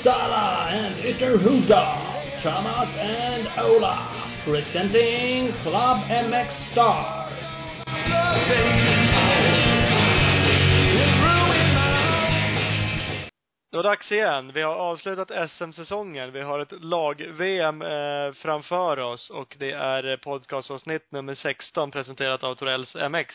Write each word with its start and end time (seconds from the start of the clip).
Uppsala 0.00 0.68
and 0.70 0.94
Ytterhuda, 1.04 1.98
Thomas 2.38 2.96
and 2.96 3.48
Ola, 3.58 4.08
presenting 4.44 5.52
Club 5.62 5.98
MX 6.08 6.50
Star. 6.50 7.26
Det 13.70 13.76
var 13.76 13.82
dags 13.82 14.12
igen. 14.12 14.52
Vi 14.52 14.62
har 14.62 14.74
avslutat 14.74 15.50
SM-säsongen. 15.50 16.32
Vi 16.32 16.40
har 16.40 16.58
ett 16.58 16.82
lag-VM 16.82 17.82
eh, 17.82 18.32
framför 18.32 18.98
oss 18.98 19.30
och 19.30 19.56
det 19.58 19.72
är 19.72 20.16
podcastavsnitt 20.16 21.12
nummer 21.12 21.34
16 21.34 21.90
presenterat 21.90 22.44
av 22.44 22.54
Torells 22.54 22.94
MX. 22.94 23.34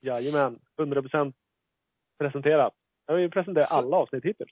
Jajamän, 0.00 0.58
100 0.78 1.02
procent 1.02 1.36
presenterat. 2.18 2.72
Jag 3.06 3.14
har 3.14 3.20
ju 3.20 3.30
presenterat 3.30 3.70
alla 3.70 3.96
avsnitt 3.96 4.24
hittills. 4.24 4.50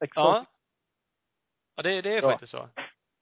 16. 0.00 0.22
Ja. 0.24 0.46
Ja, 1.76 1.82
det, 1.82 2.00
det 2.02 2.10
är 2.16 2.22
Ja. 2.22 2.30
faktiskt 2.30 2.50
så. 2.52 2.68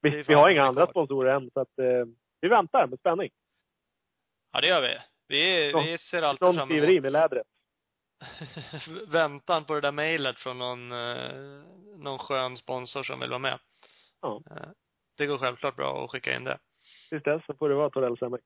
vi, 0.03 0.23
vi 0.23 0.35
har 0.35 0.51
inga 0.51 0.65
andra 0.65 0.87
sponsorer 0.87 1.35
än, 1.35 1.51
så 1.51 1.61
att 1.61 1.79
eh, 1.79 2.05
vi 2.41 2.49
väntar 2.49 2.87
med 2.87 2.99
spänning. 2.99 3.31
Ja, 4.53 4.61
det 4.61 4.67
gör 4.67 4.81
vi. 4.81 4.99
Vi, 5.29 5.71
Ja. 5.71 5.81
vi 5.83 5.99
ser 5.99 6.23
alltid 6.23 6.55
fram 6.55 6.69
skriveri 6.69 7.01
med 7.01 7.13
lädret. 7.13 7.47
väntan 9.09 9.65
på 9.65 9.75
det 9.75 9.81
där 9.81 9.93
mejlet 9.93 10.39
från 10.39 10.59
någon, 10.59 10.93
eh, 10.93 11.63
någon 11.99 12.19
skön 12.19 12.57
sponsor 12.57 13.03
som 13.03 13.21
vill 13.21 13.29
vara 13.31 13.39
med. 13.39 13.59
Ja. 14.21 14.43
Eh, 14.51 14.69
Det 15.17 15.27
går 15.27 15.39
självklart 15.39 15.77
bra 15.77 16.05
att 16.05 16.11
skicka 16.11 16.37
in 16.37 16.45
det. 16.45 16.59
Tills 17.09 17.23
dess 17.23 17.45
så 17.47 17.55
får 17.55 17.69
det 17.69 17.75
vara 17.75 17.91
Torells 17.91 18.21
MX. 18.21 18.45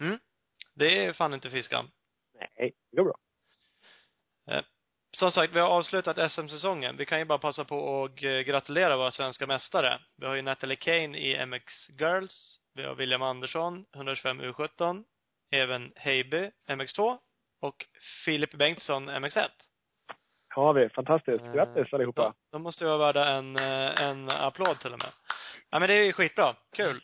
Mm. 0.00 0.18
Det 0.74 1.04
är 1.06 1.12
fan 1.12 1.34
inte 1.34 1.50
fiskan. 1.50 1.90
Nej, 2.34 2.72
det 2.90 2.96
går 2.96 3.04
bra. 3.04 3.14
Som 5.18 5.30
sagt, 5.32 5.52
vi 5.52 5.60
har 5.60 5.68
avslutat 5.68 6.32
SM-säsongen. 6.32 6.96
Vi 6.96 7.04
kan 7.06 7.18
ju 7.18 7.24
bara 7.24 7.38
passa 7.38 7.64
på 7.64 8.08
eh, 8.22 8.40
gratulera 8.40 8.96
våra 8.96 9.10
svenska 9.10 9.46
mästare. 9.46 10.00
Vi 10.16 10.26
har 10.26 10.34
ju 10.34 10.42
Natalie 10.42 10.76
Kane 10.76 11.18
i 11.18 11.46
MX 11.46 11.64
Girls. 12.00 12.60
Vi 12.74 12.84
har 12.84 12.94
William 12.94 13.22
Andersson, 13.22 13.84
125 13.94 14.40
U17. 14.42 15.04
Även 15.52 15.92
Heiby, 15.96 16.50
MX2. 16.68 17.18
Och 17.60 17.86
Filip 18.24 18.54
Bengtsson, 18.54 19.10
MX1. 19.10 19.48
Har 20.48 20.72
vi. 20.72 20.88
Fantastiskt. 20.88 21.44
Eh, 21.44 21.52
Grattis 21.52 21.92
allihopa. 21.92 22.22
De, 22.22 22.34
de 22.52 22.62
måste 22.62 22.84
ju 22.84 22.88
vara 22.90 22.98
värda 22.98 23.28
en, 23.28 23.56
eh, 23.56 24.00
en 24.02 24.30
applåd 24.30 24.80
till 24.80 24.92
och 24.92 24.98
med. 24.98 25.12
Ja 25.70 25.78
men 25.78 25.88
det 25.88 25.94
är 25.94 26.04
ju 26.04 26.12
skitbra. 26.12 26.56
Kul. 26.72 27.02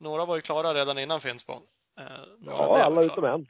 Några 0.00 0.24
var 0.24 0.36
ju 0.36 0.42
klara 0.42 0.74
redan 0.74 0.98
innan 0.98 1.20
Finspång. 1.20 1.62
Eh, 2.00 2.04
några 2.38 2.58
Ja, 2.58 2.82
alla 2.82 2.94
klara. 2.94 3.04
utom 3.04 3.24
en. 3.24 3.46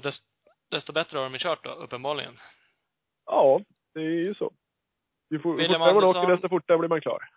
Och 0.00 0.04
desto, 0.04 0.24
desto 0.70 0.92
bättre 0.92 1.18
har 1.18 1.24
de 1.24 1.32
ju 1.32 1.38
kört 1.38 1.64
då, 1.64 1.70
uppenbarligen. 1.70 2.36
Ja, 3.26 3.60
det 3.94 4.00
är 4.00 4.04
ju 4.04 4.34
så. 4.34 4.52
Ju 5.30 5.38
for, 5.38 5.52
fortare 5.52 5.78
man 5.78 5.88
Andersson- 5.88 6.16
åker, 6.24 6.32
desto 6.32 6.48
fortare 6.48 6.78
blir 6.78 6.88
man 6.88 7.00
klar. 7.00 7.28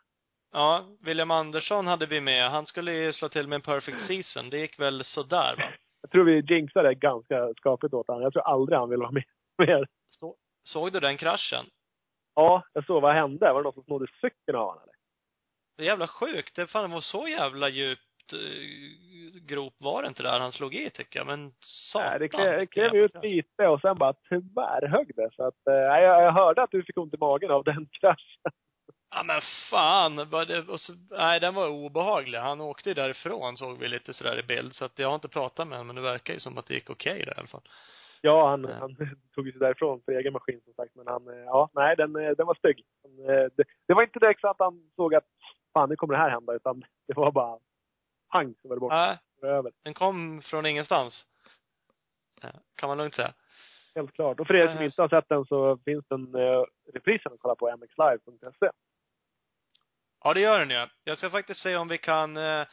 Ja, 0.51 0.85
William 1.01 1.31
Andersson 1.31 1.87
hade 1.87 2.05
vi 2.05 2.21
med. 2.21 2.51
Han 2.51 2.65
skulle 2.65 2.93
ju 2.93 3.13
slå 3.13 3.29
till 3.29 3.47
med 3.47 3.55
en 3.55 3.61
perfect 3.61 4.07
season. 4.07 4.49
Det 4.49 4.57
gick 4.57 4.79
väl 4.79 5.03
sådär 5.03 5.55
va? 5.57 5.63
Jag 6.01 6.11
tror 6.11 6.23
vi 6.23 6.39
jinxade 6.55 6.87
det 6.89 6.95
ganska 6.95 7.53
skapligt 7.57 7.93
åt 7.93 8.07
honom. 8.07 8.23
Jag 8.23 8.33
tror 8.33 8.43
aldrig 8.47 8.79
han 8.79 8.89
vill 8.89 8.99
vara 8.99 9.11
med 9.11 9.23
mer. 9.57 9.87
Så, 10.09 10.35
såg 10.61 10.91
du 10.91 10.99
den 10.99 11.17
kraschen? 11.17 11.65
Ja, 12.35 12.63
jag 12.73 12.85
såg 12.85 13.01
vad 13.01 13.15
hände. 13.15 13.53
Var 13.53 13.59
det 13.59 13.63
någon 13.63 13.73
som 13.73 13.83
snodde 13.83 14.07
cykeln 14.21 14.57
av 14.57 14.65
honom 14.65 14.83
eller? 14.83 14.93
Det 15.77 15.83
är 15.83 15.87
jävla 15.87 16.07
sjukt. 16.07 16.55
Det 16.55 16.67
fan 16.67 16.91
var 16.91 17.01
så 17.01 17.27
jävla 17.27 17.69
djupt 17.69 18.01
eh, 18.33 19.41
grop 19.41 19.73
var 19.77 20.01
det 20.01 20.07
inte 20.07 20.23
där 20.23 20.39
han 20.39 20.51
slog 20.51 20.75
i 20.75 20.89
tycker 20.89 21.19
jag. 21.19 21.27
Men 21.27 21.51
satan. 21.59 22.09
Nej, 22.09 22.19
det 22.59 22.67
klev, 22.67 22.95
ut 22.95 23.23
lite 23.23 23.67
och 23.67 23.81
sen 23.81 23.97
bara 23.97 24.13
tvärhögg 24.13 25.11
det. 25.15 25.29
Så 25.35 25.43
att, 25.47 25.67
eh, 25.67 25.73
jag, 25.73 26.23
jag 26.23 26.31
hörde 26.31 26.63
att 26.63 26.71
du 26.71 26.83
fick 26.83 26.97
ont 26.97 27.13
i 27.13 27.17
magen 27.17 27.51
av 27.51 27.63
den 27.63 27.87
kraschen. 28.01 28.41
Ja 29.15 29.23
men 29.23 29.41
fan. 29.69 30.19
Och 30.69 30.79
så, 30.79 30.93
nej, 31.17 31.39
den 31.39 31.53
var 31.55 31.67
obehaglig. 31.69 32.37
Han 32.39 32.61
åkte 32.61 32.89
ju 32.89 32.93
därifrån 32.93 33.57
såg 33.57 33.77
vi 33.77 33.87
lite 33.87 34.13
sådär 34.13 34.39
i 34.39 34.43
bild. 34.43 34.73
Så 34.75 34.85
att 34.85 34.99
jag 34.99 35.07
har 35.07 35.15
inte 35.15 35.27
pratat 35.29 35.67
med 35.67 35.77
honom 35.77 35.87
men 35.87 35.95
det 36.03 36.09
verkar 36.11 36.33
ju 36.33 36.39
som 36.39 36.57
att 36.57 36.65
det 36.65 36.73
gick 36.73 36.89
okej 36.89 37.19
där 37.25 37.33
i 37.33 37.37
alla 37.37 37.47
fall. 37.47 37.61
Ja, 38.21 38.49
han, 38.49 38.63
Ja. 38.69 38.75
han 38.79 38.95
tog 39.35 39.49
sig 39.51 39.59
därifrån 39.59 40.01
för 40.05 40.11
egen 40.11 40.33
maskin 40.33 40.61
som 40.65 40.73
sagt. 40.73 40.95
Men 40.95 41.07
han, 41.07 41.27
eh, 41.27 41.43
ja, 41.45 41.69
nej, 41.73 41.95
den, 41.95 42.15
eh, 42.15 42.31
den 42.31 42.47
var 42.47 42.53
stygg. 42.55 42.83
Eh, 43.29 43.45
Det, 43.57 43.63
det 43.87 43.93
var 43.93 44.03
inte 44.03 44.19
direkt 44.19 44.41
så 44.41 44.47
att 44.47 44.59
han 44.59 44.91
såg 44.95 45.15
att 45.15 45.23
fan, 45.73 45.89
nu 45.89 45.95
kommer 45.95 46.13
det 46.13 46.19
här 46.21 46.29
hända. 46.29 46.53
Utan 46.53 46.83
det 47.07 47.13
var 47.13 47.31
bara 47.31 47.59
pang 48.33 48.53
så 48.61 48.67
var 48.67 48.75
det 48.75 48.79
borta. 48.79 48.95
Nej, 48.95 49.17
Det 49.41 49.47
var 49.47 49.53
över. 49.53 49.71
den 49.83 49.93
kom 49.93 50.41
från 50.41 50.65
ingenstans. 50.65 51.25
Kan 52.75 52.89
man 52.89 52.97
lugnt 52.97 53.15
säga. 53.15 53.33
Helt 53.95 54.13
klart. 54.13 54.39
Och 54.39 54.47
för 54.47 54.55
er 54.55 54.67
som 54.67 54.75
Nej. 54.75 54.85
inte 54.85 55.01
har 55.01 55.09
sett 55.09 55.29
den 55.29 55.45
så 55.45 55.77
finns 55.77 56.05
den 56.07 56.35
uh, 56.35 56.65
reprisen 56.93 57.33
att 57.33 57.39
kolla 57.39 57.55
på 57.55 57.77
mxlive.se. 57.77 58.69
Ja, 60.23 60.33
det 60.33 60.39
gör 60.39 60.59
den 60.59 60.69
ju. 60.69 60.87
Jag 61.03 61.17
ska 61.17 61.29
faktiskt 61.29 61.59
se 61.59 61.75
om 61.75 61.87
vi 61.87 61.97
kan, 61.97 62.37
eh, 62.37 62.67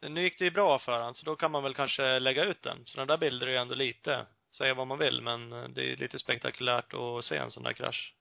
nu 0.00 0.22
gick 0.22 0.38
det 0.38 0.44
ju 0.44 0.50
bra 0.50 0.78
för 0.78 0.92
han, 1.00 1.14
så 1.14 1.26
då 1.26 1.36
kan 1.36 1.50
man 1.50 1.62
väl 1.62 1.74
kanske 1.74 2.18
lägga 2.18 2.44
ut 2.44 2.62
den. 2.62 2.84
Sådana 2.84 3.12
där 3.12 3.18
bilder 3.18 3.46
är 3.46 3.50
ju 3.50 3.56
ändå 3.56 3.74
lite, 3.74 4.26
säga 4.56 4.74
vad 4.74 4.86
man 4.86 4.98
vill, 4.98 5.22
men 5.22 5.52
eh, 5.52 5.68
det 5.68 5.80
är 5.80 5.84
ju 5.84 5.96
lite 5.96 6.18
spektakulärt 6.18 6.94
att 6.94 7.24
se 7.24 7.36
en 7.36 7.50
sån 7.50 7.62
där 7.62 7.72
krasch. 7.72 8.14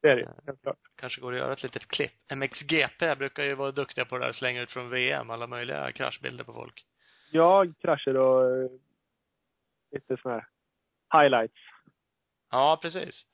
Det 0.00 0.08
är 0.08 0.16
det 0.16 0.22
ju, 0.22 0.28
helt 0.46 0.62
klart. 0.62 0.78
Kanske 0.96 1.20
går 1.20 1.32
att 1.32 1.38
göra 1.38 1.52
ett 1.52 1.62
litet 1.62 1.88
klipp. 1.88 2.12
MXGP 2.34 3.14
brukar 3.14 3.42
ju 3.42 3.54
vara 3.54 3.72
duktiga 3.72 4.04
på 4.04 4.18
det 4.18 4.24
där, 4.24 4.32
slänga 4.32 4.62
ut 4.62 4.70
från 4.70 4.90
VM, 4.90 5.30
alla 5.30 5.46
möjliga 5.46 5.92
kraschbilder 5.92 6.44
på 6.44 6.52
folk. 6.52 6.84
Ja, 7.32 7.64
krascher 7.80 8.16
och 8.16 8.44
eh, 8.44 8.70
lite 9.92 10.16
såna 10.22 10.34
här 10.34 10.48
highlights. 11.22 11.60
Ja, 12.50 12.78
precis. 12.82 13.24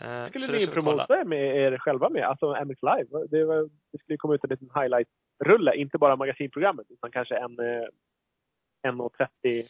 Eh, 0.00 0.28
skulle 0.28 0.46
det 0.46 0.52
ni 0.52 0.66
promota 0.66 1.24
med 1.24 1.56
er 1.56 1.78
själva 1.78 2.08
med, 2.08 2.24
alltså 2.24 2.64
MX 2.64 2.82
Live. 2.82 3.26
Det, 3.30 3.44
var, 3.44 3.70
det 3.92 3.98
skulle 3.98 4.16
komma 4.16 4.34
ut 4.34 4.44
en 4.44 4.50
liten 4.50 4.70
highlight-rulle, 4.74 5.74
inte 5.74 5.98
bara 5.98 6.16
magasinprogrammet, 6.16 6.86
utan 6.90 7.10
kanske 7.10 7.36
en 7.36 7.58
eh, 7.58 7.88
1.30 8.86 9.66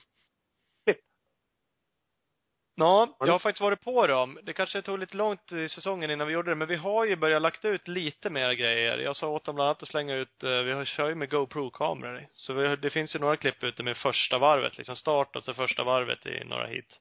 Ja, 2.78 3.16
jag 3.19 3.26
har 3.32 3.38
faktiskt 3.38 3.60
varit 3.60 3.81
på 3.81 4.06
dem. 4.06 4.38
Det 4.42 4.53
kanske 4.53 4.82
tog 4.82 4.98
lite 4.98 5.16
långt 5.16 5.53
i 5.53 5.69
säsongen 5.69 6.10
innan 6.10 6.26
vi 6.26 6.32
gjorde 6.32 6.50
det, 6.50 6.54
men 6.54 6.69
vi 6.69 6.76
har 6.76 7.04
ju 7.04 7.16
börjat 7.16 7.42
lagt 7.42 7.64
ut 7.64 7.88
lite 7.88 8.31
mer 8.31 8.53
grejer. 8.53 8.98
Jag 8.98 9.16
sa 9.16 9.28
åt 9.28 9.44
dem 9.44 9.54
bland 9.54 9.66
annat 9.69 9.82
att 9.82 9.88
slänga 9.88 10.14
ut, 10.14 10.42
eh, 10.44 10.50
vi 10.50 10.72
har, 10.72 10.84
kör 10.84 11.09
ju 11.09 11.15
med 11.15 11.31
GoPro-kameror. 11.31 12.26
Så 12.32 12.53
vi, 12.53 12.76
det 12.76 12.91
finns 12.91 13.15
ju 13.15 13.19
några 13.19 13.36
klipp 13.36 13.65
ute 13.65 13.82
med 13.82 13.97
första 13.97 14.38
varvet, 14.38 14.78
liksom 14.78 14.97
start 14.97 15.36
och 15.36 15.44
så 15.44 15.54
första 15.54 15.84
varvet 15.84 16.26
i 16.26 16.44
några 16.44 16.66
hit. 16.66 17.00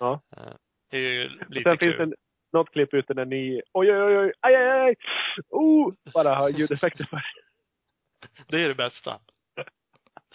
Ja. 0.00 0.20
Eh, 0.36 0.42
Det 0.90 0.96
är 0.96 1.00
ju 1.00 1.28
lite 1.48 1.70
sen 1.70 1.78
kul. 1.78 1.96
finns 1.96 2.10
det 2.10 2.16
något 2.52 2.70
klipp 2.70 2.94
ute 2.94 3.14
när 3.14 3.24
ni, 3.24 3.62
oj 3.72 3.92
oj 3.92 4.02
oj, 4.02 4.18
oj 4.18 4.32
aj 4.40 4.54
aj 4.56 4.70
aj, 4.80 4.94
oh, 5.50 5.92
bara 6.14 6.34
har 6.34 6.48
ljudeffekter 6.48 7.04
för. 7.04 7.22
Det 8.48 8.62
är 8.62 8.68
det 8.68 8.74
bästa. 8.74 9.18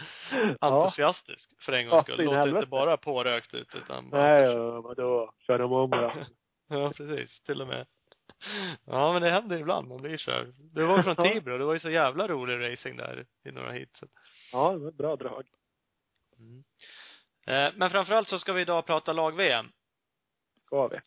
ja. 0.60 0.84
Entusiastisk, 0.84 1.64
för 1.64 1.74
en 1.74 1.86
Ja, 1.86 1.90
gångs 1.92 2.04
skull. 2.04 2.26
Låter 2.26 2.48
inte 2.48 2.66
bara 2.66 2.98
pårökt 2.98 3.54
ut, 3.54 3.76
utan 3.76 4.10
bara 4.10 4.22
Nej, 4.22 4.44
ja, 4.44 4.82
vadå, 4.82 5.34
kör 5.40 5.60
de 5.60 5.72
om 5.74 5.90
då? 5.90 6.14
Ja, 6.70 6.92
precis. 6.98 7.42
Till 7.42 7.62
och 7.62 7.68
med. 7.68 7.88
Ja, 8.86 9.14
men 9.14 9.22
det 9.22 9.30
händer 9.30 9.60
ibland. 9.60 9.88
Man 9.88 10.02
blir 10.02 10.32
här. 10.32 10.54
Det 10.58 10.84
var 10.86 11.02
från 11.04 11.16
Ja. 11.18 11.34
Tibro. 11.34 11.58
Det 11.58 11.66
var 11.66 11.74
ju 11.74 11.80
så 11.80 11.90
jävla 11.90 12.28
rolig 12.28 12.72
racing 12.72 12.98
där 12.98 13.26
i 13.46 13.52
några 13.52 13.72
hit. 13.72 13.90
Så. 13.94 14.06
Ja, 14.52 14.72
det 14.72 14.78
var 14.78 14.90
ett 14.90 14.98
bra 14.98 15.16
drag. 15.16 15.48
Mm. 16.40 16.64
Eh, 17.48 17.74
Men 17.76 17.90
framförallt 17.90 18.28
så 18.28 18.40
ska 18.40 18.54
vi 18.54 18.62
idag 18.62 18.86
prata 18.86 19.14
lag-VM. 19.14 19.66
Ska 20.66 20.88
vi. 20.88 20.98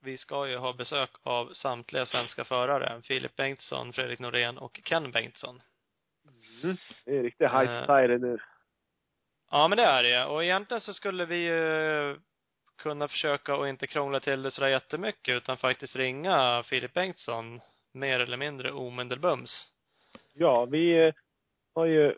Vi 0.00 0.18
ska 0.18 0.48
ju 0.48 0.56
ha 0.56 0.72
besök 0.72 1.10
av 1.22 1.52
samtliga 1.52 2.06
svenska 2.06 2.44
förare. 2.44 3.02
Filip 3.04 3.36
Bengtsson, 3.36 3.92
Fredrik 3.92 4.18
Norén 4.18 4.58
och 4.58 4.80
Ken 4.84 5.10
Bengtsson. 5.10 5.60
Mm. 6.64 6.76
Det 7.04 7.16
är 7.18 7.22
riktigt 7.22 7.50
high 7.50 7.70
Eh. 7.70 7.80
society 7.86 8.18
nu. 8.18 8.38
Ja, 9.50 9.68
men 9.68 9.76
det 9.76 9.84
är 9.84 10.02
det. 10.02 10.24
Och 10.24 10.44
egentligen 10.44 10.80
så 10.80 10.92
skulle 10.92 11.24
vi 11.24 11.36
ju 11.36 12.20
kunna 12.78 13.08
försöka 13.08 13.56
och 13.56 13.68
inte 13.68 13.86
krångla 13.86 14.20
till 14.20 14.42
det 14.42 14.50
sådär 14.50 14.68
jättemycket 14.68 15.36
utan 15.36 15.56
faktiskt 15.56 15.96
ringa 15.96 16.62
Filip 16.62 16.92
Bengtsson 16.94 17.60
mer 17.92 18.20
eller 18.20 18.36
mindre 18.36 18.72
omedelbums. 18.72 19.72
Ja, 20.32 20.64
vi 20.64 21.06
eh, 21.06 21.14
har 21.74 21.84
ju 21.86 22.14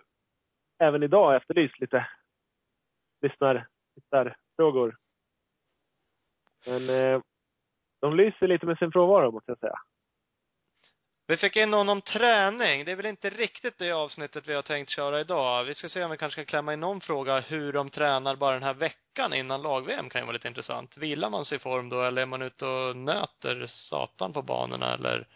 även 0.79 1.03
idag 1.03 1.37
efterlyst 1.37 1.81
lite 1.81 2.07
lyssnar, 3.23 3.67
lyssnarfrågor. 3.97 4.97
Men 6.67 6.91
eh, 6.91 7.21
de 8.01 8.17
lyser 8.17 8.49
lite 8.49 8.67
med 8.67 8.79
sin 8.79 8.93
frånvaro, 8.93 9.31
måste 9.31 9.51
jag 9.51 9.59
säga. 9.59 9.79
Vi 11.31 11.37
fick 11.37 11.57
in 11.57 11.71
någon 11.71 11.89
om 11.89 12.01
träning. 12.01 12.85
Det 12.85 12.93
är 12.93 12.97
väl 12.97 13.07
inte 13.07 13.31
riktigt 13.31 13.79
det 13.79 13.93
avsnittet 13.93 14.49
vi 14.49 14.55
har 14.55 14.63
tänkt 14.63 14.91
köra 14.91 15.21
idag. 15.21 15.65
Vi 15.65 15.75
ska 15.75 15.89
se 15.89 16.05
om 16.05 16.11
vi 16.11 16.17
kanske 16.17 16.41
kan 16.41 16.47
klämma 16.47 16.73
in 16.73 16.81
någon 16.81 17.01
fråga 17.01 17.41
hur 17.41 17.73
de 17.73 17.91
tränar 17.91 18.37
bara 18.37 18.55
den 18.55 18.63
här 18.63 18.75
veckan 18.75 19.35
innan 19.35 19.63
lag-VM 19.63 20.09
kan 20.09 20.21
ju 20.21 20.25
vara 20.25 20.33
lite 20.33 20.49
intressant. 20.49 20.97
Vilar 20.97 21.31
man 21.31 21.45
sig 21.45 21.57
i 21.57 21.59
form 21.59 21.89
då 21.89 22.03
eller 22.03 22.23
är 22.23 22.27
man 22.27 22.43
ute 22.43 22.67
och 22.67 22.97
nöter 22.97 23.67
satan 23.67 24.33
på 24.33 24.43
banorna 24.43 24.95
eller 24.95 25.29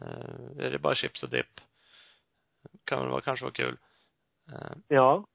eh, 0.00 0.66
är 0.66 0.70
det 0.70 0.78
bara 0.78 0.94
chips 0.94 1.22
och 1.22 1.30
dipp? 1.30 1.60
Kan 2.84 2.98
väl 2.98 3.08
vara, 3.08 3.20
kanske 3.20 3.44
vara 3.44 3.54
kul. 3.54 3.76
Eh, 4.52 4.76
Ja. 4.88 5.26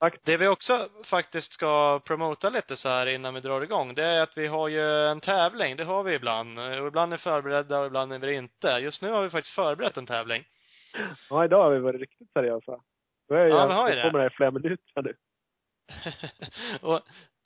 Tack. 0.00 0.20
Det 0.24 0.36
vi 0.36 0.48
också 0.48 0.88
faktiskt 1.04 1.52
ska 1.52 2.00
promota 2.04 2.50
lite 2.50 2.76
så 2.76 2.88
här 2.88 3.06
innan 3.06 3.34
vi 3.34 3.40
drar 3.40 3.62
igång, 3.62 3.94
det 3.94 4.04
är 4.04 4.20
att 4.20 4.38
vi 4.38 4.46
har 4.46 4.68
ju 4.68 5.06
en 5.06 5.20
tävling. 5.20 5.76
Det 5.76 5.84
har 5.84 6.02
vi 6.02 6.14
ibland. 6.14 6.58
Och 6.58 6.86
ibland 6.86 7.12
är 7.12 7.16
förberedda 7.16 7.78
och 7.78 7.86
ibland 7.86 8.12
är 8.12 8.18
vi 8.18 8.26
det 8.26 8.34
inte. 8.34 8.68
Just 8.68 9.02
nu 9.02 9.10
har 9.10 9.22
vi 9.22 9.30
faktiskt 9.30 9.54
förberett 9.54 9.96
en 9.96 10.06
tävling. 10.06 10.44
Ja, 11.30 11.44
idag 11.44 11.62
har 11.62 11.70
vi 11.70 11.78
varit 11.78 12.00
riktigt 12.00 12.32
seriösa. 12.32 12.80
Nu 13.28 13.36
är 13.36 13.46
Ja, 13.46 13.66
vi 13.66 13.72
har 13.74 13.88
ju 13.88 13.94
det. 13.94 14.02
kommer 14.02 14.18
här 14.18 14.26
i 14.26 14.30
flera 14.30 14.50
minuter 14.50 15.02
nu. 15.02 15.14
och 16.80 17.00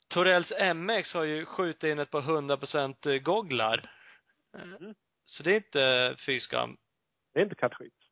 Torells 0.09 0.51
MX 0.75 1.13
har 1.13 1.23
ju 1.23 1.45
skjutit 1.45 1.83
in 1.83 1.99
ett 1.99 2.11
par 2.11 2.21
100% 2.21 3.19
gogglar. 3.19 3.91
Mm. 4.57 4.95
Så 5.23 5.43
det 5.43 5.51
är 5.51 5.55
inte 5.55 6.15
fy 6.25 6.39
skam. 6.39 6.77
Det 7.33 7.39
är 7.39 7.43
inte 7.43 7.55
kattskit. 7.55 8.02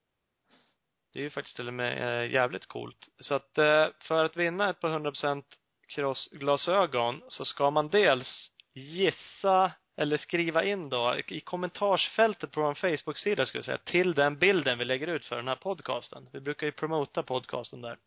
Det 1.14 1.20
är 1.20 1.24
ju 1.24 1.30
faktiskt 1.30 1.56
till 1.56 1.68
och 1.68 1.74
med 1.74 2.24
eh, 2.24 2.32
jävligt 2.32 2.66
coolt. 2.66 3.10
Så 3.20 3.34
att 3.34 3.58
eh, 3.58 3.88
för 4.00 4.26
att 4.26 4.38
vinna 4.38 4.70
ett 4.70 4.80
par 4.80 4.90
100% 4.90 5.44
crossglasögon 5.88 7.22
så 7.28 7.46
ska 7.46 7.72
man 7.72 7.90
dels 7.90 8.52
gissa 8.74 9.72
eller 9.98 10.18
skriva 10.18 10.64
in 10.64 10.90
då 10.90 11.16
i 11.28 11.40
kommentarsfältet 11.40 12.52
på 12.52 12.62
vår 12.62 12.74
Facebook-sida 12.74 13.46
skulle 13.46 13.60
jag 13.60 13.66
säga, 13.66 13.78
till 13.78 14.14
den 14.14 14.38
bilden 14.38 14.78
vi 14.78 14.86
lägger 14.86 15.08
ut 15.08 15.26
för 15.26 15.36
den 15.36 15.48
här 15.48 15.56
podcasten. 15.56 16.30
Vi 16.34 16.40
brukar 16.40 16.68
ju 16.68 16.72
promota 16.72 17.24
podcasten 17.24 17.82
där. 17.82 17.98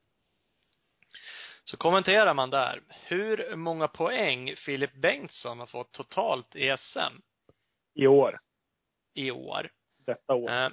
Så 1.65 1.77
kommenterar 1.77 2.35
man 2.35 2.51
där 2.51 2.83
hur 2.91 3.57
många 3.57 3.89
poäng 3.89 4.57
Filip 4.57 4.95
Bengtsson 4.95 5.59
har 5.59 5.67
fått 5.67 5.93
totalt 5.93 6.57
i 6.57 6.77
SM 6.79 7.21
I 7.95 8.07
år. 8.07 8.41
i 9.15 9.31
år. 9.31 9.71
Detta 10.07 10.35
år. 10.35 10.51
Eh, 10.51 10.71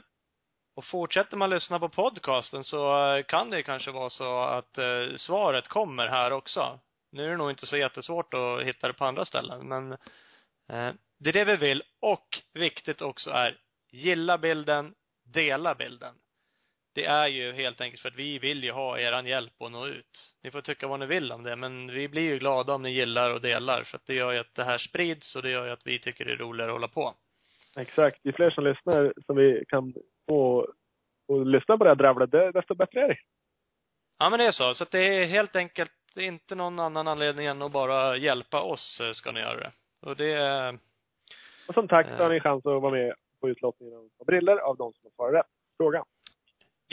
och 0.75 0.85
fortsätter 0.85 1.37
man 1.37 1.49
lyssna 1.49 1.79
på 1.79 1.89
podcasten 1.89 2.63
så 2.63 3.13
eh, 3.15 3.23
kan 3.23 3.49
det 3.49 3.63
kanske 3.63 3.91
vara 3.91 4.09
så 4.09 4.39
att 4.39 4.77
eh, 4.77 5.15
svaret 5.15 5.67
kommer 5.67 6.07
här 6.07 6.31
också. 6.31 6.79
Nu 7.11 7.25
är 7.25 7.29
det 7.29 7.37
nog 7.37 7.49
inte 7.49 7.65
så 7.65 7.77
jättesvårt 7.77 8.33
att 8.33 8.63
hitta 8.63 8.87
det 8.87 8.93
på 8.93 9.05
andra 9.05 9.25
ställen, 9.25 9.67
men 9.67 9.91
eh, 10.71 10.93
det 11.19 11.29
är 11.29 11.33
det 11.33 11.45
vi 11.45 11.55
vill. 11.55 11.83
Och 11.99 12.27
viktigt 12.53 13.01
också 13.01 13.29
är, 13.29 13.57
gilla 13.91 14.37
bilden, 14.37 14.93
dela 15.33 15.75
bilden. 15.75 16.15
Det 16.93 17.05
är 17.05 17.27
ju 17.27 17.53
helt 17.53 17.81
enkelt 17.81 18.01
för 18.01 18.09
att 18.09 18.15
vi 18.15 18.39
vill 18.39 18.63
ju 18.63 18.71
ha 18.71 18.99
eran 18.99 19.25
hjälp 19.25 19.61
att 19.61 19.71
nå 19.71 19.87
ut. 19.87 20.33
Ni 20.43 20.51
får 20.51 20.61
tycka 20.61 20.87
vad 20.87 20.99
ni 20.99 21.05
vill 21.05 21.31
om 21.31 21.43
det, 21.43 21.55
men 21.55 21.91
vi 21.91 22.07
blir 22.07 22.21
ju 22.21 22.39
glada 22.39 22.73
om 22.73 22.81
ni 22.81 22.89
gillar 22.89 23.29
och 23.29 23.41
delar, 23.41 23.83
för 23.83 23.97
att 23.97 24.05
det 24.05 24.13
gör 24.13 24.31
ju 24.31 24.39
att 24.39 24.55
det 24.55 24.63
här 24.63 24.77
sprids 24.77 25.35
och 25.35 25.41
det 25.41 25.49
gör 25.49 25.65
ju 25.65 25.71
att 25.71 25.87
vi 25.87 25.99
tycker 25.99 26.25
det 26.25 26.31
är 26.31 26.37
roligare 26.37 26.71
att 26.71 26.75
hålla 26.75 26.87
på. 26.87 27.13
Exakt. 27.77 28.25
Ju 28.25 28.33
fler 28.33 28.49
som 28.49 28.63
lyssnar 28.63 29.13
som 29.25 29.35
vi 29.35 29.65
kan 29.67 29.93
få 30.31 30.67
och 31.27 31.45
lyssna 31.45 31.77
på 31.77 31.83
det 31.83 31.89
här 31.89 31.95
dravlet, 31.95 32.31
desto 32.53 32.75
bättre 32.75 33.01
är 33.01 33.07
det. 33.07 33.17
Ja, 34.19 34.29
men 34.29 34.39
det 34.39 34.45
är 34.45 34.51
så. 34.51 34.73
Så 34.73 34.83
att 34.83 34.91
det 34.91 34.99
är 34.99 35.25
helt 35.25 35.55
enkelt 35.55 35.91
inte 36.15 36.55
någon 36.55 36.79
annan 36.79 37.07
anledning 37.07 37.45
än 37.45 37.61
att 37.61 37.71
bara 37.71 38.17
hjälpa 38.17 38.61
oss 38.61 38.99
eh, 39.01 39.11
ska 39.11 39.31
ni 39.31 39.39
göra 39.39 39.59
det. 39.59 39.71
Och 40.01 40.15
det 40.15 40.31
är, 40.33 40.77
Och 41.67 41.73
som 41.73 41.87
tack 41.87 42.05
så 42.07 42.13
har 42.13 42.23
Eh. 42.25 42.29
ni 42.29 42.39
chans 42.39 42.65
att 42.65 42.81
vara 42.81 42.91
med 42.91 43.13
på 43.41 43.49
utlottningen 43.49 44.09
av 44.19 44.25
briller 44.25 44.57
av 44.57 44.77
de 44.77 44.93
som 44.93 45.03
har 45.03 45.11
svarat 45.11 45.33
rätt. 45.45 45.51
Frågan. 45.77 46.05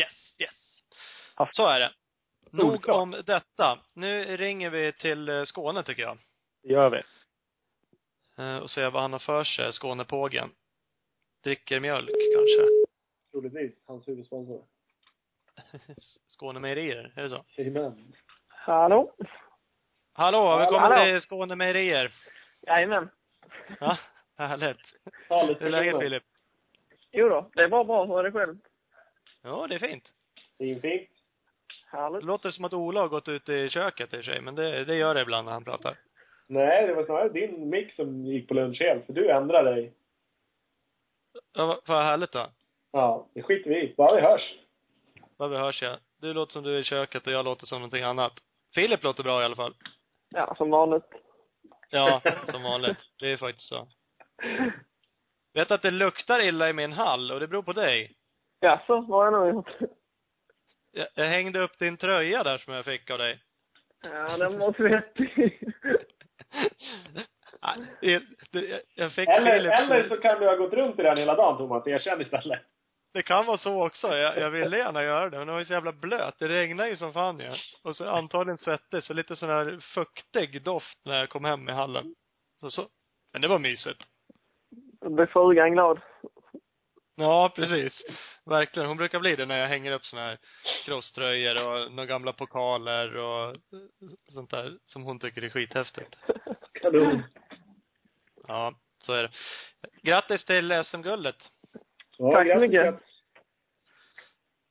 yes, 0.00 0.36
yes. 0.40 0.54
Ja. 1.36 1.48
Så 1.52 1.66
är 1.66 1.80
det. 1.80 1.92
Nog 2.50 2.70
Solklart. 2.70 2.96
om 3.02 3.10
detta. 3.26 3.78
Nu 3.94 4.36
ringer 4.36 4.70
vi 4.70 4.92
till 4.92 5.28
eh, 5.28 5.42
Skåne 5.44 5.82
tycker 5.82 6.02
jag. 6.02 6.18
Det 6.62 6.72
gör 6.72 6.90
vi. 6.90 7.02
Eh, 8.42 8.56
Och 8.58 8.70
ser 8.70 8.90
vad 8.90 9.02
han 9.02 9.12
har 9.12 9.18
för 9.18 9.44
sig, 9.44 9.72
Skånepågen. 9.72 10.50
Dricker 11.44 11.80
mjölk 11.80 12.10
kanske. 12.34 12.87
Troligtvis 13.30 13.72
hans 13.86 14.08
huvudsponsor. 14.08 14.64
Skånemejerier, 16.26 17.12
är 17.16 17.22
det 17.22 17.28
så? 17.28 17.44
Jajamän. 17.56 18.12
Hallå? 18.48 19.12
Hallå, 20.12 20.38
Hallå, 20.38 20.58
välkommen 20.58 20.82
hallå. 20.92 21.04
till 21.04 21.20
Skånemejerier. 21.20 22.12
Jajamän. 22.66 23.08
Ja, 23.80 23.98
härligt. 24.36 24.78
Härligt 25.28 25.60
Hur 25.60 25.66
är 25.66 25.70
läget 25.70 25.98
Filip? 26.00 26.22
Jo 27.12 27.28
då, 27.28 27.50
det 27.54 27.62
är 27.62 27.68
bara 27.68 27.84
bra. 27.84 28.04
Hur 28.04 28.18
är 28.18 28.22
det 28.22 28.32
själv? 28.32 28.56
Ja, 29.42 29.66
det 29.66 29.74
är 29.74 29.78
fint. 29.78 30.12
Fint. 30.58 30.82
Det 30.82 31.08
Härligt. 31.86 32.24
låter 32.24 32.50
som 32.50 32.64
att 32.64 32.72
Ola 32.72 33.00
har 33.00 33.08
gått 33.08 33.28
ut 33.28 33.48
i 33.48 33.68
köket 33.68 34.14
i 34.14 34.22
sig, 34.22 34.40
men 34.40 34.54
det, 34.54 34.84
det 34.84 34.94
gör 34.94 35.14
det 35.14 35.22
ibland 35.22 35.44
när 35.44 35.52
han 35.52 35.64
pratar. 35.64 35.98
Nej, 36.48 36.86
det 36.86 36.94
var 36.94 37.04
snarare 37.04 37.28
din 37.28 37.68
mick 37.70 37.94
som 37.94 38.24
gick 38.26 38.48
på 38.48 38.54
lunch 38.54 38.80
helt, 38.80 39.06
för 39.06 39.12
du 39.12 39.30
ändrade 39.30 39.70
dig. 39.74 39.92
Ja, 41.52 41.66
vad- 41.66 41.80
vad 41.86 42.04
härligt 42.04 42.32
då. 42.32 42.50
Ja, 42.98 43.26
det 43.34 43.42
skiter 43.42 43.70
vi 43.70 43.76
i. 43.76 43.94
Bara 43.96 44.16
vi 44.16 44.20
hörs. 44.22 44.54
Vad 45.36 45.50
vi 45.50 45.56
hörs 45.56 45.82
jag. 45.82 45.98
Du 46.20 46.34
låter 46.34 46.52
som 46.52 46.62
du 46.62 46.76
är 46.76 46.80
i 46.80 46.84
köket 46.84 47.26
och 47.26 47.32
jag 47.32 47.44
låter 47.44 47.66
som 47.66 47.78
någonting 47.78 48.02
annat. 48.02 48.32
Filip 48.74 49.02
låter 49.02 49.22
bra 49.22 49.42
i 49.42 49.44
alla 49.44 49.56
fall. 49.56 49.74
Ja, 50.28 50.54
som 50.58 50.70
vanligt. 50.70 51.04
Ja, 51.90 52.22
som 52.50 52.62
vanligt. 52.62 52.98
Det 53.18 53.32
är 53.32 53.36
faktiskt 53.36 53.68
så. 53.68 53.88
Vet 55.54 55.70
att 55.70 55.82
det 55.82 55.90
luktar 55.90 56.40
illa 56.40 56.68
i 56.68 56.72
min 56.72 56.92
hall 56.92 57.32
och 57.32 57.40
det 57.40 57.46
beror 57.46 57.62
på 57.62 57.72
dig. 57.72 58.14
Jaså, 58.60 59.00
vad 59.00 59.32
har 59.32 59.32
jag 59.32 59.46
nu 59.46 59.52
gjort? 59.52 59.70
Jag, 60.92 61.08
jag 61.14 61.24
hängde 61.24 61.60
upp 61.60 61.78
din 61.78 61.96
tröja 61.96 62.42
där 62.42 62.58
som 62.58 62.74
jag 62.74 62.84
fick 62.84 63.10
av 63.10 63.18
dig. 63.18 63.40
Ja, 64.02 64.36
den 64.36 64.58
var 64.58 64.72
svettig. 64.72 65.72
Jag 68.94 69.12
fick 69.12 69.28
Eller, 69.28 69.52
Philips... 69.52 69.74
eller 69.80 70.08
så 70.08 70.16
kan 70.16 70.40
du 70.40 70.46
ha 70.46 70.56
gått 70.56 70.72
runt 70.72 70.98
i 70.98 71.02
den 71.02 71.18
hela 71.18 71.34
dagen, 71.34 71.58
Thomas. 71.58 71.86
Erkänn 71.86 72.20
istället. 72.20 72.60
Det 73.18 73.22
kan 73.22 73.46
vara 73.46 73.58
så 73.58 73.86
också. 73.86 74.06
Jag, 74.06 74.38
jag 74.38 74.50
ville 74.50 74.78
gärna 74.78 75.02
göra 75.02 75.30
det, 75.30 75.38
men 75.38 75.46
det 75.46 75.52
var 75.52 75.58
ju 75.58 75.64
så 75.64 75.72
jävla 75.72 75.92
blöt. 75.92 76.38
Det 76.38 76.48
regnade 76.48 76.88
ju 76.88 76.96
som 76.96 77.12
fan 77.12 77.40
ju. 77.40 77.56
Och 77.82 77.96
så 77.96 78.08
antagligen 78.08 78.58
svettig, 78.58 79.04
så 79.04 79.14
lite 79.14 79.36
sån 79.36 79.48
här 79.48 79.78
fuktig 79.94 80.62
doft 80.62 80.98
när 81.04 81.18
jag 81.18 81.28
kom 81.28 81.44
hem 81.44 81.68
i 81.68 81.72
hallen. 81.72 82.14
Så, 82.60 82.70
så. 82.70 82.88
Men 83.32 83.42
det 83.42 83.48
var 83.48 83.58
mysigt. 83.58 84.02
Då 85.00 85.10
blir 85.10 85.26
frugan 85.26 85.72
glad. 85.72 86.00
Ja, 87.16 87.52
precis. 87.56 88.02
Verkligen. 88.46 88.88
Hon 88.88 88.96
brukar 88.96 89.20
bli 89.20 89.36
det 89.36 89.46
när 89.46 89.58
jag 89.58 89.68
hänger 89.68 89.92
upp 89.92 90.04
såna 90.04 90.22
här 90.22 90.38
crosströjor 90.84 91.56
och 91.56 91.92
några 91.92 92.06
gamla 92.06 92.32
pokaler 92.32 93.16
och 93.16 93.56
sånt 94.28 94.50
där 94.50 94.78
som 94.84 95.02
hon 95.02 95.18
tycker 95.18 95.44
är 95.44 95.48
skithäftigt. 95.48 96.16
Kanon. 96.72 97.22
Ja, 98.48 98.74
så 98.98 99.12
är 99.12 99.22
det. 99.22 99.30
Grattis 100.02 100.44
till 100.44 100.84
SM-guldet. 100.84 101.36
Ja, 102.18 102.32
Tack 102.32 102.52
så 102.52 102.58
mycket. 102.58 103.07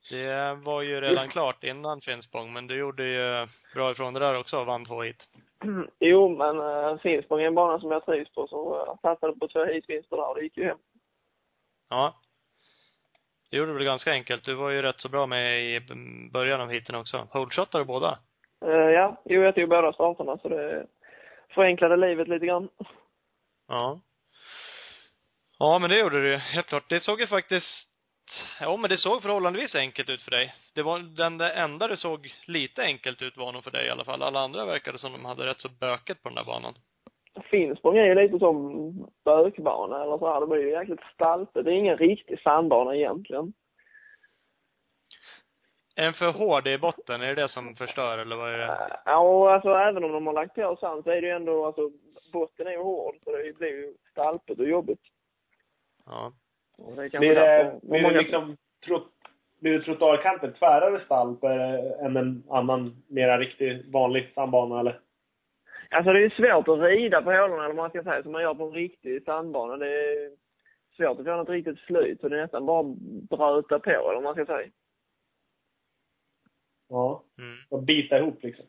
Det 0.09 0.57
var 0.64 0.81
ju 0.81 1.02
redan 1.02 1.30
klart 1.30 1.64
innan 1.64 2.02
Finspång, 2.02 2.54
men 2.54 2.68
du 2.68 2.78
gjorde 2.78 3.04
ju 3.04 3.47
bra 3.73 3.92
ifrån 3.92 4.14
det 4.14 4.19
där 4.19 4.40
också 4.40 4.57
och 4.57 4.66
vann 4.66 4.85
två 4.85 5.02
hit. 5.02 5.23
Jo, 5.99 6.37
men 6.37 6.59
uh, 6.59 6.97
Finspång 6.97 7.42
är 7.42 7.47
en 7.47 7.56
bana 7.56 7.80
som 7.80 7.92
jag 7.92 8.06
trivs 8.06 8.30
på, 8.30 8.47
så 8.47 8.83
jag 8.87 8.99
satsade 9.02 9.40
på 9.40 9.47
två 9.47 9.66
hitvinster 9.66 10.16
där 10.16 10.30
och 10.30 10.35
det 10.35 10.42
gick 10.42 10.57
ju 10.57 10.64
hem. 10.64 10.78
Ja. 11.90 12.14
Det 13.52 13.57
gjorde 13.57 13.71
du 13.71 13.78
väl 13.78 13.83
ganska 13.83 14.11
enkelt. 14.11 14.44
Du 14.45 14.54
var 14.54 14.69
ju 14.69 14.81
rätt 14.81 14.99
så 14.99 15.09
bra 15.09 15.28
med 15.28 15.61
i 15.61 15.81
början 16.31 16.61
av 16.61 16.69
heaten 16.69 16.95
också. 16.95 17.28
Holeshotade 17.31 17.83
du 17.83 17.87
båda? 17.87 18.19
Uh, 18.66 18.71
ja, 18.71 19.21
jo, 19.26 19.42
jag 19.42 19.56
tog 19.56 19.69
båda 19.69 19.94
starterna, 19.94 20.37
så 20.37 20.49
det 20.49 20.87
förenklade 21.49 21.97
livet 21.97 22.28
lite 22.28 22.45
grann. 22.45 22.69
Ja. 23.68 23.99
Ja, 25.59 25.80
men 25.80 25.90
det 25.90 25.99
gjorde 25.99 26.21
du 26.21 26.30
ju. 26.30 26.37
Helt 26.37 26.68
klart. 26.68 26.90
Det 26.90 26.99
såg 26.99 27.21
ju 27.21 27.28
faktiskt 27.28 27.87
Ja, 28.62 28.78
men 28.78 28.90
det 28.90 28.98
såg 28.98 29.22
förhållandevis 29.22 29.76
enkelt 29.76 30.10
ut 30.10 30.22
för 30.22 30.31
dig. 30.31 30.54
Det 30.76 30.84
var 30.84 31.00
den 31.00 31.38
det 31.38 31.50
enda 31.50 31.88
det 31.88 31.98
såg 31.98 32.34
lite 32.46 32.81
enkelt 32.81 33.22
ut 33.22 33.38
var 33.38 33.52
nog 33.52 33.64
för 33.64 33.72
dig 33.72 33.88
i 33.88 33.90
alla 33.90 34.06
fall. 34.06 34.24
Alla 34.24 34.40
andra 34.40 34.66
verkade 34.66 34.98
som 34.98 35.12
de 35.12 35.26
hade 35.26 35.46
rätt 35.46 35.60
så 35.60 35.69
böket 35.69 36.24
på 36.24 36.30
den 36.30 36.36
där 36.36 36.44
banan. 36.44 36.74
Finspång 37.44 37.98
är 37.98 38.06
ju 38.06 38.16
lite 38.16 38.40
som 38.40 38.94
bökbana 39.26 40.04
eller 40.04 40.18
så 40.18 40.34
här. 40.34 40.42
Det 40.42 40.48
blir 40.48 40.62
ju 40.62 40.72
jäkligt 40.72 41.04
stalpigt. 41.14 41.66
Det 41.66 41.72
är 41.72 41.76
ingen 41.76 41.98
riktig 41.98 42.42
sandbana 42.42 42.96
egentligen. 42.96 43.54
Är 45.96 46.04
den 46.04 46.14
för 46.14 46.31
hård 46.31 46.68
i 46.68 46.78
botten? 46.78 47.22
Är 47.22 47.36
det 47.36 47.42
det 47.42 47.50
som 47.50 47.76
förstör 47.76 48.18
eller 48.18 48.36
vad 48.36 48.54
är 48.54 48.57
det? 48.57 49.00
Ja, 49.06 49.54
alltså 49.54 49.69
även 49.69 50.04
om 50.04 50.12
de 50.12 50.28
har 50.28 50.34
lagt 50.34 50.56
på 50.56 50.78
sand 50.80 51.04
så 51.04 51.10
är 51.10 51.22
det 51.22 51.28
ju 51.28 51.34
ändå, 51.34 51.66
alltså 51.66 51.92
botten 52.34 52.68
är 52.68 52.72
ju 52.72 52.78
hård 52.78 53.16
så 53.24 53.31
det 53.31 53.57
blir 53.57 53.68
ju 53.68 53.94
stalpigt 54.12 54.60
och 54.60 54.68
jobbigt. 54.68 55.02
Ja. 56.06 56.34
Det 56.78 57.10
kan 57.10 57.19
Blir 57.19 57.36
det, 57.36 57.80
det 57.81 58.12
liksom 58.12 58.57
trot, 58.86 59.07
blir 59.60 59.74
det 59.74 59.86
trottoarkanten 59.86 60.54
tvärare 60.54 61.06
stalp 61.06 61.44
eh, 61.44 62.06
än 62.06 62.18
en 62.18 62.44
annan, 62.50 63.04
mera 63.07 63.38
riktig, 63.38 63.92
vanlig 63.92 64.31
sandbana 64.36 64.80
eller? 64.80 65.00
Alltså 65.90 66.14
det 66.14 66.26
är 66.26 66.30
svårt 66.30 66.68
att 66.68 66.80
rida 66.80 67.22
på 67.22 67.31
hålorna 67.31 67.66
eller 67.66 67.76
vad 67.76 67.76
man 67.76 67.90
ska 67.90 68.04
säga, 68.04 68.24
som 68.24 68.31
man 68.31 68.42
gör 68.42 68.54
på 68.54 68.64
en 68.64 68.74
riktig 68.74 69.24
sandbana. 69.24 69.78
Det 69.78 69.88
är 69.88 70.31
svårt 70.96 71.19
att 71.19 71.26
få 71.26 71.36
något 71.36 71.50
riktigt 71.50 71.80
flyt, 71.80 72.22
så 72.22 72.30
det 72.30 72.38
är 72.38 72.42
nästan 72.42 72.66
bara 72.66 72.84
bröta 73.30 73.80
på 73.80 73.90
eller 73.90 74.14
vad 74.14 74.24
man 74.24 74.34
ska 74.34 74.46
säga. 74.46 74.69
Ja. 76.90 77.24
Mm. 77.38 77.57
Och 77.69 77.84
bita 77.84 78.18
ihop 78.18 78.44
liksom. 78.44 78.66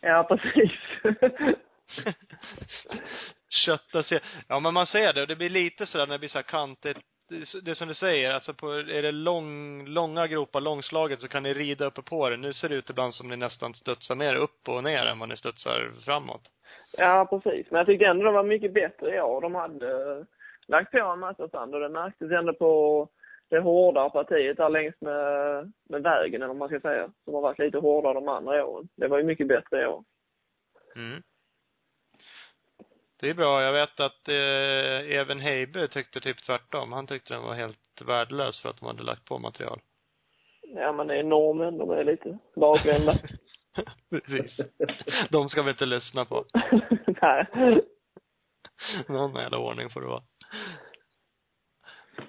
Ja, 0.00 0.26
precis. 0.28 0.72
Kötta 3.50 4.02
sig. 4.02 4.20
Ja, 4.48 4.60
men 4.60 4.74
man 4.74 4.86
ser 4.86 5.12
det. 5.12 5.22
Och 5.22 5.28
det 5.28 5.36
blir 5.36 5.50
lite 5.50 5.86
sådär 5.86 6.06
när 6.06 6.14
det 6.14 6.18
blir 6.18 6.28
så 6.28 6.38
här 6.38 6.42
kantigt 6.42 6.98
det, 7.30 7.64
det 7.64 7.74
som 7.74 7.88
du 7.88 7.94
säger, 7.94 8.34
alltså 8.34 8.54
på, 8.54 8.72
är 8.72 9.02
det 9.02 9.12
lång, 9.12 9.84
långa 9.86 10.26
gropar, 10.26 10.60
långslaget, 10.60 11.20
så 11.20 11.28
kan 11.28 11.42
ni 11.42 11.52
rida 11.52 11.84
uppe 11.84 12.02
på 12.02 12.28
det. 12.30 12.36
Nu 12.36 12.52
ser 12.52 12.68
det 12.68 12.74
ut 12.74 12.90
ibland 12.90 13.14
som 13.14 13.28
ni 13.28 13.36
nästan 13.36 13.74
studsar 13.74 14.14
mer 14.14 14.34
upp 14.34 14.68
och 14.68 14.84
ner 14.84 15.06
än 15.06 15.18
vad 15.18 15.28
ni 15.28 15.36
studsar 15.36 15.92
framåt. 16.04 16.42
Ja, 16.98 17.26
precis. 17.30 17.70
Men 17.70 17.78
jag 17.78 17.86
tyckte 17.86 18.06
ändå 18.06 18.24
de 18.24 18.34
var 18.34 18.44
mycket 18.44 18.74
bättre 18.74 19.16
i 19.16 19.20
år. 19.20 19.40
De 19.40 19.54
hade 19.54 19.90
eh, 19.90 20.24
lagt 20.66 20.90
på 20.90 20.98
en 20.98 21.18
massa 21.18 21.48
sand 21.48 21.74
och 21.74 21.80
det 21.80 21.88
märktes 21.88 22.30
ändå 22.30 22.52
på 22.52 23.08
det 23.48 23.60
hårdare 23.60 24.10
partiet 24.10 24.56
där 24.56 24.68
längs 24.68 24.94
med, 25.00 25.72
med 25.88 26.02
vägen, 26.02 26.42
eller 26.42 26.48
vad 26.48 26.56
man 26.56 26.68
ska 26.68 26.80
säga. 26.80 27.10
Som 27.24 27.34
har 27.34 27.40
varit 27.40 27.58
lite 27.58 27.78
hårdare 27.78 28.14
de 28.14 28.28
andra 28.28 28.66
åren. 28.66 28.88
Det 28.96 29.08
var 29.08 29.18
ju 29.18 29.24
mycket 29.24 29.48
bättre 29.48 29.82
i 29.82 29.86
år. 29.86 30.04
Mm. 30.96 31.22
Det 33.20 33.30
är 33.30 33.34
bra. 33.34 33.62
Jag 33.62 33.72
vet 33.72 34.00
att 34.00 34.28
eh, 34.28 35.16
Even 35.16 35.40
Heibe 35.40 35.88
tyckte 35.88 36.20
typ 36.20 36.42
tvärtom. 36.42 36.92
Han 36.92 37.06
tyckte 37.06 37.34
den 37.34 37.42
var 37.42 37.54
helt 37.54 38.02
värdelös 38.06 38.62
för 38.62 38.68
att 38.68 38.80
de 38.80 38.86
hade 38.86 39.02
lagt 39.02 39.24
på 39.24 39.38
material. 39.38 39.80
Ja, 40.62 40.92
men 40.92 41.06
det 41.06 41.18
är 41.18 41.22
normen. 41.22 41.78
De 41.78 41.90
är 41.90 42.04
lite 42.04 42.38
bakvända. 42.56 43.14
Precis. 44.10 44.60
De 45.30 45.48
ska 45.48 45.62
vi 45.62 45.70
inte 45.70 45.86
lyssna 45.86 46.24
på. 46.24 46.44
Nej. 47.22 47.46
Någon 49.08 49.34
jävla 49.34 49.58
ordning 49.58 49.90
får 49.90 50.00
det 50.00 50.06
vara. 50.06 50.22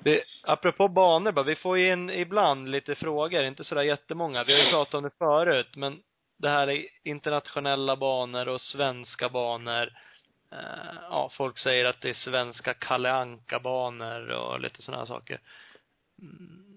Det, 0.04 0.24
apropå 0.44 0.88
banor 0.88 1.32
bara, 1.32 1.46
vi 1.46 1.56
får 1.56 1.78
ju 1.78 1.92
in 1.92 2.10
ibland 2.10 2.70
lite 2.70 2.96
frågor, 2.96 3.44
inte 3.44 3.64
sådär 3.64 3.82
jättemånga. 3.82 4.44
Vi 4.44 4.54
har 4.54 4.64
ju 4.64 4.70
pratat 4.70 4.94
om 4.94 5.04
det 5.04 5.18
förut, 5.18 5.76
men 5.76 6.00
det 6.40 6.50
här 6.50 6.70
är 6.70 6.86
internationella 7.04 7.96
banor 7.96 8.48
och 8.48 8.62
svenska 8.62 9.30
banor. 9.30 9.90
Eh, 10.52 10.98
ja, 11.10 11.30
folk 11.38 11.58
säger 11.58 11.86
att 11.86 12.02
det 12.02 12.10
är 12.10 12.14
svenska 12.14 12.74
Kalle 12.74 13.12
Anka-banor 13.12 14.32
och 14.32 14.60
lite 14.60 14.82
sådana 14.82 15.06
saker. 15.06 15.40
Mm. 16.22 16.72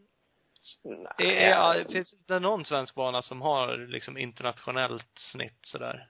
Är, 1.18 1.24
är, 1.24 1.50
ja, 1.50 1.84
finns 1.92 2.14
det 2.26 2.40
någon 2.40 2.64
svensk 2.64 2.94
bana 2.94 3.22
som 3.22 3.42
har 3.42 3.76
liksom 3.76 4.18
internationellt 4.18 5.18
snitt 5.32 5.58
sådär? 5.62 6.08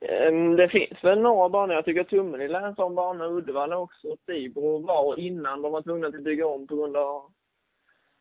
Ehm, 0.00 0.56
Det 0.56 0.68
finns 0.68 1.04
väl 1.04 1.20
några 1.20 1.48
banor. 1.48 1.74
Jag 1.74 1.84
tycker 1.84 2.04
Tummelilla 2.04 2.60
är 2.60 2.66
en 2.66 2.74
sån 2.74 2.94
bana. 2.94 3.26
Uddevalla 3.26 3.76
också. 3.76 4.16
Tibro 4.26 4.86
var 4.86 5.18
innan 5.18 5.62
de 5.62 5.72
var 5.72 5.82
tvungna 5.82 6.06
att 6.06 6.22
bygga 6.22 6.46
om 6.46 6.66
på 6.66 6.76
grund 6.76 6.96
av 6.96 7.30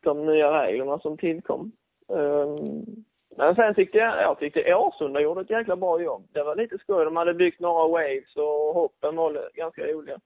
de 0.04 0.26
nya 0.26 0.64
reglerna 0.64 1.00
som 1.00 1.18
tillkom. 1.18 1.72
Ehm, 2.10 2.86
Men 3.38 3.56
sen 3.56 3.76
tyckte 3.76 3.98
jag, 3.98 4.22
jag 4.22 4.40
tyckte 4.40 4.76
Årsunda 4.76 5.22
gjorde 5.22 5.42
ett 5.42 5.50
jäkla 5.50 5.76
bra 5.76 6.02
jobb. 6.02 6.28
Det 6.32 6.44
var 6.44 6.56
lite 6.56 6.78
skoj. 6.78 7.06
De 7.06 7.16
hade 7.16 7.34
byggt 7.34 7.60
några 7.60 7.88
waves 7.88 8.36
och 8.36 8.74
hoppen 8.74 9.16
var 9.16 9.50
ganska 9.54 9.88
roliga. 9.88 10.20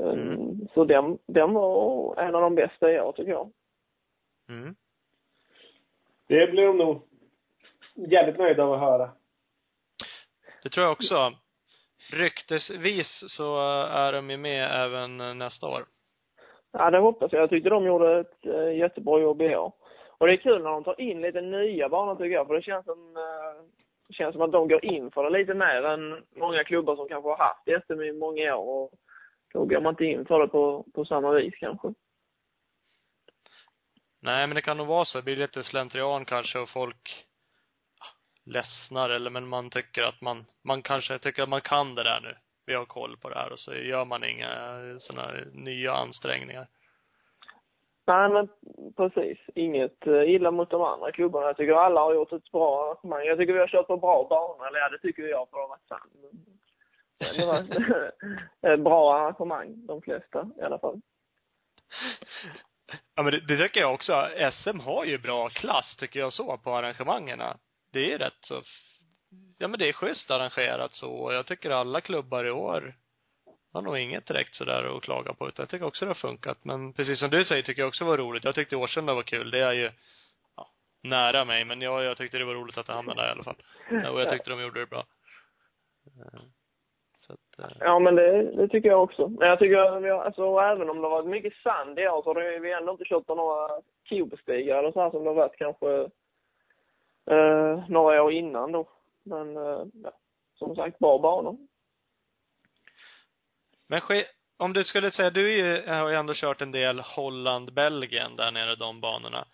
Ehm, 0.00 0.68
Så 0.74 0.84
den, 0.84 1.18
den 1.26 1.54
var 1.54 2.16
en 2.16 2.34
av 2.34 2.42
de 2.42 2.54
bästa 2.54 2.92
i 2.92 3.00
år 3.00 3.12
tycker 3.12 3.32
jag. 3.32 3.52
Mm. 4.48 4.74
Det 6.28 6.46
blir 6.50 6.66
de 6.66 6.76
nog 6.78 7.02
jävligt 7.94 8.38
nöjda 8.38 8.64
av 8.64 8.72
att 8.72 8.80
höra. 8.80 9.10
Det 10.62 10.68
tror 10.68 10.84
jag 10.84 10.92
också. 10.92 11.32
Ryktesvis 12.12 13.24
så 13.28 13.60
är 13.86 14.12
de 14.12 14.30
ju 14.30 14.36
med 14.36 14.84
även 14.84 15.38
nästa 15.38 15.66
år. 15.66 15.84
Ja, 16.72 16.90
det 16.90 16.98
hoppas 16.98 17.32
jag. 17.32 17.42
Jag 17.42 17.50
tyckte 17.50 17.70
de 17.70 17.86
gjorde 17.86 18.18
ett 18.20 18.46
eh, 18.46 18.76
jättebra 18.76 19.20
jobb 19.20 19.42
i 19.42 19.56
år. 19.56 19.72
Och 20.18 20.26
det 20.26 20.32
är 20.32 20.36
kul 20.36 20.62
när 20.62 20.70
de 20.70 20.84
tar 20.84 21.00
in 21.00 21.20
lite 21.20 21.40
nya 21.40 21.88
banor 21.88 22.14
tycker 22.14 22.34
jag, 22.34 22.46
för 22.46 22.54
det 22.54 22.62
känns 22.62 22.84
som, 22.84 23.16
eh, 23.16 23.64
känns 24.10 24.32
som 24.32 24.42
att 24.42 24.52
de 24.52 24.68
går 24.68 24.84
in 24.84 25.10
för 25.10 25.24
det 25.24 25.38
lite 25.38 25.54
mer 25.54 25.82
än 25.82 26.24
många 26.36 26.64
klubbar 26.64 26.96
som 26.96 27.08
kanske 27.08 27.28
har 27.28 27.36
haft 27.36 27.86
SM 27.86 28.00
i 28.02 28.12
många 28.12 28.56
år. 28.56 28.84
Och 28.84 28.92
då 29.52 29.64
går 29.64 29.80
man 29.80 29.92
inte 29.92 30.04
in 30.04 30.24
för 30.24 30.40
det 30.40 30.48
på, 30.48 30.86
på 30.94 31.04
samma 31.04 31.32
vis 31.32 31.54
kanske. 31.54 31.94
Nej, 34.20 34.46
men 34.46 34.54
det 34.54 34.62
kan 34.62 34.76
nog 34.76 34.86
vara 34.86 35.04
så. 35.04 35.18
Det 35.18 35.24
blir 35.24 35.36
lite 35.36 35.62
slentrian 35.62 36.24
kanske 36.24 36.58
och 36.58 36.68
folk 36.68 37.26
ah, 37.98 38.14
ledsnar 38.44 39.10
eller 39.10 39.30
men 39.30 39.48
man 39.48 39.70
tycker 39.70 40.02
att 40.02 40.20
man, 40.20 40.44
man 40.64 40.82
kanske 40.82 41.18
tycker 41.18 41.42
att 41.42 41.48
man 41.48 41.60
kan 41.60 41.94
det 41.94 42.02
där 42.02 42.20
nu. 42.20 42.36
Vi 42.66 42.74
har 42.74 42.84
koll 42.84 43.16
på 43.16 43.28
det 43.28 43.34
här 43.34 43.52
och 43.52 43.58
så 43.58 43.74
gör 43.74 44.04
man 44.04 44.24
inga 44.24 44.48
eh, 44.48 44.96
sådana 44.98 45.28
här 45.28 45.48
nya 45.52 45.92
ansträngningar. 45.92 46.66
Nej, 48.08 48.28
men 48.28 48.48
precis. 48.96 49.38
Inget 49.54 50.06
eh, 50.06 50.30
illa 50.30 50.50
mot 50.50 50.70
de 50.70 50.82
andra 50.82 51.12
klubbarna. 51.12 51.46
Jag 51.46 51.56
tycker 51.56 51.72
alla 51.72 52.00
har 52.00 52.14
gjort 52.14 52.32
ett 52.32 52.50
bra 52.50 52.84
arrangemang. 52.84 53.26
Jag 53.26 53.38
tycker 53.38 53.52
vi 53.52 53.58
har 53.58 53.68
kört 53.68 53.86
på 53.86 53.96
bra 53.96 54.26
banor. 54.30 54.66
Eller 54.66 54.78
ja, 54.78 54.88
det 54.88 54.98
tycker 54.98 55.22
jag 55.22 55.48
för 55.50 55.56
att 55.56 55.62
har 55.62 55.68
varit 55.68 55.88
sann. 55.88 56.10
Men 57.18 57.36
Det 57.36 57.46
var 57.46 58.72
ett 58.72 58.80
bra 58.80 59.14
arrangemang, 59.14 59.86
de 59.86 60.02
flesta 60.02 60.50
i 60.58 60.62
alla 60.62 60.78
fall. 60.78 61.00
Ja 63.16 63.22
men 63.22 63.32
det, 63.32 63.40
det 63.40 63.56
tycker 63.62 63.80
jag 63.80 63.94
också. 63.94 64.28
SM 64.52 64.80
har 64.80 65.04
ju 65.04 65.18
bra 65.18 65.48
klass 65.48 65.96
tycker 65.96 66.20
jag 66.20 66.32
så 66.32 66.58
på 66.58 66.70
arrangemangerna. 66.70 67.56
Det 67.92 68.12
är 68.12 68.18
rätt 68.18 68.38
så 68.40 68.62
ja 69.58 69.68
men 69.68 69.78
det 69.78 69.88
är 69.88 69.92
schysst 69.92 70.30
arrangerat 70.30 70.92
så 70.92 71.32
jag 71.32 71.46
tycker 71.46 71.70
alla 71.70 72.00
klubbar 72.00 72.44
i 72.44 72.50
år 72.50 72.94
har 73.78 73.82
nog 73.82 73.98
inget 73.98 74.26
direkt 74.26 74.54
sådär 74.54 74.96
att 74.96 75.02
klaga 75.02 75.32
på 75.32 75.48
utan 75.48 75.62
jag 75.62 75.68
tycker 75.68 75.86
också 75.86 76.04
det 76.04 76.10
har 76.10 76.14
funkat. 76.14 76.58
Men 76.62 76.92
precis 76.92 77.18
som 77.18 77.30
du 77.30 77.44
säger 77.44 77.62
tycker 77.62 77.82
jag 77.82 77.88
också 77.88 78.04
det 78.04 78.10
var 78.10 78.18
roligt. 78.18 78.44
Jag 78.44 78.54
tyckte 78.54 78.76
Årsunda 78.76 79.14
var 79.14 79.22
kul. 79.22 79.50
Det 79.50 79.60
är 79.60 79.72
ju 79.72 79.90
ja, 80.56 80.68
nära 81.02 81.44
mig 81.44 81.64
men 81.64 81.80
jag, 81.80 82.04
jag 82.04 82.16
tyckte 82.16 82.38
det 82.38 82.44
var 82.44 82.54
roligt 82.54 82.78
att 82.78 82.86
det 82.86 82.92
hamnade 82.92 83.22
där 83.22 83.28
i 83.28 83.32
alla 83.32 83.44
fall. 83.44 83.56
Och 84.12 84.20
jag 84.20 84.30
tyckte 84.30 84.50
de 84.50 84.62
gjorde 84.62 84.80
det 84.80 84.86
bra. 84.86 85.04
Eh, 86.06 86.40
så 87.18 87.32
att, 87.32 87.58
eh, 87.58 87.76
Ja, 87.80 87.98
men 87.98 88.14
det, 88.14 88.42
det 88.42 88.68
tycker 88.68 88.88
jag 88.88 89.02
också. 89.02 89.28
Men 89.28 89.48
jag 89.48 89.58
tycker, 89.58 90.10
alltså, 90.10 90.58
även 90.58 90.90
om 90.90 90.96
det 90.96 91.02
har 91.02 91.10
varit 91.10 91.26
mycket 91.26 91.54
sand 91.54 91.98
i 91.98 92.08
år 92.08 92.22
så 92.22 92.34
har 92.34 92.60
vi 92.60 92.72
ändå 92.72 92.92
inte 92.92 93.04
kört 93.04 93.26
på 93.26 93.34
några 93.34 93.68
kubestigar 94.08 94.78
eller 94.78 94.92
så 94.92 95.00
här 95.00 95.10
som 95.10 95.24
det 95.24 95.30
har 95.30 95.34
varit 95.34 95.58
kanske 95.58 96.08
eh, 97.30 97.88
några 97.88 98.22
år 98.22 98.32
innan 98.32 98.72
då. 98.72 98.86
Men 99.22 99.56
eh, 99.56 99.82
ja, 100.04 100.10
som 100.54 100.76
sagt, 100.76 100.98
bra 100.98 101.18
banor. 101.18 101.56
Men 103.88 104.00
om 104.58 104.72
du 104.72 104.84
skulle 104.84 105.10
säga, 105.10 105.30
du 105.30 105.52
är 105.52 105.56
ju, 105.56 105.86
har 105.86 106.08
ju 106.08 106.16
ändå 106.16 106.32
kört 106.36 106.62
en 106.62 106.72
del 106.72 107.00
Holland, 107.00 107.72
Belgien 107.74 108.36
där 108.36 108.50
nere, 108.50 108.76
de 108.76 109.00
banorna. 109.00 109.44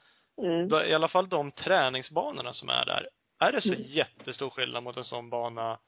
Mm. 0.43 0.69
Då, 0.69 0.85
I 0.85 0.95
alla 0.95 1.09
fall 1.09 1.29
de 1.29 1.51
träningsbanorna 1.51 2.53
som 2.53 2.69
är 2.69 2.85
där. 2.85 3.09
Är 3.41 3.53
det 3.53 3.61
så 3.61 3.69
Mm. 3.69 3.83
jättestor 3.83 4.51
skillnad 4.51 4.83
mot 4.83 4.97
en 4.97 5.05
sån 5.05 5.31
bana? 5.31 5.79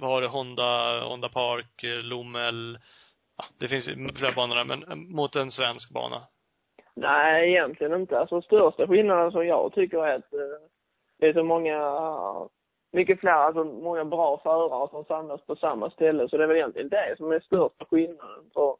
Vad 0.00 0.10
har 0.10 0.20
du? 0.22 0.28
Honda, 0.28 1.00
Honda 1.04 1.28
Park, 1.28 1.82
Lommel. 1.82 2.78
Ja, 3.36 3.44
det 3.58 3.68
finns 3.68 3.88
ju 3.88 4.12
flera 4.14 4.32
banor 4.32 4.56
där, 4.56 4.64
men 4.64 4.82
eh, 4.82 4.96
mot 4.96 5.36
en 5.36 5.50
svensk 5.50 5.90
bana. 5.92 6.22
Nej, 6.94 7.50
egentligen 7.50 8.00
inte. 8.00 8.18
Alltså 8.20 8.42
största 8.42 8.86
skillnaden 8.86 9.32
som 9.32 9.46
jag 9.46 9.72
tycker 9.74 10.06
är 10.06 10.14
att 10.14 10.32
eh, 10.32 10.68
det 11.18 11.26
är 11.26 11.32
så 11.32 11.44
många, 11.44 11.76
mycket 12.92 13.20
fler, 13.20 13.30
alltså 13.30 13.64
många 13.64 14.04
bra 14.04 14.40
förare 14.42 14.88
som 14.90 15.04
samlas 15.04 15.46
på 15.46 15.56
samma 15.56 15.90
ställe. 15.90 16.28
Så 16.28 16.36
det 16.36 16.42
är 16.44 16.48
väl 16.48 16.56
egentligen 16.56 16.88
det 16.88 17.14
som 17.16 17.32
är 17.32 17.40
största 17.40 17.84
skillnaden. 17.84 18.50
För 18.54 18.76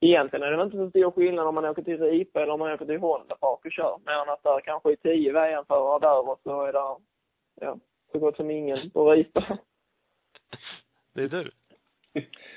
egentligen 0.00 0.42
är 0.42 0.56
det 0.56 0.62
inte 0.62 0.76
så 0.76 0.90
stor 0.90 1.10
skillnad 1.10 1.46
om 1.46 1.54
man 1.54 1.64
åker 1.64 1.82
till 1.82 2.00
Ripa 2.00 2.42
eller 2.42 2.52
om 2.52 2.60
man 2.60 2.72
åker 2.72 2.86
till 2.86 2.98
Honda 2.98 3.36
Park 3.36 3.64
och 3.64 3.72
kör. 3.72 3.98
Mer 4.06 4.22
än 4.22 4.28
att 4.28 4.42
där 4.42 4.60
kanske 4.60 4.92
är 4.92 4.96
tio 4.96 5.32
VM-förare 5.32 5.98
där 6.00 6.28
och 6.28 6.40
så 6.42 6.62
är 6.62 6.72
det, 6.72 6.96
ja, 7.60 7.78
så 8.12 8.18
gott 8.18 8.36
som 8.36 8.50
ingen 8.50 8.90
på 8.90 9.10
Ripa. 9.10 9.58
Det 11.14 11.22
är 11.22 11.28
du. 11.28 11.50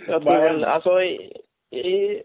Jag 0.08 0.22
tror 0.22 0.36
väl, 0.36 0.64
alltså 0.64 1.02
i, 1.02 1.42
i 1.70 2.22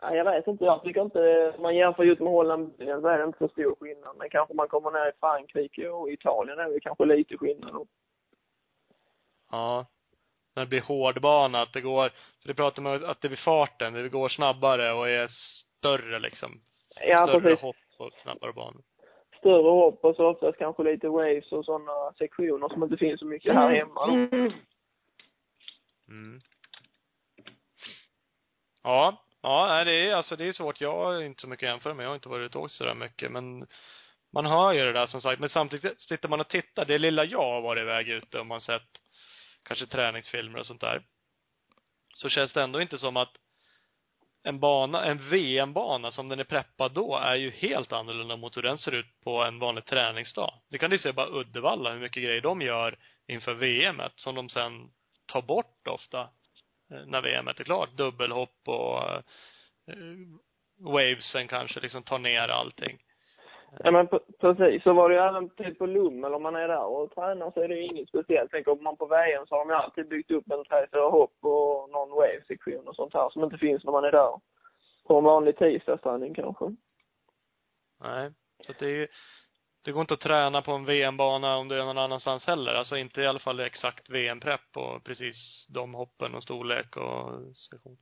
ja, 0.00 0.14
jag 0.14 0.24
vet 0.24 0.46
inte, 0.46 0.64
jag 0.64 0.82
tycker 0.82 1.00
inte, 1.00 1.52
om 1.56 1.62
man 1.62 1.76
jämför 1.76 2.04
just 2.04 2.20
med 2.20 2.32
Holland 2.32 2.72
så 2.76 3.08
är 3.08 3.18
det 3.18 3.24
inte 3.24 3.38
så 3.38 3.48
stor 3.48 3.74
skillnad. 3.80 4.16
Men 4.18 4.30
kanske 4.30 4.54
man 4.54 4.68
kommer 4.68 4.90
ner 4.90 5.08
i 5.08 5.12
Frankrike 5.20 5.88
och 5.88 6.10
Italien 6.10 6.58
är 6.58 6.70
det 6.70 6.80
kanske 6.80 7.04
lite 7.04 7.36
skillnad. 7.36 7.86
Ja. 9.54 9.86
När 10.56 10.64
det 10.64 10.68
blir 10.68 10.80
hårdbana, 10.80 11.62
att 11.62 11.72
det 11.72 11.80
går, 11.80 12.08
för 12.42 12.48
det 12.48 12.54
pratar 12.54 12.82
man 12.82 13.02
om 13.02 13.10
att 13.10 13.20
det 13.20 13.28
blir 13.28 13.38
farten, 13.44 13.92
det 13.92 14.08
går 14.08 14.28
snabbare 14.28 14.92
och 14.92 15.08
är 15.08 15.28
större 15.28 16.18
liksom. 16.18 16.60
Ja, 17.06 17.26
större 17.26 17.40
precis. 17.40 17.62
hopp 17.62 17.76
och 17.98 18.10
snabbare 18.22 18.52
banor. 18.52 18.82
Större 19.38 19.70
hopp 19.70 20.04
och 20.04 20.16
så 20.16 20.26
oftast 20.26 20.58
kanske 20.58 20.82
lite 20.82 21.08
waves 21.08 21.52
och 21.52 21.64
sådana 21.64 22.12
sektioner 22.18 22.68
som 22.68 22.82
inte 22.82 22.96
finns 22.96 23.20
så 23.20 23.26
mycket 23.26 23.54
här 23.54 23.74
hemma. 23.74 24.06
då. 24.06 24.12
Mm. 26.08 26.40
Ja. 28.82 29.20
Ja, 29.42 29.66
nej, 29.68 29.84
det 29.84 30.10
är 30.10 30.14
alltså 30.14 30.36
det 30.36 30.48
är 30.48 30.52
svårt. 30.52 30.80
Jag 30.80 30.96
har 30.96 31.22
inte 31.22 31.40
så 31.40 31.48
mycket 31.48 31.66
att 31.66 31.72
jämföra 31.72 31.94
med. 31.94 32.04
Jag 32.04 32.10
har 32.10 32.14
inte 32.14 32.28
varit 32.28 32.46
ute 32.46 32.58
och 32.58 32.64
åkt 32.64 32.72
sådär 32.72 32.94
mycket. 32.94 33.32
Men 33.32 33.66
man 34.32 34.46
hör 34.46 34.72
ju 34.72 34.84
det 34.84 34.92
där 34.92 35.06
som 35.06 35.20
sagt. 35.20 35.40
Men 35.40 35.48
samtidigt 35.48 36.00
sitter 36.00 36.28
man 36.28 36.40
och 36.40 36.48
tittar. 36.48 36.84
Det 36.84 36.98
lilla 36.98 37.24
jag 37.24 37.52
har 37.52 37.60
varit 37.60 37.80
iväg 37.80 38.08
ute 38.08 38.38
och 38.38 38.46
man 38.46 38.60
sett 38.60 39.03
kanske 39.64 39.86
träningsfilmer 39.86 40.58
och 40.58 40.66
sånt 40.66 40.80
där. 40.80 41.02
Så 42.14 42.28
känns 42.28 42.52
det 42.52 42.62
ändå 42.62 42.82
inte 42.82 42.98
som 42.98 43.16
att 43.16 43.36
en 44.42 44.60
bana, 44.60 45.04
en 45.04 45.28
VM-bana 45.28 46.10
som 46.10 46.28
den 46.28 46.40
är 46.40 46.44
preppad 46.44 46.92
då 46.92 47.16
är 47.16 47.34
ju 47.34 47.50
helt 47.50 47.92
annorlunda 47.92 48.36
mot 48.36 48.56
hur 48.56 48.62
den 48.62 48.78
ser 48.78 48.94
ut 48.94 49.20
på 49.24 49.44
en 49.44 49.58
vanlig 49.58 49.84
träningsdag. 49.84 50.54
Det 50.70 50.78
kan 50.78 50.90
du 50.90 50.98
se 50.98 51.12
bara 51.12 51.40
Uddevalla, 51.40 51.92
hur 51.92 52.00
mycket 52.00 52.22
grejer 52.22 52.40
de 52.40 52.60
gör 52.62 52.98
inför 53.26 53.54
VMet 53.54 54.12
som 54.16 54.34
de 54.34 54.48
sen 54.48 54.90
tar 55.26 55.42
bort 55.42 55.86
ofta 55.88 56.20
eh, 56.90 57.06
när 57.06 57.22
VMet 57.22 57.60
är 57.60 57.64
klart. 57.64 57.96
Dubbelhopp 57.96 58.68
och 58.68 59.10
eh, 59.10 59.22
eh, 59.88 59.96
wavesen 60.78 61.48
kanske 61.48 61.80
liksom 61.80 62.02
tar 62.02 62.18
ner 62.18 62.48
allting. 62.48 62.98
Ja 63.78 63.90
men 63.90 64.08
precis, 64.40 64.82
så 64.82 64.92
var 64.92 65.08
det 65.08 65.14
ju 65.14 65.20
även 65.20 65.50
typ 65.50 65.78
på 65.78 65.86
Lummel 65.86 66.34
om 66.34 66.42
man 66.42 66.56
är 66.56 66.68
där 66.68 66.84
och 66.84 67.14
tränar 67.14 67.50
så 67.50 67.60
är 67.60 67.68
det 67.68 67.74
ju 67.74 67.82
inget 67.82 68.08
speciellt. 68.08 68.50
Tänk 68.50 68.68
om 68.68 68.82
man 68.82 68.96
på 68.96 69.06
VM 69.06 69.46
så 69.46 69.54
har 69.54 69.64
de 69.64 69.70
ju 69.70 69.76
alltid 69.76 70.08
byggt 70.08 70.30
upp 70.30 70.50
en 70.50 70.64
tre, 70.64 70.86
fyra 70.92 71.08
hopp 71.08 71.36
och 71.40 71.90
någon 71.90 72.10
wave-sektion 72.10 72.88
och 72.88 72.96
sånt 72.96 73.14
här 73.14 73.30
som 73.30 73.44
inte 73.44 73.58
finns 73.58 73.84
när 73.84 73.92
man 73.92 74.04
är 74.04 74.12
där. 74.12 74.40
På 75.06 75.18
en 75.18 75.24
vanlig 75.24 75.56
tisdagsträning 75.56 76.34
kanske. 76.34 76.64
Nej. 78.00 78.30
Så 78.66 78.72
det 78.78 78.84
är 78.84 78.90
ju, 78.90 79.08
det 79.84 79.92
går 79.92 80.00
inte 80.00 80.14
att 80.14 80.20
träna 80.20 80.62
på 80.62 80.72
en 80.72 80.84
VM-bana 80.84 81.56
om 81.56 81.68
du 81.68 81.80
är 81.80 81.84
någon 81.84 81.98
annanstans 81.98 82.46
heller. 82.46 82.74
Alltså 82.74 82.96
inte 82.96 83.22
i 83.22 83.26
alla 83.26 83.38
fall 83.38 83.60
exakt 83.60 84.10
VM-prepp 84.10 84.76
och 84.76 85.04
precis 85.04 85.66
de 85.74 85.94
hoppen 85.94 86.34
och 86.34 86.42
storlek 86.42 86.96
och 86.96 87.56
sektion. 87.56 87.96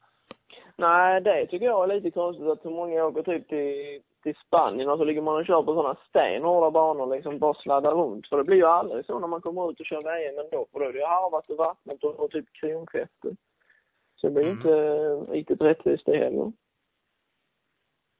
Nej, 0.77 1.21
det 1.21 1.47
tycker 1.47 1.67
jag 1.67 1.83
är 1.91 1.95
lite 1.95 2.11
konstigt 2.11 2.47
att 2.47 2.63
så 2.63 2.71
många 2.71 3.05
åker 3.05 3.23
typ 3.23 3.49
till, 3.49 4.03
till 4.23 4.35
Spanien 4.47 4.89
och 4.91 4.99
så 4.99 5.05
ligger 5.05 5.23
man 5.23 5.37
och 5.37 5.47
kör 5.47 5.63
på 5.63 5.75
sådana 5.75 5.97
stenhårda 6.09 6.71
banor 6.71 7.15
liksom, 7.17 7.39
bara 7.39 7.55
sladdar 7.55 7.93
runt. 7.93 8.29
För 8.29 8.37
det 8.37 8.45
blir 8.45 8.57
ju 8.57 8.67
aldrig 8.67 9.05
så 9.07 9.19
när 9.19 9.27
man 9.29 9.41
kommer 9.41 9.71
ut 9.71 9.81
och 9.81 9.87
kör 9.87 10.03
VM 10.03 10.39
ändå, 10.45 10.67
för 10.73 10.79
då 10.81 10.85
är 10.87 10.93
det 10.93 10.99
ju 10.99 11.05
harvat 11.05 11.51
och 11.51 11.57
vattnet 11.57 12.05
och, 12.05 12.21
och 12.21 12.31
typ 12.31 12.53
kronkräftor. 12.53 13.37
Så 14.17 14.27
det 14.27 14.33
blir 14.33 14.43
ju 14.43 14.51
Mm. 14.51 14.59
inte 14.59 15.33
riktigt 15.33 15.61
rättvist 15.61 16.07
det 16.07 16.17
heller. 16.17 16.53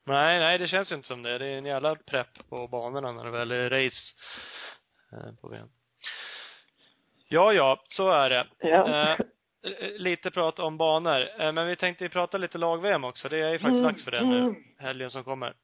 Nej, 0.07 0.39
nej 0.39 0.59
det 0.59 0.67
känns 0.67 0.93
ju 0.93 0.97
inte 0.97 1.09
som 1.09 1.23
det. 1.23 1.39
Det 1.39 1.47
är 1.47 1.59
en 1.59 1.65
jävla 1.65 1.95
prepp 1.95 2.49
på 2.51 2.67
banorna 2.69 3.13
när 3.13 3.25
det 3.25 3.31
väl 3.31 3.51
är 3.51 3.71
race 3.71 4.15
eh, 5.13 5.35
på 5.41 5.49
VM. 5.49 5.69
Ja, 7.29 7.53
ja, 7.53 7.81
så 7.89 8.11
är 8.11 8.31
det. 8.31 8.47
Ja. 8.59 9.13
Eh, 9.13 9.19
lite 9.99 10.31
prat 10.31 10.59
om 10.59 10.77
banor. 10.79 11.29
Eh, 11.41 11.53
men 11.53 11.67
vi 11.67 11.77
tänkte 11.77 12.05
ju 12.05 12.11
prata 12.11 12.39
lite 12.39 12.59
lag-VM 12.59 13.05
också. 13.05 13.29
Det 13.29 13.39
är 13.41 13.51
ju 13.53 13.59
faktiskt 13.59 13.81
Mm. 13.81 13.83
dags 13.93 14.05
för 14.05 14.11
det 14.11 14.25
nu, 14.27 14.55
helgen 14.79 15.11
som 15.11 15.25
kommer. 15.25 15.55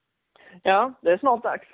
Ja, 0.62 0.92
det 1.00 1.10
är 1.10 1.18
snart 1.18 1.42
dags. 1.42 1.66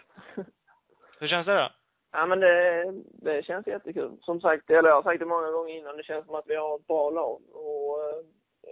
Hur 1.20 1.28
känns 1.28 1.46
det 1.46 1.54
då? 1.54 1.68
Ja 2.12 2.26
men 2.26 2.40
det, 2.40 2.84
det 3.22 3.44
känns 3.44 3.66
jättekul. 3.66 4.16
Som 4.20 4.40
sagt, 4.40 4.70
eller 4.70 4.88
jag 4.88 4.96
har 4.96 5.02
sagt 5.02 5.18
det 5.18 5.26
många 5.26 5.50
gånger 5.50 5.74
innan, 5.74 5.96
det 5.96 6.02
känns 6.02 6.26
som 6.26 6.34
att 6.34 6.46
vi 6.48 6.56
har 6.56 6.76
ett 6.76 6.86
bra 6.86 7.10
lag. 7.10 7.40
Och 7.52 8.00
eh, 8.00 8.24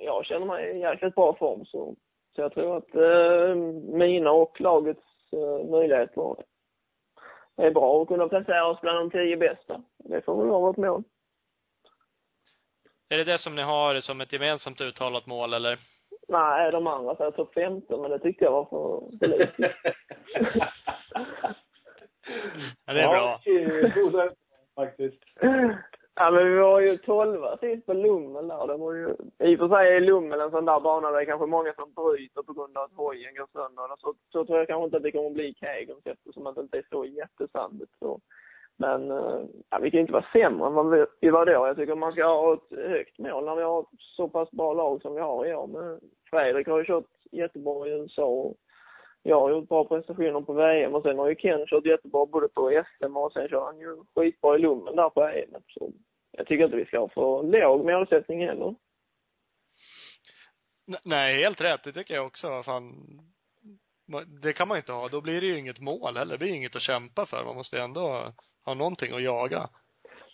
jag 0.04 0.25
känner 0.25 0.47
mig 0.47 0.76
i 0.76 0.80
jäkligt 0.80 1.14
bra 1.14 1.35
form. 1.35 1.64
Så, 1.64 1.97
så 2.35 2.40
jag 2.40 2.54
tror 2.54 2.76
att 2.76 2.94
eh, 2.94 3.54
mina 3.97 4.30
och 4.30 4.61
lagets 4.61 5.32
eh, 5.32 5.71
möjligheter 5.71 6.37
är 7.56 7.71
bra 7.71 8.02
att 8.02 8.09
kunna 8.09 8.28
placera 8.28 8.66
oss 8.66 8.80
bland 8.80 8.99
de 8.99 9.11
tio 9.11 9.37
bästa. 9.37 9.82
Det 9.99 10.25
får 10.25 10.37
väl 10.37 10.49
vara 10.49 10.61
vårt 10.61 10.76
mål. 10.76 11.02
Är 13.09 13.16
det 13.16 13.25
det 13.25 13.38
som 13.38 13.54
ni 13.54 13.62
har 13.62 14.00
som 14.00 14.21
ett 14.21 14.32
gemensamt 14.32 14.80
uttalat 14.80 15.26
mål 15.26 15.54
eller? 15.54 15.78
Nej, 16.32 16.72
de 16.72 16.86
andra 16.86 17.16
säger 17.16 17.30
topp 17.30 17.54
15, 17.54 18.02
men 18.02 18.10
det 18.10 18.18
tyckte 18.18 18.44
jag 18.44 18.52
var 18.52 18.64
för, 18.64 19.18
för 19.18 19.26
lite. 19.26 19.74
Ja, 22.86 22.92
det 22.92 23.00
är 23.00 23.08
bra. 23.08 23.40
Ja, 23.44 24.30
faktiskt. 24.74 25.22
Ja, 26.14 26.30
men 26.30 26.48
vi 26.48 26.58
var 26.58 26.80
ju 26.80 26.96
tolva 26.96 27.56
sist 27.56 27.86
på 27.86 27.92
Lummel 27.92 28.48
där. 28.48 28.66
Det 28.66 28.76
var 28.76 28.92
ju, 28.92 29.16
I 29.38 29.54
och 29.54 29.58
för 29.58 29.68
sig 29.68 29.96
är 29.96 30.00
Lummel 30.00 30.40
en 30.40 30.50
sån 30.50 30.64
där 30.64 30.80
bana 30.80 31.10
där 31.10 31.16
det 31.16 31.22
är 31.22 31.26
kanske 31.26 31.46
många 31.46 31.74
som 31.74 31.92
bryter 31.92 32.42
på 32.42 32.52
grund 32.52 32.78
av 32.78 32.84
att 32.84 32.96
hojen 32.96 33.34
går 33.34 33.48
sönder. 33.52 33.96
Så, 33.98 34.14
så 34.32 34.44
tror 34.44 34.58
jag 34.58 34.68
kanske 34.68 34.84
inte 34.84 34.96
att 34.96 35.02
det 35.02 35.12
kommer 35.12 35.26
att 35.26 35.34
bli 35.34 35.54
Kegums 35.54 36.06
eftersom 36.06 36.46
att 36.46 36.54
det 36.54 36.60
inte 36.60 36.78
är 36.78 36.86
så 36.90 37.04
jättesandigt. 37.04 37.92
Så. 37.98 38.20
Men 38.76 39.10
eh, 39.10 39.40
ja, 39.70 39.78
vi 39.78 39.90
kan 39.90 40.00
inte 40.00 40.12
vara 40.12 40.26
sämre 40.32 40.66
än 40.66 40.74
vad 40.74 41.06
vi, 41.20 41.30
var 41.30 41.46
då. 41.46 41.66
Jag 41.66 41.76
tycker 41.76 41.94
man 41.94 42.12
ska 42.12 42.24
ha 42.24 42.54
ett 42.54 42.78
högt 42.78 43.18
mål 43.18 43.44
när 43.44 43.56
vi 43.56 43.62
har 43.62 43.80
ett 43.80 43.86
så 43.98 44.28
pass 44.28 44.50
bra 44.50 44.72
lag 44.72 45.02
som 45.02 45.14
vi 45.14 45.20
har 45.20 45.46
i 45.46 45.54
år. 45.54 45.66
Men 45.66 46.00
Fredrik 46.32 46.66
har 46.68 46.78
ju 46.78 46.84
kört 46.84 47.06
jättebra 47.32 47.86
i 47.88 47.90
USA 47.90 48.24
och 48.24 48.56
jag 49.22 49.40
har 49.40 49.50
gjort 49.50 49.68
bra 49.68 49.84
prestationer 49.84 50.40
på 50.40 50.52
VM 50.52 50.94
och 50.94 51.02
sen 51.02 51.18
har 51.18 51.28
ju 51.28 51.34
Ken 51.34 51.66
kört 51.66 51.86
jättebra 51.86 52.26
både 52.26 52.48
på 52.48 52.82
SM 52.84 53.16
och 53.16 53.32
sen 53.32 53.49
kör 53.49 53.64
han 53.64 53.78
ju 53.78 53.97
skitbra 54.14 54.56
i 54.56 54.58
Lummen 54.58 54.97
där 54.97 55.10
på 55.10 55.23
EM. 55.23 55.62
Så 55.68 55.92
jag 56.30 56.47
tycker 56.47 56.64
inte 56.64 56.76
vi 56.76 56.84
ska 56.84 56.99
ha 56.99 57.08
för 57.08 57.42
låg 57.42 57.84
målsättning 57.84 58.47
heller. 58.47 58.75
N- 60.88 60.99
Nej, 61.04 61.42
helt 61.42 61.60
rätt. 61.60 61.84
Det 61.84 61.92
tycker 61.92 62.14
jag 62.14 62.26
också. 62.26 62.62
Fan. 62.62 62.95
Det 64.42 64.52
kan 64.52 64.68
man 64.68 64.76
inte 64.76 64.92
ha. 64.92 65.08
Då 65.08 65.21
blir 65.21 65.40
det 65.40 65.47
ju 65.47 65.58
inget 65.58 65.80
mål 65.80 66.16
heller. 66.16 66.32
Det 66.34 66.38
blir 66.38 66.54
inget 66.54 66.76
att 66.76 66.82
kämpa 66.82 67.26
för. 67.26 67.45
Man 67.45 67.56
måste 67.56 67.76
ju 67.76 67.82
ändå 67.82 68.32
ha 68.64 68.75
någonting 68.75 69.12
att 69.12 69.23
jaga. 69.23 69.68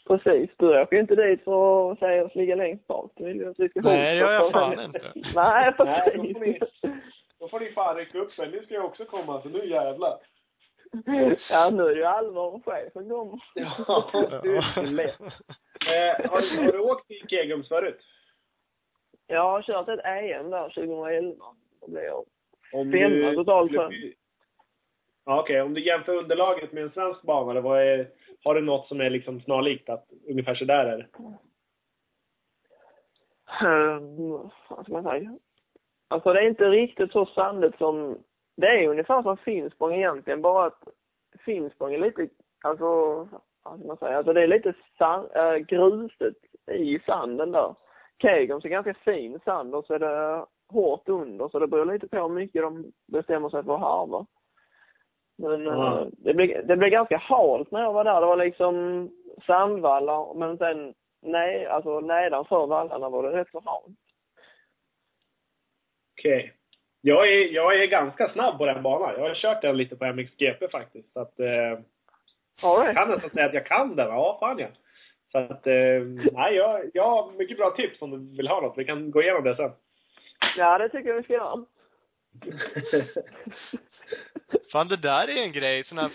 Precis. 0.09 0.51
Du 0.57 0.81
åker 0.83 0.97
ju 0.97 1.01
inte 1.03 1.15
dit 1.15 1.45
för 1.45 1.93
att 1.93 1.99
säga 1.99 2.25
oss 2.25 2.35
ligga 2.35 2.55
längst 2.57 2.87
bak. 2.87 3.13
Du 3.17 3.25
vill 3.25 3.37
ju 3.37 3.51
att 3.51 3.59
vi 3.59 3.69
ska 3.69 3.81
Nej, 3.81 4.15
det 4.15 4.21
gör 4.21 4.33
jag 4.33 4.53
fan 4.53 4.81
inte. 4.85 5.01
Nej, 5.15 5.33
Nej, 5.35 5.73
då 5.79 5.85
precis. 5.85 6.13
får 6.37 6.41
ni, 6.41 6.61
då 7.41 7.49
får 7.49 7.61
ni 7.61 7.73
fan 7.73 7.97
rycka 7.97 8.19
upp 8.19 8.39
er. 8.39 8.47
Nu 8.47 8.63
ska 8.65 8.75
jag 8.75 8.85
också 8.85 9.05
komma, 9.05 9.41
så 9.41 9.49
nu 9.49 9.67
jävlar. 9.71 10.19
Ja, 11.51 11.71
nu 11.71 11.83
är 11.83 11.89
det 11.89 11.95
ju 12.01 12.05
allvar 12.05 12.55
och 12.55 12.65
chefen 12.65 13.09
kommer. 13.09 13.39
Ja, 13.55 14.11
det 14.43 14.49
är 14.57 14.83
lätt. 14.91 15.21
Eh, 15.21 16.31
har, 16.31 16.41
du- 16.57 16.65
har 16.65 16.73
du 16.73 16.79
åkt 16.79 17.11
i 17.11 17.15
Kegums 17.29 17.69
förut? 17.69 18.01
Jag 19.27 19.43
har 19.43 19.63
kört 19.63 19.89
ett 19.89 20.01
EM 20.05 20.51
där 20.51 20.69
2011. 20.69 21.45
Då 21.81 21.87
blev 21.91 22.05
jag 22.05 22.25
Femma 23.23 23.35
totalt 23.35 23.71
skulle- 23.73 24.13
Okej, 25.29 25.41
okay. 25.41 25.43
okej. 25.43 25.63
Om 25.63 25.75
du 25.75 25.87
jämför 25.87 26.17
underlaget 26.17 26.73
med 26.73 26.83
en 26.83 26.91
svensk 26.91 27.23
bana, 27.23 27.61
vad 27.61 27.83
är, 27.83 28.09
har 28.45 28.55
du 28.55 28.61
något 28.61 28.89
som 28.89 29.01
är 29.01 29.11
liksom 29.11 29.41
snarlikt? 29.41 29.89
Att 29.89 30.07
ungefär 30.29 30.55
så 30.55 30.65
där 30.65 30.87
är 30.87 30.97
det? 30.99 31.09
Um, 33.67 34.51
vad 34.69 34.85
ska 34.85 34.93
man 34.93 35.03
säga? 35.03 35.39
Alltså 36.09 36.33
det 36.33 36.41
är 36.41 36.49
inte 36.49 36.71
riktigt 36.71 37.13
så 37.13 37.27
sandigt 37.27 37.79
som... 37.79 38.19
Det 38.57 38.67
är 38.67 38.89
ungefär 38.89 39.23
som 39.23 39.37
Finspång 39.37 39.95
egentligen, 39.95 40.43
bara 40.43 40.67
att 40.67 40.83
Finspång 41.45 41.95
är 41.95 41.99
lite, 41.99 42.29
alltså, 42.65 42.87
vad 43.63 43.79
ska 43.79 43.87
man 43.87 43.97
säga, 43.97 44.17
alltså 44.17 44.33
det 44.33 44.43
är 44.43 44.47
lite 44.47 44.75
sand, 44.99 45.29
äh, 45.35 45.45
eh, 45.45 45.57
gruset 45.57 46.37
i 46.73 46.99
sanden 47.07 47.53
där. 47.53 47.75
Kegums 48.23 48.65
är 48.65 48.69
ganska 48.69 48.95
fin 48.95 49.41
sand 49.45 49.75
och 49.75 49.85
så 49.85 49.95
är 49.95 49.99
det 49.99 50.47
hårt 50.69 51.09
under, 51.09 51.49
så 51.49 51.59
det 51.59 51.67
beror 51.67 51.93
lite 51.93 52.09
på 52.09 52.17
hur 52.17 52.29
mycket 52.29 52.63
de 52.63 52.93
bestämmer 53.13 53.49
sig 53.49 53.65
för 53.65 53.75
att 53.75 53.81
harva. 53.81 54.27
Men 55.39 55.63
Ja. 55.65 56.01
eh, 56.01 56.07
det, 56.13 56.35
blev, 56.35 56.67
det 56.67 56.77
blev 56.77 56.91
ganska 56.91 57.17
halt 57.17 57.71
när 57.71 57.81
jag 57.81 57.93
var 57.93 58.05
där. 58.05 58.21
Det 58.21 58.27
var 58.27 58.37
liksom 58.37 59.09
sandvallar, 59.47 60.35
men 60.35 60.59
sen 60.59 60.95
nej, 61.23 61.67
alltså 61.67 62.01
nedanför 62.01 62.67
vallarna 62.67 63.09
var 63.09 63.23
det 63.23 63.37
rätt 63.37 63.51
så 63.51 63.63
halt. 63.65 63.97
Okej. 66.19 66.53
Jag, 67.01 67.29
är, 67.29 67.55
jag 67.55 67.83
är 67.83 67.87
ganska 67.87 68.29
snabb 68.33 68.59
på 68.59 68.67
den 68.67 68.83
banan. 68.83 69.15
Jag 69.19 69.29
har 69.29 69.35
kört 69.35 69.63
den 69.63 69.77
lite 69.77 69.97
på 69.97 70.05
MXGP 70.13 70.69
faktiskt. 70.69 71.13
Så 71.13 71.21
att, 71.21 71.41
eh, 71.41 71.47
All 72.63 72.79
jag 72.79 72.85
right. 72.85 72.97
kan 72.97 73.09
nästan 73.11 73.31
säga 73.31 73.47
att 73.47 73.55
jag 73.55 73.67
kan 73.67 73.97
den. 73.97 74.09
Ja, 74.09 74.37
fan 74.41 74.59
ja. 74.59 74.67
Så 75.33 75.39
att, 75.39 75.67
eh, 75.67 76.03
nej, 76.33 76.55
jag, 76.55 76.91
jag 76.95 77.05
har 77.11 77.33
mycket 77.33 77.57
bra 77.57 77.71
tips 77.71 78.03
om 78.03 78.11
du 78.11 78.37
vill 78.37 78.49
ha 78.49 78.61
något. 78.61 78.79
Vi 78.79 78.85
kan 78.85 79.11
gå 79.11 79.23
igenom 79.23 79.45
det 79.45 79.57
sen. 79.57 79.71
Ja, 80.57 80.79
det 80.79 80.89
tycker 80.89 81.09
jag 81.09 81.17
vi 81.17 81.23
ska 81.23 81.33
göra. 81.33 81.65
Fan, 84.73 84.89
det 84.89 84.97
där 84.97 85.29
är 85.29 85.43
en 85.43 85.53
grej. 85.53 85.85
Såna 85.85 86.03
här 86.03 86.13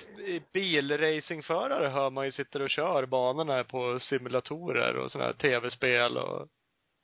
bilracingförare 0.53 1.87
hör 1.87 2.09
man 2.09 2.25
ju 2.25 2.31
sitter 2.31 2.61
och 2.61 2.69
kör 2.69 3.05
banorna 3.05 3.63
på 3.63 3.99
simulatorer 3.99 4.97
och 4.97 5.11
såna 5.11 5.23
här 5.23 5.33
tv-spel 5.33 6.17
och 6.17 6.47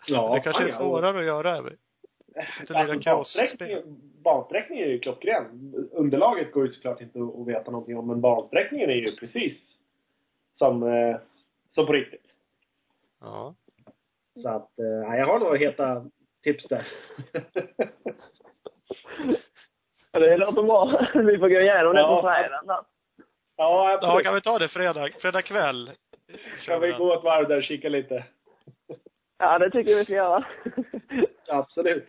ja, 0.07 0.33
det 0.33 0.39
kanske 0.39 0.63
är 0.63 0.67
fan, 0.67 0.77
ja. 0.79 0.79
svårare 0.79 1.19
att 1.19 1.25
göra. 1.25 1.55
Alltså, 1.55 2.99
crossspel. 2.99 3.03
bansträckningen, 3.03 3.83
bansträckningen 4.23 4.85
är 4.85 4.91
ju 4.91 4.99
klockren. 4.99 5.73
Underlaget 5.91 6.51
går 6.51 6.67
ju 6.67 6.73
såklart 6.73 7.01
inte 7.01 7.19
att 7.19 7.47
veta 7.47 7.71
någonting 7.71 7.97
om, 7.97 8.07
men 8.07 8.21
bansträckningen 8.21 8.89
är 8.89 8.95
ju 8.95 9.15
precis 9.15 9.57
som, 10.57 10.83
eh, 10.83 11.17
som 11.75 11.85
på 11.85 11.93
riktigt. 11.93 12.25
Ja. 13.21 13.55
Så 14.41 14.49
att, 14.49 14.79
eh, 14.79 15.17
jag 15.17 15.27
har 15.27 15.39
några 15.39 15.57
heta 15.57 16.05
tips 16.43 16.67
där. 16.67 16.87
Ja, 20.11 20.19
det 20.19 20.37
låter 20.37 20.63
bra. 20.63 20.85
Vi 21.13 21.37
får 21.37 21.49
gå 21.49 21.59
igenom 21.59 21.93
det 21.93 21.99
Ja. 22.01 22.21
på 22.21 22.27
fredagen 22.27 22.67
där. 22.67 22.73
ja, 22.75 22.83
Ja, 23.57 23.93
absolut. 23.93 24.23
kan 24.23 24.33
vi 24.33 24.41
ta 24.41 24.59
det 24.59 24.67
fredag, 24.69 25.09
fredag 25.21 25.41
kväll? 25.41 25.91
Ska 26.63 26.77
vi 26.79 26.91
gå 26.91 27.13
ett 27.13 27.23
varv 27.23 27.47
där 27.47 27.57
och 27.57 27.63
kika 27.63 27.89
lite? 27.89 28.23
Ja, 29.37 29.59
det 29.59 29.69
tycker 29.71 29.91
jag 29.91 29.97
vi 29.97 30.03
ska 30.05 30.13
göra. 30.13 30.45
Absolut. 31.47 32.07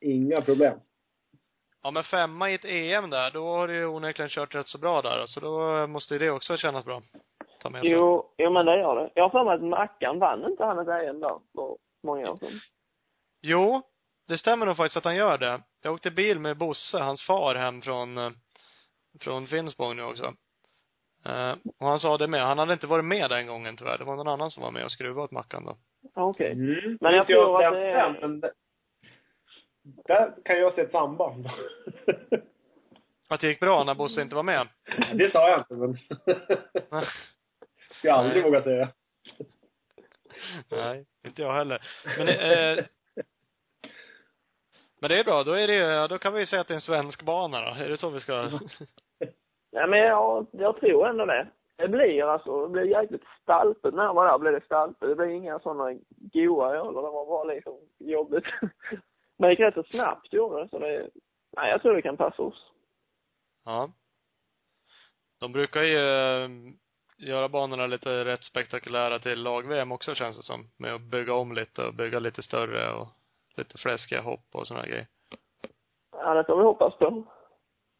Inga 0.00 0.40
problem. 0.40 0.78
Ja, 1.82 1.90
men 1.90 2.04
femma 2.04 2.50
i 2.50 2.54
ett 2.54 2.64
EM 2.64 3.10
där, 3.10 3.30
då 3.30 3.44
har 3.46 3.68
du 3.68 3.74
ju 3.74 3.86
onekligen 3.86 4.28
kört 4.28 4.54
rätt 4.54 4.66
så 4.66 4.78
bra 4.78 5.02
där. 5.02 5.26
Så 5.26 5.40
då 5.40 5.86
måste 5.86 6.14
ju 6.14 6.18
det 6.18 6.30
också 6.30 6.56
kännas 6.56 6.84
bra. 6.84 7.00
Ta 7.62 7.70
med 7.70 7.80
sig. 7.82 7.90
Jo, 7.92 8.34
jo 8.38 8.50
men 8.50 8.66
det 8.66 8.78
gör 8.78 8.96
det. 8.96 9.10
Jag 9.14 9.22
har 9.22 9.30
för 9.30 9.44
mig 9.44 9.54
att 9.54 9.62
Mackan 9.62 10.18
vann 10.18 10.44
inte 10.44 10.64
han 10.64 10.78
ett 10.78 10.88
EM 11.08 11.20
där 11.20 11.28
för 11.56 11.76
många 12.02 12.30
år 12.30 12.36
sedan. 12.36 12.48
Jo, 13.42 13.82
det 14.28 14.38
stämmer 14.38 14.66
nog 14.66 14.76
faktiskt 14.76 14.96
att 14.96 15.04
han 15.04 15.16
gör 15.16 15.38
det. 15.38 15.60
Jag 15.82 15.94
åkte 15.94 16.10
bil 16.10 16.38
med 16.40 16.56
Bosse, 16.56 16.98
hans 16.98 17.22
far, 17.26 17.54
hem 17.54 17.82
från, 17.82 18.18
eh, 18.18 18.30
från 19.20 19.46
Finspång 19.46 19.96
nu 19.96 20.02
också. 20.02 20.34
Eh, 21.24 21.54
och 21.80 21.86
han 21.86 21.98
sa 21.98 22.18
det 22.18 22.26
med. 22.28 22.46
Han 22.46 22.58
hade 22.58 22.72
inte 22.72 22.86
varit 22.86 23.04
med 23.04 23.30
den 23.30 23.46
gången 23.46 23.76
tyvärr. 23.76 23.98
Det 23.98 24.04
var 24.04 24.16
någon 24.16 24.28
annan 24.28 24.50
som 24.50 24.62
var 24.62 24.70
med 24.70 24.84
och 24.84 24.92
skruvade 24.92 25.24
åt 25.24 25.30
Mackan 25.30 25.64
då. 25.64 25.76
Okej. 26.14 26.52
Mm. 26.52 26.98
Men 27.00 27.14
jag 27.14 27.26
tror 27.26 27.64
att 27.64 27.72
det 27.72 27.78
är- 27.90 28.12
sen, 28.12 28.20
men 28.20 28.40
det- 28.40 28.52
där 30.06 30.34
kan 30.44 30.58
jag 30.58 30.74
se 30.74 30.80
ett 30.80 30.90
samband. 30.90 31.46
Att 33.28 33.40
det 33.40 33.46
gick 33.48 33.60
bra 33.60 33.84
när 33.84 33.94
Bosse 33.94 34.22
inte 34.22 34.34
var 34.34 34.42
med? 34.42 34.68
det 35.14 35.30
sa 35.32 35.48
jag 35.50 35.60
inte, 35.60 35.74
men... 35.74 35.96
jag 38.02 38.12
har 38.14 38.18
aldrig 38.24 38.42
Nej. 38.42 38.50
vågat 38.50 38.64
säga. 38.64 38.88
Nej, 40.68 41.06
inte 41.26 41.42
jag 41.42 41.52
heller. 41.54 41.82
Men, 42.18 42.28
eh, 42.28 42.84
men 45.02 45.08
det 45.08 45.18
är 45.18 45.24
bra. 45.24 45.42
Då 45.44 45.52
är 45.52 45.66
det 45.66 45.74
ju- 45.74 46.08
då 46.08 46.18
kan 46.18 46.32
vi 46.34 46.40
ju 46.40 46.46
säga 46.46 46.60
att 46.60 46.68
det 46.68 46.74
är 46.74 46.76
en 46.76 46.80
svensk 46.80 47.22
bana 47.22 47.60
då. 47.60 47.84
Är 47.84 47.88
det 47.88 47.96
så 47.96 48.10
vi 48.10 48.20
ska? 48.20 48.50
Ja, 49.70 49.86
men 49.86 49.98
jag, 49.98 50.46
jag 50.50 50.80
tror 50.80 51.08
ändå 51.08 51.24
det. 51.26 51.48
Det 51.76 51.88
blir 51.88 52.22
alltså, 52.24 52.62
det 52.66 52.68
blir 52.72 52.84
jäkligt 52.84 53.24
stalpigt. 53.42 53.94
När 53.94 54.04
jag 54.04 54.14
var 54.14 54.26
där 54.26 54.38
blev 54.38 54.52
det 54.52 54.64
stalpigt. 54.64 55.00
Det 55.00 55.14
blir 55.14 55.26
inga 55.26 55.58
sådana 55.58 55.98
goa 56.16 56.76
öl. 56.76 56.86
Det 56.94 57.00
var 57.00 57.26
bara 57.26 57.44
liksom 57.44 57.78
jobbigt. 57.98 58.44
Men 59.38 59.48
det 59.48 59.50
gick 59.50 59.60
rätt 59.60 59.74
så 59.74 59.82
snabbt 59.82 60.32
gjorde 60.32 60.62
det, 60.62 60.68
så 60.68 60.78
det, 60.78 61.08
nej 61.56 61.70
jag 61.70 61.82
tror 61.82 61.94
det 61.94 62.02
kan 62.02 62.16
passa 62.16 62.42
oss. 62.42 62.70
Ja. 63.64 63.88
De 65.40 65.52
brukar 65.52 65.82
ju 65.82 65.98
eh, 65.98 66.48
göra 67.16 67.48
banorna 67.48 67.86
lite 67.86 68.24
rätt 68.24 68.44
spektakulära 68.44 69.18
till 69.18 69.42
lag-VM 69.42 69.92
också 69.92 70.14
känns 70.14 70.36
det 70.36 70.42
som. 70.42 70.70
Med 70.78 70.94
att 70.94 71.00
bygga 71.00 71.34
om 71.34 71.52
lite 71.52 71.84
och 71.84 71.94
bygga 71.94 72.18
lite 72.18 72.42
större 72.42 72.92
och 72.92 73.06
lite 73.56 73.78
fläskiga 73.78 74.20
hopp 74.20 74.48
och 74.52 74.66
såna 74.66 74.80
här 74.80 74.88
grejer. 74.88 75.06
Ja, 76.16 76.34
det 76.34 76.44
får 76.44 76.56
vi 76.56 76.62
hoppas 76.62 76.98
på. 76.98 77.24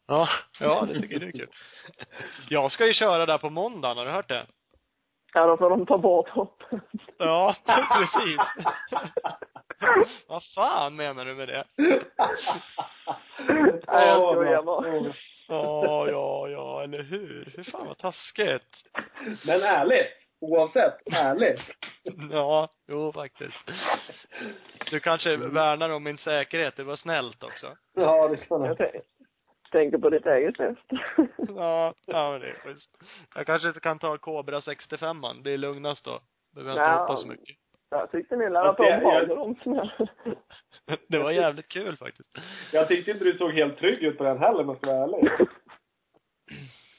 Ja, 0.07 0.27
ja 0.59 0.85
det 0.85 1.01
tycker 1.01 1.19
jag 1.19 1.27
är 1.29 1.31
kul. 1.31 1.49
Jag 2.49 2.71
ska 2.71 2.87
ju 2.87 2.93
köra 2.93 3.25
där 3.25 3.37
på 3.37 3.49
måndagen, 3.49 3.97
har 3.97 4.05
du 4.05 4.11
hört 4.11 4.29
det? 4.29 4.45
Ja, 5.33 5.45
då 5.47 5.57
får 5.57 5.69
de 5.69 5.85
ta 5.85 5.97
bort 5.97 6.29
hoppen. 6.29 6.81
Ja, 7.17 7.55
precis. 7.65 8.39
Vad 10.27 10.43
fan 10.55 10.95
menar 10.95 11.25
du 11.25 11.33
med 11.33 11.47
det? 11.47 11.63
Nej, 13.87 14.07
jag 14.07 14.33
skojar 14.35 14.63
bara. 14.63 15.13
Ja, 15.47 16.07
ja, 16.09 16.47
ja, 16.49 16.83
eller 16.83 17.03
hur? 17.03 17.53
Fy 17.55 17.63
fan 17.63 17.87
vad 17.87 17.97
taskigt. 17.97 18.83
Men 19.45 19.61
ärligt. 19.61 20.22
Oavsett. 20.43 20.93
Ärligt. 21.13 21.59
Ja, 22.31 22.69
jo 22.87 23.11
faktiskt. 23.11 23.57
Du 24.91 24.99
kanske 24.99 25.37
värnar 25.37 25.89
om 25.89 26.03
min 26.03 26.17
säkerhet, 26.17 26.75
det 26.75 26.83
var 26.83 26.95
snällt 26.95 27.43
också. 27.43 27.67
Ja, 27.93 28.27
det 28.27 28.37
kan 28.37 28.61
Jag 28.63 28.77
tän- 28.77 29.01
tänker 29.71 29.97
på 29.97 30.09
ditt 30.09 30.25
eget 30.25 30.57
sätt. 30.57 30.77
Ja, 31.57 31.93
ja 32.05 32.31
men 32.31 32.41
det 32.41 32.47
är 32.49 32.53
schysst. 32.53 32.89
Jag 33.35 33.45
kanske 33.45 33.67
inte 33.67 33.79
kan 33.79 33.99
ta 33.99 34.17
Cobra 34.17 34.61
65 34.61 35.21
Det 35.43 35.51
är 35.51 35.57
lugnast 35.57 36.05
då. 36.05 36.19
Behöver 36.55 36.71
jag 36.81 36.89
inte 36.93 37.01
hoppa 37.01 37.15
så 37.15 37.27
mycket. 37.27 37.55
Jag 37.89 38.11
tyckte 38.11 38.35
ni 38.35 38.49
laddade 38.49 38.73
på 38.73 38.83
Jag- 38.83 38.99
bra 39.01 39.13
jag- 39.19 39.27
med 39.27 39.37
de 39.37 39.55
smäll. 39.55 39.91
Det 41.07 41.17
var 41.19 41.31
jävligt 41.31 41.67
kul 41.67 41.97
faktiskt. 41.97 42.29
Jag 42.73 42.87
tyckte 42.87 43.11
inte 43.11 43.23
du 43.23 43.37
såg 43.37 43.51
helt 43.53 43.77
trygg 43.77 44.03
ut 44.03 44.17
på 44.17 44.23
den 44.23 44.37
heller, 44.39 44.61
om 44.61 44.67
jag 44.69 44.77
ska 44.77 44.87
vara 44.87 45.03
ärlig. 45.03 45.31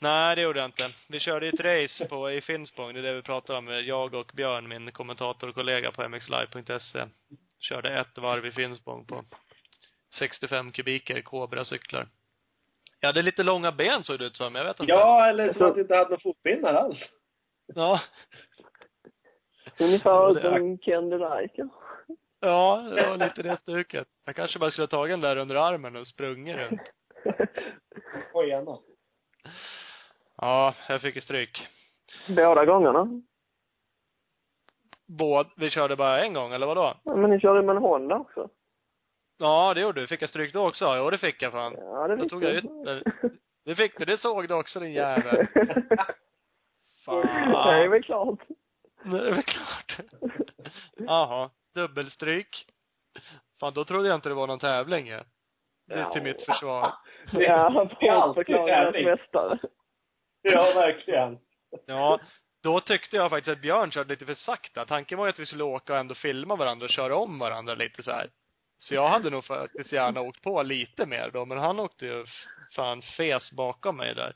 Nej, 0.04 0.36
det 0.36 0.42
gjorde 0.42 0.58
jag 0.58 0.68
inte. 0.68 0.90
Vi 1.08 1.20
körde 1.20 1.48
ett 1.48 1.60
race 1.60 2.08
på, 2.08 2.30
i 2.30 2.40
Finspång, 2.40 2.94
det 2.94 3.00
är 3.00 3.02
det 3.02 3.14
vi 3.14 3.22
pratar 3.22 3.54
om. 3.54 3.68
Jag 3.68 4.14
och 4.14 4.30
Björn, 4.34 4.68
min 4.68 4.92
kommentatorkollega 4.92 5.92
på 5.92 6.08
mxlive.se, 6.08 7.04
körde 7.60 8.00
ett 8.00 8.18
varv 8.18 8.46
i 8.46 8.50
Finspång 8.52 9.04
på 9.06 9.22
65 10.18 10.72
kubiker 10.72 11.20
Cobra-cyklar. 11.20 12.06
Jag 13.00 13.08
hade 13.08 13.22
lite 13.22 13.42
långa 13.42 13.72
ben 13.72 14.04
såg 14.04 14.18
det 14.18 14.24
ut 14.24 14.36
som, 14.36 14.54
jag 14.54 14.64
vet 14.64 14.80
inte. 14.80 14.92
Ja, 14.92 15.26
eller 15.28 15.52
som 15.52 15.66
att 15.66 15.74
du 15.74 15.80
inte 15.80 15.94
hade 15.94 16.08
några 16.10 16.20
fotpinnar 16.22 16.74
alls. 16.74 16.98
Ja. 17.66 18.00
Ungefär 19.80 20.10
Ja, 20.10 20.32
det 20.32 20.40
är- 20.40 20.58
som 20.58 20.78
Ken 20.78 21.10
the 21.10 21.16
Riker. 21.16 21.68
Ja, 22.40 22.92
det 22.94 23.06
var 23.08 23.16
lite 23.16 23.42
det 23.42 23.56
stuket. 23.56 24.08
Jag 24.24 24.36
kanske 24.36 24.58
bara 24.58 24.70
skulle 24.70 24.82
ha 24.82 24.88
tagit 24.88 25.12
den 25.12 25.20
där 25.20 25.36
under 25.36 25.56
armen 25.56 25.96
och 25.96 26.06
sprungit 26.06 26.56
runt. 26.56 26.80
På 28.32 28.44
ena. 28.44 28.78
Ja, 30.44 30.74
jag 30.88 31.00
fick 31.00 31.14
ju 31.14 31.20
stryk. 31.20 31.66
Båda 32.36 32.64
gångerna. 32.64 33.06
Båd, 35.06 35.46
vi 35.56 35.70
körde 35.70 35.96
bara 35.96 36.24
en 36.24 36.34
gång, 36.34 36.52
eller 36.52 36.66
vadå? 36.66 36.94
Ja, 37.04 37.16
Men 37.16 37.30
ni 37.30 37.40
körde 37.40 37.62
med 37.62 37.76
en 37.76 37.82
Honda 37.82 38.16
också. 38.16 38.48
Ja, 39.38 39.74
det 39.74 39.80
gjorde 39.80 40.00
du. 40.00 40.06
Fick 40.06 40.22
jag 40.22 40.28
stryk 40.30 40.52
då 40.52 40.68
också? 40.68 40.96
Jo, 40.96 41.10
det 41.10 41.18
fick 41.18 41.42
jag 41.42 41.52
fan. 41.52 41.74
Ja, 41.78 42.08
det 42.08 42.16
Då 42.16 42.22
fick 42.22 42.30
tog 42.30 42.44
jag 42.44 42.52
du. 42.52 42.58
ut 42.58 42.64
det. 42.84 43.02
Det 43.64 43.74
fick 43.74 43.98
du, 43.98 44.04
det 44.04 44.18
såg 44.18 44.48
du 44.48 44.54
också 44.54 44.80
din 44.80 44.92
jävel. 45.02 45.46
Fan. 47.04 47.20
Det 47.52 47.84
är 47.84 47.88
väl 47.88 48.02
klart. 48.02 48.38
Det 49.04 49.18
är 49.18 49.30
väl 49.30 49.42
klart. 49.42 49.98
Jaha, 50.96 51.50
dubbelstryk. 51.74 52.66
Fan, 53.60 53.72
då 53.74 53.84
trodde 53.84 54.08
jag 54.08 54.14
inte 54.14 54.28
det 54.28 54.34
var 54.34 54.46
någon 54.46 54.58
tävling 54.58 55.06
ju. 55.06 55.20
Det 55.86 55.94
är 55.94 55.98
Ja. 55.98 56.12
till 56.12 56.22
mitt 56.22 56.42
försvar. 56.42 56.92
Ja, 57.32 57.68
det 57.68 57.74
bortförklaringarnas 57.74 58.94
ärligt. 58.94 59.06
mästare. 59.06 59.58
Ja, 60.52 60.72
verkligen. 60.74 61.38
Ja, 61.86 62.20
då 62.62 62.80
tyckte 62.80 63.16
jag 63.16 63.30
faktiskt 63.30 63.56
att 63.56 63.62
Björn 63.62 63.90
körde 63.90 64.08
lite 64.08 64.26
för 64.26 64.34
sakta. 64.34 64.84
Tanken 64.84 65.18
var 65.18 65.26
ju 65.26 65.30
att 65.30 65.38
vi 65.38 65.46
skulle 65.46 65.64
åka 65.64 65.92
och 65.92 65.98
ändå 65.98 66.14
filma 66.14 66.56
varandra 66.56 66.84
och 66.84 66.90
köra 66.90 67.16
om 67.16 67.38
varandra 67.38 67.74
lite 67.74 68.02
så 68.02 68.10
här. 68.10 68.30
Så 68.78 68.94
jag 68.94 69.08
hade 69.08 69.30
nog 69.30 69.44
faktiskt 69.44 69.92
gärna 69.92 70.20
åkt 70.20 70.42
på 70.42 70.62
lite 70.62 71.06
mer 71.06 71.30
då, 71.32 71.44
men 71.44 71.58
han 71.58 71.80
åkte 71.80 72.06
ju 72.06 72.26
fan 72.76 73.02
fes 73.02 73.52
bakom 73.52 73.96
mig 73.96 74.14
där. 74.14 74.34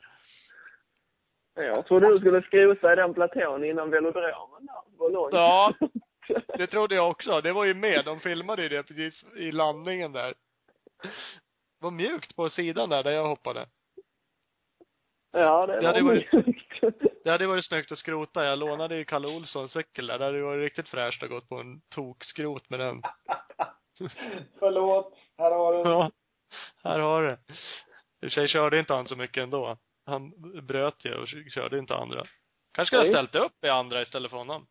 Jag 1.54 1.86
trodde 1.86 2.08
du 2.08 2.18
skulle 2.18 2.42
skrota 2.42 2.92
i 2.92 2.96
den 2.96 3.14
platån 3.14 3.64
innan 3.64 3.90
velodromen 3.90 4.66
där. 4.66 4.98
Var 4.98 5.10
långt. 5.10 5.32
Ja. 5.32 5.74
Det 6.58 6.66
trodde 6.66 6.94
jag 6.94 7.10
också. 7.10 7.40
Det 7.40 7.52
var 7.52 7.64
ju 7.64 7.74
med. 7.74 8.04
De 8.04 8.20
filmade 8.20 8.62
ju 8.62 8.68
det 8.68 8.82
precis 8.82 9.24
i 9.36 9.52
landningen 9.52 10.12
där. 10.12 10.34
Det 11.02 11.84
var 11.84 11.90
mjukt 11.90 12.36
på 12.36 12.50
sidan 12.50 12.88
där, 12.88 13.02
där 13.02 13.10
jag 13.10 13.28
hoppade. 13.28 13.66
Ja, 15.32 15.66
det, 15.66 15.80
Det 15.80 15.86
hade 15.86 16.02
var 16.02 16.08
varit- 16.14 16.32
mjukt. 16.32 16.64
Det 17.24 17.30
hade 17.30 17.46
varit 17.46 17.64
snyggt 17.64 17.92
att 17.92 17.98
skrota. 17.98 18.44
Jag 18.44 18.58
lånade 18.58 18.96
ju 18.96 19.04
Kalle 19.04 19.28
Olssons 19.28 19.72
cykel 19.72 20.06
där. 20.06 20.18
Det 20.18 20.24
hade 20.24 20.42
varit 20.42 20.62
riktigt 20.62 20.88
fräscht 20.88 21.22
att 21.22 21.28
gått 21.30 21.48
på 21.48 21.56
en 21.56 21.80
tokskrot 21.94 22.70
med 22.70 22.80
den. 22.80 23.02
Förlåt. 24.58 25.14
Här 25.38 25.50
har 25.50 25.72
du. 25.72 25.90
Ja. 25.90 26.10
Här 26.84 26.98
har 26.98 27.22
du. 27.22 27.30
I 27.32 27.34
och 27.34 27.38
för 28.20 28.28
sig 28.28 28.48
körde 28.48 28.78
inte 28.78 28.92
han 28.94 29.06
så 29.08 29.16
mycket 29.16 29.42
ändå. 29.42 29.76
Han 30.06 30.32
bröt 30.66 31.04
ju 31.04 31.14
och 31.14 31.26
körde 31.50 31.78
inte 31.78 31.94
andra. 31.96 32.24
Kanske 32.72 32.96
skulle 32.96 33.02
ha 33.02 33.24
ställt 33.24 33.34
upp 33.44 33.64
i 33.64 33.68
andra 33.68 34.02
istället 34.02 34.30
för 34.30 34.38
honom. 34.38 34.66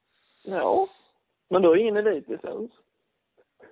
Ja. 0.46 0.88
Men 1.50 1.62
då 1.62 1.72
är 1.72 1.78
ingen 1.78 1.98
elitlicens. 1.98 2.72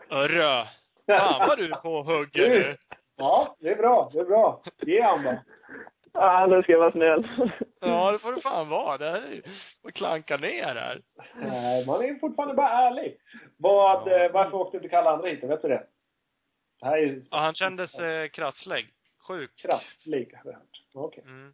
Örre! 0.09 0.67
Fan 1.07 1.47
vad 1.47 1.57
du 1.57 1.71
är 1.71 1.75
på 1.75 2.03
hugger 2.03 2.49
nu. 2.49 2.77
Ja, 3.17 3.55
det 3.59 3.69
är 3.69 3.75
bra. 3.75 4.09
Det 4.13 4.19
är 4.19 4.25
bra. 4.25 4.61
Ge 4.81 5.01
han 5.01 5.23
då. 5.23 5.41
Ja, 6.15 6.47
nu 6.49 6.63
ska 6.63 6.71
jag 6.71 6.80
vara 6.80 6.91
snäll. 6.91 7.28
Ja, 7.80 8.12
det 8.12 8.19
får 8.19 8.32
du 8.32 8.41
fan 8.41 8.69
vara. 8.69 8.97
Det 8.97 9.06
här 9.06 9.21
är 9.21 9.32
ju 9.32 9.41
att 9.88 9.93
klanka 9.93 10.38
ner 10.38 10.75
här. 10.75 11.01
Nej, 11.36 11.86
man 11.86 12.04
är 12.06 12.19
fortfarande 12.19 12.56
bara 12.56 12.69
ärlig. 12.69 13.17
Vad, 13.58 14.08
Ja. 14.08 14.25
eh, 14.25 14.32
varför 14.32 14.58
åkte 14.58 14.78
inte 14.78 14.89
Kalle 14.89 15.10
andra 15.10 15.28
hit? 15.28 15.43
Vet 15.43 15.62
du 15.62 15.67
det? 15.67 15.84
Det 16.80 16.86
här 16.86 16.97
är 16.97 17.21
Ja, 17.32 17.38
han 17.38 17.54
kändes 17.54 17.99
eh, 17.99 18.28
krasslig. 18.28 18.86
Sjuk. 19.28 19.51
kraftlig, 19.56 20.34
har 20.43 20.51
jag 20.51 20.58
hört. 20.60 20.82
Okej. 20.93 21.23
Mm. 21.28 21.54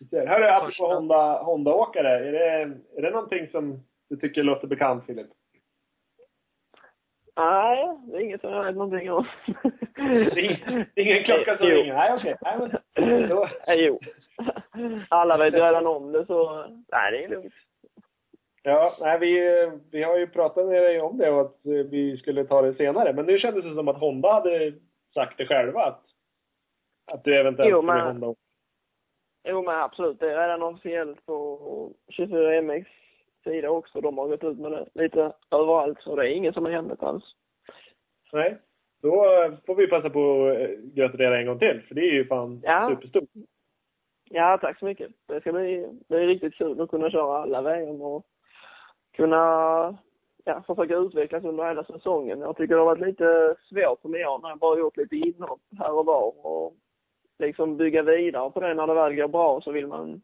Vi 0.00 0.06
ser. 0.06 0.26
Hörru, 0.26 0.44
apropå. 0.48 0.94
Honda, 0.94 1.42
Honda-åkare. 1.42 2.28
Är 2.28 2.32
det, 2.32 2.74
är 2.96 3.02
det 3.02 3.10
någonting 3.10 3.48
som 3.50 3.84
du 4.10 4.16
tycker 4.16 4.42
låter 4.42 4.66
bekant, 4.66 5.06
Filip? 5.06 5.26
Nej, 7.38 7.88
det 8.06 8.16
är 8.16 8.20
inget 8.20 8.40
som 8.40 8.50
jag 8.52 8.64
vet 8.64 8.76
någonting 8.76 9.12
om. 9.12 9.26
Det 9.94 10.40
är 10.40 11.00
ingen, 11.00 11.24
klocka 11.24 11.56
som 11.56 11.66
Jo. 11.68 11.74
ringer? 11.76 11.94
Nej, 11.94 12.12
okej. 12.14 12.36
Nej, 12.40 12.58
men 12.96 13.28
då, 13.28 13.44
Eh, 13.68 13.74
Jo. 13.74 14.00
Alla 15.08 15.36
vet 15.36 15.54
redan 15.54 15.86
om 15.86 16.12
det, 16.12 16.26
så 16.26 16.66
nej, 16.92 17.12
det 17.12 17.24
är 17.24 17.28
lugnt. 17.28 17.54
Ja, 18.62 18.92
nej, 19.00 19.18
vi, 19.18 19.40
vi 19.92 20.02
har 20.02 20.16
ju 20.18 20.26
pratat 20.26 20.66
med 20.66 20.82
dig 20.82 21.00
om 21.00 21.18
det 21.18 21.30
och 21.30 21.40
att 21.40 21.56
vi 21.64 22.16
skulle 22.16 22.44
ta 22.44 22.62
det 22.62 22.74
senare. 22.74 23.12
Men 23.12 23.26
nu 23.26 23.38
kändes 23.38 23.64
det 23.64 23.74
som 23.74 23.88
att 23.88 24.00
Honda 24.00 24.32
hade 24.32 24.72
sagt 25.14 25.38
det 25.38 25.46
själva 25.46 25.80
att, 25.82 26.00
att 27.12 27.24
du 27.24 27.40
eventuellt 27.40 27.70
Jo, 27.70 27.82
men- 27.82 28.00
Honda. 28.00 28.34
Jo, 29.48 29.62
men 29.62 29.74
absolut. 29.74 30.20
Det 30.20 30.32
är 30.32 30.40
redan 30.40 30.62
officiellt 30.62 31.26
på 31.26 31.58
24 32.08 32.62
MX 32.62 32.88
sida 33.50 33.70
också. 33.70 34.00
De 34.00 34.18
har 34.18 34.28
gått 34.28 34.44
ut 34.44 34.58
med 34.58 34.72
det 34.72 34.86
lite 34.94 35.32
överallt, 35.50 36.00
så 36.00 36.16
det 36.16 36.22
är 36.28 36.36
ingen 36.36 36.52
som 36.52 36.64
har 36.64 36.72
hemligt 36.72 37.02
alls. 37.02 37.24
Nej. 38.32 38.58
Då 39.02 39.14
eh, 39.24 39.52
får 39.66 39.74
vi 39.74 39.86
passa 39.86 40.10
på 40.10 40.46
att 40.48 40.56
eh, 40.60 40.68
gratulera 40.94 41.40
en 41.40 41.46
gång 41.46 41.58
till, 41.58 41.82
för 41.88 41.94
det 41.94 42.00
är 42.00 42.12
ju 42.12 42.26
fan 42.26 42.60
Ja. 42.64 42.88
superstort. 42.90 43.28
Ja, 44.30 44.58
tack 44.60 44.78
så 44.78 44.84
mycket. 44.84 45.10
Det 45.26 45.40
ska 45.40 45.52
bli, 45.52 45.88
det 46.08 46.16
är 46.16 46.26
riktigt 46.26 46.54
kul 46.54 46.80
att 46.80 46.90
kunna 46.90 47.10
köra 47.10 47.38
alla 47.42 47.62
VM 47.62 48.02
och 48.02 48.26
kunna 49.16 49.36
ja, 50.44 50.62
försöka 50.66 50.96
utvecklas 50.96 51.44
under 51.44 51.68
hela 51.68 51.84
säsongen. 51.84 52.40
Jag 52.40 52.56
tycker 52.56 52.74
det 52.74 52.80
har 52.80 52.86
varit 52.86 53.06
lite 53.06 53.56
svårt 53.68 54.00
för 54.00 54.08
mig 54.08 54.20
i 54.20 54.26
år 54.26 54.38
när 54.42 54.48
jag 54.48 54.58
bara 54.58 54.78
gjort 54.78 54.96
lite 54.96 55.16
inhopp 55.16 55.60
här 55.78 55.92
och 55.92 56.06
var 56.06 56.46
och 56.46 56.74
liksom 57.38 57.76
bygga 57.76 58.02
vidare 58.02 58.50
på 58.50 58.60
det. 58.60 58.74
När 58.74 58.86
det 58.86 58.94
väl 58.94 59.14
går 59.14 59.28
bra 59.28 59.60
så 59.60 59.72
vill 59.72 59.86
man 59.86 60.22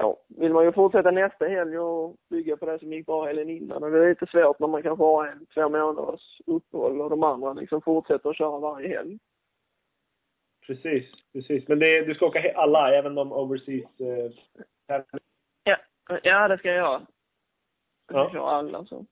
ja, 0.00 0.16
vill 0.28 0.52
man 0.52 0.64
ju 0.64 0.72
fortsätta 0.72 1.10
nästa 1.10 1.46
helg 1.46 1.78
och 1.78 2.16
bygga 2.30 2.56
på 2.56 2.66
det 2.66 2.78
som 2.78 2.92
gick 2.92 3.06
bra 3.06 3.24
helgen 3.24 3.50
innan. 3.50 3.82
Och 3.82 3.90
det 3.90 4.04
är 4.04 4.08
lite 4.08 4.26
svårt 4.26 4.58
när 4.58 4.68
man 4.68 4.82
kanske 4.82 5.04
har 5.04 5.26
en, 5.26 5.46
två 5.46 5.68
månaders 5.68 6.40
uppehåll 6.46 7.00
och 7.00 7.10
de 7.10 7.22
andra 7.22 7.52
liksom 7.52 7.82
fortsätter 7.82 8.30
att 8.30 8.36
köra 8.36 8.58
varje 8.58 8.88
helg. 8.88 9.18
Precis, 10.66 11.04
precis. 11.32 11.68
Men 11.68 11.78
det, 11.78 12.04
du 12.04 12.14
ska 12.14 12.26
åka 12.26 12.52
alla, 12.56 12.94
även 12.94 13.14
de 13.14 13.32
overseas 13.32 14.00
eh, 14.00 15.02
Ja, 15.64 15.76
ja 16.22 16.48
det 16.48 16.58
ska 16.58 16.68
jag 16.68 16.76
göra. 16.76 17.06
Jag 18.12 18.18
Ja. 18.20 18.24
ska 18.28 18.32
köra 18.38 18.50
alla 18.50 18.84
så. 18.84 19.06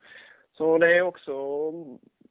Så 0.53 0.79
det 0.79 0.97
är 0.97 1.03
också, 1.03 1.33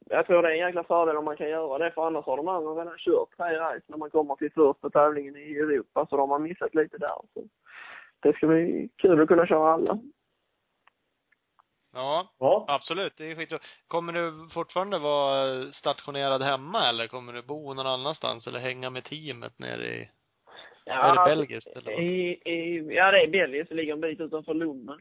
jag 0.06 0.26
tror 0.26 0.42
det 0.42 0.48
är 0.48 0.52
en 0.52 0.58
jäkla 0.66 0.84
fördel 0.84 1.16
om 1.16 1.24
man 1.24 1.36
kan 1.36 1.48
göra 1.48 1.78
det, 1.78 1.90
för 1.90 2.06
annars 2.06 2.24
har 2.24 2.36
de 2.36 2.48
andra 2.48 2.70
redan 2.70 2.98
kört 2.98 3.36
tre 3.36 3.58
race 3.58 3.84
när 3.86 3.96
man 3.98 4.10
kommer 4.10 4.36
till 4.36 4.52
första 4.52 4.90
tävlingen 4.90 5.36
i 5.36 5.56
Europa, 5.56 6.06
så 6.10 6.16
de 6.16 6.30
har 6.30 6.38
missat 6.38 6.74
lite 6.74 6.98
där. 6.98 7.16
Så 7.34 7.42
det 8.24 8.36
ska 8.36 8.46
bli 8.46 8.88
kul 8.96 9.20
att 9.20 9.28
kunna 9.28 9.46
köra 9.46 9.72
alla. 9.72 9.98
Ja, 11.92 12.32
Ja. 12.38 12.64
absolut. 12.68 13.12
Det 13.16 13.30
är 13.30 13.34
skitroligt. 13.34 13.64
Kommer 13.88 14.12
du 14.12 14.48
fortfarande 14.54 14.98
vara 14.98 15.72
stationerad 15.72 16.42
hemma 16.42 16.88
eller 16.88 17.06
kommer 17.06 17.32
du 17.32 17.42
bo 17.42 17.74
någon 17.74 17.86
annanstans 17.86 18.46
eller 18.46 18.58
hänga 18.58 18.90
med 18.90 19.04
teamet 19.04 19.58
nere 19.58 19.86
i, 19.86 20.10
är 20.86 21.14
det 21.14 21.34
belgiskt 21.36 21.76
eller? 21.76 22.00
I, 22.00 22.30
i, 22.44 22.86
ja, 22.94 23.10
det 23.10 23.22
är 23.22 23.28
belgiskt. 23.28 23.68
Det 23.68 23.74
ligger 23.74 23.92
en 23.92 24.00
bit 24.00 24.20
utanför 24.20 24.54
Lummen. 24.54 24.98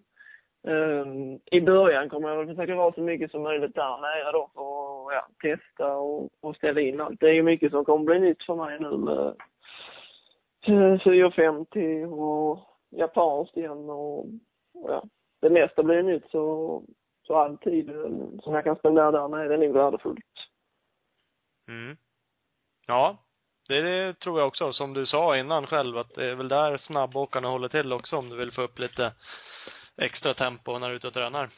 Um, 0.67 1.39
I 1.51 1.61
början 1.61 2.09
kommer 2.09 2.29
jag 2.29 2.37
väl 2.37 2.55
försöka 2.55 2.75
vara 2.75 2.93
så 2.93 3.01
mycket 3.01 3.31
som 3.31 3.43
möjligt 3.43 3.75
där 3.75 3.97
nere 4.01 4.31
då 4.31 4.49
för 4.53 4.61
att 4.61 5.13
ja, 5.13 5.27
testa 5.41 5.95
och, 5.95 6.29
och 6.41 6.55
ställa 6.55 6.81
in 6.81 7.01
allt. 7.01 7.19
Det 7.19 7.29
är 7.29 7.33
ju 7.33 7.43
mycket 7.43 7.71
som 7.71 7.85
kommer 7.85 8.05
bli 8.05 8.19
nytt 8.19 8.43
för 8.43 8.55
mig 8.55 8.79
nu 8.79 8.97
med 8.97 9.35
eh, 10.93 10.99
450 11.03 12.05
och 12.05 12.72
japanskt 12.97 13.57
igen 13.57 13.89
och, 13.89 14.19
och 14.73 14.89
ja, 14.89 15.03
det 15.41 15.49
mesta 15.49 15.83
blir 15.83 16.03
nytt 16.03 16.29
så, 16.31 16.83
så 17.27 17.35
all 17.35 17.57
tid 17.57 17.91
som 18.43 18.53
jag 18.53 18.63
kan 18.63 18.75
spendera 18.75 19.11
där 19.11 19.27
nere 19.27 19.53
är 19.53 19.57
nog 19.57 19.73
värdefullt. 19.73 20.49
Mm. 21.67 21.97
Ja. 22.87 23.17
Det, 23.67 23.81
det 23.81 24.19
tror 24.19 24.39
jag 24.39 24.47
också, 24.47 24.73
som 24.73 24.93
du 24.93 25.05
sa 25.05 25.37
innan 25.37 25.67
själv, 25.67 25.97
att 25.97 26.15
det 26.15 26.25
är 26.25 26.35
väl 26.35 26.47
där 26.47 26.77
snabbåkarna 26.77 27.47
håller 27.47 27.69
till 27.69 27.93
också 27.93 28.17
om 28.17 28.29
du 28.29 28.35
vill 28.37 28.51
få 28.51 28.61
upp 28.61 28.79
lite 28.79 29.13
extra 29.97 30.33
tempo 30.33 30.79
när 30.79 30.87
du 30.87 30.93
är 30.93 30.97
ute 30.97 31.07
och 31.07 31.13
tränar. 31.13 31.49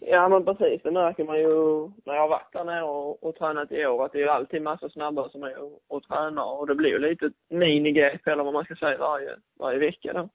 Ja 0.00 0.28
men 0.28 0.44
precis, 0.44 0.82
det 0.82 0.90
märker 0.90 1.24
man 1.24 1.38
ju 1.38 1.88
när 2.04 2.14
jag 2.14 2.20
har 2.20 2.28
varit 2.28 2.52
där 2.52 2.64
nere 2.64 2.82
och, 2.82 3.22
och 3.22 3.36
tränat 3.36 3.72
i 3.72 3.86
år 3.86 4.04
att 4.04 4.12
det 4.12 4.18
är 4.18 4.22
ju 4.22 4.28
alltid 4.28 4.62
massa 4.62 4.88
snabbare 4.88 5.30
som 5.30 5.42
är 5.42 5.62
och, 5.62 5.80
och 5.88 6.02
tränar 6.02 6.58
och 6.58 6.66
det 6.66 6.74
blir 6.74 6.90
ju 6.90 6.98
lite 6.98 7.30
mini-GP 7.48 8.30
eller 8.30 8.44
vad 8.44 8.52
man 8.52 8.64
ska 8.64 8.74
säga 8.74 8.98
varje, 8.98 9.36
varje 9.58 9.78
vecka 9.78 10.12
då. 10.12 10.28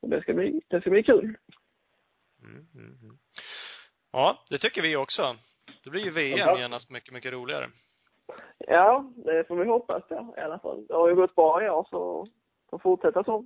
Och 0.00 0.08
det 0.08 0.22
ska 0.22 0.34
bli, 0.34 0.60
det 0.68 0.80
ska 0.80 0.90
bli 0.90 1.02
kul. 1.02 1.36
Mm, 2.42 2.66
mm, 2.74 2.98
mm. 3.02 3.18
Ja, 4.12 4.44
det 4.50 4.58
tycker 4.58 4.82
vi 4.82 4.96
också. 4.96 5.36
Det 5.84 5.90
blir 5.90 6.04
ju 6.04 6.10
VM 6.10 6.58
genast 6.58 6.90
mycket, 6.90 7.14
mycket 7.14 7.32
roligare. 7.32 7.70
Ja, 8.58 9.12
det 9.16 9.48
får 9.48 9.56
vi 9.56 9.64
hoppas 9.64 10.08
på 10.08 10.34
i 10.38 10.40
alla 10.40 10.58
fall. 10.58 10.86
Det 10.86 10.94
har 10.94 11.08
ju 11.08 11.14
gått 11.14 11.34
bra 11.34 11.64
i 11.64 11.70
år 11.70 11.86
så 11.90 12.26
får 12.70 12.78
fortsätta 12.78 13.24
så. 13.24 13.44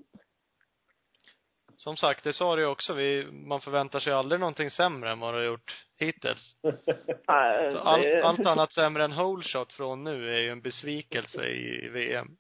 Som 1.77 1.97
sagt, 1.97 2.25
det 2.25 2.33
sa 2.33 2.57
du 2.57 2.67
också, 2.67 2.95
vi, 2.95 3.27
man 3.33 3.61
förväntar 3.61 4.01
sig 4.01 4.13
aldrig 4.13 4.41
någonting 4.41 4.71
sämre 4.71 5.11
än 5.11 5.21
vad 5.21 5.35
du 5.35 5.39
har 5.39 5.45
gjort 5.45 5.87
hittills. 5.97 6.57
Nej, 7.29 7.77
allt, 7.77 8.03
det- 8.03 8.25
allt 8.25 8.47
annat 8.47 8.73
sämre 8.73 9.05
än 9.05 9.13
hole 9.13 9.43
shot 9.45 9.73
från 9.73 10.05
nu 10.05 10.35
är 10.35 10.39
ju 10.39 10.49
en 10.51 10.61
besvikelse 10.61 11.47
i 11.47 11.89
VM. 11.89 12.37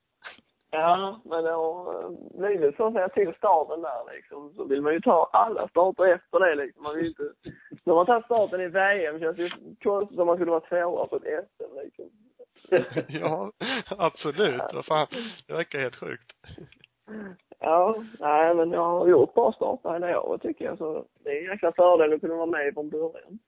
Ja, 0.75 1.21
men 1.25 1.45
det 1.45 1.51
har 1.51 2.11
blivit 2.39 2.77
så 2.77 2.93
säga 2.93 3.09
till 3.09 3.35
starten 3.35 3.83
där 3.83 4.15
liksom. 4.15 4.53
Så 4.55 4.65
vill 4.65 4.83
man 4.83 4.93
ju 4.93 5.01
ta 5.01 5.31
alla 5.33 5.69
starter 5.69 6.05
efter 6.05 6.41
det 6.41 6.55
liksom. 6.55 6.83
Man 6.83 6.95
vill 6.95 7.07
inte... 7.07 7.23
När 7.85 7.95
man 7.95 8.07
tar 8.07 8.23
starten 8.23 8.61
i 8.61 8.69
VM 8.69 9.21
känns 9.21 9.37
det 9.37 9.43
ju 9.43 9.51
konstigt 9.83 10.19
om 10.19 10.27
man 10.27 10.37
skulle 10.37 10.51
vara 10.51 10.61
tvåa 10.61 11.07
på 11.07 11.17
ett 11.17 11.49
SM 11.57 11.79
liksom. 11.85 12.11
ja, 13.21 13.53
absolut. 13.99 14.63
Vad 14.75 14.85
fan. 14.85 15.07
Det 15.47 15.53
verkar 15.53 15.79
helt 15.79 15.97
sjukt. 15.97 16.33
Ja, 17.59 18.05
nej 18.21 18.55
men 18.55 18.71
jag 18.71 18.85
har 18.85 19.09
gjort 19.09 19.35
bra 19.35 19.53
starter 19.53 19.93
hela 19.93 20.21
året 20.21 20.43
tycker 20.43 20.65
jag. 20.65 20.79
Så 20.79 21.05
det 21.25 21.31
är 21.31 21.45
en 21.45 21.51
jäkla 21.51 21.73
fördel 21.73 22.13
att 22.13 22.21
kunna 22.21 22.35
vara 22.35 22.47
med 22.47 22.75
från 22.75 22.91
början. 22.91 23.39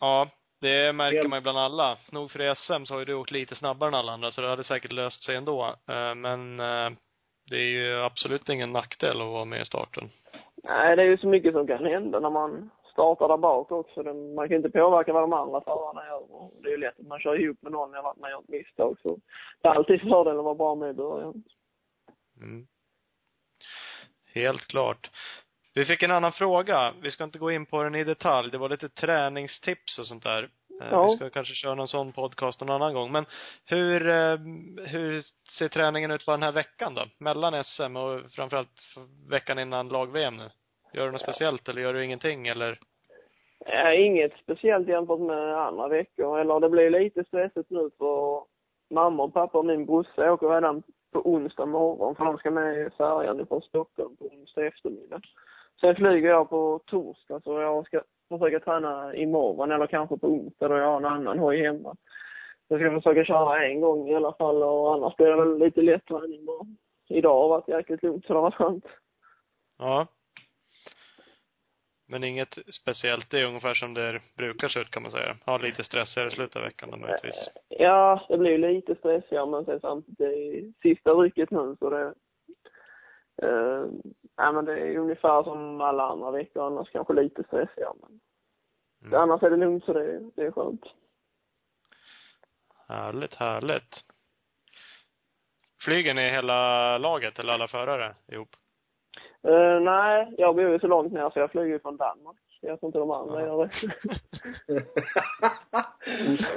Ja, 0.00 0.28
det 0.62 0.92
märker 0.92 1.16
Helt- 1.18 1.30
man 1.30 1.36
ju 1.38 1.42
bland 1.42 1.58
alla. 1.58 1.96
Nog 2.12 2.30
för 2.30 2.42
i 2.42 2.54
SM 2.56 2.84
så 2.84 2.94
har 2.94 2.98
ju 2.98 3.04
du 3.04 3.14
åkt 3.14 3.30
lite 3.30 3.54
snabbare 3.54 3.88
än 3.88 3.94
alla 3.94 4.12
andra, 4.12 4.30
så 4.30 4.40
det 4.40 4.48
hade 4.48 4.64
säkert 4.64 4.92
löst 4.92 5.24
sig 5.24 5.36
ändå. 5.36 5.64
Eh, 5.88 6.14
Men 6.14 6.60
eh, 6.60 6.90
det 7.50 7.56
är 7.56 7.70
ju 7.70 8.00
absolut 8.02 8.48
ingen 8.48 8.72
nackdel 8.72 9.20
att 9.20 9.26
vara 9.26 9.44
med 9.44 9.60
i 9.62 9.64
starten. 9.64 10.08
Nej, 10.64 10.96
det 10.96 11.02
är 11.02 11.06
ju 11.06 11.18
så 11.18 11.26
mycket 11.26 11.52
som 11.52 11.66
kan 11.66 11.84
hända 11.84 12.20
när 12.20 12.30
man 12.30 12.70
startar 12.92 13.28
där 13.28 13.36
bak 13.36 13.72
också. 13.72 14.02
Det, 14.02 14.14
man 14.14 14.48
kan 14.48 14.56
inte 14.56 14.70
påverka 14.70 15.12
vad 15.12 15.22
de 15.22 15.32
andra 15.32 15.60
förarna 15.60 16.06
gör. 16.06 16.22
Det 16.62 16.68
är 16.68 16.72
ju 16.72 16.76
lätt 16.78 17.00
att 17.00 17.06
man 17.06 17.20
kör 17.20 17.40
ihop 17.40 17.58
med 17.62 17.72
någon 17.72 17.94
eller 17.94 18.10
att 18.10 18.16
man 18.18 18.30
gör 18.30 18.38
ett 18.38 18.48
misstag. 18.48 18.96
Så 19.02 19.18
det 19.62 19.68
är 19.68 19.72
alltid 19.74 20.00
fördel 20.00 20.38
att 20.38 20.44
vara 20.44 20.54
bra 20.54 20.74
med 20.74 20.90
i 20.90 20.94
början. 20.94 21.42
Mm. 22.40 22.66
Helt 24.34 24.66
klart. 24.66 25.10
Vi 25.74 25.84
fick 25.84 26.02
en 26.02 26.10
annan 26.10 26.32
fråga. 26.32 26.94
Vi 27.02 27.10
ska 27.10 27.24
inte 27.24 27.38
gå 27.38 27.50
in 27.50 27.66
på 27.66 27.82
den 27.82 27.94
i 27.94 28.04
detalj. 28.04 28.50
Det 28.50 28.58
var 28.58 28.68
lite 28.68 28.88
träningstips 28.88 29.98
och 29.98 30.06
sånt 30.06 30.22
där. 30.22 30.42
Eh, 30.42 30.88
Ja. 30.90 31.06
Vi 31.06 31.16
ska 31.16 31.30
kanske 31.30 31.54
köra 31.54 31.74
någon 31.74 31.88
sån 31.88 32.12
podcast 32.12 32.60
någon 32.60 32.70
annan 32.70 32.94
gång. 32.94 33.12
Men 33.12 33.26
hur, 33.66 34.08
eh, 34.08 34.36
hur 34.86 35.20
ser 35.58 35.68
träningen 35.68 36.10
ut 36.10 36.24
på 36.24 36.30
den 36.30 36.42
här 36.42 36.52
veckan 36.52 36.94
då? 36.94 37.02
Mellan 37.18 37.54
SM 37.64 37.96
och 37.96 38.20
framförallt 38.30 38.80
veckan 39.30 39.58
innan 39.58 39.88
lag-VM 39.88 40.36
nu? 40.36 40.50
Gör 40.92 41.06
du 41.06 41.12
något 41.12 41.20
speciellt 41.20 41.68
eller 41.68 41.82
gör 41.82 41.94
du 41.94 42.04
ingenting 42.04 42.48
eller? 42.48 42.78
Ja, 43.66 43.92
inget 43.92 44.32
speciellt 44.42 44.88
jämfört 44.88 45.20
med 45.20 45.56
andra 45.58 45.88
veckor. 45.88 46.38
Eller 46.40 46.60
det 46.60 46.68
blir 46.68 46.90
lite 46.90 47.24
stressigt 47.24 47.70
nu 47.70 47.90
för 47.98 48.44
mamma 48.90 49.22
och 49.22 49.34
pappa 49.34 49.58
och 49.58 49.64
min 49.64 49.86
brorsa 49.86 50.32
åker 50.32 50.48
redan 50.48 50.82
på 51.12 51.30
onsdag 51.30 51.66
morgon 51.66 52.14
för 52.16 52.24
de 52.24 52.38
ska 52.38 52.50
med 52.50 52.86
i 52.86 52.90
färjan 52.90 53.46
från 53.46 53.62
Stockholm 53.62 54.16
på 54.16 54.24
onsdag 54.24 54.66
eftermiddag. 54.66 55.20
Sen 55.84 55.96
flyger 55.96 56.28
jag 56.28 56.50
på 56.50 56.80
torsdag 56.86 57.40
så 57.44 57.60
jag 57.60 57.86
ska 57.86 58.02
försöka 58.28 58.60
träna 58.60 59.14
imorgon 59.14 59.72
eller 59.72 59.86
kanske 59.86 60.18
på 60.18 60.26
onsdag 60.26 60.68
då 60.68 60.76
jag 60.76 60.86
har 60.86 60.96
en 60.96 61.04
annan 61.04 61.38
hoj 61.38 61.62
hemma. 61.62 61.96
Jag 62.68 62.80
ska 62.80 62.90
försöka 62.90 63.24
köra 63.24 63.66
en 63.66 63.80
gång 63.80 64.08
i 64.08 64.14
alla 64.14 64.32
fall 64.32 64.62
och 64.62 64.94
annars 64.94 65.16
blir 65.16 65.26
det 65.26 65.36
väl 65.36 65.58
lite 65.58 65.80
lätt 65.80 66.06
träning 66.06 66.44
bara. 66.44 66.66
Idag 67.08 67.42
har 67.42 67.48
varit 67.48 67.68
jäkligt 67.68 68.02
lugnt 68.02 68.26
så 68.26 68.32
det 68.32 68.38
har 68.38 68.42
varit 68.42 68.54
skönt. 68.54 68.84
Ja. 69.78 70.06
Men 72.08 72.24
inget 72.24 72.58
speciellt. 72.82 73.30
Det 73.30 73.40
är 73.40 73.46
ungefär 73.46 73.74
som 73.74 73.94
det 73.94 74.20
brukar 74.36 74.68
se 74.68 74.80
ut 74.80 74.90
kan 74.90 75.02
man 75.02 75.12
säga. 75.12 75.36
Ha 75.46 75.58
lite 75.58 75.84
stressigare 75.84 76.30
slutet 76.30 76.56
av 76.56 76.62
veckan 76.62 76.90
då 76.90 76.96
möjligtvis. 76.96 77.50
Ja, 77.68 78.26
det 78.28 78.38
blir 78.38 78.50
ju 78.50 78.58
lite 78.58 78.94
stressigare 78.94 79.46
men 79.46 79.64
sen 79.64 79.80
samtidigt 79.80 80.18
det 80.18 80.24
är 80.24 80.72
sista 80.82 81.10
rycket 81.10 81.50
nu 81.50 81.76
så 81.78 81.90
det 81.90 82.14
eh, 83.42 83.86
ja, 84.36 84.52
men 84.52 84.64
det 84.64 84.72
är 84.80 84.96
ungefär 84.98 85.42
som 85.42 85.80
alla 85.80 86.02
andra 86.08 86.30
veckor 86.30 86.66
annars 86.66 86.90
kanske 86.90 87.12
lite 87.12 87.42
stressigare 87.44 87.92
men 88.00 88.20
Mm. 89.04 89.20
annars 89.20 89.42
är 89.42 89.50
det 89.50 89.56
lugnt 89.56 89.84
så 89.84 89.92
det, 89.92 90.30
det 90.34 90.42
är 90.42 90.50
skönt. 90.50 90.84
Härligt, 92.88 93.34
härligt. 93.34 93.96
Flyger 95.84 96.14
ni 96.14 96.30
hela 96.30 96.98
laget 96.98 97.38
eller 97.38 97.52
alla 97.52 97.68
förare 97.68 98.14
ihop? 98.26 98.48
Eh, 99.42 99.80
nej, 99.80 100.34
jag 100.38 100.56
bor 100.56 100.68
ju 100.70 100.78
så 100.78 100.86
långt 100.86 101.12
ner 101.12 101.30
så 101.30 101.38
jag 101.38 101.50
flyger 101.50 101.78
från 101.78 101.96
Danmark. 101.96 102.36
Jag 102.60 102.80
tror 102.80 102.88
inte 102.88 102.98
de 102.98 103.10
andra 103.10 103.40
Ja. 103.40 103.46
gör 103.46 103.64
det. 103.66 104.84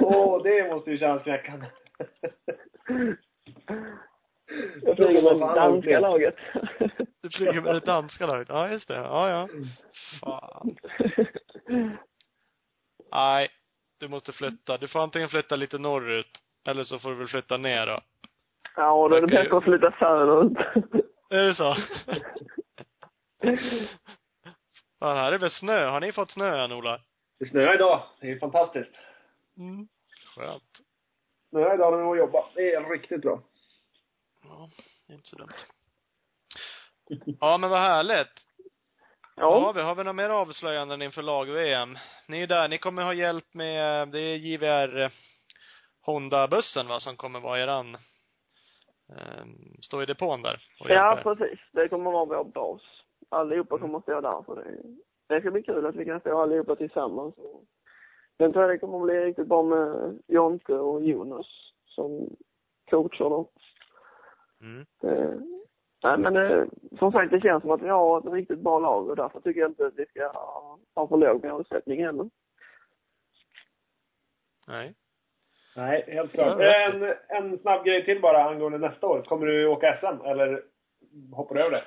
Åh, 0.00 0.42
det 0.42 0.74
måste 0.74 0.90
ju 0.90 0.98
kännas 0.98 1.22
knäckande. 1.22 1.66
Jag 4.82 4.96
flyger 4.96 5.22
med 5.22 5.38
Fan, 5.38 5.54
danska 5.54 6.00
laget. 6.00 6.36
Du 7.22 7.30
flyger 7.30 7.60
med 7.60 7.74
det 7.74 7.80
danska 7.80 8.26
laget? 8.26 8.48
Ja, 8.48 8.68
just 8.68 8.88
det. 8.88 8.94
Ja, 8.94 9.30
ja. 9.30 9.48
Fan. 10.20 10.76
Nej. 13.12 13.48
Du 14.00 14.08
måste 14.08 14.32
flytta. 14.32 14.78
Du 14.78 14.88
får 14.88 15.00
antingen 15.00 15.28
flytta 15.28 15.56
lite 15.56 15.78
norrut, 15.78 16.38
eller 16.68 16.84
så 16.84 16.98
får 16.98 17.10
du 17.10 17.16
väl 17.16 17.28
flytta 17.28 17.56
ner 17.56 17.86
då. 17.86 17.98
ja, 18.76 18.90
och 18.92 19.10
då 19.10 19.16
är 19.16 19.20
det 19.20 19.26
bättre 19.26 19.56
att 19.56 19.64
flytta 19.64 19.94
söderut. 19.98 20.58
Är 21.30 21.42
det 21.42 21.54
så? 21.54 21.74
Fan, 24.98 25.16
här 25.16 25.32
är 25.32 25.38
väl 25.38 25.50
snö. 25.50 25.86
Har 25.86 26.00
ni 26.00 26.12
fått 26.12 26.30
snö 26.30 26.64
än, 26.64 26.72
Ola? 26.72 27.00
Det 27.38 27.48
snöar 27.48 27.74
idag. 27.74 28.02
Det 28.20 28.30
är 28.30 28.38
fantastiskt. 28.38 28.90
Mm. 29.58 29.88
Skönt. 30.34 30.62
Snöar 31.50 31.74
idag 31.74 31.90
när 31.92 31.98
vi 31.98 32.04
var 32.04 32.10
och 32.10 32.16
jobba. 32.16 32.44
Det 32.54 32.74
är 32.74 32.90
riktigt 32.90 33.20
bra. 33.22 33.42
Ja, 34.58 34.68
inte 35.14 35.28
så 35.28 35.36
dumt. 35.36 35.48
Ja, 37.40 37.58
men 37.58 37.70
vad 37.70 37.80
härligt. 37.80 38.28
Ja, 39.36 39.66
Ja. 39.66 39.72
vi 39.72 39.82
har 39.82 39.94
väl 39.94 40.04
några 40.04 40.12
mer 40.12 40.30
avslöjanden 40.30 41.02
inför 41.02 41.22
lag-VM. 41.22 41.98
Ni 42.28 42.42
är 42.42 42.46
där, 42.46 42.68
ni 42.68 42.78
kommer 42.78 43.02
ha 43.02 43.14
hjälp 43.14 43.54
med, 43.54 44.08
det 44.08 44.20
är 44.20 44.36
JVR 44.36 45.00
eh, 45.02 45.10
Honda-bussen 46.06 46.88
va, 46.88 47.00
som 47.00 47.16
kommer 47.16 47.40
vara 47.40 47.60
eran 47.60 47.96
um, 49.08 49.76
stå 49.82 50.02
i 50.02 50.06
depån 50.06 50.42
där 50.42 50.62
och 50.80 50.90
Ja, 50.90 51.20
precis. 51.22 51.58
Det 51.72 51.88
kommer 51.88 52.10
vara 52.10 52.24
vår 52.24 52.44
bas. 52.44 52.82
Allihopa 53.28 53.74
Mm. 53.74 53.82
kommer 53.82 53.98
att 53.98 54.04
stå 54.04 54.20
där, 54.20 54.42
så 54.46 54.54
det, 54.54 54.82
det 55.28 55.40
ska 55.40 55.50
bli 55.50 55.62
kul 55.62 55.86
att 55.86 55.94
vi 55.96 56.04
kan 56.04 56.20
stå 56.20 56.42
allihopa 56.42 56.76
tillsammans. 56.76 57.34
Sen 58.38 58.52
tror 58.52 58.64
jag 58.64 58.74
det 58.74 58.78
kommer 58.78 58.98
att 58.98 59.04
bli 59.04 59.14
riktigt 59.24 59.48
bra 59.48 59.62
med 59.62 60.18
Jonte 60.28 60.74
och 60.74 61.02
Jonas 61.04 61.46
som 61.86 62.36
coacher 62.90 63.24
då. 63.30 63.50
Mm. 64.60 64.86
Eh, 65.02 65.38
nej, 66.02 66.18
men 66.18 66.36
eh, 66.36 66.64
som 66.98 67.12
sagt, 67.12 67.30
det 67.30 67.40
känns 67.40 67.62
som 67.62 67.70
att 67.70 67.82
vi 67.82 67.88
har 67.88 68.18
ett 68.18 68.32
riktigt 68.32 68.58
bra 68.58 68.78
lag 68.78 69.08
och 69.08 69.16
därför 69.16 69.40
tycker 69.40 69.60
jag 69.60 69.70
inte 69.70 69.86
att 69.86 69.98
vi 69.98 70.06
ska 70.06 70.26
ha, 70.26 70.78
ha 70.94 71.08
för 71.08 71.16
låg 71.16 71.44
målsättning 71.44 72.04
heller. 72.04 72.30
Nej. 74.68 74.94
Nej, 75.76 76.04
helt 76.06 76.32
klart. 76.32 76.60
Ja, 76.60 76.90
En, 76.90 77.14
en 77.28 77.58
snabb 77.58 77.84
grej 77.84 78.04
till 78.04 78.20
bara 78.20 78.44
angående 78.44 78.78
nästa 78.78 79.06
år. 79.06 79.22
Kommer 79.22 79.46
du 79.46 79.66
åka 79.66 79.98
SM 80.00 80.26
eller 80.26 80.62
hoppar 81.32 81.54
du 81.54 81.60
över 81.60 81.70
det? 81.70 81.84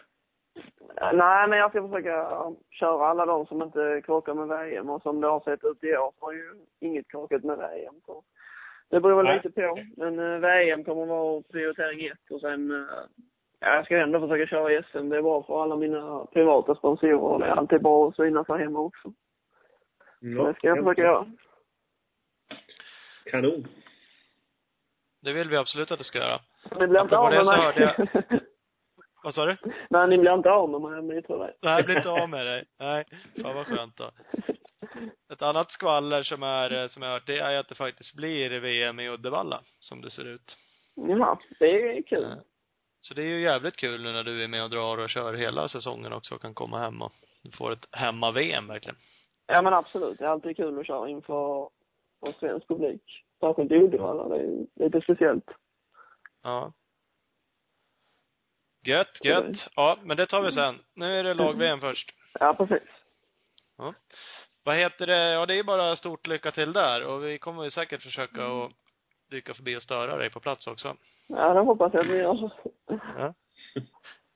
Nej, 1.13 1.47
men 1.49 1.59
jag 1.59 1.69
ska 1.69 1.87
försöka 1.87 2.31
köra 2.71 3.07
alla 3.07 3.25
de 3.25 3.45
som 3.45 3.61
inte 3.61 4.01
krockar 4.05 4.33
med 4.33 4.47
VM 4.47 4.89
och 4.89 5.01
som 5.01 5.21
det 5.21 5.27
har 5.27 5.39
sett 5.39 5.63
ut 5.63 5.83
i 5.83 5.97
år 5.97 6.13
har 6.19 6.33
ju 6.33 6.55
inget 6.79 7.07
krockat 7.07 7.43
med 7.43 7.57
VM. 7.57 7.95
Så 8.05 8.23
det 8.89 8.99
beror 8.99 9.15
väl 9.15 9.25
Nej. 9.25 9.41
lite 9.43 9.61
på. 9.61 9.79
Men 9.97 10.19
eh, 10.19 10.39
VM 10.39 10.83
kommer 10.83 11.05
vara 11.05 11.41
prioritering 11.41 12.05
ett 12.05 12.31
och 12.31 12.41
sen 12.41 12.71
eh, 12.71 12.87
ja, 13.59 13.75
jag 13.75 13.85
ska 13.85 13.97
ändå 13.97 14.19
försöka 14.19 14.47
köra 14.47 14.83
SM. 14.83 15.09
Det 15.09 15.17
är 15.17 15.21
bra 15.21 15.43
för 15.43 15.63
alla 15.63 15.75
mina 15.75 16.25
privata 16.25 16.75
sponsorer 16.75 17.13
och 17.13 17.39
det 17.39 17.45
är 17.45 17.51
alltid 17.51 17.81
bra 17.81 18.07
att 18.07 18.15
synas 18.15 18.47
här 18.47 18.57
hemma 18.57 18.79
också. 18.79 19.13
Så 20.19 20.47
det 20.47 20.53
ska 20.53 20.67
jag 20.67 20.77
försöka 20.77 21.01
göra. 21.01 21.25
Kanon. 23.31 23.67
Det 25.21 25.33
vill 25.33 25.49
vi 25.49 25.57
absolut 25.57 25.91
att 25.91 25.97
du 25.97 26.03
ska 26.03 26.17
göra. 26.17 26.39
Ni 26.79 26.87
blir 26.87 27.01
inte 27.01 27.17
av 27.17 27.31
med 27.31 27.45
mig. 27.45 28.09
Vad 29.23 29.33
sa 29.33 29.45
du? 29.45 29.57
Nej, 29.89 30.07
ni 30.07 30.17
blir 30.17 30.33
inte 30.33 30.51
av 30.51 30.69
med 30.69 30.81
mig 30.81 30.99
om 30.99 31.07
ni 31.07 31.21
tror 31.21 31.39
det. 31.39 31.53
Nej, 31.61 31.75
jag 31.75 31.85
blir 31.85 31.97
inte 31.97 32.09
av 32.09 32.29
med 32.29 32.45
dig. 32.45 32.65
Nej. 32.79 33.05
Fan 33.41 33.55
vad 33.55 33.67
skönt 33.67 33.97
då. 33.97 34.11
Ett 35.33 35.41
annat 35.41 35.71
skvaller 35.71 36.23
som 36.23 36.43
är, 36.43 36.73
eh, 36.83 36.87
som 36.87 37.03
jag 37.03 37.09
hört, 37.11 37.25
det 37.27 37.39
är 37.39 37.57
att 37.59 37.67
det 37.69 37.75
faktiskt 37.75 38.15
blir 38.15 38.59
VM 38.59 38.99
i 38.99 39.09
Uddevalla, 39.09 39.61
som 39.79 40.01
det 40.01 40.09
ser 40.11 40.25
ut. 40.25 40.57
Jaha, 40.95 41.37
det 41.59 41.97
är 41.97 42.01
kul. 42.01 42.23
Eh, 42.23 42.37
Så 43.01 43.13
det 43.13 43.21
är 43.21 43.25
ju 43.25 43.41
jävligt 43.41 43.75
kul 43.75 44.03
nu 44.03 44.11
när 44.11 44.23
du 44.23 44.43
är 44.43 44.47
med 44.47 44.63
och 44.63 44.69
drar 44.69 44.97
och 44.97 45.09
kör 45.09 45.33
hela 45.33 45.67
säsongen 45.67 46.13
också 46.13 46.35
och 46.35 46.41
kan 46.41 46.53
komma 46.53 46.79
hem 46.79 47.01
och 47.01 47.11
får 47.57 47.71
ett 47.71 47.87
hemma-VM 47.91 48.67
verkligen. 48.67 48.97
Ja 49.47 49.61
men 49.61 49.73
absolut. 49.73 50.17
Det 50.19 50.25
är 50.25 50.29
alltid 50.29 50.57
kul 50.57 50.79
att 50.79 50.87
köra 50.87 51.09
inför 51.09 51.69
en 52.25 52.33
svensk 52.39 52.67
publik. 52.67 53.01
Särskilt 53.39 53.71
i 53.71 53.75
Uddevalla. 53.75 54.27
Det 54.27 54.43
är 54.43 54.65
lite 54.85 55.01
speciellt. 55.01 55.45
Ja. 56.43 56.73
Gött, 58.85 59.25
gött. 59.25 59.67
Ja, 59.75 59.99
men 60.03 60.17
det 60.17 60.25
tar 60.25 60.41
vi 60.41 60.51
sen. 60.51 60.79
Nu 60.93 61.05
är 61.15 61.23
det 61.23 61.33
lag-VM 61.33 61.79
först. 61.79 62.11
Ja, 62.39 62.53
precis. 62.57 62.83
Vad 64.69 64.77
heter 64.77 65.07
det? 65.07 65.31
Ja, 65.33 65.45
det 65.45 65.59
är 65.59 65.63
bara 65.63 65.95
stort 65.95 66.27
lycka 66.27 66.51
till 66.51 66.73
där 66.73 67.05
och 67.05 67.23
vi 67.25 67.37
kommer 67.37 67.63
ju 67.63 67.71
säkert 67.71 68.01
försöka 68.01 68.45
att 68.45 68.71
dyka 69.31 69.53
förbi 69.53 69.77
och 69.77 69.81
störa 69.83 70.17
dig 70.17 70.29
på 70.29 70.39
plats 70.39 70.67
också. 70.67 70.95
Ja, 71.29 71.53
det 71.53 71.59
hoppas 71.59 71.93
jag 71.93 72.07
ni 72.07 72.15
gör. 72.17 72.51
Ja. 72.87 73.33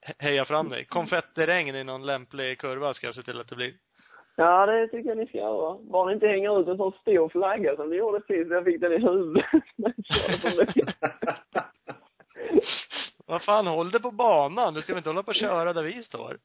He- 0.08 0.14
Heja 0.20 0.46
fram 0.46 0.70
dig. 0.70 0.86
Konfettiregn 0.86 1.76
i 1.76 1.84
någon 1.84 2.06
lämplig 2.06 2.60
kurva 2.60 2.94
ska 2.94 3.08
jag 3.08 3.16
se 3.16 3.22
till 3.24 3.40
att 3.42 3.48
det 3.48 3.56
blir. 3.56 3.74
Ja, 4.36 4.66
det 4.66 4.88
tycker 4.88 5.10
jag 5.10 5.18
ni 5.18 5.28
ska 5.28 5.38
göra. 5.38 5.78
Bara 5.82 6.06
ni 6.08 6.14
inte 6.14 6.28
hänger 6.28 6.62
ut 6.62 6.68
en 6.68 6.78
sån 6.78 6.92
stor 6.92 7.30
flagga 7.30 7.76
som 7.76 7.90
ni 7.90 7.96
gjorde 7.96 8.20
sist. 8.20 8.52
Jag 8.52 8.66
fick 8.66 8.82
den 8.82 8.94
i 8.94 8.98
huvudet. 8.98 9.46
jag. 13.26 13.34
Vad 13.34 13.42
fan, 13.44 13.68
håll 13.68 13.92
dig 13.92 14.02
på 14.02 14.12
banan. 14.12 14.74
Du 14.74 14.82
ska 14.82 14.94
väl 14.94 14.98
inte 14.98 15.10
hålla 15.10 15.24
på 15.24 15.30
och 15.30 15.36
köra 15.36 15.74
där 15.74 15.84
vi 15.84 16.04
står? 16.04 16.38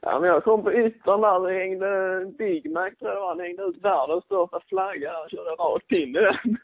Ja, 0.00 0.20
men 0.20 0.28
jag 0.28 0.44
kom 0.44 0.62
på 0.62 0.72
yttern 0.72 1.20
där. 1.20 1.48
Det 1.48 1.58
hängde 1.58 2.26
Big 2.38 2.70
Mac, 2.70 2.90
tror 2.90 3.10
jag. 3.12 3.28
Han 3.28 3.40
hängde 3.40 3.62
ut 3.62 3.84
världens 3.84 4.24
största 4.24 4.60
flagga. 4.68 5.12
Jag 5.12 5.30
körde 5.30 5.50
rakt 5.50 5.92
in 5.92 6.16
i 6.16 6.20
den. 6.20 6.56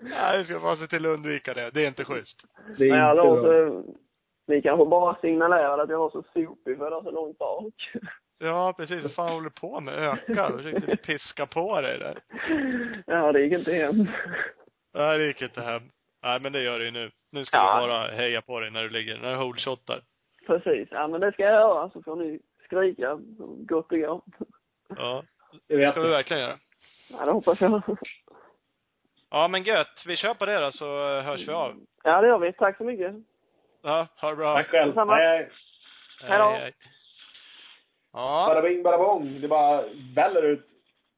Nej, 0.00 0.38
vi 0.38 0.44
ska 0.44 0.60
bara 0.60 0.76
se 0.76 0.86
till 0.86 1.06
att 1.06 1.14
undvika 1.14 1.54
det. 1.54 1.70
Det 1.70 1.84
är 1.84 1.88
inte 1.88 2.04
schysst. 2.04 2.44
Det 2.78 2.88
är 2.88 2.98
jag 2.98 3.36
inte 3.36 3.42
så, 3.42 3.84
ni 4.46 4.62
kanske 4.62 4.86
bara 4.86 5.16
signalerade 5.20 5.82
att 5.82 5.90
jag 5.90 5.98
var 5.98 6.10
så 6.10 6.22
sopig 6.22 6.78
för 6.78 6.84
jag 6.84 6.90
var 6.90 7.02
så 7.02 7.10
långt 7.10 7.38
bak. 7.38 7.74
Ja, 8.38 8.74
precis. 8.76 9.02
Vad 9.02 9.14
fan 9.14 9.32
håller 9.32 9.44
du 9.44 9.60
på 9.60 9.80
med? 9.80 9.94
Öka. 9.94 10.50
Du 10.50 10.56
försökte 10.62 10.96
piska 10.96 11.46
på 11.46 11.80
dig 11.80 11.98
där. 11.98 12.18
Ja, 13.06 13.32
det 13.32 13.40
gick 13.40 13.52
inte 13.52 13.72
hem. 13.72 13.96
Nej, 14.94 15.18
det 15.18 15.26
gick 15.26 15.42
inte 15.42 15.60
hem. 15.60 15.82
Nej, 16.22 16.40
men 16.40 16.52
det 16.52 16.62
gör 16.62 16.78
det 16.78 16.84
ju 16.84 16.90
nu. 16.90 17.10
Nu 17.30 17.44
ska 17.44 17.56
Ja. 17.56 17.80
vi 17.82 17.88
bara 17.88 18.08
heja 18.10 18.42
på 18.42 18.60
dig 18.60 18.70
när 18.70 18.82
du 18.82 18.88
ligger, 18.90 19.18
när 19.18 19.30
du 19.30 19.36
holeshottar. 19.36 20.00
Precis. 20.46 20.88
Ja, 20.90 21.08
men 21.08 21.20
det 21.20 21.32
ska 21.32 21.42
jag 21.42 21.52
göra. 21.52 21.90
Så 21.90 22.02
får 22.02 22.16
ni 22.16 22.40
skrika 22.64 23.18
så 23.38 23.46
gott 23.46 23.90
det 23.90 23.98
går. 23.98 24.22
Ja. 24.96 25.22
Det 25.68 25.90
ska 25.90 26.00
vi 26.00 26.08
verkligen 26.08 26.42
göra. 26.42 26.58
Ja, 27.10 27.24
det 27.24 27.30
hoppas 27.32 27.60
jag. 27.60 27.82
Ja, 29.30 29.48
men 29.48 29.62
gött. 29.62 30.04
Vi 30.06 30.16
kör 30.16 30.34
på 30.34 30.46
det 30.46 30.60
då, 30.60 30.70
så 30.70 31.20
hörs 31.20 31.48
vi 31.48 31.52
av. 31.52 31.74
Ja, 32.04 32.20
det 32.20 32.26
gör 32.28 32.38
vi. 32.38 32.52
Tack 32.52 32.76
så 32.76 32.84
mycket. 32.84 33.14
Ja, 33.82 34.06
ha 34.20 34.30
det 34.30 34.36
bra. 34.36 34.54
Tack 34.54 34.66
själv. 34.66 34.86
Detsamma. 34.88 35.16
Nej, 35.16 35.50
Hej 36.22 36.38
då. 36.38 36.70
Ja. 38.12 38.46
Bada 38.48 38.62
bing, 38.62 38.82
bada 38.82 38.98
bong. 38.98 39.40
Det 39.40 39.48
bara 39.48 39.84
väller 40.16 40.42
ut 40.42 40.66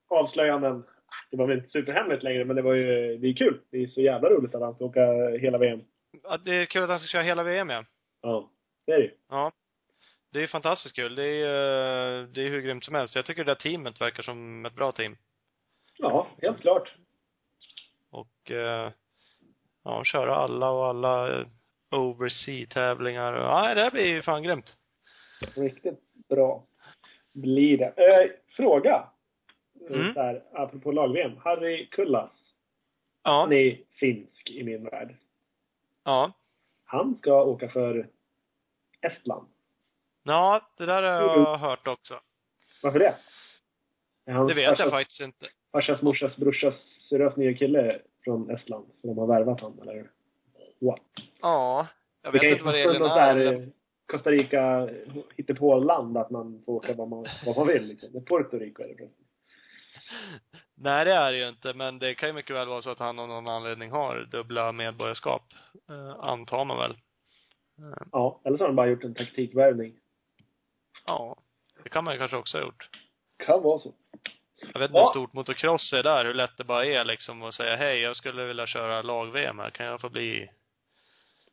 avslöjanden. 0.09 0.85
Det 1.31 1.37
var 1.37 1.47
väl 1.47 1.57
inte 1.59 1.71
superhemligt 1.71 2.23
längre, 2.23 2.45
men 2.45 2.57
det 2.57 2.63
var 2.63 2.75
ju, 2.75 3.19
det 3.19 3.29
är 3.29 3.35
kul. 3.35 3.61
Det 3.71 3.83
är 3.83 3.87
så 3.87 4.01
jävla 4.01 4.29
roligt 4.29 4.55
att 4.55 4.63
han 4.63 4.75
ska 4.75 4.85
åka 4.85 5.29
hela 5.41 5.59
VM. 5.59 5.81
ja. 6.23 6.39
Det 6.45 6.55
är 6.55 6.67
kul 6.67 6.83
att 6.83 6.89
han 6.89 6.99
ska 6.99 7.09
köra 7.09 7.23
hela 7.23 7.43
VM, 7.43 7.71
ja. 7.71 7.85
Ja, 8.23 8.51
det 8.87 8.93
är 8.93 8.99
det 8.99 9.05
ju. 9.05 9.15
Ja. 9.29 9.53
Det 10.33 10.43
är 10.43 10.47
fantastiskt 10.47 10.97
kul. 10.97 11.15
Det 11.15 11.25
är, 11.27 12.21
eh, 12.21 12.27
det 12.27 12.43
är 12.43 12.51
hur 12.51 12.61
grymt 12.61 12.85
som 12.85 12.95
helst. 12.95 13.17
Jag 13.17 13.27
tycker 13.27 13.45
det 13.45 13.51
där 13.51 13.61
teamet 13.61 14.01
verkar 14.01 14.23
som 14.23 14.67
ett 14.67 14.75
bra 14.75 14.93
team. 14.93 15.17
Ja, 15.99 16.27
helt 16.43 16.61
klart. 16.61 16.95
Och, 18.11 18.51
eh, 18.51 18.91
ja, 19.85 20.05
köra 20.05 20.35
alla 20.35 20.71
och 20.71 20.87
alla 20.87 21.41
eh, 21.41 21.47
oversea-tävlingar. 21.91 23.33
Ja, 23.33 23.75
det 23.75 23.83
här 23.83 23.91
blir 23.91 24.07
ju 24.07 24.23
fan 24.23 24.43
grymt. 24.43 24.77
Riktigt 25.57 26.01
bra 26.29 26.65
blir 27.33 27.79
det. 27.79 27.87
Eh, 27.97 28.31
fråga. 28.57 29.09
Mm. 29.89 30.15
Så 30.15 30.21
här, 30.21 30.43
apropå 30.53 30.93
lag-VM. 30.93 31.33
Harry 31.45 31.87
Kullas. 31.87 32.31
Ja. 33.23 33.41
Han 33.41 33.53
är 33.53 33.79
finsk 33.93 34.51
i 34.51 34.63
min 34.65 34.85
värld. 34.85 35.15
Ja. 36.05 36.33
Han 36.85 37.15
ska 37.19 37.43
åka 37.45 37.69
för 37.69 38.09
Estland. 39.01 39.47
Ja, 40.23 40.61
det 40.77 40.87
där 40.87 41.03
har 41.03 41.13
jag 41.13 41.59
hört 41.59 41.87
också. 41.89 42.21
Varför 42.83 42.99
det? 42.99 43.15
Är 44.27 44.33
hans 44.33 44.49
Det 44.49 44.55
vet 44.55 44.65
jag 44.65 44.79
farsas- 44.79 44.91
faktiskt 44.91 45.21
inte. 45.21 45.47
Farsas, 45.73 46.03
morsas, 46.03 46.37
brorsas 46.37 46.75
syrras 47.09 47.37
nya 47.37 47.55
kille 47.55 48.01
från 48.25 48.51
Estland. 48.51 48.87
Så 49.01 49.07
de 49.07 49.19
har 49.19 49.27
värvat 49.27 49.61
honom, 49.61 49.83
eller 49.89 50.11
what? 50.79 51.01
Ja. 51.41 51.87
Jag 52.23 52.33
Det 52.33 52.39
vet 52.39 52.53
inte 52.53 52.65
vad 52.65 52.75
reglerna 52.75 53.09
så 53.09 53.19
här 53.19 53.37
är. 53.37 53.41
eller- 53.41 53.69
Costa 54.07 54.31
Rica 54.31 54.89
hittepå-land 55.37 56.17
att 56.17 56.31
man 56.31 56.63
får 56.67 56.73
åka 56.73 56.95
vad 56.95 57.09
man, 57.09 57.27
vad 57.47 57.57
man 57.57 57.67
vill 57.67 57.85
liksom. 57.87 58.25
Puerto 58.25 58.59
Rico 58.59 58.83
är 58.83 58.89
det 58.89 58.95
plötsligt. 58.95 59.27
Nej, 60.77 61.05
det 61.05 61.13
är 61.13 61.33
det 61.33 61.39
ju 61.39 61.49
inte. 61.49 61.73
Men 61.75 61.99
det 61.99 62.15
kan 62.15 62.29
ju 62.29 62.33
mycket 62.33 62.57
väl 62.57 62.69
vara 62.69 62.83
så 62.83 62.91
att 62.91 62.99
han 62.99 63.19
av 63.19 63.29
någon 63.29 63.49
anledning 63.49 63.91
har 63.91 64.27
dubbla 64.31 64.73
medborgarskap. 64.73 65.43
Eh, 65.89 66.25
antar 66.25 66.65
man 66.65 66.79
väl. 66.79 66.91
Eh, 66.91 68.03
Ja, 68.13 68.41
eller 68.45 68.57
så 68.59 68.63
har 68.63 68.69
de 68.69 68.77
bara 68.77 68.87
gjort 68.87 69.05
en 69.05 69.15
taktikvärvning. 69.15 69.97
ja. 71.07 71.37
Det 71.83 71.89
kan 71.89 72.05
man 72.05 72.15
ju 72.15 72.19
kanske 72.19 72.37
också 72.37 72.57
ha 72.59 72.65
gjort. 72.65 72.89
Kan 73.47 73.63
vara 73.63 73.79
så. 73.79 73.95
Jag 74.73 74.81
vet 74.81 74.91
inte 74.91 75.01
Ja. 75.01 75.05
hur 75.05 75.11
stort 75.11 75.33
motocross 75.33 75.93
är 75.93 76.03
där, 76.03 76.25
hur 76.25 76.35
lätt 76.35 76.57
det 76.57 76.65
bara 76.65 76.87
är 76.87 77.05
liksom 77.05 77.43
att 77.43 77.55
säga 77.55 77.77
hej, 77.77 78.01
jag 78.01 78.17
skulle 78.17 78.45
vilja 78.45 78.67
köra 78.67 79.03
lag-VM 79.03 79.59
här. 79.59 79.71
Kan 79.71 79.87
jag 79.87 80.01
få 80.01 80.09
bli, 80.09 80.51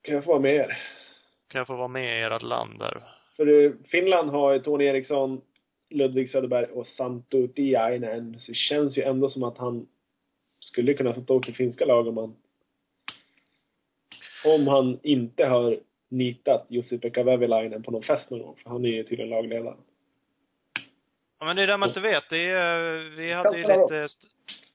Kan 0.01 0.15
jag 0.15 0.23
få 0.23 0.29
vara 0.31 0.39
med 0.39 0.55
er? 0.55 0.83
kan 1.47 1.59
jag 1.59 1.67
få 1.67 1.75
vara 1.75 1.87
med 1.87 2.19
i 2.19 2.23
ert 2.23 2.41
land 2.41 2.79
där? 2.79 3.03
För 3.35 3.65
eh, 3.65 3.71
Finland 3.91 4.29
har 4.29 4.53
ju 4.53 4.59
Tony 4.59 4.85
Eriksson, 4.85 5.41
Ludvig 5.89 6.31
Söderberg 6.31 6.65
och 6.65 6.87
Santo 6.87 7.47
Tiainen. 7.47 8.39
Så 8.39 8.51
det 8.51 8.57
känns 8.57 8.97
ju 8.97 9.01
ändå 9.01 9.29
som 9.29 9.43
att 9.43 9.57
han 9.57 9.87
skulle 10.59 10.93
kunna 10.93 11.13
få 11.13 11.33
åka 11.33 11.45
till 11.45 11.55
finska 11.55 11.85
lag 11.85 12.07
om 12.07 12.17
han 12.17 12.35
om 14.45 14.67
han 14.67 14.99
inte 15.03 15.45
har 15.45 15.79
nitat 16.09 16.65
Jussi-Pekka 16.69 17.23
Vävilainen 17.23 17.83
på 17.83 17.91
någon 17.91 18.03
fest 18.03 18.29
någon 18.29 18.41
gång. 18.41 18.55
För 18.63 18.69
han 18.69 18.85
är 18.85 18.89
ju 18.89 19.03
tydligen 19.03 19.29
lagledare. 19.29 19.75
Ja, 21.39 21.45
men 21.45 21.55
det 21.55 21.63
är 21.63 21.67
det 21.67 21.77
man 21.77 21.89
inte 21.89 21.99
vet. 21.99 22.29
Det 22.29 22.49
är, 22.49 22.99
vi 23.15 23.33
hade 23.33 23.57
ju 23.57 23.63
lite, 23.63 24.07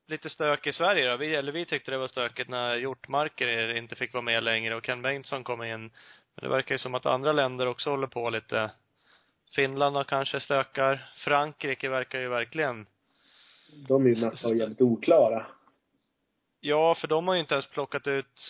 lite 0.07 0.31
stök 0.31 0.67
i 0.67 0.73
Sverige 0.73 1.11
då. 1.11 1.17
Vi, 1.17 1.35
eller 1.35 1.53
vi 1.53 1.65
tyckte 1.65 1.91
det 1.91 1.99
var 1.99 2.07
stökigt 2.07 2.51
när 2.51 2.77
Hjortmarker 2.77 3.77
inte 3.77 3.95
fick 3.95 4.13
vara 4.13 4.23
med 4.23 4.45
längre 4.45 4.77
och 4.77 4.85
Ken 4.85 5.03
Bengtsson 5.03 5.45
kom 5.45 5.63
in. 5.63 5.81
Men 6.35 6.43
det 6.43 6.49
verkar 6.49 6.75
ju 6.75 6.79
som 6.79 6.95
att 6.95 7.07
andra 7.07 7.33
länder 7.33 7.67
också 7.67 7.91
håller 7.91 8.07
på 8.07 8.31
lite. 8.31 8.71
Finland 9.55 9.97
har 9.97 10.05
kanske 10.05 10.41
stökar. 10.41 11.05
Frankrike 11.25 11.89
verkar 11.89 12.21
ju 12.21 12.29
verkligen 12.29 12.87
De 13.89 14.07
är 14.07 14.11
ju 14.11 14.25
nästan 14.25 14.57
jävligt 14.57 14.81
oklara. 14.81 15.47
Ja, 16.61 16.95
för 16.95 17.09
de 17.09 17.29
har 17.29 17.35
ju 17.35 17.41
inte 17.41 17.55
ens 17.55 17.67
plockat 17.71 18.07
ut 18.07 18.41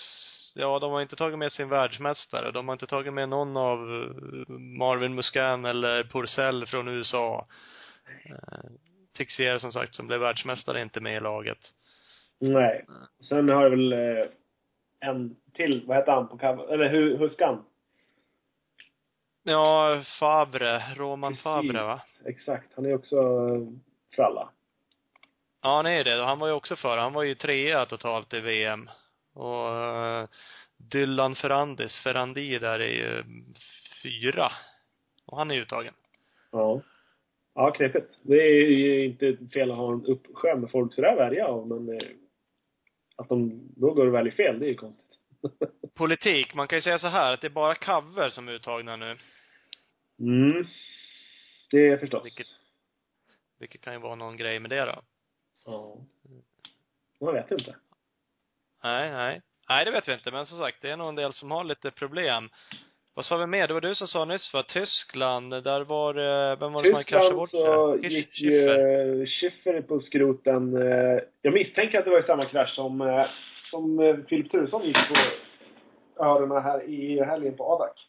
ja, 0.54 0.78
de 0.78 0.92
har 0.92 1.02
inte 1.02 1.16
tagit 1.16 1.38
med 1.38 1.52
sin 1.52 1.68
världsmästare. 1.68 2.50
De 2.50 2.68
har 2.68 2.72
inte 2.72 2.86
tagit 2.86 3.12
med 3.12 3.28
någon 3.28 3.56
av 3.56 3.78
eh, 3.78 4.48
Marvin 4.58 5.14
Muscan 5.14 5.64
eller 5.64 6.04
Porcell 6.04 6.66
från 6.66 6.88
USA. 6.88 7.46
Eh, 8.24 8.70
Tixier 9.16 9.58
som 9.58 9.72
sagt, 9.72 9.94
som 9.94 10.06
blev 10.06 10.20
världsmästare, 10.20 10.78
är 10.78 10.82
inte 10.82 11.00
med 11.00 11.16
i 11.16 11.20
laget. 11.20 11.58
Nej. 12.38 12.84
Sen 13.28 13.48
har 13.48 13.62
jag 13.62 13.70
väl 13.70 13.92
eh, 13.92 14.26
en 15.00 15.36
till, 15.54 15.84
vad 15.86 15.96
heter 15.96 16.12
han 16.12 16.28
på 16.28 16.38
cover? 16.38 16.72
Eller 16.74 16.88
Hu- 16.88 17.18
Huskan? 17.18 17.64
Ja, 19.42 20.02
Fabre, 20.20 20.82
Roman 20.96 21.32
Precis. 21.32 21.42
Fabre 21.42 21.82
va? 21.82 22.02
Exakt. 22.26 22.72
Han 22.74 22.86
är 22.86 22.94
också 22.94 23.16
eh, 23.16 23.62
fralla. 24.16 24.48
Ja, 25.62 25.76
han 25.76 25.86
är 25.86 25.96
ju 25.96 26.02
det. 26.02 26.24
Han 26.24 26.38
var 26.38 26.46
ju 26.46 26.52
också 26.54 26.76
före. 26.76 27.00
Han 27.00 27.12
var 27.12 27.22
ju 27.22 27.34
trea 27.34 27.86
totalt 27.86 28.34
i 28.34 28.40
VM. 28.40 28.88
Och 29.34 29.68
uh, 29.68 30.28
Dylan 30.76 31.34
Ferrandis, 31.34 32.02
Ferrandi 32.02 32.58
där 32.58 32.80
är 32.80 32.94
ju 32.94 33.24
fyra. 34.02 34.52
Och 35.26 35.38
han 35.38 35.50
är 35.50 35.54
uttagen. 35.54 35.94
Ja. 36.50 36.80
Ja, 37.54 37.70
knepigt. 37.70 38.18
Det 38.22 38.36
är 38.36 38.70
ju 38.70 39.04
inte 39.04 39.36
fel 39.52 39.70
att 39.70 39.76
ha 39.76 39.92
en 39.92 40.06
uppsjö 40.06 40.56
med 40.56 40.70
folk 40.70 40.94
sådär 40.94 41.16
välja 41.16 41.46
av, 41.46 41.68
men 41.68 41.88
eh, 41.88 42.08
att 43.16 43.28
de 43.28 43.62
då 43.76 43.94
går 43.94 44.06
och 44.06 44.14
väljer 44.14 44.32
fel, 44.32 44.58
det 44.58 44.66
är 44.66 44.68
ju 44.68 44.74
konstigt. 44.74 45.01
Politik, 45.94 46.54
man 46.54 46.68
kan 46.68 46.78
ju 46.78 46.82
säga 46.82 46.98
så 46.98 47.06
här 47.08 47.32
att 47.32 47.40
det 47.40 47.46
är 47.46 47.50
bara 47.50 47.74
cover 47.74 48.28
som 48.30 48.48
är 48.48 48.52
uttagna 48.52 48.96
nu. 48.96 49.16
mm. 50.20 50.66
Det 51.70 51.88
är 51.88 51.96
förstås. 51.96 52.24
Vilket, 52.24 52.46
vilket 53.58 53.80
kan 53.80 53.92
ju 53.92 53.98
vara 53.98 54.14
någon 54.14 54.36
grej 54.36 54.58
med 54.60 54.70
det 54.70 54.84
då. 54.84 55.02
Ja. 55.64 55.96
Man 57.20 57.34
vet 57.34 57.50
inte. 57.50 57.76
Nej, 58.82 59.10
nej. 59.10 59.40
Nej, 59.68 59.84
det 59.84 59.90
vet 59.90 60.08
vi 60.08 60.12
inte. 60.12 60.30
Men 60.30 60.46
som 60.46 60.58
sagt, 60.58 60.78
det 60.82 60.90
är 60.90 60.96
nog 60.96 61.08
en 61.08 61.14
del 61.14 61.32
som 61.32 61.50
har 61.50 61.64
lite 61.64 61.90
problem. 61.90 62.48
Vad 63.14 63.24
sa 63.24 63.36
vi 63.36 63.46
mer? 63.46 63.68
Det 63.68 63.74
var 63.74 63.80
du 63.80 63.94
som 63.94 64.08
sa 64.08 64.24
nyss 64.24 64.54
va? 64.54 64.62
Tyskland, 64.62 65.50
där 65.50 65.80
var 65.80 66.14
det, 66.14 66.56
vem 66.56 66.72
var 66.72 66.82
det 66.82 66.88
som 66.88 66.94
hade 66.94 67.04
kraschat 67.04 67.22
Tyskland 67.22 67.36
bort 67.36 67.50
så 67.50 67.98
sig? 68.02 68.12
gick 68.14 68.32
Schiffer. 68.34 69.06
ju 69.06 69.26
Schiffer 69.26 69.82
på 69.82 70.00
skroten. 70.00 70.76
eh, 70.76 71.18
Jag 71.42 71.54
misstänker 71.54 71.98
att 71.98 72.04
det 72.04 72.10
var 72.10 72.20
i 72.20 72.26
samma 72.26 72.44
krasch 72.46 72.74
som, 72.74 73.00
eh, 73.00 73.26
som 73.72 73.98
eh, 74.00 74.16
Filip 74.28 74.50
Turesson 74.50 74.82
gick 74.82 74.96
på 74.96 75.14
öronen 76.24 76.62
här 76.62 76.82
i 76.88 77.24
helgen 77.24 77.56
på 77.56 77.64
Adak. 77.64 78.08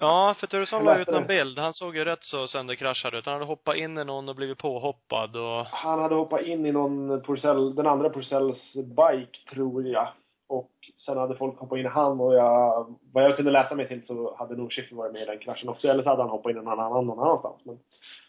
Ja, 0.00 0.34
för 0.40 0.46
Turesson 0.46 0.84
la 0.84 0.98
ut 0.98 1.08
det. 1.08 1.24
bild. 1.28 1.58
Han 1.58 1.74
såg 1.74 1.96
ju 1.96 2.04
rätt 2.04 2.22
så 2.24 2.46
sönderkraschad 2.46 3.14
ut. 3.14 3.24
Han 3.26 3.34
hade 3.34 3.44
hoppat 3.46 3.76
in 3.76 3.98
i 3.98 4.04
någon 4.04 4.28
och 4.28 4.36
blivit 4.36 4.58
påhoppad 4.58 5.36
och 5.36 5.66
Han 5.66 5.98
hade 6.00 6.14
hoppat 6.14 6.42
in 6.42 6.66
i 6.66 6.72
någon 6.72 7.22
Porcell, 7.22 7.74
den 7.74 7.86
andra 7.86 8.10
Porcells 8.10 8.58
bike, 8.74 9.38
tror 9.54 9.86
jag. 9.86 10.08
Och 10.48 10.70
sen 11.06 11.16
hade 11.18 11.36
folk 11.36 11.58
hoppat 11.58 11.78
in 11.78 11.84
i 11.86 11.88
han 11.88 12.20
och 12.20 12.34
jag, 12.34 12.94
vad 13.12 13.24
jag 13.24 13.36
kunde 13.36 13.50
läsa 13.50 13.74
mig 13.74 13.88
till 13.88 14.06
så 14.06 14.36
hade 14.38 14.56
nog 14.56 14.72
Schiffer 14.72 14.96
varit 14.96 15.12
med 15.12 15.22
i 15.22 15.26
den 15.26 15.38
kraschen 15.38 15.68
också. 15.68 15.88
Eller 15.88 16.02
så 16.02 16.08
hade 16.08 16.22
han 16.22 16.30
hoppat 16.30 16.50
in 16.50 16.56
i 16.58 16.62
någon 16.62 16.80
annan 16.80 17.06
någon 17.06 17.18
annanstans. 17.26 17.60
Men 17.64 17.78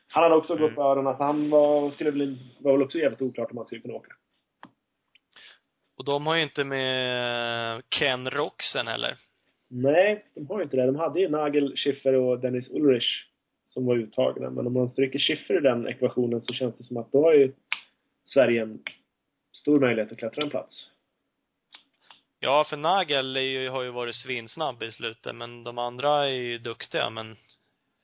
han 0.07 0.23
hade 0.23 0.35
också 0.35 0.53
Mm. 0.53 0.63
gått 0.63 0.75
på 0.75 0.81
öronen, 0.83 1.17
så 1.17 1.23
han 1.23 1.49
var, 1.49 1.91
skulle 1.91 2.11
bli, 2.11 2.37
var 2.59 2.71
väl 2.71 2.81
också 2.83 2.97
jävligt 2.97 3.21
oklart 3.21 3.51
om 3.51 3.57
han 3.57 3.65
skulle 3.65 3.81
kunna 3.81 3.93
åka. 3.93 4.11
Och 5.97 6.05
de 6.05 6.27
har 6.27 6.35
ju 6.35 6.43
inte 6.43 6.63
med 6.63 7.81
Ken 7.89 8.29
Roxen 8.29 8.87
heller. 8.87 9.15
Nej, 9.69 10.25
de 10.35 10.47
har 10.49 10.57
ju 10.57 10.63
inte 10.63 10.77
det. 10.77 10.85
De 10.85 10.95
hade 10.95 11.19
ju 11.19 11.29
Nagel, 11.29 11.75
Schiffer 11.77 12.13
och 12.15 12.39
Dennis 12.39 12.69
Ulrich 12.69 13.25
som 13.73 13.85
var 13.85 13.95
uttagna. 13.95 14.49
Men 14.49 14.67
om 14.67 14.73
man 14.73 14.89
stryker 14.89 15.19
Schiffer 15.19 15.57
i 15.57 15.59
den 15.59 15.87
ekvationen 15.87 16.41
så 16.41 16.53
känns 16.53 16.77
det 16.77 16.83
som 16.83 16.97
att 16.97 17.11
då 17.11 17.23
har 17.23 17.33
ju 17.33 17.51
Sverige 18.33 18.61
en 18.61 18.79
stor 19.61 19.79
möjlighet 19.79 20.11
att 20.11 20.17
klättra 20.17 20.43
en 20.43 20.49
plats. 20.49 20.75
Ja, 22.39 22.65
för 22.69 22.77
Nagel 22.77 23.35
är 23.35 23.41
ju, 23.41 23.69
har 23.69 23.83
ju 23.83 23.89
varit 23.91 24.15
svinsnabb 24.15 24.83
i 24.83 24.91
slutet, 24.91 25.35
men 25.35 25.63
de 25.63 25.77
andra 25.77 26.25
är 26.25 26.31
ju 26.31 26.57
duktiga, 26.57 27.09
men 27.09 27.35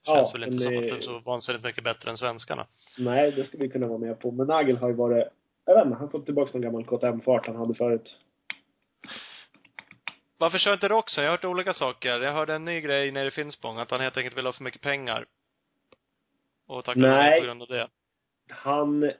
Ja, 0.05 0.15
känns 0.15 0.35
väl 0.35 0.43
inte 0.43 0.63
som 0.63 0.71
det- 0.73 0.77
att 0.77 0.83
det 0.83 0.95
är 0.95 0.99
så 0.99 1.19
vansinnigt 1.19 1.65
mycket 1.65 1.83
bättre 1.83 2.09
än 2.11 2.17
svenskarna. 2.17 2.67
Nej, 2.97 3.31
det 3.31 3.43
skulle 3.43 3.63
vi 3.63 3.69
kunna 3.69 3.87
vara 3.87 3.97
med 3.97 4.19
på. 4.19 4.31
Men 4.31 4.47
Nagel 4.47 4.77
har 4.77 4.87
ju 4.87 4.93
varit, 4.95 5.27
jag 5.69 5.75
vet 5.75 5.85
inte, 5.85 5.97
han 5.97 6.09
fått 6.09 6.25
tillbaka 6.25 6.51
någon 6.53 6.61
gammal 6.61 6.85
KTM-fart 6.85 7.47
han 7.47 7.55
hade 7.55 7.73
förut. 7.73 8.15
Varför 10.37 10.57
kör 10.57 10.73
inte 10.73 10.87
Roxen? 10.87 11.23
Jag 11.23 11.31
har 11.31 11.37
hört 11.37 11.45
olika 11.45 11.73
saker. 11.73 12.19
Jag 12.19 12.33
hörde 12.33 12.53
en 12.55 12.65
ny 12.65 12.81
grej 12.81 13.11
nere 13.11 13.27
i 13.27 13.31
Finspång, 13.31 13.77
att 13.77 13.91
han 13.91 14.01
helt 14.01 14.17
enkelt 14.17 14.37
vill 14.37 14.45
ha 14.45 14.53
för 14.53 14.63
mycket 14.63 14.81
pengar. 14.81 15.25
Och 16.67 16.85
tackar 16.85 17.01
Nej. 17.01 17.39
på 17.39 17.45
grund 17.45 17.61
av 17.61 17.67
det. 17.67 17.87
Han 18.49 19.11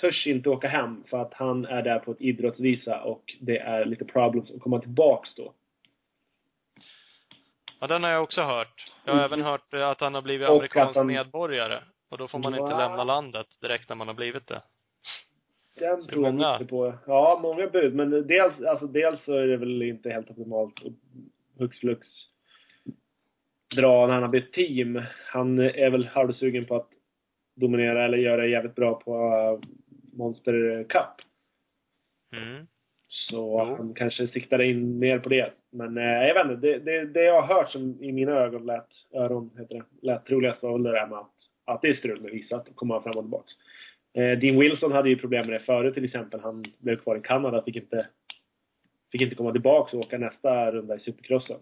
törs 0.00 0.26
inte 0.26 0.48
åka 0.48 0.68
hem 0.68 1.04
för 1.10 1.18
att 1.22 1.34
han 1.34 1.64
är 1.64 1.82
där 1.82 1.98
på 1.98 2.10
ett 2.12 2.20
idrottsvisa 2.20 3.02
och 3.02 3.22
det 3.40 3.58
är 3.58 3.84
lite 3.84 4.04
problems 4.04 4.50
att 4.50 4.60
komma 4.62 4.78
tillbaks 4.80 5.34
då. 5.34 5.54
Ja, 7.80 7.86
den 7.86 8.02
har 8.04 8.10
jag 8.10 8.22
också 8.22 8.42
hört. 8.42 8.92
Jag 9.04 9.12
har 9.12 9.18
Mm. 9.20 9.32
även 9.32 9.42
hört 9.46 9.74
att 9.74 10.00
han 10.00 10.14
har 10.14 10.22
blivit 10.22 10.48
Och 10.48 10.54
amerikansk 10.56 10.96
han- 10.96 11.06
medborgare. 11.06 11.82
Och 12.08 12.18
då 12.18 12.28
får 12.28 12.38
man 12.38 12.54
inte 12.54 12.76
lämna 12.78 13.04
landet 13.04 13.46
direkt 13.60 13.88
när 13.88 13.96
man 13.96 14.06
har 14.08 14.14
blivit 14.14 14.46
det. 14.46 14.62
Den 15.80 16.06
tror 16.06 16.24
jag 16.24 16.34
många. 16.34 16.66
på. 16.68 16.94
Ja, 17.06 17.38
många 17.42 17.66
bud. 17.66 17.94
Men 17.94 18.10
dels, 18.26 18.60
alltså, 18.62 18.86
dels 18.86 19.24
så 19.24 19.32
är 19.32 19.46
det 19.46 19.56
väl 19.56 19.82
inte 19.82 20.10
helt 20.10 20.30
optimalt 20.30 20.74
hux 21.58 21.78
flux 21.78 22.06
dra 23.76 24.06
när 24.06 24.14
han 24.14 24.22
har 24.22 24.30
bytt 24.30 24.52
team. 24.52 25.02
Han 25.26 25.58
är 25.58 25.90
väl 25.90 26.06
halvsugen 26.06 26.66
på 26.66 26.76
att 26.76 26.88
dominera 27.56 28.04
eller 28.04 28.18
göra 28.18 28.46
jävligt 28.46 28.74
bra 28.74 28.94
på 28.94 29.14
uh, 29.14 29.68
Monster 30.12 30.84
Cup. 30.88 31.26
Mm. 32.36 32.66
Så 33.08 33.36
Jo. 33.36 33.74
han 33.76 33.94
kanske 33.94 34.28
siktar 34.28 34.62
in 34.62 34.98
mer 34.98 35.18
på 35.18 35.28
det. 35.28 35.52
Men 35.70 35.98
eh, 35.98 36.04
jag 36.04 36.34
vet 36.34 36.50
inte, 36.50 36.68
det, 36.68 36.78
det, 36.78 37.04
det 37.04 37.24
jag 37.24 37.42
har 37.42 37.54
hört 37.54 37.70
som 37.70 38.02
i 38.02 38.12
mina 38.12 38.32
ögon 38.32 38.66
lät, 38.66 38.88
öron 39.14 39.50
heter 39.58 39.74
det, 39.74 40.06
lät 40.06 40.26
troligast 40.26 40.62
var 40.62 40.72
väl 40.72 40.82
det 40.82 40.92
där 40.92 41.06
med 41.06 41.18
att, 41.18 41.34
att 41.64 41.82
det 41.82 41.88
är 41.88 41.94
strul 41.94 42.20
med 42.20 42.30
visa, 42.30 42.56
att 42.56 42.68
komma 42.74 43.02
fram 43.02 43.16
och 43.16 43.24
tillbaka. 43.24 43.52
Eh, 44.12 44.38
Dean 44.38 44.58
Wilson 44.58 44.92
hade 44.92 45.08
ju 45.08 45.16
problem 45.16 45.46
med 45.46 45.60
det 45.60 45.64
förut 45.64 45.94
till 45.94 46.04
exempel. 46.04 46.40
Han 46.40 46.64
blev 46.78 46.96
kvar 46.96 47.16
i 47.16 47.20
Kanada, 47.20 47.62
fick 47.62 47.76
inte, 47.76 48.06
fick 49.12 49.20
inte 49.20 49.34
komma 49.34 49.52
tillbaka 49.52 49.96
och 49.96 50.02
åka 50.02 50.18
nästa 50.18 50.72
runda 50.72 50.96
i 50.96 51.00
Supercrossen. 51.00 51.60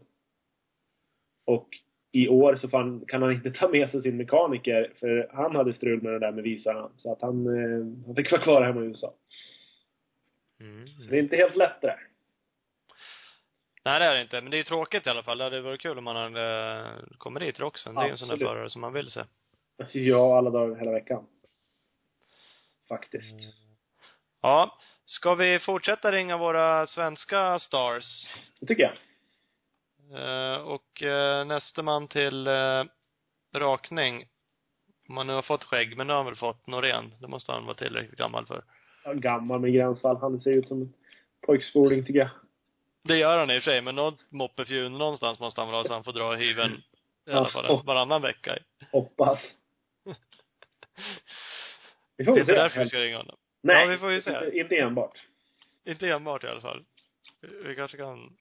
Och 1.44 1.68
i 2.12 2.28
år 2.28 2.59
så 2.61 2.68
fan, 2.68 3.05
kan 3.09 3.22
han 3.22 3.32
inte 3.32 3.51
ta 3.51 3.68
med 3.68 3.90
sig 3.90 4.03
sin 4.03 4.16
mekaniker, 4.16 4.92
för 5.01 5.30
han 5.32 5.57
hade 5.57 5.74
strul 5.74 6.03
med 6.03 6.12
det 6.12 6.18
där 6.18 6.32
med 6.32 6.44
visa. 6.44 6.90
Så 6.96 7.12
att 7.12 7.22
han, 7.22 7.46
eh, 7.46 8.07
han 8.07 8.14
fick 8.16 8.32
vara 8.32 8.42
kvar 8.42 8.62
hemma 8.62 8.80
i 8.80 8.84
USA. 8.84 9.14
Mm. 10.61 10.84
Det 11.11 11.16
är 11.16 11.22
inte 11.22 11.36
helt 11.36 11.57
lätt 11.57 11.80
det 11.80 11.86
där. 11.86 12.01
Nej, 13.84 14.01
det 14.01 14.05
är 14.05 14.14
det 14.14 14.22
inte. 14.22 14.40
Men 14.40 14.51
det 14.51 14.59
är 14.59 14.62
tråkigt 14.62 15.07
i 15.07 15.11
alla 15.11 15.22
fall. 15.22 15.38
Det 15.38 15.44
hade 15.44 15.61
varit 15.61 15.80
kul 15.80 15.99
om 15.99 16.05
man 16.05 16.16
hade 16.16 16.78
eh, 16.78 17.16
kommit 17.18 17.40
dit 17.40 17.61
också. 17.61 17.92
Det 17.92 18.01
är 18.01 18.05
ju 18.05 18.11
en 18.11 18.18
sån 18.18 18.28
där 18.28 18.36
förare 18.36 18.70
som 18.70 18.80
man 18.80 18.92
vill 18.92 19.11
se. 19.11 19.20
Ja, 19.92 20.38
alla 20.38 20.51
dagar 20.51 20.76
hela 20.76 20.92
veckan. 20.92 21.26
Faktiskt. 22.89 23.34
Ja. 24.43 24.78
Ska 25.05 25.34
vi 25.34 25.59
fortsätta 25.59 26.12
ringa 26.12 26.36
våra 26.36 26.86
svenska 26.86 27.59
stars? 27.59 28.05
Det 28.61 28.66
tycker 28.66 28.82
jag. 28.82 28.95
Eh, 30.12 30.61
och 30.61 31.03
eh, 31.03 31.47
nästa 31.47 31.82
man 31.82 32.09
till 32.09 32.47
eh, 32.47 32.84
rakning, 33.55 34.24
om 35.09 35.14
man 35.14 35.26
nu 35.26 35.32
har 35.32 35.43
fått 35.43 35.64
skägg, 35.64 35.97
men 35.97 36.07
nu 36.07 36.12
har 36.12 36.18
han 36.18 36.26
väl 36.26 36.36
fått 36.36 36.66
Norén. 36.66 37.14
Det 37.20 37.28
måste 37.28 37.53
han 37.53 37.64
vara 37.64 37.76
tillräckligt 37.76 38.18
gammal 38.18 38.47
för. 38.47 38.64
Ja, 39.05 39.12
Gammal 39.12 39.61
med 39.61 39.72
gränsfall. 39.72 40.16
Han 40.16 40.41
ser 40.41 40.51
ut 40.51 40.68
som 40.68 40.82
en 40.82 40.93
pojkspoling 41.47 42.05
tycker 42.05 42.18
jag. 42.18 42.30
Det 43.03 43.16
gör 43.16 43.39
han 43.39 43.51
i 43.51 43.59
och 43.59 43.62
för 43.62 43.70
sig, 43.70 43.80
men 43.80 43.95
något 43.95 44.20
moppefjun 44.30 44.99
någonstans 44.99 45.41
måste 45.41 45.61
han 45.61 45.68
väl 45.68 45.76
ha 45.76 45.84
så 45.84 45.93
han 45.93 46.05
får 46.05 46.12
dra 46.12 46.34
hyven 46.34 46.82
i 47.26 47.30
alla 47.30 47.51
fall 47.51 47.82
varannan 47.84 48.22
vecka. 48.22 48.59
Hoppas. 48.93 49.39
Vi 52.19 52.25
får 52.25 52.33
Det 52.35 52.39
är 52.39 52.43
inte 52.43 52.55
därför 52.55 52.81
vi 52.81 52.87
ska 52.89 52.99
ringa 52.99 53.16
honom. 53.16 53.37
Nej, 53.62 53.81
Ja, 53.85 53.87
vi 53.87 53.99
får 53.99 54.12
ju 54.12 54.21
se. 54.23 54.31
Inte, 54.45 54.59
inte 54.59 54.77
enbart. 54.77 55.19
Inte 55.85 56.09
enbart 56.11 56.45
i 56.45 56.47
alla 56.47 56.61
fall. 56.61 56.85
Vi- 57.41 57.62
Vi 57.69 57.75
kanske 57.77 57.97
kan 57.97 58.37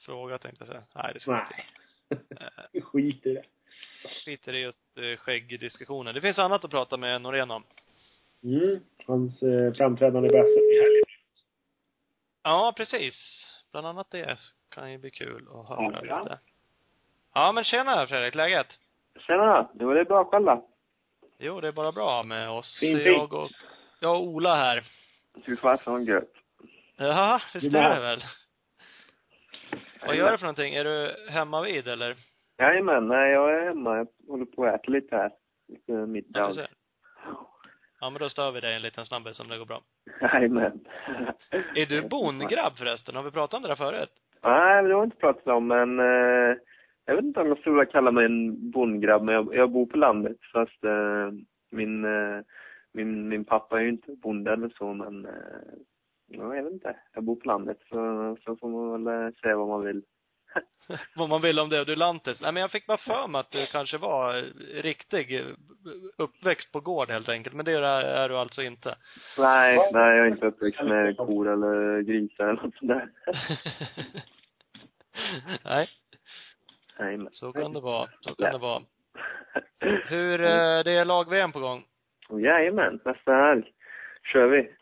fråga 0.00 0.38
tänkte 0.38 0.60
jag 0.62 0.68
säga. 0.68 0.82
Nej, 0.94 1.10
det 1.14 1.20
ska 1.20 1.32
vi 1.32 1.38
inte. 1.40 1.54
Nej. 2.40 2.50
Vi 2.72 2.80
skiter 2.80 3.30
i 3.30 3.34
det. 3.34 3.44
Skiter 4.24 4.52
i 4.54 4.58
just 4.62 4.98
eh, 4.98 5.16
skäggdiskussionen. 5.16 6.14
Det 6.14 6.20
finns 6.20 6.38
annat 6.38 6.64
att 6.64 6.70
prata 6.70 6.96
med 6.96 7.20
Norén 7.22 7.50
om. 7.50 7.62
Mm. 8.42 8.80
Hans 9.06 9.42
eh, 9.42 9.72
framträdande 9.72 10.28
SM 10.28 10.36
i 10.72 10.80
helgen. 10.82 11.04
Ja, 12.42 12.74
precis. 12.76 13.14
Bland 13.72 13.86
annat 13.86 14.10
det 14.10 14.38
kan 14.68 14.92
ju 14.92 14.98
bli 14.98 15.10
kul 15.10 15.48
att 15.54 15.68
höra 15.68 16.00
Ja. 16.06 16.18
lite. 16.22 16.38
Ja, 17.34 17.52
men 17.52 17.64
tjena 17.64 18.06
Fredrik, 18.06 18.34
läget? 18.34 18.66
Tjena, 19.26 19.68
det 19.74 19.84
var 19.84 19.94
det 19.94 20.04
bra 20.04 20.24
själv 20.24 20.44
då? 20.46 20.68
Jo, 21.46 21.60
det 21.60 21.68
är 21.68 21.72
bara 21.72 21.92
bra 21.92 22.22
med 22.22 22.50
oss. 22.50 22.78
Fint, 22.80 23.02
fint. 23.02 23.06
jag 23.06 23.34
och, 23.34 23.50
jag 24.00 24.14
och 24.14 24.26
Ola 24.28 24.56
här. 24.56 24.82
Fy 25.46 25.56
fasen 25.56 26.04
gött. 26.04 26.32
Ja, 26.96 27.40
visst 27.54 27.72
Det 27.72 27.78
är 27.78 27.94
det 27.94 28.00
väl? 28.00 28.20
Vad 30.06 30.16
gör 30.16 30.32
du 30.32 30.38
för 30.38 30.44
någonting? 30.44 30.74
Är 30.74 30.84
du 30.84 31.14
hemma 31.30 31.62
vid 31.62 31.88
eller? 31.88 32.16
Jajamän, 32.58 33.08
nej 33.08 33.32
jag 33.32 33.54
är 33.54 33.64
hemma. 33.64 33.96
Jag 33.96 34.08
håller 34.28 34.44
på 34.44 34.64
att 34.64 34.74
äta 34.74 34.92
lite 34.92 35.16
här. 35.16 35.30
Lite 35.68 35.92
middag. 35.92 36.50
Ja. 36.56 36.66
Ja, 38.00 38.10
men 38.10 38.20
då 38.20 38.28
stör 38.28 38.50
vi 38.50 38.60
dig 38.60 38.74
en 38.74 38.82
liten 38.82 39.06
snabbis 39.06 39.40
om 39.40 39.48
det 39.48 39.58
går 39.58 39.66
bra. 39.66 39.82
Jajamän. 40.20 40.84
Är 41.74 41.86
du 41.86 42.02
bondgrabb 42.08 42.76
förresten? 42.76 43.16
Har 43.16 43.22
vi 43.22 43.30
pratat 43.30 43.54
om 43.54 43.62
det 43.62 43.68
där 43.68 43.74
förut? 43.74 44.10
Nej, 44.42 44.82
det 44.82 44.88
har 44.88 44.88
jag 44.88 45.04
inte 45.04 45.16
pratat 45.16 45.46
om, 45.46 45.66
men 45.66 45.98
eh, 45.98 46.56
jag 47.06 47.14
vet 47.14 47.24
inte 47.24 47.40
om 47.40 47.48
jag 47.48 47.58
skulle 47.58 47.74
vilja 47.74 47.92
kalla 47.92 48.10
mig 48.10 48.24
en 48.24 48.70
bondgrabb, 48.70 49.22
men 49.22 49.34
jag, 49.34 49.54
jag 49.54 49.70
bor 49.70 49.86
på 49.86 49.96
landet. 49.96 50.36
Fast 50.52 50.84
eh, 50.84 51.30
min, 51.70 52.04
eh, 52.04 52.40
min, 52.92 53.28
min 53.28 53.44
pappa 53.44 53.78
är 53.78 53.82
ju 53.82 53.88
inte 53.88 54.12
bonde 54.12 54.52
eller 54.52 54.68
så, 54.78 54.94
men 54.94 55.26
eh, 55.26 55.32
ja, 56.26 56.56
jag 56.56 56.62
vet 56.62 56.72
inte. 56.72 56.96
Jag 57.14 57.24
bor 57.24 57.36
på 57.36 57.48
landet, 57.48 57.78
så, 57.88 58.36
så 58.44 58.56
får 58.56 58.68
man 58.68 59.04
väl 59.04 59.26
eh, 59.26 59.32
säga 59.34 59.56
vad 59.56 59.68
man 59.68 59.84
vill. 59.84 60.02
Vad 61.16 61.28
man 61.28 61.42
vill 61.42 61.58
om 61.58 61.68
det. 61.68 61.80
Och 61.80 61.86
du 61.86 61.96
lantis. 61.96 62.40
Nej, 62.40 62.52
men 62.52 62.60
jag 62.60 62.70
fick 62.70 62.86
bara 62.86 62.96
för 62.96 63.28
mig 63.28 63.38
att 63.38 63.50
du 63.50 63.66
kanske 63.66 63.98
var 63.98 64.32
riktig 64.82 65.40
eh, 65.40 65.46
uppväxt 66.18 66.72
på 66.72 66.80
gård 66.80 67.10
helt 67.10 67.28
enkelt. 67.28 67.56
Men 67.56 67.64
det 67.64 67.72
är, 67.72 68.28
du 68.28 68.36
alltså 68.36 68.62
inte. 68.62 68.94
Nej, 69.38 69.90
nej, 69.92 70.16
jag 70.16 70.26
är 70.26 70.30
inte 70.30 70.46
uppväxt 70.46 70.82
med 70.82 71.16
kor 71.16 71.52
eller 71.52 72.00
grisar 72.02 72.44
eller 72.44 72.62
något 72.62 72.76
sånt 72.76 72.90
där. 72.90 73.10
Nej, 75.64 75.88
Så 77.30 77.52
kan 77.52 77.72
det 77.72 77.80
vara. 77.80 78.08
Så 78.20 78.34
kan 78.34 78.52
det 78.52 78.58
vara. 78.58 78.82
Hur, 80.08 80.40
eh, 80.40 80.84
det 80.84 80.92
är 80.92 81.04
lag-VM 81.04 81.52
på 81.52 81.60
gång. 81.60 81.82
Jajamän, 82.28 83.00
nästa 83.04 83.34
helg 83.34 83.72
kör 84.32 84.48
vi. 84.48 84.72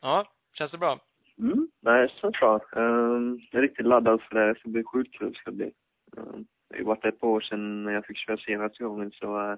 Ja, 0.00 0.32
känns 0.52 0.72
det 0.72 0.78
bra? 0.78 1.00
Mm, 1.38 1.68
nej, 1.80 2.02
det 2.02 2.08
känns 2.08 2.40
bra. 2.40 2.60
Um, 2.72 3.40
jag 3.50 3.58
är 3.58 3.62
riktigt 3.62 3.86
laddad 3.86 4.22
för 4.22 4.34
det. 4.34 4.46
Det 4.46 4.58
ska 4.58 4.68
bli 4.68 4.84
sjukt 4.84 5.18
kul. 5.18 5.34
Ska 5.34 5.50
bli. 5.50 5.72
Um, 6.16 6.46
det 6.68 6.76
har 6.78 6.84
varit 6.84 7.04
ett 7.04 7.20
par 7.20 7.28
år 7.28 7.40
sedan 7.40 7.86
jag 7.86 8.06
fick 8.06 8.18
köra 8.18 8.36
senaste 8.36 8.84
gången, 8.84 9.10
så 9.10 9.26
uh, 9.26 9.56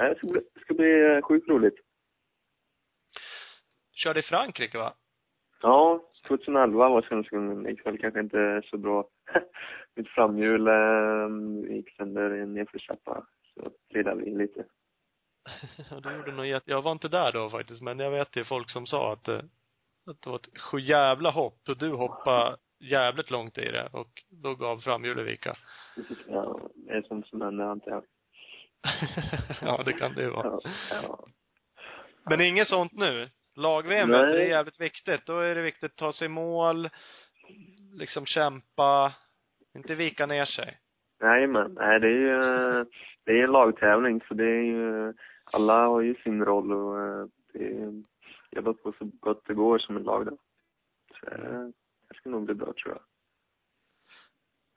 nej, 0.00 0.10
det 0.10 0.16
ska 0.16 0.26
bli, 0.26 0.40
det 0.54 0.60
ska 0.60 0.74
bli 0.74 0.86
uh, 0.86 1.22
sjukt 1.22 1.48
roligt. 1.48 1.74
Körde 3.92 4.20
i 4.20 4.22
Frankrike 4.22 4.78
va? 4.78 4.94
Ja, 5.62 6.08
2011 6.28 6.88
var 6.88 7.02
senaste 7.02 7.36
gången. 7.36 7.62
Det 7.62 7.70
gick 7.70 7.86
väl 7.86 7.98
kanske 7.98 8.20
inte 8.20 8.62
så 8.70 8.78
bra. 8.78 9.08
Mitt 9.94 10.08
framhjul 10.08 10.68
um, 10.68 11.64
gick 11.72 11.96
sönder 11.96 12.34
i 12.34 12.40
en 12.40 12.54
nedförslappa, 12.54 13.26
så 13.54 13.70
trillade 13.92 14.22
vi 14.24 14.38
lite. 14.38 14.64
Ja, 15.90 16.00
du 16.00 16.16
gjorde 16.16 16.32
nog 16.32 16.46
jätte... 16.46 16.70
Jag 16.70 16.82
var 16.82 16.92
inte 16.92 17.08
där 17.08 17.32
då 17.32 17.50
faktiskt, 17.50 17.82
men 17.82 17.98
jag 17.98 18.10
vet 18.10 18.36
ju 18.36 18.44
folk 18.44 18.70
som 18.70 18.86
sa 18.86 19.12
att, 19.12 19.28
eh, 19.28 19.40
att 20.06 20.22
det 20.22 20.30
var 20.30 20.36
ett 20.36 20.58
sjujävla 20.58 21.30
hopp 21.30 21.68
och 21.68 21.78
du 21.78 21.90
hoppade 21.90 22.56
jävligt 22.80 23.30
långt 23.30 23.58
i 23.58 23.70
det 23.70 23.88
och 23.92 24.22
då 24.28 24.54
gav 24.54 24.78
framhjulet 24.78 25.26
vika. 25.26 25.56
Ja, 26.28 26.70
det 26.74 26.92
är 26.92 27.02
sånt 27.02 27.26
som 27.26 27.40
händer, 27.40 27.64
antar 27.64 27.90
jag. 27.90 28.04
ja, 29.62 29.82
det 29.82 29.92
kan 29.92 30.14
det 30.14 30.22
ju 30.22 30.30
vara. 30.30 30.46
Ja, 30.46 30.70
ja. 31.02 31.26
Men 32.30 32.40
inget 32.40 32.68
sånt 32.68 32.92
nu? 32.92 33.30
Lag-VM, 33.56 34.08
det 34.08 34.44
är 34.44 34.48
jävligt 34.48 34.80
viktigt. 34.80 35.26
Då 35.26 35.38
är 35.38 35.54
det 35.54 35.62
viktigt 35.62 35.90
att 35.90 35.96
ta 35.96 36.12
sig 36.12 36.28
mål, 36.28 36.88
liksom 37.96 38.26
kämpa, 38.26 39.12
inte 39.74 39.94
vika 39.94 40.26
ner 40.26 40.44
sig. 40.44 40.78
Jajamän. 41.20 41.74
Nej, 41.74 42.00
det 42.00 42.06
är 42.06 42.10
ju 42.10 42.84
det 43.24 43.32
är 43.32 43.44
en 43.44 43.52
lagtävling 43.52 44.20
så 44.28 44.34
det 44.34 44.44
är 44.44 44.62
ju, 44.62 45.14
alla 45.44 45.86
har 45.86 46.00
ju 46.00 46.14
sin 46.14 46.44
roll 46.44 46.72
och 46.72 47.00
eh, 47.00 47.26
det 47.52 47.64
är, 47.66 48.02
jobba 48.50 48.72
på 48.72 48.92
så 48.98 49.10
gott 49.20 49.42
det 49.46 49.54
går 49.54 49.78
som 49.78 49.96
ett 49.96 50.04
lag 50.04 50.26
då. 50.26 50.38
Så 51.20 51.26
eh, 51.26 51.68
det 52.08 52.14
ska 52.14 52.30
nog 52.30 52.44
bli 52.44 52.54
bra 52.54 52.66
tror 52.72 52.94
jag. 52.94 53.02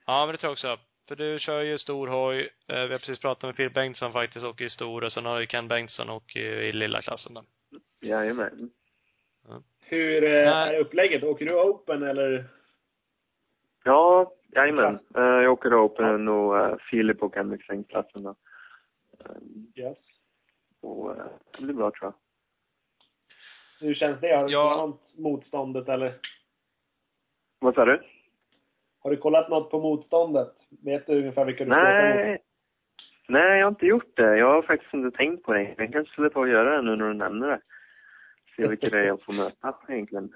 Ja, 0.05 0.25
men 0.25 0.33
det 0.33 0.37
tror 0.37 0.47
jag 0.49 0.51
också. 0.53 0.77
För 1.07 1.15
du 1.15 1.39
kör 1.39 1.61
ju 1.61 1.77
stor 1.77 2.07
hoj. 2.07 2.49
Eh, 2.67 2.85
Vi 2.85 2.91
har 2.91 2.99
precis 2.99 3.19
pratat 3.19 3.43
med 3.43 3.55
Phil 3.55 3.71
Bengtsson 3.71 4.13
faktiskt, 4.13 4.45
åker 4.45 4.65
i 4.65 4.69
stor 4.69 5.03
och 5.03 5.13
sen 5.13 5.25
har 5.25 5.39
ju 5.39 5.45
Ken 5.47 5.67
Bengtsson 5.67 6.21
ju 6.27 6.41
i 6.41 6.71
lilla 6.71 7.01
klassen 7.01 7.33
då. 7.33 7.43
Jajamän. 8.01 8.69
Hur 9.85 10.21
Nej. 10.21 10.45
är 10.45 10.79
upplägget? 10.79 11.23
Åker 11.23 11.45
du 11.45 11.53
open 11.53 12.03
eller? 12.03 12.45
Ja, 13.83 14.31
jajamän. 14.55 14.99
Eh, 15.15 15.21
jag 15.23 15.53
åker 15.53 15.85
Open 15.85 16.27
och 16.27 16.53
uh, 16.55 16.75
Filip 16.91 17.23
åker 17.23 17.43
MX-klassen 17.43 18.23
då. 18.23 18.35
Um, 19.19 19.71
Yes. 19.75 19.97
och 20.81 21.11
eh, 21.17 21.23
det 21.57 21.63
blir 21.63 21.73
bra 21.73 21.91
tror 21.91 22.13
jag. 22.13 22.13
Hur 23.87 23.93
känns 23.95 24.21
det? 24.21 24.35
Har 24.35 24.47
du 24.47 24.53
Ja. 24.53 24.63
kollat 24.69 24.89
något 24.89 25.17
motståndet 25.17 25.89
eller? 25.89 26.13
Vad 27.59 27.75
sa 27.75 27.85
du? 27.85 28.01
Har 29.03 29.11
du 29.11 29.17
kollat 29.17 29.49
något 29.49 29.71
på 29.71 29.79
motståndet? 29.79 30.53
Vet 30.83 31.07
du 31.07 31.19
ungefär 31.19 31.45
vilka 31.45 31.63
du 31.63 31.69
mot? 31.69 31.77
Nej. 31.77 32.43
Nej, 33.27 33.59
jag 33.59 33.65
har 33.65 33.69
inte 33.71 33.85
gjort 33.85 34.15
det. 34.15 34.37
Jag 34.37 34.53
har 34.53 34.61
faktiskt 34.61 34.93
inte 34.93 35.17
tänkt 35.17 35.43
på 35.43 35.53
det. 35.53 35.75
Jag 35.77 35.91
kanske 35.93 36.11
skulle 36.13 36.29
ta 36.29 36.39
och 36.39 36.49
göra 36.49 36.75
det 36.75 36.81
nu 36.81 36.95
när 36.95 37.07
du 37.07 37.13
nämner 37.13 37.47
det. 37.47 37.61
Se 38.55 38.67
vilka 38.67 38.89
det 38.89 38.99
är 38.99 39.03
jag 39.03 39.21
får 39.23 39.33
möta 39.33 39.75
egentligen. 39.87 40.33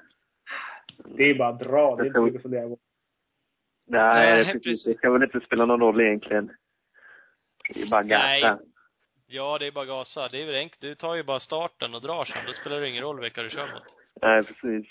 Det 1.05 1.23
är 1.23 1.35
bara 1.35 1.51
dra. 1.51 1.95
Det 1.95 2.03
är 2.03 2.05
inte 2.07 2.21
mycket 2.21 2.37
att 2.37 2.41
fundera 2.43 2.67
på. 2.69 2.77
Nej, 3.87 4.43
Nej, 4.43 4.53
precis. 4.53 4.83
Det 4.83 4.97
ska 4.97 5.11
väl 5.11 5.23
inte 5.23 5.39
spela 5.39 5.65
någon 5.65 5.79
roll 5.79 6.01
egentligen. 6.01 6.51
Det 7.73 7.81
är 7.81 7.85
bara 7.85 8.01
Nej. 8.01 8.41
gasa. 8.41 8.59
Ja, 9.27 9.57
det 9.59 9.67
är 9.67 9.71
bara 9.71 9.85
gasa. 9.85 10.27
Det 10.27 10.41
är 10.41 10.45
väl 10.45 10.55
enkelt. 10.55 10.81
Du 10.81 10.95
tar 10.95 11.15
ju 11.15 11.23
bara 11.23 11.39
starten 11.39 11.95
och 11.95 12.01
drar 12.01 12.25
sen. 12.25 12.45
Då 12.47 12.53
spelar 12.53 12.81
det 12.81 12.89
ingen 12.89 13.03
roll 13.03 13.19
vilka 13.21 13.43
du 13.43 13.49
kör 13.49 13.73
mot. 13.73 13.83
Nej, 14.21 14.43
precis. 14.43 14.87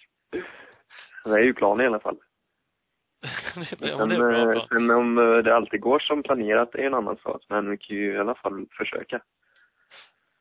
Det 1.24 1.30
är 1.30 1.38
ju 1.38 1.54
planen 1.54 1.84
i 1.84 1.86
alla 1.86 2.00
fall. 2.00 2.16
det, 3.78 3.88
Sen, 3.88 3.98
men 3.98 4.08
det 4.08 4.14
är 4.14 4.18
bra 4.18 4.52
eh, 4.52 4.52
plan. 4.52 4.68
sen 4.68 4.90
om 4.90 5.18
eh, 5.18 5.38
det 5.38 5.56
alltid 5.56 5.80
går 5.80 5.98
som 5.98 6.22
planerat 6.22 6.74
är 6.74 6.78
en 6.86 6.94
annan 6.94 7.16
sak. 7.16 7.42
Men 7.48 7.70
vi 7.70 7.78
kan 7.78 7.96
ju 7.96 8.14
i 8.14 8.18
alla 8.18 8.34
fall 8.34 8.66
försöka. 8.78 9.22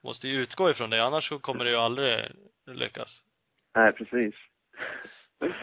Måste 0.04 0.28
ju 0.28 0.42
utgå 0.42 0.70
ifrån 0.70 0.90
det, 0.90 1.04
annars 1.04 1.30
så 1.30 1.40
kommer 1.40 1.66
det 1.66 1.72
ju 1.72 1.78
aldrig 1.78 2.32
lyckas. 2.68 3.22
Nej, 3.76 3.94
precis. 3.94 4.36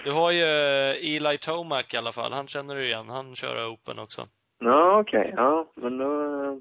Du 0.04 0.12
har 0.12 0.30
ju 0.30 0.42
eh, 0.42 1.16
Eli 1.16 1.38
Tomac 1.38 1.94
i 1.94 1.96
alla 1.96 2.12
fall. 2.12 2.32
Han 2.32 2.48
känner 2.48 2.74
du 2.74 2.84
igen. 2.86 3.08
Han 3.08 3.36
kör 3.36 3.72
Open 3.72 3.98
också. 3.98 4.28
Ja, 4.58 4.98
okej. 5.00 5.32
Ja, 5.36 5.72
men 5.74 5.98
då... 5.98 6.04
eh, 6.44 6.56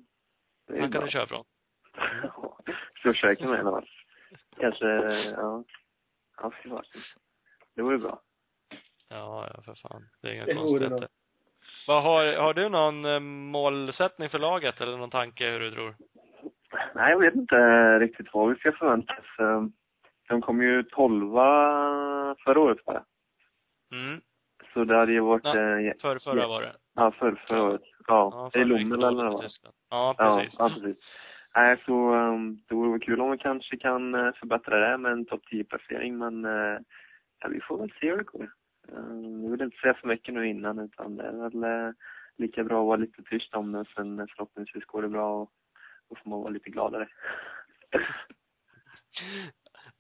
det 0.68 0.80
Han 0.80 0.91
kan 0.91 0.99
bra. 0.99 1.01
du 1.05 1.11
köra 1.11 1.28
från. 1.28 1.43
Ska 2.99 3.11
försöka 3.13 3.47
med 3.47 3.57
i 3.57 3.61
alla 3.61 3.72
fall. 3.72 3.89
Kanske, 4.59 4.86
ja. 5.32 5.63
Ja, 6.41 6.51
fy 6.63 6.70
fasen. 6.70 7.01
Det 7.76 7.82
vore 7.82 7.97
bra. 7.97 8.22
Ja, 9.09 9.49
ja, 9.53 9.61
för 9.61 9.76
fan. 9.76 10.09
Det 10.22 10.28
är 10.28 10.34
inga 10.34 10.45
Det 10.45 10.53
konstigheter. 10.53 11.07
Vad 11.88 12.03
har, 12.03 12.26
har 12.26 12.53
du 12.53 12.70
någon 12.70 13.05
eh, 13.05 13.20
målsättning 13.20 14.30
för 14.30 14.39
laget 14.39 14.82
eller 14.82 14.97
någon 14.97 15.09
tanke 15.09 15.49
hur 15.49 15.59
du 15.59 15.72
tror? 15.72 15.95
Nej, 16.95 17.11
jag 17.11 17.20
vet 17.20 17.36
inte 17.36 17.55
riktigt 17.99 18.28
vad 18.34 18.49
vi 18.49 18.55
ska 18.55 18.72
förvänta 18.72 19.13
oss. 19.13 19.61
De 20.28 20.41
kom 20.41 20.61
ju 20.61 20.84
tolva 20.84 21.45
förra 22.43 22.59
året, 22.59 22.78
va? 22.86 23.05
Mm. 23.91 24.21
Så 24.73 24.84
det 24.84 24.95
hade 24.95 25.11
ju 25.11 25.19
varit... 25.19 25.45
Ja, 25.45 25.57
eh, 25.57 25.80
ja, 25.80 25.93
För, 26.01 26.19
förra 26.19 26.47
var 26.47 26.61
det. 26.61 26.75
ja, 26.95 27.11
för, 27.11 27.36
förra 27.47 27.63
året. 27.63 27.82
Ja, 28.07 28.30
Ja, 28.34 28.49
förra 28.53 28.63
Lommel 28.63 29.03
eller 29.03 29.23
vad? 29.23 29.39
i 29.39 29.43
Tyskland. 29.43 29.75
Ja, 29.89 30.15
Ja, 30.17 30.38
precis. 30.38 30.55
ja, 30.59 30.69
precis. 30.69 30.97
Nej, 31.55 31.78
så 31.86 32.13
um, 32.15 32.61
det 32.67 32.75
vore 32.75 32.91
väl 32.91 32.99
kul 32.99 33.21
om 33.21 33.32
vi 33.32 33.38
kanske 33.38 33.78
kan 33.78 34.15
eh, 34.15 34.34
förbättra 34.34 34.80
det 34.91 34.97
med 34.97 35.11
en 35.11 35.25
topp 35.25 35.41
10-placering, 35.51 36.17
men 36.17 36.45
eh, 36.45 36.80
ja, 37.39 37.47
vi 37.49 37.61
får 37.61 37.78
väl 37.78 37.93
se 37.99 38.09
hur 38.09 38.17
det 38.17 38.23
går. 38.23 38.51
Uh, 38.91 39.43
jag 39.43 39.51
vill 39.51 39.61
inte 39.61 39.78
säga 39.78 39.93
för 39.93 40.07
mycket 40.07 40.34
nu 40.34 40.47
innan, 40.47 40.80
utan 40.80 41.15
det 41.15 41.23
är 41.23 41.49
väl 41.49 41.63
eh, 41.63 41.93
lika 42.38 42.63
bra 42.63 42.82
att 42.82 42.88
vara 42.88 42.97
lite 42.97 43.23
tyst 43.23 43.53
om 43.53 43.71
det, 43.71 43.86
sen 43.95 44.28
förhoppningsvis 44.28 44.86
går 44.86 45.01
det 45.01 45.07
bra 45.09 45.41
och 45.41 45.51
då 46.09 46.15
får 46.15 46.30
man 46.30 46.39
vara 46.39 46.49
lite 46.49 46.69
gladare. 46.69 47.07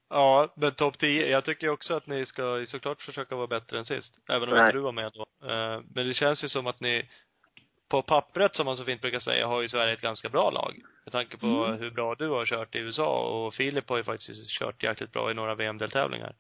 Ja, 0.09 0.53
men 0.55 0.71
topp 0.71 0.97
10. 0.99 1.27
Jag 1.27 1.45
tycker 1.45 1.69
också 1.69 1.93
att 1.93 2.07
ni 2.07 2.25
ska 2.25 2.65
såklart 2.67 3.01
försöka 3.01 3.35
vara 3.35 3.47
bättre 3.47 3.77
än 3.77 3.85
sist. 3.85 4.19
Även 4.29 4.49
om 4.49 4.55
Nej. 4.55 4.65
inte 4.65 4.77
du 4.77 4.81
var 4.81 4.91
med 4.91 5.11
då. 5.13 5.47
Eh, 5.47 5.81
Men 5.95 6.07
det 6.07 6.13
känns 6.13 6.43
ju 6.43 6.49
som 6.49 6.67
att 6.67 6.79
ni, 6.79 7.09
på 7.89 8.01
pappret 8.01 8.55
som 8.55 8.65
man 8.65 8.77
så 8.77 8.83
fint 8.85 9.01
brukar 9.01 9.19
säga, 9.19 9.47
har 9.47 9.61
ju 9.61 9.67
Sverige 9.69 9.93
ett 9.93 10.01
ganska 10.01 10.29
bra 10.29 10.51
lag. 10.51 10.81
Med 11.05 11.11
tanke 11.11 11.37
på 11.37 11.47
Mm. 11.47 11.79
hur 11.79 11.91
bra 11.91 12.15
du 12.15 12.27
har 12.29 12.45
kört 12.45 12.75
i 12.75 12.79
USA 12.79 13.19
och 13.45 13.53
Filip 13.53 13.89
har 13.89 13.97
ju 13.97 14.03
faktiskt 14.03 14.49
kört 14.49 14.83
jäkligt 14.83 15.11
bra 15.11 15.31
i 15.31 15.33
några 15.33 15.55
VM-deltävlingar. 15.55 16.35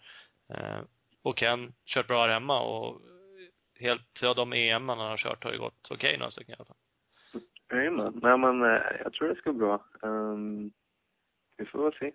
Eh, 0.53 0.79
Och 1.23 1.37
Ken 1.39 1.73
kört 1.85 2.07
bra 2.07 2.21
här 2.21 2.33
hemma 2.33 2.61
och 2.61 3.01
helt, 3.79 4.19
ja 4.21 4.33
de 4.33 4.53
EM 4.53 4.89
han 4.89 4.97
har 4.99 5.17
kört 5.17 5.43
har 5.43 5.51
ju 5.51 5.57
gått 5.59 5.87
okej 5.91 6.17
några 6.17 6.31
stycken 6.31 6.51
i 6.51 6.55
alla 6.57 6.65
fall. 6.65 6.77
Jajamän. 7.71 8.19
Nej, 8.23 8.37
men 8.37 8.61
eh, 8.63 8.81
jag 9.03 9.13
tror 9.13 9.27
det 9.27 9.35
ska 9.35 9.51
gå 9.51 9.57
bra. 9.57 9.83
Um, 10.01 10.71
vi 11.57 11.65
får 11.65 11.83
väl 11.83 11.93
se. 11.99 12.11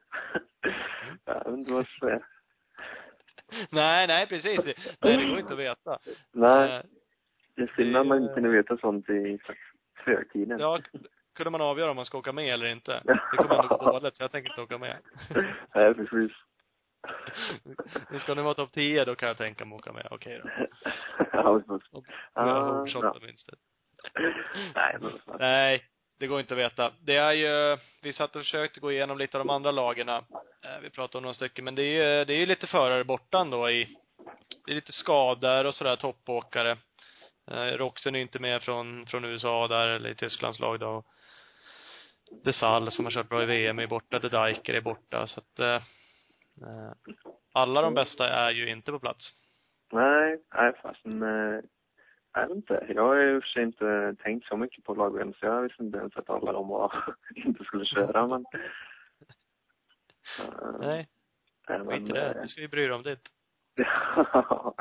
jag 1.24 1.34
vet 1.34 1.59
inte 1.59 1.72
vad 1.72 1.80
jag 1.80 1.86
ska 1.88 2.07
säga. 2.07 2.20
Nej, 3.70 4.07
nej 4.07 4.26
precis. 4.26 4.64
Nej, 4.64 5.16
det 5.16 5.26
går 5.26 5.38
inte 5.38 5.53
att 5.53 5.59
veta. 5.59 5.99
Nej, 6.32 6.76
Eh, 6.76 6.82
det 7.57 7.62
är 7.62 7.72
synd 7.76 7.97
att 7.97 8.07
man 8.07 8.22
inte 8.22 8.34
kunde 8.34 8.49
veta 8.49 8.76
sånt 8.76 9.09
i 9.09 9.38
förtiden. 10.05 10.61
Ja, 10.61 10.80
kunde 11.36 11.51
man 11.51 11.61
avgöra 11.61 11.90
om 11.90 11.97
man 11.97 12.05
ska 12.05 12.18
åka 12.18 12.32
med 12.32 12.55
eller 12.55 12.66
inte. 12.66 13.03
Det 13.05 13.36
kommer 13.36 13.62
ändå 13.62 13.76
gå 13.76 13.93
dåligt, 13.93 14.16
så 14.16 14.22
jag 14.22 14.30
tänker 14.30 14.51
inte 14.51 14.62
åka 14.62 14.78
med. 14.78 14.97
Nej, 15.74 15.95
precis. 15.95 16.32
Nu 18.11 18.18
ska 18.18 18.34
ni 18.34 18.43
vara 18.43 18.55
topp 18.55 18.72
10, 18.72 19.05
då 19.05 19.14
kan 19.14 19.28
jag 19.28 19.36
tänka 19.38 19.64
mig 19.64 19.74
att 19.74 19.80
åka 19.80 19.93
med. 19.93 20.09
Okej 20.11 20.40
då. 20.43 20.51
ja, 21.32 21.61
precis. 21.61 21.93
Och 21.93 23.01
bra. 23.01 23.16
minst. 23.22 23.51
Nej, 24.74 24.97
men 25.01 25.11
vad 25.11 25.20
fan. 25.20 25.36
Nej 25.40 25.84
det 26.22 26.28
går 26.28 26.40
inte 26.40 26.54
att 26.54 26.60
veta. 26.60 26.92
Det 27.00 27.16
är 27.16 27.32
ju, 27.32 27.78
vi 28.02 28.12
satt 28.12 28.36
och 28.36 28.42
försökte 28.42 28.80
gå 28.80 28.92
igenom 28.92 29.18
lite 29.18 29.38
av 29.38 29.46
de 29.46 29.50
andra 29.50 29.70
lagen. 29.70 30.08
Eh, 30.08 30.22
vi 30.82 30.90
pratade 30.90 31.18
om 31.18 31.22
några 31.22 31.34
stycken, 31.34 31.64
men 31.64 31.74
det 31.74 31.82
är 31.82 32.18
ju, 32.18 32.24
det 32.24 32.32
är 32.34 32.38
ju 32.38 32.46
lite 32.46 32.66
förare 32.66 33.04
borta 33.04 33.38
ändå 33.38 33.70
i, 33.70 33.96
det 34.66 34.72
är 34.72 34.74
lite 34.74 34.92
skador 34.92 35.64
och 35.64 35.74
sådär, 35.74 35.96
toppåkare. 35.96 36.76
Eh, 37.50 37.56
Roxen 37.56 38.14
är 38.14 38.18
inte 38.18 38.38
med 38.38 38.62
från, 38.62 39.06
från 39.06 39.24
USA 39.24 39.68
där, 39.68 39.88
eller 39.88 40.10
i 40.10 40.14
Tysklands 40.14 40.58
lag 40.58 40.80
då. 40.80 41.04
Desal 42.44 42.92
som 42.92 43.04
har 43.04 43.12
kört 43.12 43.28
bra 43.28 43.42
i 43.42 43.46
VM 43.46 43.78
är 43.78 43.86
borta, 43.86 44.18
De 44.18 44.28
Dijker 44.28 44.74
är 44.74 44.80
borta, 44.80 45.26
så 45.26 45.40
att 45.40 45.58
eh, 45.58 45.82
eh, 46.66 46.92
alla 47.52 47.82
de 47.82 47.94
bästa 47.94 48.28
är 48.28 48.50
ju 48.50 48.70
inte 48.70 48.92
på 48.92 48.98
plats. 48.98 49.32
Nej, 49.92 50.42
nej 50.54 50.72
fasen. 50.82 51.22
Eh, 51.22 51.60
Eh, 52.37 52.41
jag 52.41 52.49
vet 52.49 52.57
inte. 52.57 52.87
Jag 52.89 53.03
har 53.03 53.20
i 53.20 53.39
och 53.39 53.43
för 53.43 53.49
sig 53.49 53.62
inte 53.62 54.16
tänkt 54.22 54.47
så 54.47 54.57
mycket 54.57 54.85
på 54.85 54.95
lag 54.95 55.35
så 55.41 55.47
jag 55.47 55.62
visste 55.62 55.83
inte 55.83 55.99
ens 55.99 56.16
att 56.16 56.30
alla 56.30 56.53
de 56.53 56.68
var, 56.68 57.14
inte 57.35 57.64
skulle 57.64 57.85
köra, 57.85 58.26
men... 58.26 58.45
Eh, 60.39 60.78
Nej, 60.80 61.09
i 61.68 61.78
men, 61.85 62.05
det. 62.05 62.30
eh, 62.30 62.41
Nu 62.41 62.49
ska 62.49 62.61
vi 62.61 62.68
bry 62.68 62.83
dig 62.83 62.93
om 62.93 63.03
ditt. 63.03 63.28
det 63.76 63.83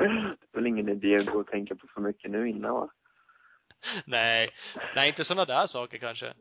är 0.04 0.36
väl 0.52 0.66
ingen 0.66 0.88
idé 0.88 1.16
att 1.16 1.26
gå 1.26 1.40
och 1.40 1.46
tänka 1.46 1.74
på 1.76 1.86
för 1.86 2.00
mycket 2.00 2.30
nu 2.30 2.48
innan 2.48 2.74
va? 2.74 2.90
Nej, 4.06 4.50
nej 4.94 5.08
inte 5.08 5.24
sådana 5.24 5.44
där 5.44 5.66
saker 5.66 5.98
kanske. 5.98 6.34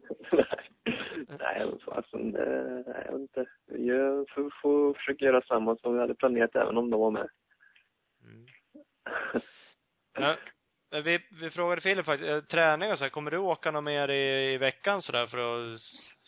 nej, 1.27 1.65
men 1.65 1.79
fasen, 1.79 2.35
eh, 2.35 2.93
nej, 2.93 3.03
jag 3.05 3.11
vet 3.11 3.21
inte. 3.21 3.45
Jag 3.67 4.29
får, 4.29 4.53
får 4.61 4.93
försöka 4.93 5.25
göra 5.25 5.41
samma 5.41 5.75
som 5.75 5.93
vi 5.93 5.99
hade 5.99 6.15
planerat 6.15 6.55
även 6.55 6.77
om 6.77 6.89
de 6.89 6.99
var 6.99 7.11
med. 7.11 7.29
Mm. 8.23 8.45
Ja, 10.13 10.37
vi, 10.91 11.19
vi 11.41 11.49
frågade 11.49 11.81
Filip 11.81 12.05
faktiskt, 12.05 12.29
eh, 12.29 12.39
träning 12.41 12.91
och 12.91 12.97
så 12.97 13.03
här, 13.05 13.09
kommer 13.09 13.31
du 13.31 13.37
åka 13.37 13.71
något 13.71 13.83
mer 13.83 14.07
i, 14.09 14.53
i 14.53 14.57
veckan 14.57 15.01
sådär 15.01 15.27
för 15.27 15.65
att 15.65 15.79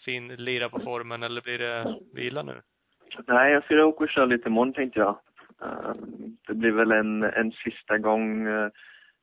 fin, 0.05 0.27
lira 0.35 0.69
på 0.69 0.79
formen 0.79 1.23
eller 1.23 1.41
blir 1.41 1.59
det 1.59 1.95
vila 2.13 2.43
nu? 2.43 2.61
Nej, 3.27 3.53
jag 3.53 3.63
ska 3.63 3.83
åka 3.85 4.03
och 4.03 4.09
köra 4.09 4.25
lite 4.25 4.49
imorgon 4.49 4.73
tänkte 4.73 4.99
jag. 4.99 5.19
Eh, 5.61 5.93
Det 6.47 6.53
blir 6.53 6.71
väl 6.71 6.91
en, 6.91 7.23
en 7.23 7.51
sista 7.51 7.97
gång, 7.97 8.47
eh, 8.47 8.69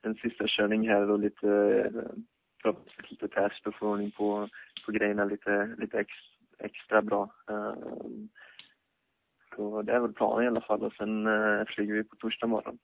en 0.02 0.14
sista 0.14 0.44
körning 0.46 0.88
här 0.88 1.10
och 1.10 1.18
lite, 1.18 1.46
förhoppningsvis 2.62 3.10
lite 3.10 3.28
test 3.28 3.66
och 3.66 3.74
få 3.74 3.88
ordning 3.88 4.10
på, 4.10 4.48
på 4.86 4.92
grejerna 4.92 5.24
lite, 5.24 5.74
lite 5.78 5.98
ex, 5.98 6.10
extra 6.58 7.02
bra. 7.02 7.34
Eh, 7.50 7.74
Så 9.56 9.82
det 9.82 9.92
är 9.92 10.00
väl 10.00 10.12
planen 10.12 10.44
i 10.44 10.48
alla 10.48 10.60
fall 10.60 10.82
och 10.82 10.92
sen 10.92 11.26
eh, 11.26 11.64
flyger 11.66 11.94
vi 11.94 12.04
på 12.04 12.16
torsdag 12.16 12.46
morgon. 12.46 12.78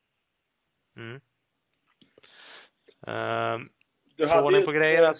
Mm. 0.97 1.21
Um, 3.07 3.69
Du 4.17 4.29
få 4.29 4.41
ordning 4.41 4.65
på 4.65 4.71
ett, 4.71 4.77
grejerna. 4.77 5.13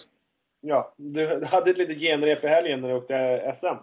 Ja, 0.61 0.93
du 0.97 1.45
hade 1.45 1.71
ett 1.71 1.77
litet 1.77 1.97
genrep 1.97 2.43
i 2.43 2.47
helgen 2.47 2.81
när 2.81 2.87
du 2.89 2.95
åkte 2.95 3.55
SM. 3.59 3.75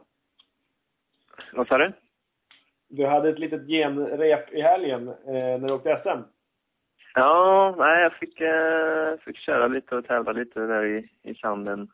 Vad 1.52 1.68
sa 1.68 1.78
du? 1.78 1.92
Du 2.88 3.06
hade 3.06 3.28
ett 3.28 3.38
litet 3.38 3.66
genrep 3.66 4.52
i 4.52 4.60
helgen 4.60 5.08
eh, 5.08 5.58
när 5.58 5.68
du 5.68 5.72
åkte 5.72 6.00
SM. 6.02 6.22
Ja, 7.14 7.74
nej 7.78 8.02
jag 8.02 8.12
fick, 8.12 8.40
eh, 8.40 9.18
fick 9.24 9.36
köra 9.38 9.66
lite 9.66 9.96
och 9.96 10.06
tävla 10.06 10.32
lite 10.32 10.60
där 10.60 10.84
i, 10.84 11.08
i 11.22 11.34
sanden. 11.34 11.88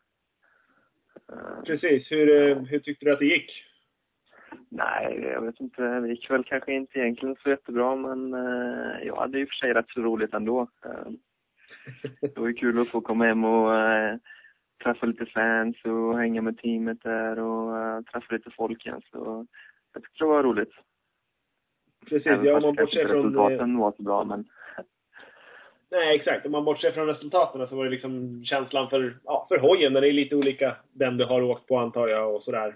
Eh, 1.31 1.63
Precis. 1.65 2.11
Hur, 2.11 2.49
eh, 2.49 2.57
hur 2.57 2.79
tyckte 2.79 3.05
du 3.05 3.13
att 3.13 3.19
det 3.19 3.25
gick? 3.25 3.65
Nej, 4.69 5.19
jag 5.33 5.41
vet 5.41 5.59
inte. 5.59 5.81
Det 5.99 6.07
gick 6.07 6.29
väl 6.31 6.43
kanske 6.43 6.73
inte 6.73 6.99
egentligen 6.99 7.35
så 7.43 7.49
jättebra, 7.49 7.95
men 7.95 8.33
eh, 8.33 9.07
jag 9.07 9.15
hade 9.15 9.39
i 9.39 9.43
och 9.43 9.47
för 9.49 9.55
sig 9.55 9.73
rätt 9.73 9.89
så 9.89 10.01
roligt 10.01 10.33
ändå. 10.33 10.67
Eh, 10.85 11.11
det 12.21 12.37
var 12.37 12.47
ju 12.47 12.53
kul 12.53 12.81
att 12.81 12.89
få 12.89 13.01
komma 13.01 13.25
hem 13.25 13.43
och 13.43 13.75
eh, 13.75 14.17
träffa 14.83 15.05
lite 15.05 15.25
fans 15.25 15.77
och 15.83 16.17
hänga 16.19 16.41
med 16.41 16.57
teamet 16.57 17.01
där 17.03 17.39
och 17.39 17.77
eh, 17.77 18.01
träffa 18.01 18.33
lite 18.33 18.51
folk 18.51 18.85
igen. 18.85 19.01
Så 19.11 19.45
jag 19.93 20.03
tyckte 20.03 20.23
det 20.23 20.27
var 20.27 20.43
roligt. 20.43 20.73
Precis. 22.09 22.27
Även 22.27 22.45
Ja, 22.45 22.55
om 22.55 22.61
man 22.61 22.75
bortser 22.75 23.07
från... 23.07 23.17
eh, 23.17 23.23
resultaten 23.23 23.77
var 23.77 23.93
så 23.97 24.03
bra, 24.03 24.23
men 24.23 24.45
Nej, 25.91 26.15
exakt. 26.15 26.45
Om 26.45 26.51
man 26.51 26.65
bortser 26.65 26.91
från 26.91 27.07
resultaten 27.07 27.67
så 27.67 27.75
var 27.75 27.83
det 27.83 27.91
liksom 27.91 28.43
känslan 28.45 28.89
för, 28.89 29.17
ja, 29.23 29.45
för 29.49 29.57
hojen. 29.57 29.93
Den 29.93 30.03
är 30.03 30.11
lite 30.11 30.35
olika 30.35 30.75
den 30.91 31.17
du 31.17 31.25
har 31.25 31.41
åkt 31.41 31.67
på 31.67 31.77
antar 31.77 32.07
jag 32.07 32.35
och 32.35 32.43
sådär. 32.43 32.75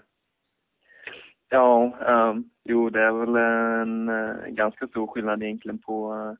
Ja, 1.48 1.98
ehm, 2.06 2.44
jo 2.64 2.90
det 2.90 3.00
är 3.00 3.12
väl 3.12 3.36
en 3.36 4.08
eh, 4.08 4.46
ganska 4.48 4.86
stor 4.86 5.06
skillnad 5.06 5.42
egentligen 5.42 5.78
på, 5.78 6.14
eh, 6.14 6.32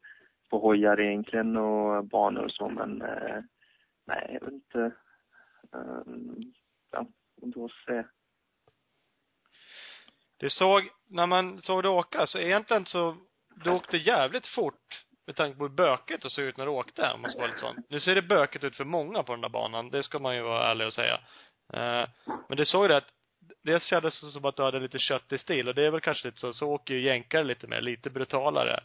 på 0.50 0.58
hojar 0.58 1.00
egentligen 1.00 1.56
och 1.56 2.04
banor 2.04 2.44
och 2.44 2.52
så 2.52 2.68
men 2.68 3.02
eh, 3.02 3.40
nej, 4.06 4.30
jag 4.32 4.40
vet 4.40 4.52
inte. 4.52 4.92
Um, 5.72 6.52
ja, 6.90 7.06
då 7.36 7.68
se. 7.68 8.04
Du 10.38 10.50
såg, 10.50 10.88
när 11.08 11.26
man 11.26 11.62
såg 11.62 11.82
det 11.82 11.88
åka, 11.88 12.26
så 12.26 12.38
egentligen 12.38 12.86
så, 12.86 13.16
du 13.64 13.70
åkte 13.70 13.96
jävligt 13.96 14.46
fort 14.46 15.04
med 15.26 15.36
tanke 15.36 15.58
på 15.58 15.64
hur 15.64 15.74
bökigt 15.74 16.22
det 16.22 16.30
såg 16.30 16.44
ut 16.44 16.56
när 16.56 16.66
du 16.66 16.72
åkte, 16.72 17.12
om 17.14 17.20
man 17.20 17.30
ska 17.30 17.38
vara 17.38 17.48
lite 17.48 17.60
sån. 17.60 17.82
Nu 17.88 18.00
ser 18.00 18.14
det 18.14 18.22
bökigt 18.22 18.64
ut 18.64 18.76
för 18.76 18.84
många 18.84 19.22
på 19.22 19.32
den 19.32 19.40
där 19.40 19.48
banan, 19.48 19.90
det 19.90 20.02
ska 20.02 20.18
man 20.18 20.36
ju 20.36 20.42
vara 20.42 20.70
ärlig 20.70 20.86
och 20.86 20.92
säga. 20.92 21.20
Eh, 21.72 22.08
men 22.48 22.56
du 22.56 22.64
såg 22.64 22.88
det 22.88 22.96
att, 22.96 23.08
dels 23.64 23.84
kändes 23.84 24.20
det 24.20 24.30
som 24.30 24.44
att 24.44 24.56
du 24.56 24.62
hade 24.62 24.80
lite 24.80 24.98
köttig 24.98 25.40
stil 25.40 25.68
och 25.68 25.74
det 25.74 25.86
är 25.86 25.90
väl 25.90 26.00
kanske 26.00 26.28
lite 26.28 26.40
så, 26.40 26.52
så 26.52 26.68
åker 26.68 26.94
ju 26.94 27.00
jänkare 27.00 27.44
lite 27.44 27.66
mer, 27.66 27.80
lite 27.80 28.10
brutalare. 28.10 28.80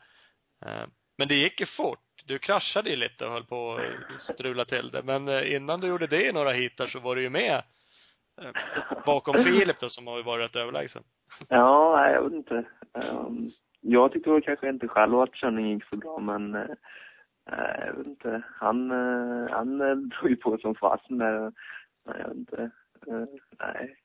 Eh, 0.66 0.86
men 1.18 1.28
det 1.28 1.36
gick 1.36 1.59
ju 1.59 1.66
fort. 1.66 1.99
Du 2.26 2.39
kraschade 2.39 2.89
ju 2.89 2.95
lite 2.95 3.26
och 3.26 3.32
höll 3.32 3.45
på 3.45 3.80
att 4.16 4.22
strula 4.22 4.66
till 4.66 4.91
det. 4.91 5.03
Men 5.03 5.28
eh, 5.28 5.55
innan 5.55 5.80
du 5.80 5.88
gjorde 5.88 6.07
det 6.07 6.28
i 6.28 6.32
några 6.32 6.51
hitar 6.51 6.88
så 6.88 6.99
var 6.99 7.16
du 7.16 7.22
ju 7.22 7.30
med 7.30 7.64
eh, 8.41 8.51
bakom 9.05 9.43
Filip 9.43 9.80
då, 9.80 9.89
som 9.89 10.07
har 10.07 10.18
ju 10.18 10.24
varit 10.24 10.49
rätt 10.49 10.55
överlägsen. 10.55 11.03
Ja, 11.47 11.95
nej, 11.97 12.14
jag 12.14 12.24
vet 12.24 12.34
inte. 12.34 12.64
Ehm, 12.93 13.49
jag 13.82 14.12
tyckte 14.12 14.30
väl 14.30 14.41
kanske 14.41 14.70
inte 14.70 14.88
själv 14.88 15.20
att 15.20 15.34
körningen 15.34 15.72
gick 15.72 15.86
så 15.86 15.95
bra, 15.95 16.20
men 16.20 16.55
eh, 16.55 16.68
jag 17.86 17.93
vet 17.93 18.07
inte. 18.07 18.41
Han, 18.59 18.91
han 19.49 19.78
drog 20.09 20.30
ju 20.30 20.36
på 20.36 20.57
som 20.57 20.76
fasen 20.76 21.18
där. 21.18 21.51
Nej, 22.05 22.16
jag 22.20 22.28
vet 22.28 22.38
inte. 22.38 22.72
Nej. 23.59 23.95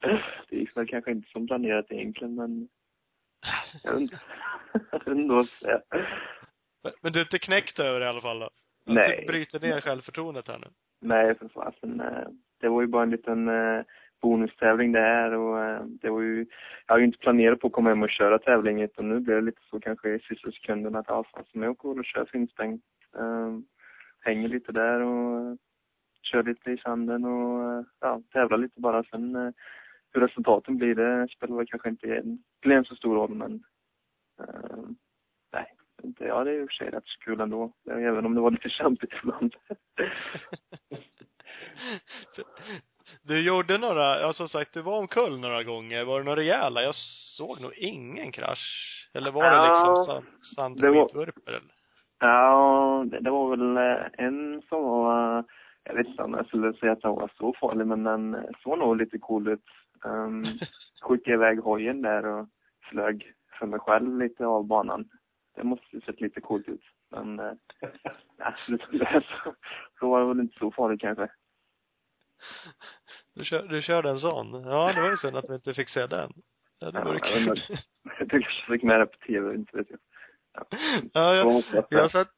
Det 0.48 0.56
gick 0.56 0.76
väl 0.76 0.86
kanske 0.86 1.10
inte 1.10 1.30
som 1.30 1.46
planerat 1.46 1.92
egentligen, 1.92 2.34
men 2.34 2.68
säga. 5.60 5.80
Men- 6.82 6.92
Men 7.02 7.12
du 7.12 7.18
är 7.18 7.22
inte 7.24 7.38
knäckt 7.38 7.78
över 7.78 8.00
det 8.00 8.06
i 8.06 8.08
alla 8.08 8.20
fall 8.20 8.38
då? 8.38 8.46
Att 8.46 8.52
Nej. 8.86 9.20
Du 9.20 9.26
bryter 9.32 9.60
ner 9.60 9.80
självförtroendet 9.80 10.48
här 10.48 10.58
nu? 10.58 10.66
Nej, 11.00 11.34
för 11.38 11.48
fasen. 11.48 12.00
eh, 12.00 12.28
Det 12.60 12.68
var 12.68 12.80
ju 12.80 12.86
bara 12.86 13.02
en 13.02 13.10
liten 13.10 13.48
eh, 13.48 13.82
bonustävling 14.22 14.92
det 14.92 15.00
här 15.00 15.32
och 15.32 15.60
eh, 15.64 15.82
det 15.84 16.10
var 16.10 16.20
ju, 16.20 16.46
jag 16.86 16.92
hade 16.94 17.00
ju 17.00 17.06
inte 17.06 17.18
planerat 17.18 17.60
på 17.60 17.66
att 17.66 17.72
komma 17.72 17.88
hem 17.88 18.02
och 18.02 18.10
köra 18.10 18.38
tävlingen 18.38 18.84
utan 18.84 19.08
nu 19.08 19.20
blev 19.20 19.36
det 19.36 19.42
lite 19.46 19.60
så 19.70 19.80
kanske 19.80 20.08
i 20.14 20.18
sista 20.18 20.52
sekunden 20.52 20.96
att 20.96 21.06
ja, 21.08 21.24
fasen, 21.24 21.62
jag 21.62 21.70
åker 21.70 21.98
och 21.98 22.04
kör 22.04 22.24
Finspräng. 22.24 22.80
Uh, 23.18 23.58
hänger 24.20 24.48
lite 24.48 24.72
där 24.72 25.00
och 25.00 25.58
kör 26.22 26.42
lite 26.42 26.70
i 26.70 26.78
sanden 26.78 27.24
och 27.24 27.84
ja, 28.00 28.22
tävlar 28.32 28.58
lite 28.58 28.80
bara. 28.80 29.04
Sen 29.04 29.54
hur 30.14 30.20
resultaten 30.20 30.76
blir, 30.76 30.94
det 30.94 31.28
spelar 31.28 31.56
väl 31.56 31.66
kanske 31.66 31.88
inte 31.88 32.16
en, 32.16 32.38
blir 32.62 32.76
en 32.76 32.84
så 32.84 32.94
stor 32.96 33.14
roll 33.14 33.34
men 33.34 33.64
eh, 34.40 34.84
nej, 35.52 35.72
inte. 36.02 36.24
Ja, 36.24 36.44
det 36.44 36.50
är 36.50 36.60
i 36.60 36.64
och 36.64 36.68
för 36.68 36.74
sig 36.74 36.90
rätt 36.90 37.06
så 37.06 37.20
kul 37.20 37.40
ändå. 37.40 37.72
Även 37.90 38.26
om 38.26 38.34
det 38.34 38.40
var 38.40 38.50
lite 38.50 38.68
kämpigt 38.68 39.12
ibland. 39.22 39.54
Du 43.22 43.40
gjorde 43.40 43.78
några, 43.78 44.20
ja 44.20 44.32
som 44.32 44.48
sagt, 44.48 44.74
du 44.74 44.82
var 44.82 44.98
omkull 44.98 45.40
några 45.40 45.62
gånger. 45.62 46.04
Var 46.04 46.18
det 46.18 46.24
några 46.24 46.40
rejäla? 46.40 46.82
Jag 46.82 46.94
såg 47.36 47.60
nog 47.60 47.74
ingen 47.74 48.32
krasch. 48.32 48.90
Eller 49.14 49.30
var 49.30 49.42
det 49.50 49.68
liksom 49.68 50.04
sand, 50.06 50.26
sand 50.56 50.80
det 50.80 50.90
var- 50.90 51.04
skitvurper 51.08 51.52
eller? 51.52 51.74
Ja, 52.18 53.04
det, 53.06 53.20
det 53.20 53.30
var 53.30 53.56
väl 53.56 53.76
eh, 53.76 54.06
en 54.26 54.62
som 54.68 54.82
var, 54.82 55.44
jag 55.84 55.94
vet 55.94 56.06
inte 56.06 56.22
om 56.22 56.34
jag 56.34 56.46
skulle 56.46 56.72
säga 56.74 56.92
att 56.92 57.02
den 57.02 57.10
var 57.14 57.30
så 57.38 57.54
farlig, 57.60 57.86
men 57.86 58.04
den 58.04 58.36
såg 58.62 58.78
nog 58.78 58.96
lite 58.96 59.18
cool 59.18 59.48
ut. 59.48 59.64
Um, 60.04 60.44
skickade 61.00 61.34
iväg 61.34 61.58
hojen 61.58 62.02
där 62.02 62.26
och 62.26 62.48
flög 62.90 63.32
för 63.58 63.66
mig 63.66 63.80
själv 63.80 64.18
lite 64.18 64.46
av 64.46 64.66
banan. 64.66 65.08
Det 65.56 65.64
måste 65.64 65.86
ju 65.96 66.00
sett 66.00 66.20
lite 66.20 66.40
coolt 66.40 66.68
ut. 66.68 66.82
Men, 67.10 67.38
eh, 67.40 67.52
det 68.90 69.24
så, 69.44 69.54
så 69.98 70.10
var 70.10 70.20
det 70.20 70.26
väl 70.26 70.40
inte 70.40 70.58
så 70.58 70.70
farligt 70.70 71.00
kanske. 71.00 71.28
Du, 73.34 73.44
kör, 73.44 73.62
du 73.62 73.82
körde 73.82 74.10
en 74.10 74.18
sån? 74.18 74.64
Ja, 74.64 74.92
det 74.92 75.00
var 75.00 75.10
ju 75.10 75.16
synd 75.16 75.36
att 75.36 75.50
vi 75.50 75.54
inte 75.54 75.74
fick 75.74 75.88
se 75.88 76.06
den. 76.06 76.32
Ja, 76.78 76.90
det 76.90 76.98
Ja, 76.98 77.04
vore 77.04 77.18
jag 77.22 77.22
kul. 77.22 77.48
inte. 77.48 77.82
Jag 78.18 78.30
kanske 78.30 78.72
fick 78.72 78.82
med 78.82 79.00
det 79.00 79.06
på 79.06 79.18
tv, 79.18 79.54
inte 79.54 79.76
vet 79.76 79.90
jag. 79.90 79.98
Ja, 81.12 81.34
jag, 81.34 81.44
hoppas 81.44 81.74
jag. 81.74 81.84
jag 81.88 82.02
har 82.02 82.08
sett, 82.08 82.28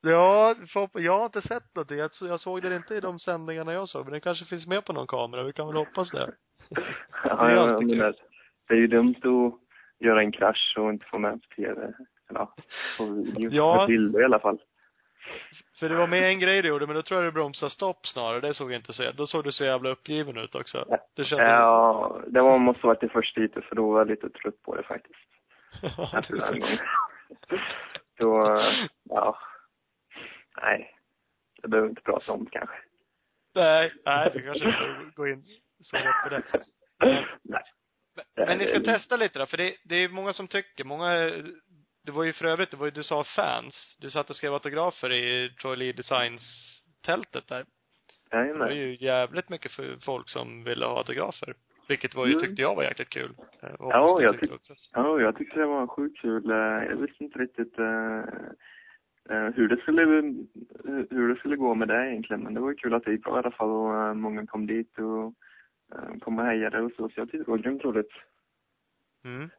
ja, 0.00 0.54
för, 0.72 1.00
jag 1.00 1.18
har 1.18 1.26
inte 1.26 1.42
sett 1.42 1.74
någonting. 1.74 1.98
Jag, 1.98 2.10
jag 2.20 2.40
såg 2.40 2.62
det 2.62 2.76
inte 2.76 2.94
i 2.94 3.00
de 3.00 3.18
sändningarna 3.18 3.72
jag 3.72 3.88
såg, 3.88 4.04
men 4.04 4.12
det 4.12 4.20
kanske 4.20 4.44
finns 4.44 4.66
med 4.66 4.84
på 4.84 4.92
någon 4.92 5.06
kamera. 5.06 5.42
Vi 5.42 5.52
kan 5.52 5.66
väl 5.66 5.76
hoppas 5.76 6.10
det. 6.10 6.34
Ja, 7.24 7.46
Det 7.46 7.52
är 7.52 7.56
alltid 7.56 7.88
kul. 7.90 8.14
det, 8.68 8.74
är 8.74 8.78
ju 8.78 8.86
dumt 8.86 9.14
att 9.16 9.60
göra 10.06 10.20
en 10.20 10.32
krasch 10.32 10.74
och 10.78 10.90
inte 10.90 11.06
få 11.06 11.18
med 11.18 11.32
på 11.42 11.54
tv. 11.56 11.92
Ja, 12.28 12.54
på 12.98 13.04
video. 13.04 13.50
Ja. 13.50 13.76
Med 13.76 13.86
bilder 13.86 14.20
i 14.20 14.24
alla 14.24 14.38
fall. 14.38 14.58
För 15.78 15.88
det 15.88 15.96
var 15.96 16.06
med 16.06 16.22
en 16.22 16.40
grej 16.40 16.62
du 16.62 16.68
gjorde, 16.68 16.86
men 16.86 16.96
då 16.96 17.02
tror 17.02 17.22
jag 17.22 17.32
du 17.32 17.34
bromsade 17.34 17.70
stopp 17.70 18.06
snarare. 18.06 18.40
Det 18.40 18.54
såg 18.54 18.72
jag 18.72 18.78
inte 18.78 18.92
så. 18.92 19.12
Då 19.12 19.26
såg 19.26 19.44
du 19.44 19.52
så 19.52 19.64
jävla 19.64 19.90
uppgiven 19.90 20.36
ut 20.36 20.54
också. 20.54 20.98
Det 21.16 21.24
kändes... 21.24 21.46
Ja, 21.46 22.20
det 22.26 22.40
var, 22.40 22.58
måste 22.58 22.86
varit 22.86 23.00
det 23.00 23.08
första 23.08 23.40
heatet 23.40 23.64
för 23.64 23.76
då 23.76 23.90
var 23.90 24.00
jag 24.00 24.08
lite 24.08 24.30
trött 24.30 24.62
på 24.62 24.74
det 24.74 24.82
faktiskt. 24.82 25.18
Ja, 25.82 26.10
Efter 26.18 26.36
den 26.36 26.60
gången. 26.60 26.78
Då, 28.18 28.60
ja. 29.04 29.38
Nej. 30.62 30.90
Det 31.62 31.68
behöver 31.68 31.88
vi 31.88 31.90
inte 31.90 32.02
prata 32.02 32.32
om 32.32 32.46
kanske. 32.46 32.76
Nej, 33.54 33.92
nej, 34.04 34.30
vi 34.34 34.42
kanske 34.42 34.68
inte 34.68 35.16
gå 35.16 35.28
in 35.28 35.44
så 35.80 35.96
hårt 35.96 36.22
på 36.22 36.28
det. 36.28 36.42
Men 38.46 38.58
ni 38.58 38.66
ska 38.66 38.80
testa 38.80 39.16
lite 39.16 39.38
då, 39.38 39.46
för 39.46 39.56
det, 39.56 39.74
det 39.84 39.94
är 40.04 40.08
många 40.08 40.32
som 40.32 40.48
tycker, 40.48 40.84
många, 40.84 41.10
det 42.04 42.12
var 42.12 42.24
ju 42.24 42.32
för 42.32 42.44
övrigt, 42.44 42.70
det 42.70 42.76
var 42.76 42.86
ju, 42.86 42.90
du 42.90 43.02
sa 43.02 43.24
fans. 43.24 43.96
Du 44.00 44.10
satt 44.10 44.30
och 44.30 44.36
skrev 44.36 44.52
autografer 44.54 45.12
i 45.12 45.50
Troy 45.62 45.76
Lee 45.76 45.92
Designs 45.92 46.42
tältet 47.04 47.48
där. 47.48 47.64
Det 48.30 48.36
var 48.36 48.42
Jajamän. 48.44 48.76
ju 48.76 48.96
jävligt 49.00 49.48
mycket 49.48 49.72
folk 50.04 50.28
som 50.28 50.64
ville 50.64 50.86
ha 50.86 50.98
autografer. 50.98 51.54
Vilket 51.88 52.14
var 52.14 52.26
ju, 52.26 52.32
Mm. 52.32 52.44
tyckte 52.44 52.62
jag 52.62 52.74
var 52.74 52.82
jäkligt 52.82 53.08
kul. 53.08 53.34
Eh, 53.62 53.68
och 53.70 53.92
Ja, 53.92 54.22
jag 54.22 54.34
tyck- 54.38 54.54
också. 54.54 54.74
Ja, 54.92 55.20
jag 55.20 55.36
tyckte 55.36 55.60
det 55.60 55.66
var 55.66 55.86
sjukt 55.86 56.20
kul. 56.20 56.50
Eh, 56.50 56.56
Jag 56.56 56.96
visste 56.96 57.24
inte 57.24 57.38
riktigt 57.38 57.78
eh, 57.78 58.18
eh, 59.30 59.50
hur, 59.56 59.68
det 59.68 59.76
skulle, 59.76 60.02
hur 61.10 61.28
det 61.34 61.36
skulle 61.38 61.56
gå 61.56 61.74
med 61.74 61.88
det 61.88 62.10
egentligen. 62.10 62.42
Men 62.42 62.54
det 62.54 62.60
var 62.60 62.70
ju 62.70 62.76
kul 62.76 62.94
att 62.94 63.04
det 63.04 63.12
gick 63.12 63.22
bra 63.24 63.36
i 63.36 63.38
alla 63.38 63.50
fall 63.50 63.70
och 63.70 63.94
eh, 64.02 64.14
många 64.14 64.46
kom 64.46 64.66
dit 64.66 64.98
och 64.98 65.34
och 66.24 66.44
hejade 66.44 66.90
så. 66.96 67.08
Så 67.08 67.20
jag 67.20 67.30
tyckte 67.30 67.44
det 67.44 67.50
var 67.50 67.58
grymt 67.58 67.84
roligt. 67.84 68.12
Mm. 69.24 69.50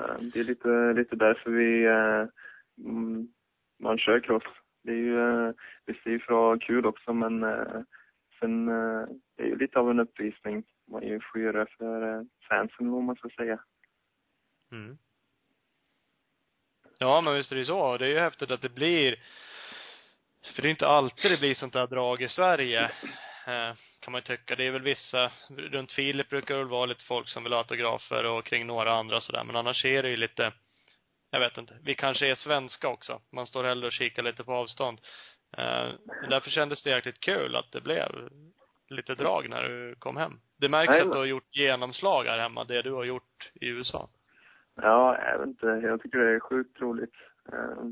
Eh, 0.00 0.16
Det 0.32 0.40
är 0.40 0.44
lite, 0.44 0.92
lite 0.92 1.16
därför 1.16 1.50
vi, 1.50 1.84
eh, 1.84 2.28
mm, 2.88 3.28
man 3.78 3.98
kör 3.98 4.20
cross. 4.20 4.44
Det 4.82 4.90
är 4.92 4.96
ju, 4.96 5.20
eh, 5.20 5.52
visst 5.86 6.04
det 6.04 6.10
är 6.10 6.12
ju 6.12 6.20
för 6.20 6.32
att 6.32 6.60
ha 6.60 6.66
kul 6.66 6.86
också 6.86 7.12
men 7.12 7.40
sen, 8.40 8.66
det 9.36 9.42
är 9.42 9.46
ju 9.46 9.56
lite 9.56 9.78
av 9.78 9.90
en 9.90 10.00
uppvisning 10.00 10.64
man 10.90 11.02
ju 11.02 11.20
får 11.20 11.40
göra 11.40 11.66
för 11.66 12.26
fansen 12.48 12.90
vad 12.90 13.02
man 13.02 13.16
ska 13.16 13.28
säga. 13.28 13.58
Mm. 14.72 14.98
Ja, 16.98 17.20
men 17.20 17.34
visst 17.34 17.52
är 17.52 17.56
det 17.56 17.64
så. 17.64 17.98
Det 17.98 18.04
är 18.04 18.08
ju 18.08 18.18
häftigt 18.18 18.50
att 18.50 18.62
det 18.62 18.74
blir, 18.74 19.16
för 20.54 20.62
det 20.62 20.68
är 20.68 20.70
inte 20.70 20.86
alltid 20.86 21.30
det 21.30 21.38
blir 21.38 21.54
sånt 21.54 21.72
där 21.72 21.86
drag 21.86 22.22
i 22.22 22.28
Sverige, 22.28 22.90
kan 24.06 24.12
man 24.12 24.18
ju 24.18 24.36
tycka. 24.36 24.56
Det 24.56 24.66
är 24.66 24.70
väl 24.70 24.82
vissa, 24.82 25.30
runt 25.48 25.92
Filip 25.92 26.28
brukar 26.28 26.56
det 26.58 26.64
vara 26.64 26.86
lite 26.86 27.04
folk 27.04 27.28
som 27.28 27.42
vill 27.44 27.52
ha 27.52 27.58
autografer 27.58 28.26
och 28.26 28.44
kring 28.44 28.66
några 28.66 28.92
andra 28.92 29.20
sådär. 29.20 29.44
Men 29.46 29.56
annars 29.56 29.84
är 29.84 30.02
det 30.02 30.10
ju 30.10 30.16
lite, 30.16 30.52
jag 31.30 31.40
vet 31.40 31.58
inte. 31.58 31.74
Vi 31.84 31.94
kanske 31.94 32.30
är 32.30 32.34
svenska 32.34 32.88
också. 32.88 33.20
Man 33.32 33.46
står 33.46 33.64
hellre 33.64 33.86
och 33.86 33.92
kikar 33.92 34.22
lite 34.22 34.44
på 34.44 34.52
avstånd. 34.52 34.98
Eh, 35.56 35.88
därför 36.30 36.50
kändes 36.50 36.82
det 36.82 36.90
jäkligt 36.90 37.20
kul 37.20 37.56
att 37.56 37.72
det 37.72 37.80
blev 37.80 38.28
lite 38.88 39.14
drag 39.14 39.48
när 39.48 39.62
du 39.62 39.94
kom 39.98 40.16
hem. 40.16 40.32
Det 40.56 40.68
märks 40.68 40.90
Jajamän. 40.90 41.08
att 41.08 41.14
du 41.14 41.18
har 41.18 41.26
gjort 41.26 41.56
genomslag 41.56 42.24
här 42.24 42.38
hemma, 42.38 42.64
det 42.64 42.82
du 42.82 42.92
har 42.92 43.04
gjort 43.04 43.50
i 43.60 43.68
USA. 43.68 44.08
Ja, 44.74 45.18
jag 45.22 45.38
vet 45.38 45.48
inte. 45.48 45.66
Jag 45.66 46.02
tycker 46.02 46.18
det 46.18 46.34
är 46.34 46.40
sjukt 46.40 46.80
roligt. 46.80 47.14
Eh, 47.52 47.88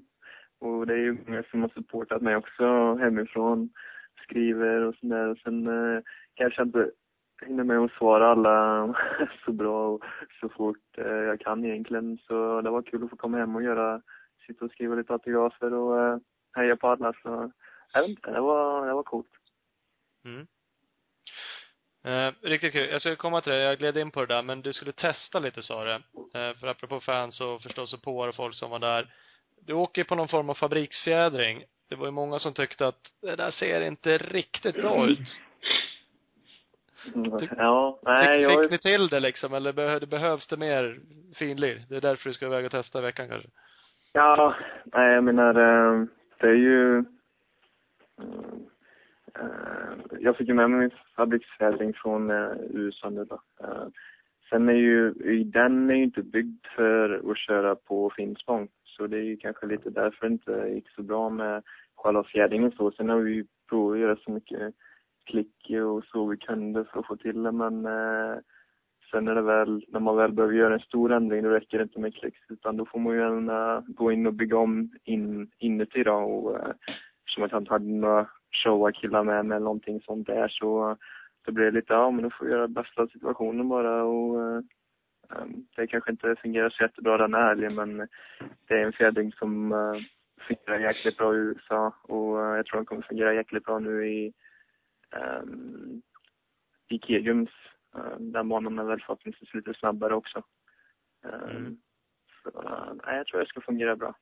Och 0.58 0.86
det 0.86 0.92
är 0.94 0.98
ju 0.98 1.18
många 1.26 1.42
som 1.42 1.62
har 1.62 1.68
supportat 1.68 2.22
mig 2.22 2.36
också 2.36 2.94
hemifrån. 2.94 3.70
Skriver 4.25 4.81
och 4.81 4.95
sådär. 4.95 5.29
Och 5.29 5.39
sen 5.39 5.66
eh, 5.66 6.03
kanske 6.35 6.61
jag 6.61 6.68
inte 6.68 6.91
hinner 7.47 7.64
med 7.64 7.79
att 7.79 7.93
svara 7.93 8.29
alla 8.31 8.95
så 9.45 9.53
bra 9.53 9.89
och 9.89 10.05
så 10.41 10.49
fort 10.49 10.99
eh, 10.99 11.07
jag 11.07 11.41
kan 11.41 11.64
egentligen. 11.64 12.18
Så 12.18 12.61
det 12.61 12.70
var 12.70 12.83
kul 12.83 13.05
att 13.05 13.11
få 13.11 13.16
komma 13.16 13.39
hem 13.39 13.57
och 13.57 13.62
göra, 13.62 14.03
sitta 14.47 14.64
och 14.64 14.70
skriva 14.70 14.95
lite 14.95 15.12
autografer 15.12 15.75
och 15.75 16.01
eh, 16.01 16.18
heja 16.57 16.77
på 16.77 16.89
alla. 16.89 17.12
Så 17.12 17.53
jag 17.93 18.01
vet 18.01 18.11
inte, 18.11 18.31
det 18.31 18.41
var, 18.41 18.87
det 18.87 18.95
var 18.95 19.03
coolt. 19.03 19.31
Mm. 20.25 20.47
Eh, 22.05 22.33
riktigt 22.43 22.72
kul. 22.72 22.89
Jag 22.91 23.01
skulle 23.01 23.16
komma 23.16 23.41
till 23.41 23.53
det, 23.53 23.62
jag 23.62 23.79
gled 23.79 23.97
in 23.97 24.11
på 24.11 24.20
det 24.20 24.35
där, 24.35 24.43
men 24.43 24.62
du 24.62 24.72
skulle 24.72 24.93
testa 24.93 25.39
lite 25.39 25.62
sa 25.62 25.85
du. 25.85 25.93
Eh, 25.93 26.55
för 26.55 26.66
apropå 26.66 27.01
fans 27.01 27.41
och 27.41 27.62
förstås 27.62 28.03
på 28.03 28.18
och 28.18 28.35
folk 28.35 28.55
som 28.55 28.70
var 28.70 28.79
där. 28.79 29.14
Du 29.61 29.72
åker 29.72 30.01
ju 30.01 30.05
på 30.05 30.14
någon 30.14 30.29
form 30.29 30.51
av 30.51 30.55
fabriksfjädring. 30.55 31.64
Det 31.89 31.95
var 31.97 32.07
ju 32.07 32.11
många 32.12 32.39
som 32.39 32.55
tyckte 32.55 32.87
att 32.87 33.01
det 33.22 33.37
där 33.37 33.51
ser 33.51 33.80
inte 33.80 34.18
riktigt 34.18 34.74
bra 34.82 35.07
ut. 35.07 35.18
Mm. 37.14 37.49
Ja, 37.57 37.99
nej, 38.03 38.37
fick, 38.39 38.45
jag 38.51 38.62
fick 38.62 38.70
ni 38.70 38.78
till 38.78 39.09
det 39.09 39.20
liksom, 39.20 39.55
eller 39.55 40.07
behövs 40.07 40.47
det 40.49 40.57
mer 40.57 41.01
finlir? 41.39 41.82
Det 41.89 41.97
är 41.97 42.01
därför 42.01 42.28
du 42.30 42.35
ska 42.35 42.47
iväg 42.47 42.64
och 42.64 42.70
testa 42.70 42.99
i 42.99 43.03
veckan 43.03 43.28
kanske? 43.28 43.49
Ja, 44.12 44.55
nej 44.85 45.12
jag 45.14 45.24
menar, 45.24 45.49
eh, 45.55 46.05
det 46.41 46.47
är 46.47 46.55
ju... 46.55 46.99
eh, 48.18 48.24
eh, 49.35 49.93
jag 50.20 50.37
fick 50.37 50.49
ju 50.49 50.55
med 50.55 50.70
mig 50.70 50.80
min 50.80 50.91
fabriksfjädring 51.16 51.95
från 51.95 52.30
eh, 52.30 52.51
USA 52.70 53.11
nu 53.11 53.24
då. 53.24 53.41
Eh, 53.62 53.87
sen 54.51 54.68
är 54.68 54.72
ju, 54.72 55.12
i- 55.24 55.45
den 55.45 55.91
är 55.91 55.95
ju 55.95 56.03
inte 56.05 56.22
byggd 56.22 56.66
för 56.76 57.30
att 57.30 57.39
köra 57.39 57.74
på 57.76 58.11
Finspång. 58.16 58.68
Så 58.97 59.07
det 59.07 59.16
är 59.16 59.22
ju 59.22 59.36
kanske 59.36 59.66
lite 59.66 59.90
därför 59.90 60.26
det 60.26 60.32
inte 60.32 60.70
gick 60.74 60.90
så 60.90 61.03
bra 61.03 61.30
med 61.30 61.62
själva 61.97 62.24
fjädringen 62.24 62.72
så. 62.72 62.90
Sen 62.90 63.09
har 63.09 63.18
vi 63.18 63.34
ju 63.34 63.47
provat 63.68 63.95
att 63.95 64.01
göra 64.01 64.16
så 64.16 64.30
mycket 64.30 64.74
klick 65.24 65.70
och 65.86 66.05
så 66.05 66.26
vi 66.26 66.36
kunde 66.36 66.84
för 66.84 67.01
att 67.01 67.07
få 67.07 67.16
till 67.16 67.42
det 67.42 67.53
men 67.53 67.86
eh, 67.86 68.38
Sen 69.11 69.28
är 69.28 69.34
det 69.34 69.42
väl, 69.42 69.84
när 69.88 70.01
man 70.01 70.16
väl 70.16 70.32
behöver 70.32 70.55
göra 70.55 70.74
en 70.74 70.80
stor 70.80 71.12
ändring, 71.12 71.42
då 71.42 71.49
räcker 71.49 71.78
det 71.78 71.82
inte 71.82 72.01
med 72.01 72.14
klicks 72.14 72.40
utan 72.49 72.76
då 72.76 72.86
får 72.86 72.99
man 72.99 73.12
ju 73.14 73.20
gärna 73.20 73.84
gå 73.86 74.12
in 74.12 74.26
och 74.26 74.34
bygga 74.34 74.59
om 74.59 74.90
in, 75.05 75.51
inuti 75.59 76.03
då 76.03 76.12
och 76.12 76.57
eh, 76.57 76.74
eftersom 77.20 77.45
att 77.45 77.53
jag 77.53 77.61
inte 77.61 77.72
hade 77.72 77.84
några 77.84 78.28
showa 78.64 78.92
killar 78.92 79.24
med 79.24 79.47
mig 79.47 79.57
eller 79.57 79.64
någonting 79.64 80.01
sånt 80.01 80.26
där 80.26 80.49
så 80.49 80.97
då 81.47 81.53
blev 81.53 81.72
det 81.72 81.78
lite, 81.78 81.92
ja 81.92 82.11
men 82.11 82.22
då 82.22 82.30
får 82.30 82.45
vi 82.45 82.53
göra 82.53 82.66
det 82.66 82.74
bästa 82.74 83.03
av 83.03 83.07
situationen 83.07 83.68
bara 83.68 84.05
och 84.05 84.42
eh, 84.42 84.61
det 85.77 85.87
kanske 85.87 86.11
inte 86.11 86.37
fungerar 86.43 86.70
så 86.70 86.83
jättebra 86.83 87.18
den 87.18 87.35
här 87.35 87.49
helgen 87.49 87.75
men 87.75 88.09
det 88.68 88.75
är 88.75 88.87
en 88.87 88.93
fjädring 88.93 89.33
som 89.33 89.72
eh, 89.72 90.01
fungerar 90.49 90.79
jäkligt 90.79 91.16
bra 91.16 91.35
i 91.35 91.39
USA 91.39 91.95
och 92.03 92.43
eh, 92.43 92.57
jag 92.57 92.66
tror 92.66 92.77
den 92.77 92.87
kommer 92.87 93.03
fungera 93.03 93.35
jäkligt 93.35 93.64
bra 93.64 93.79
nu 93.79 94.07
i 94.09 94.33
um, 95.43 96.03
i 96.89 96.99
Kegums 96.99 97.51
Eh, 97.95 98.16
Den 98.18 98.49
banan 98.49 98.79
är 98.79 98.85
väl 98.85 99.01
förhoppningsvis 99.01 99.55
lite 99.55 99.75
snabbare 99.75 100.14
också. 100.14 100.43
Mm. 101.25 101.77
Så, 102.43 102.62
eh, 102.62 102.95
nej, 103.07 103.16
jag 103.16 103.27
tror 103.27 103.41
det 103.41 103.47
ska 103.47 103.61
fungera 103.61 103.97
bra. 103.97 104.14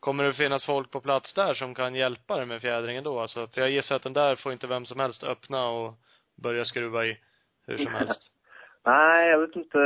Kommer 0.00 0.24
det 0.24 0.32
finnas 0.32 0.66
folk 0.66 0.90
på 0.90 1.00
plats 1.00 1.34
där 1.34 1.54
som 1.54 1.74
kan 1.74 1.94
hjälpa 1.94 2.36
dig 2.36 2.46
med 2.46 2.60
fjädringen 2.60 3.04
då? 3.04 3.20
Alltså, 3.20 3.48
för 3.48 3.60
jag 3.60 3.70
gissar 3.70 3.96
att 3.96 4.02
den 4.02 4.12
där 4.12 4.36
får 4.36 4.52
inte 4.52 4.66
vem 4.66 4.86
som 4.86 5.00
helst 5.00 5.24
öppna 5.24 5.68
och 5.68 5.94
börja 6.34 6.64
skruva 6.64 7.06
i 7.06 7.20
hur 7.66 7.78
som 7.78 7.86
helst. 7.92 8.32
Nej, 8.86 9.28
jag 9.30 9.38
vet 9.38 9.56
inte. 9.56 9.78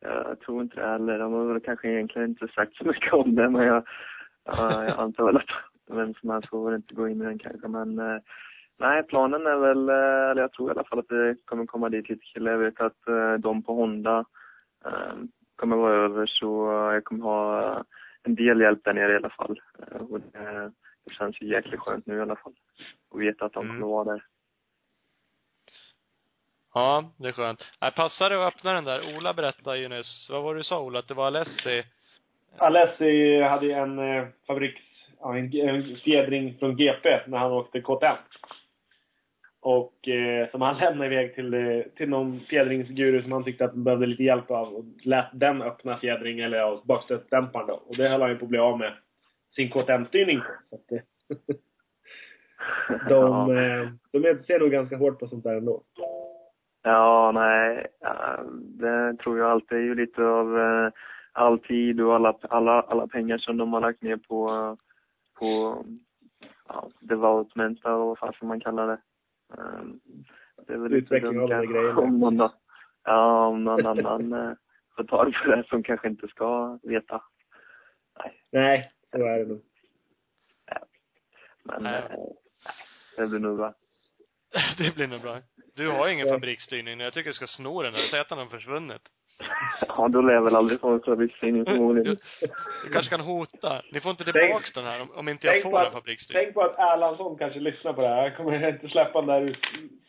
Jag 0.00 0.40
tror 0.40 0.62
inte 0.62 0.76
det 0.80 0.86
heller. 0.86 1.18
De 1.18 1.32
har 1.32 1.44
väl 1.44 1.60
kanske 1.60 1.88
egentligen 1.88 2.28
inte 2.28 2.48
sagt 2.48 2.74
så 2.76 2.84
mycket 2.84 3.12
om 3.12 3.34
det, 3.34 3.50
men 3.50 3.66
jag, 3.66 3.86
ja, 4.44 4.84
jag 4.84 4.98
antar 4.98 5.24
väl 5.26 5.36
att 5.36 5.50
vem 5.96 6.14
som 6.14 6.30
helst 6.30 6.48
får 6.48 6.64
väl 6.66 6.74
inte 6.74 6.94
gå 6.94 7.08
in 7.08 7.22
i 7.22 7.24
den 7.24 7.38
kanske. 7.38 7.68
Men 7.68 7.98
eh, 7.98 8.18
nej, 8.78 9.02
planen 9.02 9.46
är 9.46 9.56
väl, 9.56 9.88
eh, 9.88 10.30
eller 10.30 10.42
jag 10.42 10.52
tror 10.52 10.68
i 10.68 10.72
alla 10.72 10.84
fall 10.84 10.98
att 10.98 11.08
det 11.08 11.36
kommer 11.44 11.66
komma 11.66 11.88
dit 11.88 12.08
lite 12.08 12.24
killar. 12.26 12.52
Jag 12.52 12.58
vet 12.58 12.80
att 12.80 13.08
eh, 13.08 13.34
de 13.34 13.62
på 13.62 13.74
Honda 13.74 14.24
kommer 15.56 15.76
vara 15.76 15.94
över 15.94 16.26
så 16.26 16.66
jag 16.94 17.04
kommer 17.04 17.24
ha 17.24 17.84
en 18.22 18.34
del 18.34 18.60
hjälp 18.60 18.84
där 18.84 18.94
nere 18.94 19.12
i 19.12 19.16
alla 19.16 19.30
fall. 19.30 19.60
Och 19.98 20.20
det, 20.20 20.72
det 21.04 21.12
känns 21.12 21.42
ju 21.42 21.46
jäkligt 21.46 21.80
skönt 21.80 22.06
nu 22.06 22.16
i 22.16 22.20
alla 22.20 22.36
fall. 22.36 22.54
Och 23.10 23.20
veta 23.22 23.44
att 23.44 23.52
de 23.52 23.64
Mm. 23.66 23.80
kommer 23.80 23.92
vara 23.92 24.04
där. 24.12 24.24
Ja, 26.74 27.04
det 27.16 27.28
är 27.28 27.32
skönt. 27.32 27.72
Nej, 27.80 27.92
passar 27.96 28.30
det 28.30 28.46
att 28.46 28.54
öppna 28.54 28.72
den 28.72 28.84
där? 28.84 29.16
Ola 29.16 29.34
berättade 29.34 29.78
ju 29.78 29.88
nyss, 29.88 30.28
vad 30.32 30.42
var 30.42 30.54
det 30.54 30.60
du 30.60 30.64
sa 30.64 30.80
Ola? 30.80 30.98
Att 30.98 31.08
det 31.08 31.14
var 31.14 31.26
Alessi? 31.26 31.82
Alessi 32.56 33.42
hade 33.42 33.66
ju 33.66 33.72
en 33.72 33.98
eh, 33.98 34.26
fabriks... 34.46 34.80
Ja, 35.20 35.36
en, 35.36 35.54
en 35.54 35.96
fjädring 35.96 36.56
från 36.58 36.76
GP 36.76 37.20
när 37.26 37.38
han 37.38 37.52
åkte 37.52 37.80
KTM. 37.80 38.16
Och 39.62 40.08
eh, 40.08 40.50
som 40.50 40.62
han 40.62 40.78
lämnade 40.80 41.14
iväg 41.14 41.34
till, 41.34 41.54
eh, 41.54 41.82
till 41.96 42.08
någon 42.08 42.40
fjädringsguru 42.40 43.22
som 43.22 43.32
han 43.32 43.44
tyckte 43.44 43.64
att 43.64 43.70
han 43.70 43.84
behövde 43.84 44.06
lite 44.06 44.22
hjälp 44.24 44.50
av. 44.50 44.74
Och 44.74 44.84
lät 45.04 45.26
den 45.32 45.62
öppna 45.62 45.98
fjädring, 45.98 46.40
eller 46.40 46.58
ja, 46.58 46.82
bakstötsdämparen 46.84 47.66
då. 47.66 47.74
Och 47.74 47.96
det 47.96 48.08
höll 48.08 48.20
han 48.20 48.30
ju 48.30 48.36
på 48.36 48.44
att 48.44 48.48
bli 48.48 48.58
av 48.58 48.78
med 48.78 48.92
sin 49.54 49.70
KTM-styrning 49.70 50.40
på. 50.40 50.46
Så 50.70 50.74
att, 50.76 50.88
det- 50.88 51.04
de, 53.08 53.56
eh, 53.56 53.88
de 54.12 54.44
ser 54.46 54.58
nog 54.60 54.70
ganska 54.70 54.96
hårt 54.96 55.18
på 55.18 55.28
sånt 55.28 55.44
där 55.44 55.56
ändå. 55.56 55.82
Ja, 56.82 57.32
nej. 57.34 57.86
Det 58.60 59.16
tror 59.16 59.38
jag 59.38 59.50
alltid 59.50 59.78
är 59.78 59.82
ju 59.82 59.94
lite 59.94 60.22
av 60.22 60.58
eh, 60.58 60.92
all 61.32 61.58
tid 61.58 62.00
och 62.00 62.14
alla, 62.14 62.38
alla, 62.42 62.80
alla 62.80 63.06
pengar 63.06 63.38
som 63.38 63.56
de 63.56 63.72
har 63.72 63.80
lagt 63.80 64.02
ner 64.02 64.16
på, 64.16 64.76
på 65.38 65.84
ja, 66.68 66.90
development 67.00 67.84
och 67.84 67.90
vad 67.90 68.18
fan 68.18 68.34
man 68.42 68.60
kalla 68.60 68.86
det. 68.86 68.98
Um, 69.56 70.00
det 70.66 70.72
är 70.72 70.78
väl 70.78 70.90
lite 70.92 71.04
Utveckling 71.04 71.32
dumt 71.32 71.42
av 71.42 71.48
de 71.48 71.54
där 71.54 71.82
kanske 71.82 72.02
om 72.02 72.18
någon, 72.18 72.50
ja, 73.04 73.46
om 73.46 73.64
någon 73.64 73.86
annan 73.86 74.32
eh, 74.32 74.52
får 74.96 75.04
tag 75.04 75.34
på 75.44 75.50
det 75.50 75.64
som 75.68 75.82
kanske 75.82 76.08
inte 76.08 76.28
ska 76.28 76.78
veta. 76.82 77.22
Nej. 78.18 78.42
Nej, 78.52 78.90
så 79.12 79.18
är 79.18 79.38
det 79.38 79.46
nog. 79.46 79.62
Men 81.62 81.82
Nej. 81.82 82.02
eh, 82.10 82.18
det 83.16 83.26
blir 83.26 83.38
nog 83.38 83.56
bra. 83.56 83.74
det 84.78 84.94
blir 84.94 85.06
nog 85.06 85.20
bra. 85.20 85.40
Du 85.80 85.88
har 85.90 86.08
ingen 86.08 86.26
Ja. 86.26 86.32
fabriksstyrning. 86.34 87.00
Jag 87.00 87.12
tycker 87.12 87.30
du 87.30 87.34
ska 87.34 87.46
sno 87.46 87.82
den 87.82 87.92
där. 87.92 88.06
Säg 88.06 88.20
att 88.20 88.28
den 88.28 88.38
har 88.38 88.46
försvunnit. 88.46 89.02
Ja, 89.88 90.08
då 90.08 90.20
lär 90.20 90.34
jag 90.34 90.42
väl 90.44 90.56
aldrig 90.56 90.80
få 90.80 90.88
en 90.90 91.00
fabrikstidning 91.00 91.64
Du, 91.64 91.70
förmodligen. 91.70 92.16
du 92.84 92.92
kanske 92.92 93.10
kan 93.10 93.20
hota. 93.20 93.82
Ni 93.92 94.00
får 94.00 94.10
inte 94.10 94.24
Tänk- 94.24 94.34
tillbaks 94.36 94.72
den 94.72 94.84
här 94.84 95.00
om, 95.00 95.10
om 95.10 95.28
inte 95.28 95.46
jag 95.46 95.62
får 95.62 95.86
en 95.86 95.92
fabriksstyrning. 95.92 96.44
Tänk 96.44 96.54
på 96.54 96.62
att 96.62 96.78
Erlandsson 96.78 97.38
kanske 97.38 97.60
lyssnar 97.60 97.92
på 97.92 98.00
det 98.00 98.08
här. 98.08 98.28
Han 98.28 98.36
kommer 98.36 98.68
inte 98.68 98.88
släppa 98.88 99.20
den 99.22 99.26
där 99.28 99.42
ur 99.42 99.58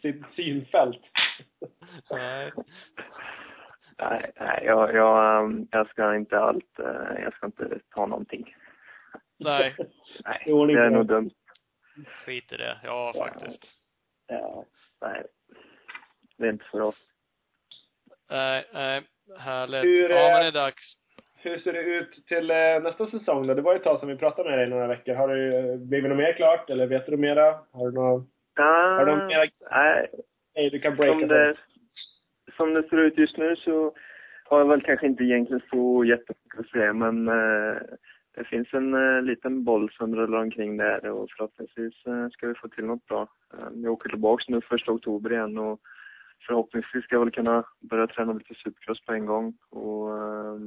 sitt 0.02 0.22
synfält. 0.36 1.02
Nej. 2.10 2.52
Nej, 3.98 4.32
nej 4.40 4.64
jag, 4.66 4.96
jag, 4.96 5.40
ehm, 5.46 5.68
jag 5.72 5.90
ska 5.90 6.16
inte 6.16 6.40
allt, 6.40 6.80
eh, 6.80 7.22
jag 7.24 7.34
ska 7.34 7.46
inte 7.46 7.80
ta 7.96 8.06
någonting. 8.06 8.56
Nej. 9.40 9.76
Nej, 10.26 10.44
det 10.46 10.52
är 10.52 10.90
nog 10.90 11.08
det. 11.08 11.14
dumt. 11.14 11.32
Skit 12.26 12.52
i 12.52 12.58
det. 12.58 12.78
Ja, 12.84 13.14
faktiskt. 13.18 13.64
Ja, 14.28 14.66
nej. 15.02 15.24
Det 16.42 16.48
är 16.48 16.52
inte 16.52 16.66
för 16.66 16.82
oss. 16.82 16.96
Nej, 18.30 18.66
nej. 18.74 19.02
Härligt. 19.40 19.84
Hur, 19.84 20.10
ja, 20.10 20.28
eh, 20.28 20.34
men 20.34 20.42
det 20.42 20.60
är 20.60 20.64
dags. 20.64 20.98
Hur 21.38 21.60
ser 21.60 21.74
det 21.74 21.82
ut 21.82 22.28
till 22.28 22.52
eh, 22.52 22.80
nästa 22.82 23.10
säsong 23.10 23.48
då? 23.48 23.54
Det 23.54 23.62
var 23.62 23.74
ju 23.74 23.78
ett 23.78 23.84
tag 23.84 24.00
sedan 24.00 24.10
vi 24.10 24.16
pratade 24.18 24.50
med 24.50 24.60
dig 24.60 24.68
några 24.68 24.88
veckor. 24.88 25.14
Har 25.14 25.28
det 25.28 25.58
eh, 25.58 25.78
blivit 25.78 26.10
något 26.10 26.18
mer 26.18 26.34
klart? 26.34 26.70
Eller 26.70 26.88
vet 26.88 27.06
du 27.06 27.18
mera? 27.18 27.60
Har 27.72 27.86
du 27.86 27.92
några... 27.92 28.24
Har 28.56 29.06
de 29.06 29.28
mera 29.28 29.46
nej, 29.72 30.10
Nej, 30.56 30.70
du 30.70 30.80
kan 30.80 30.96
breaka 30.96 31.20
som 31.20 31.28
det, 31.28 31.56
som 32.58 32.74
det 32.74 32.90
ser 32.90 32.98
ut 32.98 33.18
just 33.18 33.38
nu 33.38 33.56
så 33.56 33.94
har 34.44 34.60
jag 34.60 34.68
väl 34.68 34.82
kanske 34.82 35.06
inte 35.06 35.24
egentligen 35.24 35.62
så 35.70 36.04
jättemycket 36.06 36.60
att 36.60 36.70
säga, 36.70 36.94
men 36.94 37.28
eh, 37.28 37.82
det 38.36 38.44
finns 38.44 38.74
en 38.74 38.94
eh, 38.94 39.22
liten 39.22 39.64
boll 39.64 39.92
som 39.92 40.16
rullar 40.16 40.40
omkring 40.40 40.78
där 40.78 41.10
och 41.10 41.30
förhoppningsvis 41.38 42.06
eh, 42.06 42.30
ska 42.30 42.48
vi 42.48 42.56
få 42.56 42.68
till 42.68 42.86
något 42.86 43.06
bra. 43.06 43.28
Eh, 43.54 43.68
jag 43.74 43.94
åker 43.94 44.10
tillbaks 44.10 44.50
nu 44.50 44.62
första 44.62 44.92
oktober 44.92 45.34
igen 45.34 45.58
och 45.58 45.80
förhoppningsvis 46.48 47.04
ska 47.04 47.16
jag 47.16 47.20
väl 47.26 47.32
kunna 47.32 47.64
börja 47.80 48.08
träna 48.08 48.34
lite 48.34 48.54
supercross 48.56 49.06
på 49.06 49.14
en 49.14 49.26
gång 49.26 49.58
och 49.70 50.10
eh, 50.18 50.58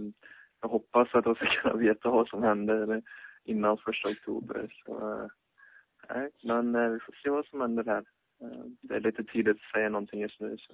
jag 0.61 0.69
hoppas 0.69 1.15
att 1.15 1.27
jag 1.27 1.37
ska 1.37 1.47
kunna 1.47 1.75
veta 1.75 2.11
vad 2.11 2.29
som 2.29 2.43
händer 2.43 3.03
innan 3.45 3.79
första 3.79 4.09
oktober. 4.09 4.75
Så, 4.85 4.93
eh, 5.13 5.27
nej, 6.15 6.31
men 6.43 6.75
eh, 6.75 6.89
vi 6.89 7.01
får 7.01 7.13
se 7.23 7.31
vad 7.31 7.47
som 7.47 7.61
händer 7.61 7.85
här. 7.85 8.05
Eh, 8.43 8.65
Det 8.81 8.95
är 8.95 9.01
lite 9.01 9.25
tidigt 9.25 9.57
att 9.57 9.71
säga 9.73 9.89
någonting 9.89 10.21
just 10.21 10.41
nu 10.41 10.57
så 10.59 10.73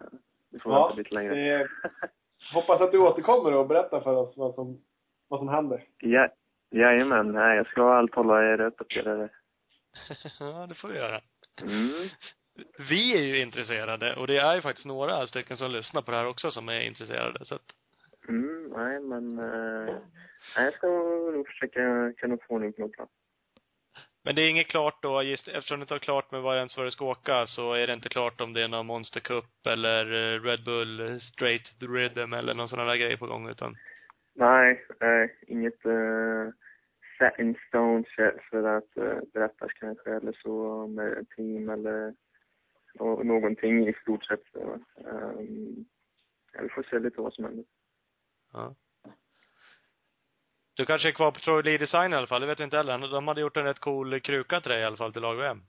eh, 0.00 0.06
vi 0.50 0.58
får 0.58 0.72
Ja, 0.72 0.86
vänta 0.86 0.98
lite 0.98 1.14
längre. 1.14 1.60
eh, 1.60 1.66
hoppas 2.54 2.80
att 2.80 2.92
du 2.92 2.98
återkommer 2.98 3.54
och 3.54 3.66
berättar 3.68 4.00
för 4.00 4.16
oss 4.16 4.36
vad 4.36 4.54
som, 4.54 4.80
vad 5.28 5.40
som 5.40 5.48
händer. 5.48 5.84
Ja, 5.98 6.28
jajamän, 6.70 7.32
nej 7.32 7.56
jag 7.56 7.66
ska 7.66 7.92
allt 7.94 8.14
hålla 8.14 8.44
er 8.44 8.60
uppdaterade. 8.60 9.28
ja, 10.40 10.66
det 10.66 10.74
får 10.74 10.88
vi 10.88 10.96
göra. 10.98 11.20
Mm. 11.62 12.08
Vi 12.90 13.18
är 13.18 13.22
ju 13.22 13.40
intresserade 13.40 14.16
och 14.16 14.26
det 14.26 14.38
är 14.38 14.54
ju 14.54 14.60
faktiskt 14.60 14.86
några 14.86 15.26
stycken 15.26 15.56
som 15.56 15.70
lyssnar 15.70 16.02
på 16.02 16.10
det 16.10 16.16
här 16.16 16.26
också 16.26 16.50
som 16.50 16.68
är 16.68 16.80
intresserade. 16.80 17.44
Så 17.44 17.54
att, 17.54 17.74
Mm, 18.28 18.68
nej 18.76 19.00
men, 19.00 19.38
eh, 19.38 19.94
jag 20.56 20.72
ska 20.72 20.86
nog 21.34 21.46
försöka 21.46 22.12
kunna 22.16 22.36
få 22.36 22.54
ordning 22.54 22.72
på 22.72 22.80
något 22.80 22.96
bra. 22.96 23.08
men 24.24 24.34
det 24.34 24.42
är 24.42 24.50
inget 24.50 24.68
klart 24.68 25.02
då, 25.02 25.22
just 25.22 25.48
eftersom 25.48 25.80
det 25.80 25.82
inte 25.82 25.94
är 25.94 25.98
klart 25.98 26.32
med 26.32 26.42
vad 26.42 26.56
ens 26.56 26.76
vad 26.76 26.86
det 26.86 26.90
ska 26.90 27.04
åka, 27.04 27.46
så 27.46 27.72
är 27.72 27.86
det 27.86 27.92
inte 27.92 28.08
klart 28.08 28.40
om 28.40 28.52
det 28.52 28.62
är 28.62 28.68
någon 28.68 28.86
Monster 28.86 29.20
Cup 29.20 29.66
eller 29.66 30.04
eh, 30.04 30.42
Red 30.42 30.64
Bull 30.64 31.20
Straight 31.20 31.80
the 31.80 31.86
Rhythm 31.86 32.32
eller 32.32 32.54
någon 32.54 32.68
sån 32.68 32.78
där 32.78 32.96
grej 32.96 33.16
på 33.16 33.26
gång, 33.26 33.48
utan 33.48 33.76
Nej, 34.34 34.84
nej 35.00 35.36
inget 35.46 35.86
uh, 35.86 36.50
set 37.18 37.38
in 37.38 37.56
stone 37.68 38.04
för 38.50 38.64
att 38.64 38.96
uh, 38.98 39.20
berättas 39.32 39.72
kanske 39.72 40.10
eller 40.10 40.32
så 40.32 40.86
med 40.86 41.26
team 41.36 41.68
eller 41.68 42.14
nå- 42.94 43.22
någonting 43.22 43.88
i 43.88 43.92
stort 43.92 44.24
sett. 44.24 44.42
Så, 44.52 44.58
um, 45.04 45.84
ja, 46.52 46.62
vi 46.62 46.68
får 46.68 46.82
se 46.82 46.98
lite 46.98 47.20
vad 47.20 47.32
som 47.32 47.44
händer. 47.44 47.64
Ja. 48.52 48.74
Du 50.74 50.86
kanske 50.86 51.08
är 51.08 51.12
kvar 51.12 51.30
på 51.30 51.38
Troy 51.38 51.62
Lee 51.62 51.78
Design 51.78 52.12
i 52.12 52.16
alla 52.16 52.26
fall, 52.26 52.40
det 52.40 52.46
vet 52.46 52.58
jag 52.58 52.66
inte 52.66 52.76
heller. 52.76 52.98
De 53.12 53.28
hade 53.28 53.40
gjort 53.40 53.56
en 53.56 53.64
rätt 53.64 53.78
cool 53.78 54.20
kruka 54.20 54.60
till 54.60 54.70
dig 54.70 54.80
i 54.80 54.84
alla 54.84 54.96
fall 54.96 55.12
till 55.12 55.22
lag-VM. 55.22 55.62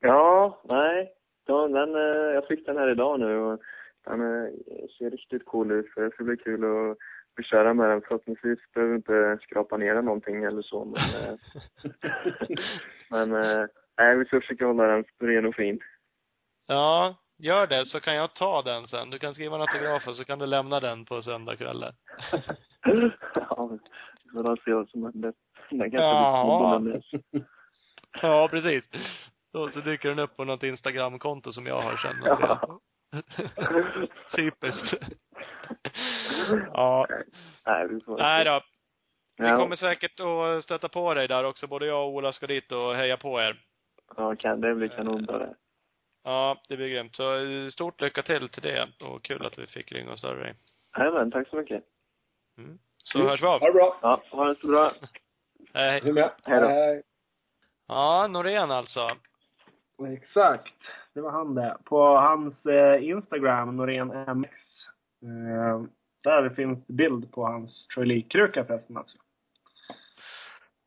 Ja, 0.00 0.62
nej. 0.64 1.12
Ja, 1.46 1.68
den, 1.68 1.94
eh, 1.94 2.34
jag 2.34 2.46
fick 2.46 2.66
den 2.66 2.76
här 2.76 2.90
idag 2.90 3.20
nu 3.20 3.36
och 3.38 3.60
den 4.04 4.20
eh, 4.20 4.50
ser 4.98 5.10
riktigt 5.10 5.46
cool 5.46 5.72
ut. 5.72 5.92
Så 5.94 6.00
det 6.00 6.10
ska 6.10 6.24
bli 6.24 6.36
kul 6.36 6.64
att 6.64 6.98
få 7.36 7.42
köra 7.42 7.74
med 7.74 7.90
den. 7.90 8.02
Förhoppningsvis 8.02 8.58
behöver 8.74 8.92
vi 8.92 8.96
inte 8.96 9.38
skrapa 9.42 9.76
ner 9.76 9.94
den 9.94 10.04
någonting 10.04 10.44
eller 10.44 10.62
så. 10.62 10.84
Men, 10.84 11.22
eh, 11.22 11.38
men 13.10 13.32
eh, 13.44 13.66
nej, 13.98 14.16
vi 14.16 14.24
ska 14.24 14.40
försöka 14.40 14.66
hålla 14.66 14.86
den 14.86 15.04
ren 15.20 15.46
och 15.46 15.54
fin. 15.54 15.80
Ja, 16.72 17.14
gör 17.38 17.66
det 17.66 17.86
så 17.86 18.00
kan 18.00 18.14
jag 18.14 18.34
ta 18.34 18.62
den 18.62 18.86
sen. 18.88 19.10
Du 19.10 19.18
kan 19.18 19.34
skriva 19.34 19.54
en 19.56 19.60
autograf 19.62 20.08
och 20.08 20.16
så 20.16 20.24
kan 20.24 20.38
du 20.38 20.46
lämna 20.46 20.80
den 20.80 21.04
på 21.04 21.22
söndag 21.22 21.56
kväll 21.56 21.80
där. 21.80 21.94
ja, 23.34 23.70
vi 24.24 24.30
får 24.42 24.56
se 24.64 24.72
vad 24.74 24.88
som 24.88 25.02
händer. 25.04 25.32
Den 25.70 25.90
kanske 25.90 25.98
Ja. 26.06 26.78
blir 26.82 27.02
Ja, 28.22 28.48
precis. 28.50 28.88
Då 29.52 29.68
så 29.70 29.80
dyker 29.80 30.08
den 30.08 30.18
upp 30.18 30.36
på 30.36 30.44
något 30.44 30.62
Instagramkonto 30.62 31.52
som 31.52 31.66
jag 31.66 31.82
har 31.82 31.96
sen. 31.96 32.16
Ja. 32.24 32.80
Typiskt. 34.36 34.94
ja. 36.72 37.06
Nej, 37.66 37.88
vi 37.88 38.00
får 38.00 38.18
Nej 38.18 38.44
då. 38.44 38.60
Vi 39.36 39.48
Ja. 39.48 39.56
kommer 39.56 39.76
säkert 39.76 40.20
att 40.20 40.64
stöta 40.64 40.88
på 40.88 41.14
dig 41.14 41.28
där 41.28 41.44
också. 41.44 41.66
Både 41.66 41.86
jag 41.86 42.02
och 42.04 42.14
Ola 42.14 42.32
ska 42.32 42.46
dit 42.46 42.72
och 42.72 42.94
heja 42.94 43.16
på 43.16 43.40
er. 43.40 43.60
Ja, 44.16 44.36
kan 44.36 44.60
det 44.60 44.74
bli 44.74 44.88
kanonbra 44.88 45.38
det. 45.38 45.54
Ja, 46.24 46.60
det 46.68 46.76
blir 46.76 46.88
grymt. 46.88 47.16
Så 47.16 47.34
eh, 47.34 47.68
stort 47.68 48.00
lycka 48.00 48.22
till 48.22 48.48
till 48.48 48.62
det. 48.62 48.88
Och 49.04 49.22
kul 49.22 49.46
att 49.46 49.58
vi 49.58 49.66
fick 49.66 49.92
ringa 49.92 50.12
och 50.12 50.18
störa 50.18 50.34
dig. 50.34 50.54
Jajamän, 50.98 51.30
tack 51.30 51.48
så 51.48 51.56
mycket. 51.56 51.84
Mm. 52.58 52.78
Så 53.04 53.18
hörs 53.18 53.42
vi 53.42 53.46
av. 53.46 53.60
Ha 53.60 53.66
det 53.66 53.72
bra. 53.72 53.98
Ja, 54.02 54.22
ha 54.30 54.44
det 54.44 54.54
så 54.54 54.66
bra. 54.66 54.92
Hej. 55.74 56.00
Du 56.00 56.12
med. 56.12 56.30
Hej 56.44 56.60
då. 56.60 56.68
Hej. 56.68 57.02
Ja, 57.88 58.26
Norén 58.26 58.70
alltså. 58.70 59.10
Exakt. 60.08 60.74
Det 61.14 61.20
var 61.20 61.30
han 61.30 61.54
det. 61.54 61.76
På 61.84 62.16
hans 62.16 62.66
eh, 62.66 63.04
Instagram, 63.04 63.76
Norén 63.76 64.08
MX. 64.08 64.52
Eh, 65.22 65.82
där 66.22 66.50
finns 66.50 66.86
bild 66.86 67.32
på 67.32 67.46
hans 67.46 67.86
Troy 67.94 68.06
Lee-kruka 68.06 68.64
förresten 68.64 68.96
alltså. 68.96 69.18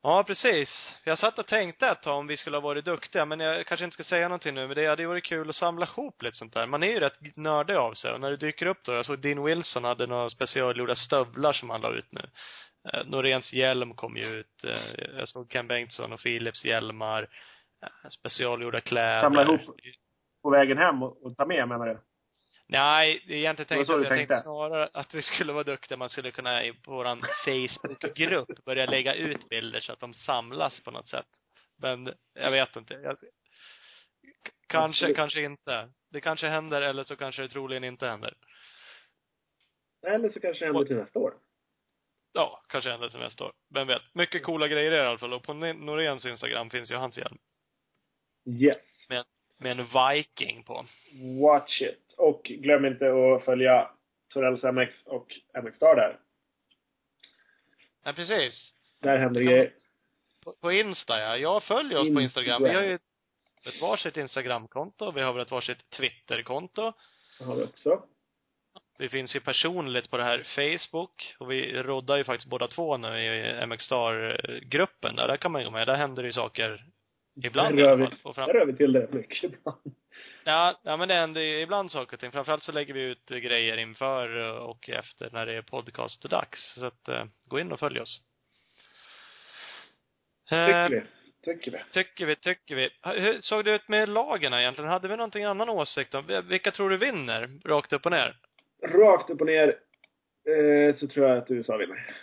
Ja, 0.08 0.24
precis. 0.28 0.94
Jag 1.04 1.20
satt 1.20 1.40
och 1.40 1.48
tänkte 1.48 1.88
ett 1.88 2.02
tag 2.02 2.20
om 2.20 2.28
vi 2.28 2.38
skulle 2.38 2.58
ha 2.58 2.62
varit 2.62 2.86
duktiga, 2.86 3.26
men 3.26 3.40
jag 3.40 3.66
kanske 3.66 3.86
inte 3.86 3.94
ska 3.94 4.04
säga 4.04 4.28
någonting 4.28 4.56
nu, 4.56 4.68
men 4.68 4.76
det 4.76 4.88
hade 4.88 5.02
ju 5.02 5.08
varit 5.08 5.24
kul 5.24 5.50
att 5.50 5.56
samla 5.56 5.86
ihop 5.86 6.22
lite 6.22 6.38
sånt 6.38 6.54
där. 6.54 6.68
Man 6.68 6.84
är 6.84 6.88
ju 6.88 7.00
rätt 7.00 7.38
nördig 7.38 7.76
av 7.76 7.94
sig 7.94 8.12
och 8.12 8.22
när 8.22 8.30
det 8.30 8.38
dyker 8.38 8.66
upp 8.66 8.84
då, 8.84 8.94
jag 8.94 9.06
såg 9.06 9.20
Dean 9.20 9.44
Wilson 9.44 9.84
hade 9.84 10.08
några 10.08 10.30
specialgjorda 10.30 10.96
stövlar 10.96 11.54
som 11.54 11.70
han 11.70 11.82
la 11.82 11.90
ut 11.90 12.12
nu. 12.12 12.22
Eh, 12.94 13.06
Noréns 13.06 13.54
hjälm 13.54 13.94
kom 13.94 14.18
ju 14.18 14.40
ut. 14.40 14.64
Eh, 14.64 15.18
jag 15.18 15.28
såg 15.28 15.50
Ken 15.50 15.68
Bengtsson 15.68 16.14
och 16.14 16.20
Philips 16.20 16.66
hjälmar. 16.66 17.28
Eh, 17.84 18.10
specialgjorda 18.10 18.82
kläder. 18.82 19.22
Samla 19.22 19.44
ihop. 19.44 19.62
På 20.44 20.50
vägen 20.50 20.78
hem 20.78 21.04
och, 21.04 21.26
och 21.26 21.38
ta 21.38 21.46
med 21.46 21.68
menar 21.68 21.86
du? 21.86 22.00
Nej, 22.68 23.24
egentligen 23.28 23.56
tänkte 23.56 23.76
jag, 23.76 24.02
jag 24.02 24.10
tänkte 24.10 24.16
tänkte? 24.16 24.42
snarare 24.42 24.90
att 24.94 25.14
vi 25.14 25.22
skulle 25.22 25.54
vara 25.54 25.64
duktiga. 25.64 25.98
Man 25.98 26.10
skulle 26.10 26.32
kunna 26.32 26.66
i 26.66 26.74
våran 26.86 27.26
Facebookgrupp 27.46 28.66
börja 28.66 28.86
lägga 28.86 29.14
ut 29.14 29.50
bilder 29.50 29.80
så 29.80 29.94
att 29.94 30.00
de 30.00 30.14
samlas 30.14 30.80
på 30.80 30.92
något 30.92 31.10
sätt. 31.10 31.28
Men 31.78 32.14
jag 32.34 32.52
vet 32.52 32.76
inte. 32.76 32.94
Jag, 32.94 33.18
kanske, 34.68 35.14
kanske 35.14 35.42
inte. 35.42 35.90
Det 36.12 36.22
kanske 36.22 36.48
händer 36.48 36.82
eller 36.82 37.04
så 37.04 37.16
kanske 37.16 37.42
det 37.42 37.50
troligen 37.50 37.84
inte 37.84 38.08
händer. 38.08 38.34
Eller 40.08 40.30
så 40.30 40.40
kanske 40.40 40.66
det 40.66 40.68
händer 40.68 40.86
till 40.86 40.96
nästa 40.96 41.20
år. 41.20 41.34
Ja, 42.34 42.64
kanske 42.68 42.90
händer 42.90 43.10
till 43.10 43.20
nästa 43.20 43.44
år. 43.44 43.54
Vem 43.74 43.88
vet. 43.88 44.02
Mycket 44.14 44.44
coola 44.44 44.68
grejer 44.68 44.92
i 44.92 45.00
alla 45.00 45.18
fall. 45.18 45.34
Och 45.34 45.44
på 45.44 45.54
Noréns 45.54 46.26
Instagram 46.26 46.70
finns 46.70 46.92
ju 46.92 46.96
hans 46.96 47.18
hjälm. 47.18 47.38
Yes. 48.46 48.78
Med 49.58 49.80
en 49.80 49.88
Viking 49.88 50.64
på. 50.64 50.86
Watch 51.42 51.82
it. 51.82 52.05
Och 52.18 52.44
glöm 52.44 52.86
inte 52.86 53.06
att 53.14 53.46
följa 53.46 53.90
Torells 54.34 54.64
MX 54.64 54.94
och 55.06 55.28
MX 55.64 55.76
Star 55.76 55.96
där. 55.96 56.20
Ja, 58.04 58.14
precis. 58.14 58.72
Där 59.02 59.18
händer 59.18 59.42
Ja. 59.42 59.50
grejer. 59.52 59.72
På, 60.44 60.54
på 60.62 60.72
Insta, 60.72 61.20
ja. 61.20 61.38
Jag 61.38 61.64
följer 61.64 62.00
oss 62.00 62.14
på 62.14 62.22
Instagram. 62.22 62.64
Vi 62.64 62.70
Instagram. 62.70 62.76
har 62.76 62.84
ju 62.84 62.96
ett 63.66 63.82
varsitt 63.82 64.18
Instagramkonto. 64.18 65.12
Vi 65.12 65.22
har 65.22 65.34
väl 65.34 65.42
ett 65.42 65.52
varsitt 65.52 65.90
Twitterkonto. 65.90 66.94
Det 67.40 67.46
har 67.46 67.56
vi 67.56 67.64
också. 67.64 68.04
Vi 68.98 69.10
finns 69.10 69.36
ju 69.36 69.40
personligt 69.40 70.10
på 70.12 70.18
det 70.18 70.24
här 70.24 70.44
Facebook. 70.56 71.36
Och 71.40 71.52
vi 71.52 71.74
roddar 71.84 72.18
ju 72.18 72.24
faktiskt 72.24 72.50
båda 72.50 72.68
två 72.68 72.98
nu 72.98 73.20
i 73.20 73.66
MX 73.66 73.84
Star-gruppen 73.84 75.16
där. 75.16 75.28
Där 75.28 75.38
kan 75.38 75.52
man 75.52 75.62
ju 75.62 75.66
gå 75.66 75.72
med. 75.72 75.88
Där 75.88 75.96
händer 75.96 76.24
det 76.24 76.28
ju 76.28 76.34
saker 76.34 76.86
ibland 77.44 77.76
där 77.78 77.84
i 77.84 77.86
rör 77.86 77.92
alla 77.92 78.10
vi, 78.10 78.16
fall. 78.16 78.34
Fram... 78.34 78.48
där 78.48 78.54
rör 78.54 78.66
vi 78.66 78.76
till 78.76 78.94
det 78.94 79.08
mycket 79.12 79.44
ibland. 79.44 79.96
Ja, 80.44 80.80
ja, 80.84 80.98
men 80.98 81.08
det 81.08 81.14
händer 81.14 81.42
ju 81.42 81.62
ibland 81.62 81.92
saker 81.92 82.14
och 82.14 82.20
ting. 82.20 82.32
Framförallt 82.32 82.64
så 82.64 82.72
lägger 82.72 82.94
vi 82.94 83.02
ut 83.02 83.26
grejer 83.26 83.78
inför 83.78 84.60
och 84.62 84.90
efter 84.90 85.30
när 85.32 85.46
det 85.46 85.54
är 85.54 85.62
podcast-dags. 85.62 86.74
Så 86.80 86.86
att, 86.86 87.08
eh, 87.08 87.26
gå 87.48 87.60
in 87.60 87.72
och 87.72 87.80
följ 87.80 88.00
oss. 88.00 88.22
Eh, 90.52 90.66
Tycker 90.66 90.90
vi. 90.90 91.02
Tycker 91.46 91.72
vi. 91.72 91.78
Tycker 91.92 92.26
vi, 92.26 92.36
tycker 92.36 92.76
vi. 92.76 92.90
Hur 93.04 93.40
såg 93.40 93.66
det 93.66 93.76
ut 93.76 93.88
med 93.88 94.10
lagen 94.10 94.54
egentligen? 94.54 94.92
Hade 94.92 95.08
vi 95.08 95.18
någonting 95.18 95.44
annan 95.44 95.70
åsikt 95.70 96.16
om? 96.16 96.44
Vilka 96.50 96.72
tror 96.72 96.90
du 96.90 96.98
vinner? 96.98 97.50
Rakt 97.66 97.94
upp 97.94 98.06
och 98.06 98.12
ner? 98.12 98.36
Rakt 98.84 99.30
upp 99.30 99.42
och 99.42 99.48
ner 99.48 99.68
eh, 100.50 100.96
så 101.00 101.08
tror 101.08 101.28
jag 101.28 101.38
att 101.38 101.52
USA 101.52 101.78
vinner. 101.78 102.16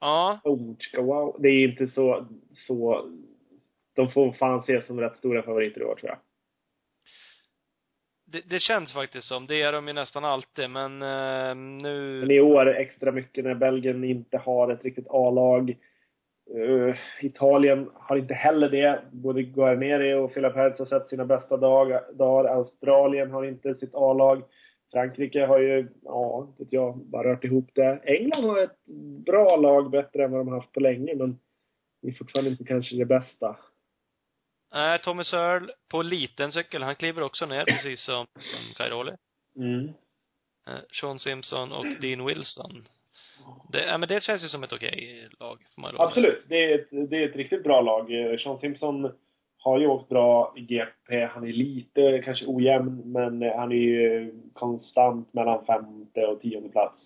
Ja. 0.00 0.40
Oh, 0.44 0.74
wow. 0.96 1.36
Det 1.38 1.48
är 1.48 1.64
inte 1.64 1.86
så, 1.94 2.26
så... 2.66 3.10
De 3.94 4.10
får 4.12 4.32
fan 4.32 4.60
ses 4.60 4.86
som 4.86 5.00
rätt 5.00 5.18
stora 5.18 5.42
favoriter 5.42 5.80
i 5.80 5.84
år, 5.84 5.94
tror 5.94 6.10
jag. 6.10 6.18
Det, 8.34 8.42
det 8.48 8.60
känns 8.60 8.92
faktiskt 8.92 9.26
som. 9.26 9.46
Det 9.46 9.62
är 9.62 9.72
de 9.72 9.88
ju 9.88 9.92
nästan 9.94 10.24
alltid, 10.24 10.70
men 10.70 11.02
eh, 11.02 11.54
nu... 11.54 12.20
Men 12.20 12.30
i 12.30 12.40
år 12.40 12.68
extra 12.68 13.12
mycket 13.12 13.44
när 13.44 13.54
Belgien 13.54 14.04
inte 14.04 14.38
har 14.38 14.72
ett 14.72 14.84
riktigt 14.84 15.06
A-lag. 15.08 15.76
Uh, 16.54 16.94
Italien 17.20 17.90
har 17.94 18.16
inte 18.16 18.34
heller 18.34 18.68
det. 18.68 19.00
Både 19.12 19.42
Guarneri 19.42 20.14
och 20.14 20.34
Philip 20.34 20.54
Hertz 20.54 20.78
har 20.78 20.86
sett 20.86 21.08
sina 21.08 21.24
bästa 21.24 21.56
dag, 21.56 22.00
dagar. 22.12 22.50
Australien 22.54 23.30
har 23.30 23.44
inte 23.44 23.74
sitt 23.74 23.94
A-lag. 23.94 24.42
Frankrike 24.92 25.46
har 25.46 25.58
ju, 25.58 25.88
ja, 26.04 26.54
vet 26.58 26.72
jag, 26.72 26.96
bara 26.96 27.32
rört 27.32 27.44
ihop 27.44 27.70
det. 27.74 28.00
England 28.04 28.44
har 28.44 28.62
ett 28.62 28.86
bra 29.26 29.56
lag, 29.56 29.90
bättre 29.90 30.24
än 30.24 30.30
vad 30.30 30.40
de 30.40 30.48
har 30.48 30.60
haft 30.60 30.72
på 30.72 30.80
länge, 30.80 31.14
men 31.14 31.38
det 32.02 32.08
är 32.08 32.12
fortfarande 32.12 32.50
inte 32.50 32.64
kanske 32.64 32.96
det 32.96 33.04
bästa. 33.04 33.56
Nej, 34.74 34.98
Tommy 34.98 35.24
Searle 35.24 35.72
på 35.90 36.02
liten 36.02 36.52
cykel. 36.52 36.82
Han 36.82 36.96
kliver 36.96 37.22
också 37.22 37.46
ner, 37.46 37.64
precis 37.64 38.04
som, 38.04 38.26
som 38.34 38.74
Cairoli. 38.76 39.12
Mm. 39.56 39.88
Eh, 40.66 40.82
Sean 41.00 41.18
Simpson 41.18 41.72
och 41.72 41.86
Dean 42.00 42.26
Wilson. 42.26 42.84
Det, 43.72 43.84
ja, 43.84 43.98
men 43.98 44.08
det 44.08 44.22
känns 44.22 44.44
ju 44.44 44.48
som 44.48 44.64
ett 44.64 44.72
okej 44.72 45.28
lag, 45.40 45.58
får 45.74 45.82
man. 45.82 45.94
Absolut. 45.98 46.44
Det 46.48 46.64
är, 46.64 46.74
ett, 46.74 47.10
det 47.10 47.16
är 47.16 47.28
ett 47.28 47.36
riktigt 47.36 47.62
bra 47.62 47.80
lag. 47.80 48.32
Eh, 48.32 48.38
Sean 48.38 48.58
Simpson 48.60 49.12
har 49.58 49.78
ju 49.78 49.86
åkt 49.86 50.08
bra 50.08 50.54
i 50.56 50.60
GP. 50.60 51.24
Han 51.24 51.48
är 51.48 51.52
lite 51.52 52.22
kanske 52.24 52.46
ojämn, 52.46 53.02
men 53.04 53.42
han 53.42 53.72
är 53.72 53.76
ju 53.76 54.32
konstant 54.52 55.34
mellan 55.34 55.66
femte 55.66 56.26
och 56.26 56.40
tionde 56.40 56.68
plats. 56.68 57.03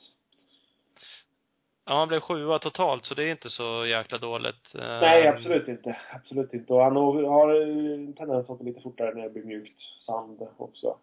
Ja, 1.89 1.95
han 1.95 2.09
blev 2.09 2.20
sjua 2.20 2.59
totalt, 2.59 3.05
så 3.05 3.14
det 3.14 3.24
är 3.24 3.30
inte 3.30 3.51
så 3.51 3.86
jäkla 3.86 4.18
dåligt. 4.18 4.74
Eh, 4.74 4.80
Nej, 4.80 5.28
absolut 5.28 5.68
inte. 5.68 5.97
Absolut 6.11 6.55
inte. 6.55 6.72
Och 6.72 6.82
han 6.84 6.97
har 6.97 7.55
en 7.62 8.12
tendens 8.14 8.45
att 8.45 8.51
åka 8.51 8.64
lite 8.64 8.80
fortare 8.80 9.14
när 9.14 9.22
det 9.22 9.30
blir 9.30 9.45
mjukt 9.45 9.80
sand 10.07 10.43
också. 10.57 10.99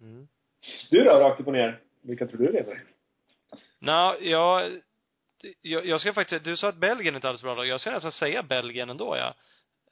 Mm. 0.00 0.28
Du 0.90 1.02
då, 1.04 1.10
rakt 1.10 1.40
upp 1.40 1.46
och 1.46 1.52
ner? 1.52 1.80
Vilka 2.02 2.26
tror 2.26 2.38
du 2.38 2.46
vinner? 2.52 2.82
Nå, 3.78 4.14
jag, 4.20 4.70
jag, 5.62 5.86
jag 5.86 6.00
ska 6.00 6.12
faktiskt, 6.12 6.44
du 6.44 6.56
sa 6.56 6.68
att 6.68 6.76
Belgien 6.80 7.14
inte 7.14 7.28
alls 7.28 7.42
bra 7.42 7.54
lag. 7.54 7.66
Jag 7.66 7.80
ska 7.80 7.90
nästan 7.90 8.12
säga 8.12 8.42
Belgien 8.42 8.90
ändå, 8.90 9.16
ja. 9.16 9.34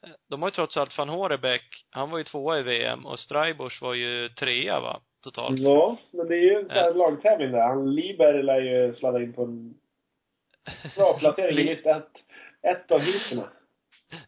Eh, 0.02 0.10
De 0.30 0.42
har 0.42 0.48
ju 0.48 0.52
trots 0.54 0.76
allt 0.76 0.98
van 0.98 1.08
Horebeck, 1.08 1.84
han 1.90 2.10
var 2.10 2.18
ju 2.18 2.24
tvåa 2.24 2.58
i 2.58 2.62
VM 2.62 3.06
och 3.06 3.18
Streibusch 3.18 3.82
var 3.82 3.94
ju 3.94 4.28
trea 4.28 4.80
va, 4.80 5.00
totalt. 5.24 5.60
Ja, 5.60 5.96
men 6.12 6.28
det 6.28 6.34
är 6.34 6.40
ju 6.42 6.54
en 6.54 6.62
sån 6.66 6.70
här 6.70 6.84
Ja. 6.86 6.92
lagtävling 6.94 7.52
där. 7.52 7.60
Han 7.68 7.94
Liber 7.94 8.42
lär 8.42 8.60
ju 8.60 8.94
sladda 8.94 9.22
in 9.22 9.32
på 9.32 9.42
en 9.42 9.74
bra 10.96 11.18
placering 11.18 11.50
i 11.50 11.54
Li- 11.54 11.74
lista 11.74 12.02
ett, 12.62 12.92
av 12.92 13.00
heaten. 13.00 13.42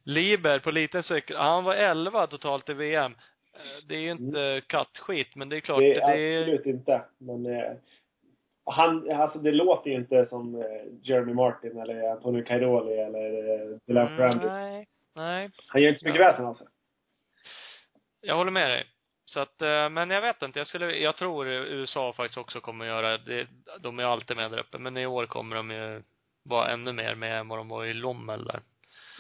Liber 0.05 0.59
på 0.59 0.71
liten 0.71 1.03
cykel, 1.03 1.37
han 1.37 1.65
var 1.65 1.75
elva 1.75 2.27
totalt 2.27 2.69
i 2.69 2.73
VM. 2.75 3.13
Eh, 3.55 3.85
Det 3.89 3.95
är 3.97 4.01
ju 4.01 4.11
inte 4.11 4.63
kattskit, 4.67 5.37
men 5.37 5.49
det 5.49 5.57
är 5.57 5.61
klart, 5.61 5.79
Det 5.81 5.95
det 5.95 6.01
är 6.01 6.19
är, 6.19 6.41
absolut 6.43 6.67
inte. 6.67 7.03
Men 7.19 7.47
eh, 7.47 7.73
han, 8.71 9.11
alltså 9.13 9.39
det 9.39 9.51
låter 9.53 9.91
ju 9.91 9.97
inte 9.97 10.27
som 10.29 10.55
eh, 10.55 10.63
Jeremy 11.03 11.35
Martin 11.35 11.79
eller 11.81 12.11
Antonio 12.11 12.45
Cairoli 12.45 12.93
eller 12.99 13.53
eh, 13.73 13.79
Dylan 13.87 14.07
Mm, 14.07 14.17
Ferrandi. 14.17 14.47
nej, 14.47 14.87
nej. 15.15 15.51
Han 15.67 15.83
gör 15.83 15.89
inte 15.89 16.01
så 16.01 16.07
mycket 16.07 16.21
väsen 16.21 16.45
av 16.45 16.55
sig. 16.55 16.67
Jag 18.21 18.35
håller 18.37 18.51
med 18.51 18.71
dig. 18.71 18.85
Så 19.25 19.41
att, 19.41 19.63
eh, 19.63 19.89
men 19.89 20.11
jag 20.11 20.21
vet 20.21 20.43
inte. 20.43 20.59
Jag 20.61 20.67
skulle, 20.67 20.97
jag 20.97 21.17
tror 21.17 21.47
USA 21.49 22.13
faktiskt 22.13 22.39
också 22.39 22.61
kommer 22.61 22.85
att 22.85 22.89
göra 22.89 23.19
det. 23.19 23.47
De 23.81 23.99
är 23.99 24.05
alltid 24.05 24.37
med 24.37 24.51
där 24.51 24.59
uppe. 24.59 24.79
Men 24.79 24.97
i 24.97 25.07
år 25.07 25.27
kommer 25.27 25.57
de 25.57 25.71
ju 25.71 26.03
vara 26.49 26.69
ännu 26.71 26.93
mer 26.93 27.15
med 27.15 27.41
än 27.41 27.49
vad 27.49 27.59
de 27.59 27.69
var 27.69 27.85
i 27.85 27.95
Lommel 27.95 28.45
där. 28.45 28.61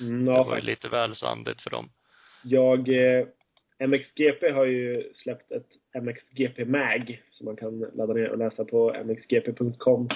Mm, 0.00 0.24
Det 0.24 0.32
var 0.32 0.56
ju 0.56 0.62
lite 0.62 0.88
väl 0.88 1.14
sandigt 1.14 1.62
för 1.62 1.70
dem. 1.70 1.88
Jag, 2.44 2.88
eh, 2.88 3.26
MXGP 3.78 4.50
har 4.50 4.64
ju 4.64 5.12
släppt 5.22 5.52
ett 5.52 5.66
MXGP 6.02 6.64
Mag 6.64 7.22
som 7.30 7.44
man 7.44 7.56
kan 7.56 7.80
ladda 7.80 8.12
ner 8.12 8.30
och 8.30 8.38
läsa 8.38 8.64
på 8.64 8.94
mxgp.com. 9.04 10.08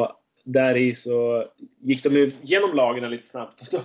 Och 0.00 0.12
där 0.44 0.76
i 0.76 0.98
så 1.02 1.48
gick 1.80 2.02
de 2.02 2.12
ju 2.14 2.32
igenom 2.42 2.74
lagen 2.76 3.10
lite 3.10 3.30
snabbt. 3.30 3.60
De, 3.70 3.76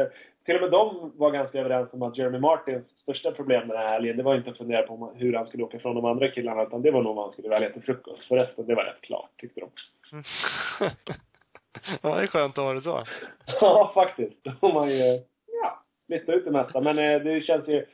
eh, 0.00 0.06
till 0.44 0.54
och 0.56 0.62
med 0.62 0.70
de 0.70 1.12
var 1.16 1.30
ganska 1.30 1.58
överens 1.60 1.92
om 1.92 2.02
att 2.02 2.18
Jeremy 2.18 2.38
Martins 2.38 2.84
största 3.02 3.32
problem 3.32 3.68
den 3.68 3.76
här 3.76 3.88
helgen, 3.88 4.16
det 4.16 4.22
var 4.22 4.36
inte 4.36 4.50
att 4.50 4.58
fundera 4.58 4.82
på 4.82 5.12
hur 5.16 5.34
han 5.34 5.46
skulle 5.46 5.62
åka 5.62 5.78
från 5.78 5.94
de 5.94 6.04
andra 6.04 6.28
killarna, 6.28 6.62
utan 6.62 6.82
det 6.82 6.90
var 6.90 7.02
nog 7.02 7.16
vad 7.16 7.24
han 7.24 7.32
skulle 7.32 7.48
välja 7.48 7.70
till 7.70 7.82
frukost. 7.82 8.24
För 8.28 8.36
resten, 8.36 8.66
det 8.66 8.74
var 8.74 8.84
rätt 8.84 9.00
klart, 9.00 9.30
tyckte 9.36 9.60
de. 9.60 9.70
ja, 12.02 12.14
det 12.16 12.22
är 12.22 12.26
skönt 12.26 12.58
att 12.58 12.64
ha 12.64 12.72
det 12.72 12.80
så. 12.80 13.04
Ja, 13.46 13.90
faktiskt. 13.94 14.44
De 14.60 14.76
har 14.76 14.86
ju, 14.86 15.22
ja, 15.62 15.82
listat 16.08 16.34
ut 16.34 16.44
det 16.44 16.50
mesta. 16.50 16.80
Men 16.80 16.98
eh, 16.98 17.20
det 17.20 17.40
känns 17.40 17.68
ju 17.68 17.86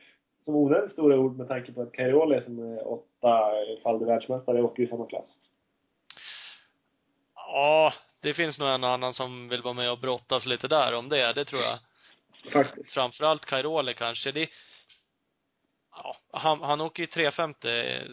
som 0.43 0.55
onödigt 0.55 0.91
stora 0.91 1.17
ord 1.17 1.37
med 1.37 1.47
tanke 1.47 1.71
på 1.71 1.81
att 1.81 1.91
Cairoli 1.91 2.41
som 2.43 2.59
är 2.59 2.87
åttafaldig 2.87 4.05
världsmästare 4.05 4.61
åker 4.61 4.83
i 4.83 4.87
samma 4.87 5.05
klass. 5.05 5.25
Ja, 7.35 7.93
det 8.21 8.33
finns 8.33 8.59
nog 8.59 8.69
en 8.69 8.83
och 8.83 8.89
annan 8.89 9.13
som 9.13 9.49
vill 9.49 9.61
vara 9.61 9.73
med 9.73 9.91
och 9.91 9.99
brottas 9.99 10.45
lite 10.45 10.67
där 10.67 10.95
om 10.95 11.09
det. 11.09 11.33
Det 11.33 11.45
tror 11.45 11.61
jag. 11.61 11.79
Faktiskt. 12.53 12.93
Framförallt 12.93 13.45
Cairoli 13.45 13.93
kanske. 13.93 14.31
Det, 14.31 14.49
ja, 15.91 16.15
han, 16.31 16.61
han 16.61 16.81
åker 16.81 17.03
ju 17.03 17.07
350, 17.07 17.67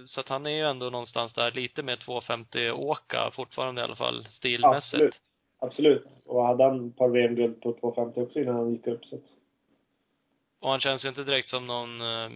så 0.06 0.20
att 0.20 0.28
han 0.28 0.46
är 0.46 0.50
ju 0.50 0.62
ändå 0.62 0.90
någonstans 0.90 1.32
där 1.32 1.50
lite 1.50 1.82
mer 1.82 1.96
250 1.96 2.70
åka 2.70 3.30
fortfarande 3.32 3.80
i 3.80 3.84
alla 3.84 3.96
fall, 3.96 4.26
stilmässigt. 4.30 4.94
Absolut. 4.94 5.20
Absolut. 5.62 6.06
Och 6.26 6.46
hade 6.46 6.64
han 6.64 6.88
ett 6.88 6.96
par 6.96 7.08
VM-guld 7.08 7.60
på 7.60 7.72
250 7.72 8.20
också 8.20 8.40
innan 8.40 8.54
han 8.54 8.72
gick 8.72 8.86
upp 8.86 9.04
så 9.04 9.18
Och 10.60 10.70
han 10.70 10.80
känns 10.80 11.04
ju 11.04 11.08
inte 11.08 11.24
direkt 11.24 11.48
som 11.48 11.66
någon 11.66 12.00
eh, 12.00 12.30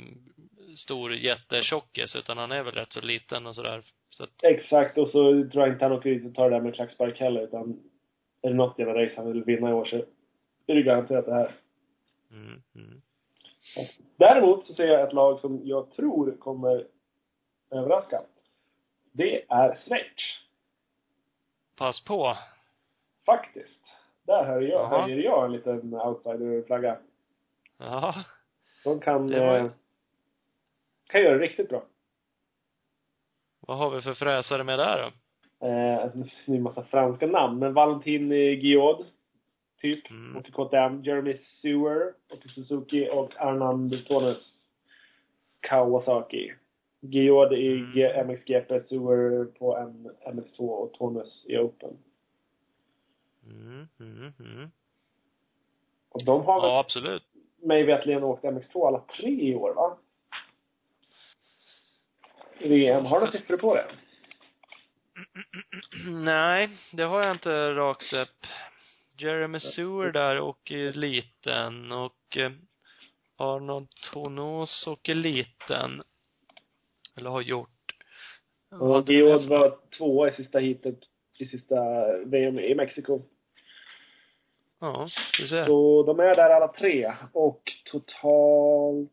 stor 0.77 1.15
jättetjockis, 1.15 2.17
utan 2.17 2.39
han 2.39 2.53
är 2.53 2.63
väl 2.63 2.75
rätt 2.75 2.93
så 2.93 3.01
liten 3.01 3.47
och 3.47 3.55
sådär. 3.55 3.83
Så 4.11 4.25
att, 4.25 4.31
Exakt. 4.43 4.99
Och 4.99 5.09
så 5.09 5.31
tror 5.31 5.53
jag 5.55 5.69
inte 5.69 5.85
han 5.85 5.93
åker 5.93 6.11
dit 6.11 6.27
och 6.27 6.35
tar 6.35 6.51
det 6.51 6.57
där 6.57 6.63
med 6.63 6.75
klackspark 6.75 7.21
heller. 7.21 7.43
Utan 7.43 7.81
är 8.43 8.49
det 8.49 8.55
något 8.55 8.79
jävla 8.79 9.05
race 9.05 9.15
han 9.17 9.33
vill 9.33 9.45
vinna 9.45 9.71
i 9.71 9.73
år 9.73 9.85
så 9.85 9.97
är 10.67 10.75
det 10.75 10.83
garanterat 10.83 11.27
det 11.27 11.35
här. 11.35 11.55
mm, 12.31 12.63
mm. 12.75 13.03
Däremot 14.17 14.67
så 14.67 14.75
ser 14.75 14.87
jag 14.87 15.09
ett 15.09 15.13
lag 15.13 15.41
som 15.41 15.61
jag 15.65 15.91
tror 15.91 16.37
kommer 16.39 16.87
överraska. 17.71 18.23
Det 19.13 19.45
är 19.49 19.79
Schweiz. 19.87 20.05
Pass 21.77 22.05
på. 22.05 22.37
Faktiskt. 23.27 23.81
Där 24.27 24.45
höjer 24.45 24.71
jag, 24.71 24.87
höjer 24.87 25.19
jag 25.25 25.45
en 25.45 25.53
liten 25.53 25.95
outsider-flagga. 25.95 26.97
Ja. 27.79 28.15
De 28.85 29.01
kan, 29.01 29.31
var- 29.31 29.59
eh, 29.59 29.71
kan 31.07 31.21
göra 31.23 31.39
det 31.39 31.45
riktigt 31.45 31.69
bra. 31.69 31.83
Vad 33.61 33.79
har 33.79 33.91
vi 33.91 34.01
för 34.03 34.15
fräsare 34.15 34.65
med 34.65 34.79
där 34.79 35.03
då? 35.03 35.07
Eh, 35.67 36.11
det 36.15 36.53
är 36.53 36.57
en 36.57 36.63
massa 36.63 36.83
franska 36.85 37.27
namn, 37.27 37.59
men 37.59 37.75
Valentin 37.75 38.33
eh, 38.33 38.37
Guillaume, 38.37 39.05
typ, 39.81 40.11
Mm. 40.11 40.37
åker 40.37 40.53
KTM. 40.53 41.03
Jeremy 41.03 41.39
Sewer 41.63 42.13
åker 42.33 42.49
Suzuki 42.49 43.09
och 43.13 43.31
Arnand 43.37 44.07
Tones 44.07 44.39
Kawasaki. 45.61 46.53
Guillaume 47.01 47.57
i 47.57 47.77
Mm. 48.13 48.27
MXGP, 48.29 48.81
Sewer 48.89 49.45
på 49.45 49.77
en 49.77 50.11
MX2 50.27 50.59
och 50.69 50.93
Tones 50.93 51.45
i 51.47 51.59
Open. 51.59 51.99
Mm, 53.47 53.89
mm, 54.01 54.33
mm. 54.41 54.71
Och 56.09 56.25
de 56.25 56.45
har 56.45 56.61
väl 56.61 56.71
Ja, 56.71 56.79
absolut. 56.79 57.23
mig 57.63 57.83
veterligen 57.85 58.25
åkt 58.25 58.45
MX2 58.45 58.87
alla 58.87 59.05
tre 59.17 59.29
i 59.51 59.55
år, 59.55 59.75
va? 59.75 59.99
VM. 62.61 63.05
Har 63.05 63.21
du 63.21 63.39
siffror 63.39 63.57
på 63.57 63.75
det? 63.75 63.87
Nej, 66.11 66.69
det 66.93 67.03
har 67.03 67.23
jag 67.23 67.31
inte 67.35 67.75
rakt 67.75 68.13
upp. 68.13 68.47
Jeremy 69.19 69.61
Sewer 69.61 70.13
där 70.13 70.41
åker 70.41 70.93
liten 70.93 71.93
och 71.93 72.37
eh, 72.37 72.51
Arnold 73.37 73.89
Tonos 74.13 74.87
åker 74.87 75.15
liten. 75.15 76.03
Eller 77.17 77.31
har 77.31 77.41
gjort. 77.41 77.71
Och 78.71 79.07
för- 79.07 79.49
var 79.49 79.79
tvåa 79.99 80.29
i 80.31 80.35
sista 80.37 80.59
heatet 80.59 80.99
i 81.39 81.47
sista 81.47 81.77
VM 82.25 82.59
i 82.59 82.75
Mexiko. 82.75 83.23
Ja, 84.81 85.09
du 85.39 85.47
ser. 85.47 85.67
Så 85.67 86.03
de 86.03 86.21
är 86.21 86.37
där 86.37 86.51
alla 86.51 86.69
tre. 86.69 87.13
Och 87.33 87.63
totalt... 87.85 89.11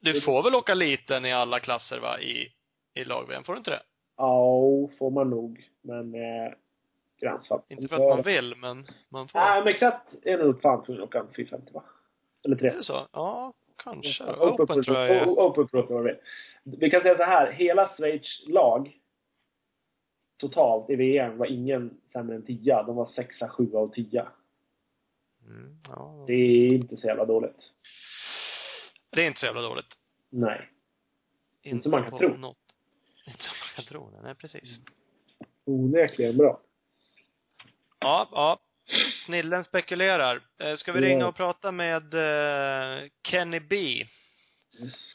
Du 0.00 0.20
får 0.20 0.42
väl 0.42 0.54
åka 0.54 0.74
liten 0.74 1.24
i 1.24 1.32
alla 1.32 1.60
klasser 1.60 1.98
va, 2.00 2.20
i, 2.20 2.52
i 2.94 3.04
lag-VM? 3.04 3.44
Får 3.44 3.52
du 3.52 3.58
inte 3.58 3.70
det? 3.70 3.82
Ja, 4.16 4.60
får 4.98 5.10
man 5.10 5.30
nog. 5.30 5.68
Men... 5.82 6.14
Eh, 6.14 6.52
gränsfall. 7.20 7.60
Inte 7.68 7.88
för 7.88 7.96
att 7.96 8.16
man 8.16 8.22
vill, 8.22 8.54
men 8.56 8.86
man 9.08 9.28
får. 9.28 9.38
Nej, 9.38 9.64
men 9.64 9.74
exakt 9.74 10.14
är 10.22 10.38
nog 10.38 10.62
fan 10.62 10.84
tvungen 10.84 11.02
att 11.02 11.08
åka 11.08 11.26
450 11.36 11.72
va? 11.74 11.82
Eller 12.44 12.56
3. 12.56 12.68
Är 12.68 12.74
det 12.74 12.84
så? 12.84 13.08
Ja, 13.12 13.52
kanske. 13.84 14.24
Open, 14.24 14.64
Open 14.64 14.82
tror 14.82 14.96
jag 14.96 15.10
är. 15.10 15.26
Open 15.26 15.68
tror 15.68 15.86
jag 15.88 16.04
det. 16.04 16.18
Vi 16.64 16.90
kan 16.90 17.00
säga 17.00 17.16
så 17.16 17.22
här, 17.22 17.52
hela 17.52 17.90
Schweiz 17.96 18.42
lag 18.46 18.96
totalt 20.36 20.90
i 20.90 20.96
VM 20.96 21.38
var 21.38 21.46
ingen 21.46 22.00
sämre 22.12 22.36
än 22.36 22.46
10. 22.46 22.82
De 22.82 22.96
var 22.96 23.10
6, 23.16 23.34
7 23.50 23.74
av 23.74 23.88
10. 23.88 24.26
Mm, 25.46 25.76
ja. 25.88 26.24
Det 26.26 26.32
är 26.32 26.74
inte 26.74 26.96
så 26.96 27.06
jävla 27.06 27.24
dåligt. 27.24 27.56
Det 29.10 29.22
är 29.22 29.26
inte 29.26 29.40
så 29.40 29.46
jävla 29.46 29.60
dåligt. 29.62 29.94
Nej. 30.30 30.70
Inte 31.62 31.82
som 31.82 31.90
man 31.90 32.02
kan 32.02 32.10
på 32.10 32.18
tro. 32.18 32.36
Något. 32.36 32.58
Inte 33.26 33.42
som 33.42 33.54
man 33.60 33.68
kan 33.76 33.84
tro. 33.84 34.20
Nej, 34.22 34.34
precis. 34.34 34.78
Onekligen 35.64 36.36
bra. 36.36 36.60
Ja, 37.98 38.28
ja. 38.32 38.60
Snillen 39.26 39.64
spekulerar. 39.64 40.40
Eh, 40.58 40.76
Ska 40.76 40.92
vi 40.92 41.00
ringa 41.00 41.26
och 41.26 41.34
prata 41.36 41.72
med 41.72 42.14
eh, 42.14 43.08
Kenny 43.22 43.60
B, 43.60 44.06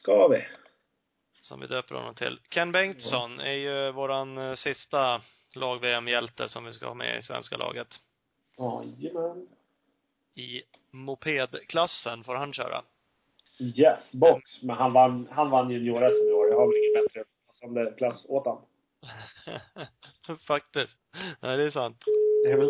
ska 0.02 0.28
vi. 0.28 0.44
som 1.42 1.60
vi 1.60 1.68
döper 1.68 1.96
honom 1.96 2.16
till. 2.16 2.40
Ken 2.50 2.72
Bengtsson 2.72 3.40
är 3.40 3.52
ju 3.54 3.92
våran 3.92 4.38
eh, 4.38 4.54
sista 4.56 5.22
lag-VM-hjälte 5.56 6.50
som 6.50 6.66
vi 6.66 6.74
ska 6.74 6.88
ha 6.88 6.94
med 6.94 7.20
i 7.20 7.22
svenska 7.22 7.58
laget. 7.58 7.88
Jajamän. 8.58 9.48
I 10.36 10.62
mopedklassen 10.92 12.24
får 12.24 12.36
han 12.36 12.54
köra. 12.54 12.84
Yes, 13.60 14.00
box. 14.12 14.44
Men 14.62 14.76
han 14.76 14.94
vann, 14.94 15.28
han 15.32 15.50
vann 15.50 15.72
junior-SM 15.72 16.30
i 16.30 16.32
år. 16.32 16.48
Jag 16.50 16.58
har 16.58 16.68
väl 16.68 16.78
ingen 16.78 17.04
bättre 17.04 17.24
passande 17.48 17.94
klass 17.98 18.26
åt 18.26 18.46
han. 18.46 18.62
Faktiskt. 20.48 20.98
Nej, 21.42 21.58
det 21.58 21.64
är 21.64 21.72
sant. 21.72 22.04
Det 22.46 22.52
är 22.52 22.58
väl 22.58 22.70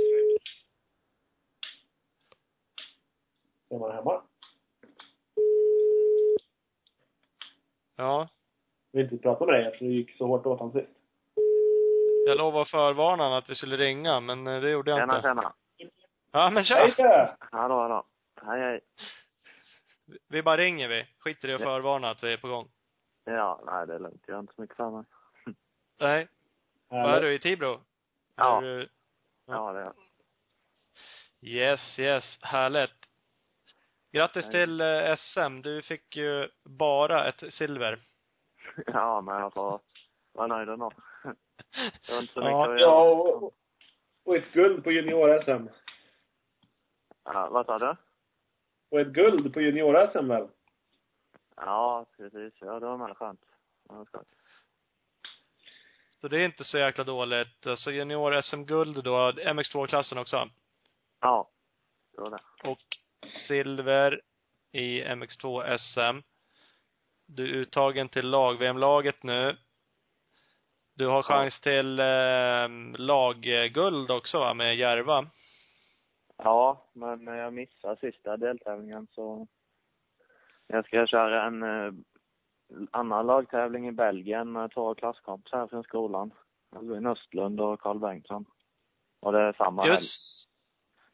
Är 3.70 3.80
man 3.80 3.96
hemma? 3.96 4.22
Ja. 7.96 8.30
Jag 8.92 8.98
vill 9.04 9.12
inte 9.14 9.24
prata 9.24 9.46
med 9.46 9.54
dig 9.56 9.66
eftersom 9.66 9.88
det 9.88 9.94
gick 9.94 10.18
så 10.18 10.28
hårt 10.28 10.46
åt 10.46 10.60
han 10.60 10.72
sist. 10.72 10.88
Jag 12.28 12.38
lovade 12.38 12.66
förvarna 12.66 13.24
honom 13.24 13.38
att 13.38 13.50
vi 13.50 13.56
skulle 13.56 13.78
ringa, 13.78 14.20
men 14.20 14.48
eh, 14.48 14.62
det 14.62 14.70
gjorde 14.70 14.92
jag 14.92 15.00
Tjena, 15.00 15.16
inte. 15.16 15.28
tjena. 15.28 15.54
Ja, 16.32 16.50
men 16.50 16.64
Hej 16.66 16.66
kör! 16.96 17.04
där! 17.08 17.36
Hallå, 17.40 17.76
hallå. 17.82 18.06
Hej, 18.46 18.60
hej. 18.62 18.80
Vi 20.30 20.44
bara 20.44 20.58
ringer 20.58 20.88
vi. 20.88 21.08
Skiter 21.20 21.48
i 21.50 21.54
att 21.54 21.62
Ja. 21.62 21.66
förvarna 21.68 22.10
att 22.10 22.24
vi 22.24 22.34
är 22.34 22.38
på 22.38 22.48
gång. 22.48 22.70
Ja, 23.26 23.62
nej 23.66 23.88
det 23.88 23.96
är 23.96 24.00
lugnt. 24.00 24.24
Jag 24.28 24.36
har 24.36 24.40
inte 24.40 24.54
så 24.54 24.62
mycket 24.62 24.78
för 24.78 24.90
mig. 24.92 25.04
Nej. 26.00 26.28
Vad 26.88 27.14
är 27.16 27.22
du, 27.22 27.34
i 27.34 27.40
Tibro? 27.40 27.82
Ja. 28.36 28.58
Är 28.58 28.62
du... 28.62 28.90
Ja, 29.46 29.72
det 29.74 29.80
är 29.80 29.84
jag. 29.84 29.94
Yes, 31.42 32.00
yes. 32.00 32.40
Härligt. 32.42 32.92
Grattis 34.12 34.44
Tack. 34.46 34.52
till 34.52 34.82
eh, 34.82 35.16
SM. 35.16 35.62
Du 35.62 35.82
fick 35.82 36.16
ju 36.18 36.50
bara 36.64 37.28
ett 37.30 37.54
silver. 37.54 38.00
Ja, 38.88 39.22
men 39.22 39.40
jag 39.40 39.54
får 39.54 39.80
vara 40.34 40.48
nöjd 40.48 40.70
ändå. 40.70 40.92
Det 42.08 42.12
var 42.14 42.22
inte 42.22 42.34
så 42.34 42.40
mycket 42.40 42.52
Ja. 42.52 42.64
att 42.74 42.80
göra. 42.80 42.80
Ja, 42.80 43.02
och, 43.12 43.54
och 44.26 44.36
ett 44.36 44.54
guld 44.54 44.84
på 44.84 44.92
junior-SM. 44.92 45.68
Ja, 47.24 47.50
vad 47.52 47.66
sa 47.66 47.80
du? 47.80 47.96
Och 48.92 49.00
ett 49.00 49.08
guld 49.08 49.54
på 49.54 49.62
junior-SM 49.62 50.28
väl? 50.28 50.48
Ja, 51.56 52.06
precis. 52.18 52.54
Ja, 52.60 52.80
det 52.80 52.86
var 52.86 52.98
med 52.98 53.18
skönt. 53.18 53.46
Ja, 53.88 53.94
det 53.94 53.98
var 53.98 54.06
skönt. 54.06 54.28
Så 56.22 56.28
det 56.28 56.38
är 56.38 56.46
inte 56.46 56.64
så 56.64 56.78
jäkla 56.78 57.04
dåligt. 57.04 57.68
Alltså 57.68 57.92
junior-SM-guld 57.92 59.04
då, 59.04 59.32
MX2-klassen 59.32 60.18
också. 60.18 60.50
Ja, 61.22 61.50
det 62.16 62.22
var 62.22 62.30
det. 62.30 62.70
Och 62.70 62.98
silver 63.48 64.22
i 64.72 65.04
MX2 65.04 65.78
SM. 65.78 66.22
Du 67.26 67.44
är 67.44 67.54
uttagen 67.54 68.10
till 68.10 68.30
lag-VM-laget 68.30 69.24
nu. 69.24 69.58
Du 70.94 71.08
har 71.08 71.24
chans 71.24 71.62
till 71.62 72.00
eh, 72.00 72.98
lagguld 72.98 74.12
också 74.12 74.40
va, 74.40 74.54
med 74.54 74.76
Järva. 74.76 75.26
Ja, 76.44 76.86
men 76.94 77.26
jag 77.26 77.54
missade 77.54 77.98
sista 77.98 78.38
deltävlingen 78.38 79.08
så 79.12 79.48
jag 80.68 80.86
ska 80.86 81.08
köra 81.08 81.44
en 81.44 81.64
eh, 81.64 81.94
annan 82.92 83.28
lagtävling 83.28 83.88
i 83.88 83.92
Belgien 83.92 84.52
med 84.52 84.72
två 84.72 84.96
klasskompisar 84.96 85.68
från 85.68 85.84
skolan. 85.84 86.34
Albin 86.76 87.08
Östlund 87.08 87.62
och 87.62 87.80
Carl 87.80 88.00
Bengtsson. 88.00 88.46
Och 89.20 89.32
det 89.32 89.42
är 89.42 89.54
samma 89.54 89.82
helg. 89.82 89.94
Just 89.94 90.32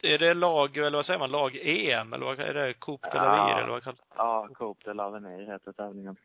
är 0.04 0.18
det 0.18 0.34
lag, 0.34 0.78
eller 0.78 0.98
vad 0.98 1.06
säger 1.06 1.20
man, 1.20 1.32
lag-EM? 1.32 2.14
Eller 2.14 2.26
vad 2.26 2.40
är 2.40 2.54
det? 2.54 2.74
Coupe 2.74 3.10
de 3.12 3.18
Ja. 3.18 3.60
Eller 3.60 3.70
vad 3.70 3.84
kallas 3.84 4.00
Ja, 4.16 4.48
Coop 4.54 4.78
de 4.86 4.94
l'Avenir 4.94 5.52
heter 5.52 5.72
tävlingen. 5.72 6.16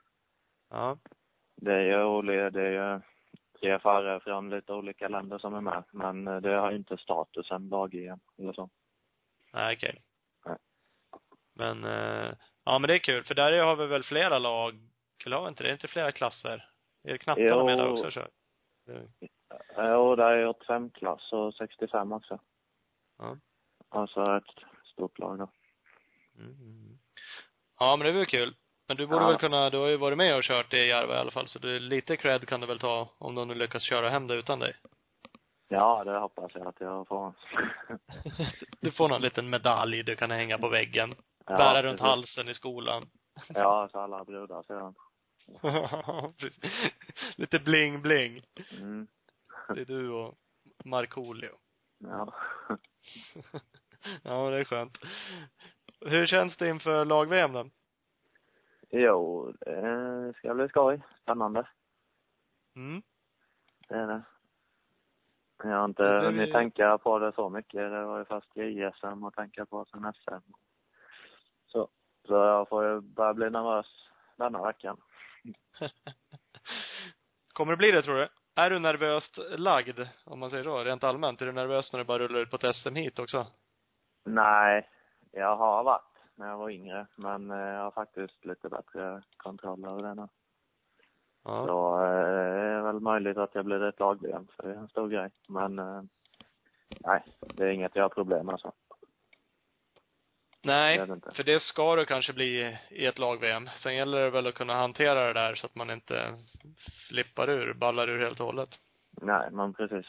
Ja. 0.70 0.98
Det 1.56 1.74
är 1.74 1.80
ju 1.80 2.04
olika, 2.04 2.50
det 2.50 2.62
är 2.62 2.94
ju 2.94 3.00
tre 3.60 3.78
förare 3.78 4.20
från 4.20 4.50
lite 4.50 4.72
olika 4.72 5.08
länder 5.08 5.38
som 5.38 5.54
är 5.54 5.60
med. 5.60 5.84
Men 5.92 6.28
eh, 6.28 6.36
det 6.36 6.54
har 6.54 6.70
inte 6.70 6.96
statusen 6.96 7.68
lag-EM 7.68 8.20
eller 8.38 8.52
så. 8.52 8.70
Nej, 9.52 9.76
okej. 9.76 9.98
Nej. 10.46 10.56
Men, 11.54 11.84
eh, 11.84 12.32
ja 12.64 12.78
men 12.78 12.88
det 12.88 12.94
är 12.94 12.98
kul, 12.98 13.24
för 13.24 13.34
där 13.34 13.58
har 13.62 13.76
vi 13.76 13.86
väl 13.86 14.02
flera 14.04 14.38
lag, 14.38 14.74
eller 15.26 15.36
har 15.36 15.42
vi 15.42 15.48
inte 15.48 15.62
det? 15.62 15.68
Är 15.68 15.72
inte 15.72 15.88
flera 15.88 16.12
klasser? 16.12 16.68
Är 17.04 17.12
det 17.12 17.18
knattarna 17.18 17.46
Jo. 17.48 17.64
med 17.66 17.78
där 17.78 17.88
också? 18.06 18.28
Det- 18.86 19.08
Eh, 19.76 19.92
Och 19.94 20.16
det 20.16 20.22
är 20.24 20.46
85-klass 20.46 21.32
och 21.32 21.54
65 21.54 22.12
också. 22.12 22.40
Ja. 23.18 23.36
Alltså 23.88 24.36
ett 24.36 24.64
stort 24.84 25.18
lag 25.18 25.38
då. 25.38 25.50
Mm. 26.38 26.98
Ja, 27.78 27.96
men 27.96 28.06
det 28.06 28.12
väl 28.12 28.26
kul. 28.26 28.54
Men 28.88 28.96
du 28.96 29.06
borde 29.06 29.22
Ja. 29.24 29.28
väl 29.28 29.38
kunna, 29.38 29.70
du 29.70 29.78
har 29.78 29.88
ju 29.88 29.96
varit 29.96 30.18
med 30.18 30.36
och 30.36 30.42
kört 30.42 30.70
det 30.70 30.84
i 30.84 30.88
Järva 30.88 31.14
i 31.14 31.18
alla 31.18 31.30
fall, 31.30 31.48
så 31.48 31.58
du, 31.58 31.78
lite 31.80 32.16
cred 32.16 32.48
kan 32.48 32.60
du 32.60 32.66
väl 32.66 32.78
ta 32.78 33.08
om 33.18 33.34
de 33.34 33.48
nu 33.48 33.54
lyckas 33.54 33.82
köra 33.82 34.08
hem 34.10 34.26
det 34.26 34.34
utan 34.34 34.58
dig. 34.58 34.74
Ja, 35.72 36.04
det 36.04 36.18
hoppas 36.18 36.54
jag 36.54 36.66
att 36.66 36.80
jag 36.80 37.08
får. 37.08 37.32
Du 38.80 38.90
får 38.90 39.08
någon 39.08 39.22
liten 39.22 39.50
medalj 39.50 40.02
du 40.02 40.16
kan 40.16 40.30
hänga 40.30 40.58
på 40.58 40.68
väggen. 40.68 41.14
Ja, 41.46 41.56
Bära 41.56 41.82
runt 41.82 41.98
precis. 41.98 42.06
halsen 42.06 42.48
i 42.48 42.54
skolan. 42.54 43.02
Ja, 43.48 43.88
så 43.92 43.98
alla 43.98 44.24
brudar 44.24 44.62
ser 44.62 44.74
den. 44.74 44.94
Lite 47.36 47.58
bling-bling. 47.58 48.42
Mm. 48.80 49.06
Det 49.74 49.80
är 49.80 49.84
du 49.84 50.10
och 50.10 50.34
Markoolio. 50.84 51.50
Ja. 51.98 52.34
ja, 54.22 54.50
det 54.50 54.60
är 54.60 54.64
skönt. 54.64 54.98
Hur 56.00 56.26
känns 56.26 56.56
det 56.56 56.68
inför 56.68 57.04
lag-VM 57.04 57.52
då? 57.52 57.70
Jo, 58.90 59.52
det 59.60 60.32
ska 60.36 60.54
bli 60.54 60.68
skoj. 60.68 61.02
Spännande. 61.22 61.68
Mm. 62.76 63.02
Det 63.88 63.94
är 63.94 64.06
det. 64.06 64.22
Jag 65.62 65.76
har 65.76 65.84
inte 65.84 66.02
Det 66.02 66.24
hunnit 66.26 66.52
tänka 66.52 66.98
på 66.98 67.18
det 67.18 67.32
så 67.32 67.48
mycket. 67.48 67.90
Det 67.90 68.04
var 68.04 68.18
ju 68.18 68.24
först 68.24 68.56
JSM 68.56 69.24
att 69.24 69.34
tänka 69.34 69.66
på, 69.66 69.84
sen 69.84 70.12
SM. 70.12 70.52
Så, 71.66 71.88
så 72.26 72.34
jag 72.34 72.68
får 72.68 72.84
ju 72.84 73.00
börja 73.00 73.34
bli 73.34 73.50
nervös 73.50 73.86
denna 74.36 74.62
veckan. 74.62 74.96
Kommer 77.52 77.72
det 77.72 77.76
bli 77.76 77.90
det 77.90 78.02
tror 78.02 78.14
du? 78.14 78.28
Är 78.54 78.70
du 78.70 78.78
nervöst 78.78 79.38
lagd, 79.58 80.00
om 80.24 80.38
man 80.38 80.50
säger 80.50 80.64
så, 80.64 80.84
rent 80.84 81.04
allmänt? 81.04 81.42
Är 81.42 81.46
du 81.46 81.52
nervös 81.52 81.92
när 81.92 81.98
du 81.98 82.04
bara 82.04 82.18
rullar 82.18 82.40
ut 82.40 82.50
på 82.50 82.72
SM 82.72 82.94
hit 82.94 83.18
också? 83.18 83.46
Nej, 84.24 84.88
jag 85.30 85.56
har 85.56 85.84
varit 85.84 86.12
när 86.34 86.48
jag 86.48 86.58
var 86.58 86.70
yngre, 86.70 87.06
men 87.16 87.50
eh, 87.50 87.58
jag 87.58 87.82
har 87.82 87.90
faktiskt 87.90 88.44
lite 88.44 88.68
bättre 88.68 89.22
kontroll 89.36 89.84
över 89.84 90.02
det 90.02 90.14
nu. 90.14 90.28
Ja. 91.44 91.66
Så 91.66 92.04
eh, 92.04 92.71
väl 92.92 93.00
möjligt 93.02 93.36
att 93.36 93.54
jag 93.54 93.64
blir 93.64 93.82
ett 93.82 94.00
lag-VM, 94.00 94.46
för 94.56 94.62
det 94.62 94.74
är 94.74 94.78
en 94.78 94.88
stor 94.88 95.08
grej. 95.08 95.30
Men 95.48 95.78
eh, 95.78 96.02
nej, 97.00 97.22
det 97.54 97.64
är 97.64 97.68
inget 97.70 97.96
jag 97.96 98.02
har 98.02 98.08
problem 98.08 98.46
med 98.46 98.60
så. 98.60 98.72
Nej, 100.64 100.98
Det 100.98 101.34
för 101.34 101.44
det 101.44 101.62
ska 101.62 101.96
du 101.96 102.04
kanske 102.04 102.32
bli 102.32 102.78
i 102.90 103.06
ett 103.06 103.18
lag-VM. 103.18 103.68
Sen 103.78 103.94
gäller 103.94 104.20
det 104.20 104.30
väl 104.30 104.46
att 104.46 104.54
kunna 104.54 104.74
hantera 104.74 105.26
det 105.26 105.32
där 105.32 105.54
så 105.54 105.66
att 105.66 105.74
man 105.74 105.90
inte 105.90 106.38
flippar 107.08 107.50
ur, 107.50 107.74
ballar 107.74 108.08
ur 108.08 108.24
helt 108.24 108.40
och 108.40 108.46
hållet. 108.46 108.68
Nej, 109.22 109.50
men 109.50 109.74
precis. 109.74 110.06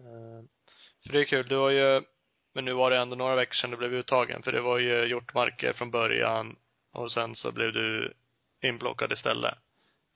Eh, 0.00 0.44
För 1.06 1.12
det 1.12 1.20
är 1.20 1.24
kul, 1.24 1.48
du 1.48 1.56
har 1.56 1.70
ju, 1.70 2.02
men 2.54 2.64
nu 2.64 2.72
var 2.72 2.90
det 2.90 2.98
ändå 2.98 3.16
några 3.16 3.34
veckor 3.34 3.54
sedan 3.54 3.70
du 3.70 3.76
blev 3.76 3.94
uttagen, 3.94 4.42
för 4.42 4.52
det 4.52 4.60
var 4.60 4.78
ju 4.78 5.04
Hjortmarker 5.04 5.72
från 5.72 5.90
början 5.90 6.56
och 6.92 7.12
sen 7.12 7.34
så 7.34 7.52
blev 7.52 7.72
du 7.72 8.14
inplockad 8.62 9.12
istället. 9.12 9.54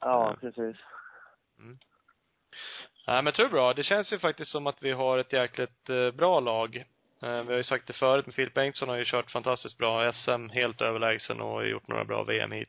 Ja, 0.05 0.37
precis. 0.41 0.77
Nej 3.07 3.17
men 3.17 3.27
jag 3.27 3.35
tror 3.35 3.47
det 3.47 3.51
är 3.51 3.53
bra. 3.53 3.75
Det 3.75 3.83
känns 3.83 4.13
ju 4.13 4.19
faktiskt 4.19 4.51
som 4.51 4.67
att 4.67 4.83
vi 4.83 4.93
har 4.93 5.19
ett 5.19 5.33
jäkligt 5.33 5.91
eh, 5.91 6.11
bra 6.11 6.41
lag. 6.41 6.77
Eh, 7.23 7.43
vi 7.43 7.51
har 7.51 7.57
ju 7.57 7.63
sagt 7.63 7.87
det 7.87 7.93
förut, 7.93 8.27
men 8.27 8.33
Filip 8.33 8.55
Bengtsson 8.55 8.89
har 8.89 8.97
ju 8.97 9.05
kört 9.05 9.31
fantastiskt 9.31 9.79
bra 9.79 10.13
SM, 10.13 10.49
helt 10.49 10.81
överlägsen 10.81 11.41
och 11.41 11.67
gjort 11.69 11.89
några 11.89 12.05
bra 12.05 12.25
VM 12.25 12.53
hit. 12.53 12.69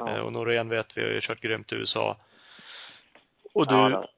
Eh, 0.00 0.06
Ja. 0.06 0.22
och 0.22 0.32
Norén 0.32 0.68
vet 0.68 0.96
vi 0.96 1.02
har 1.02 1.08
ju 1.08 1.20
kört 1.20 1.40
grymt 1.40 1.72
i 1.72 1.76
USA. 1.76 2.16
Och 3.54 3.66
du, 3.66 3.74
Ja, 3.74 4.08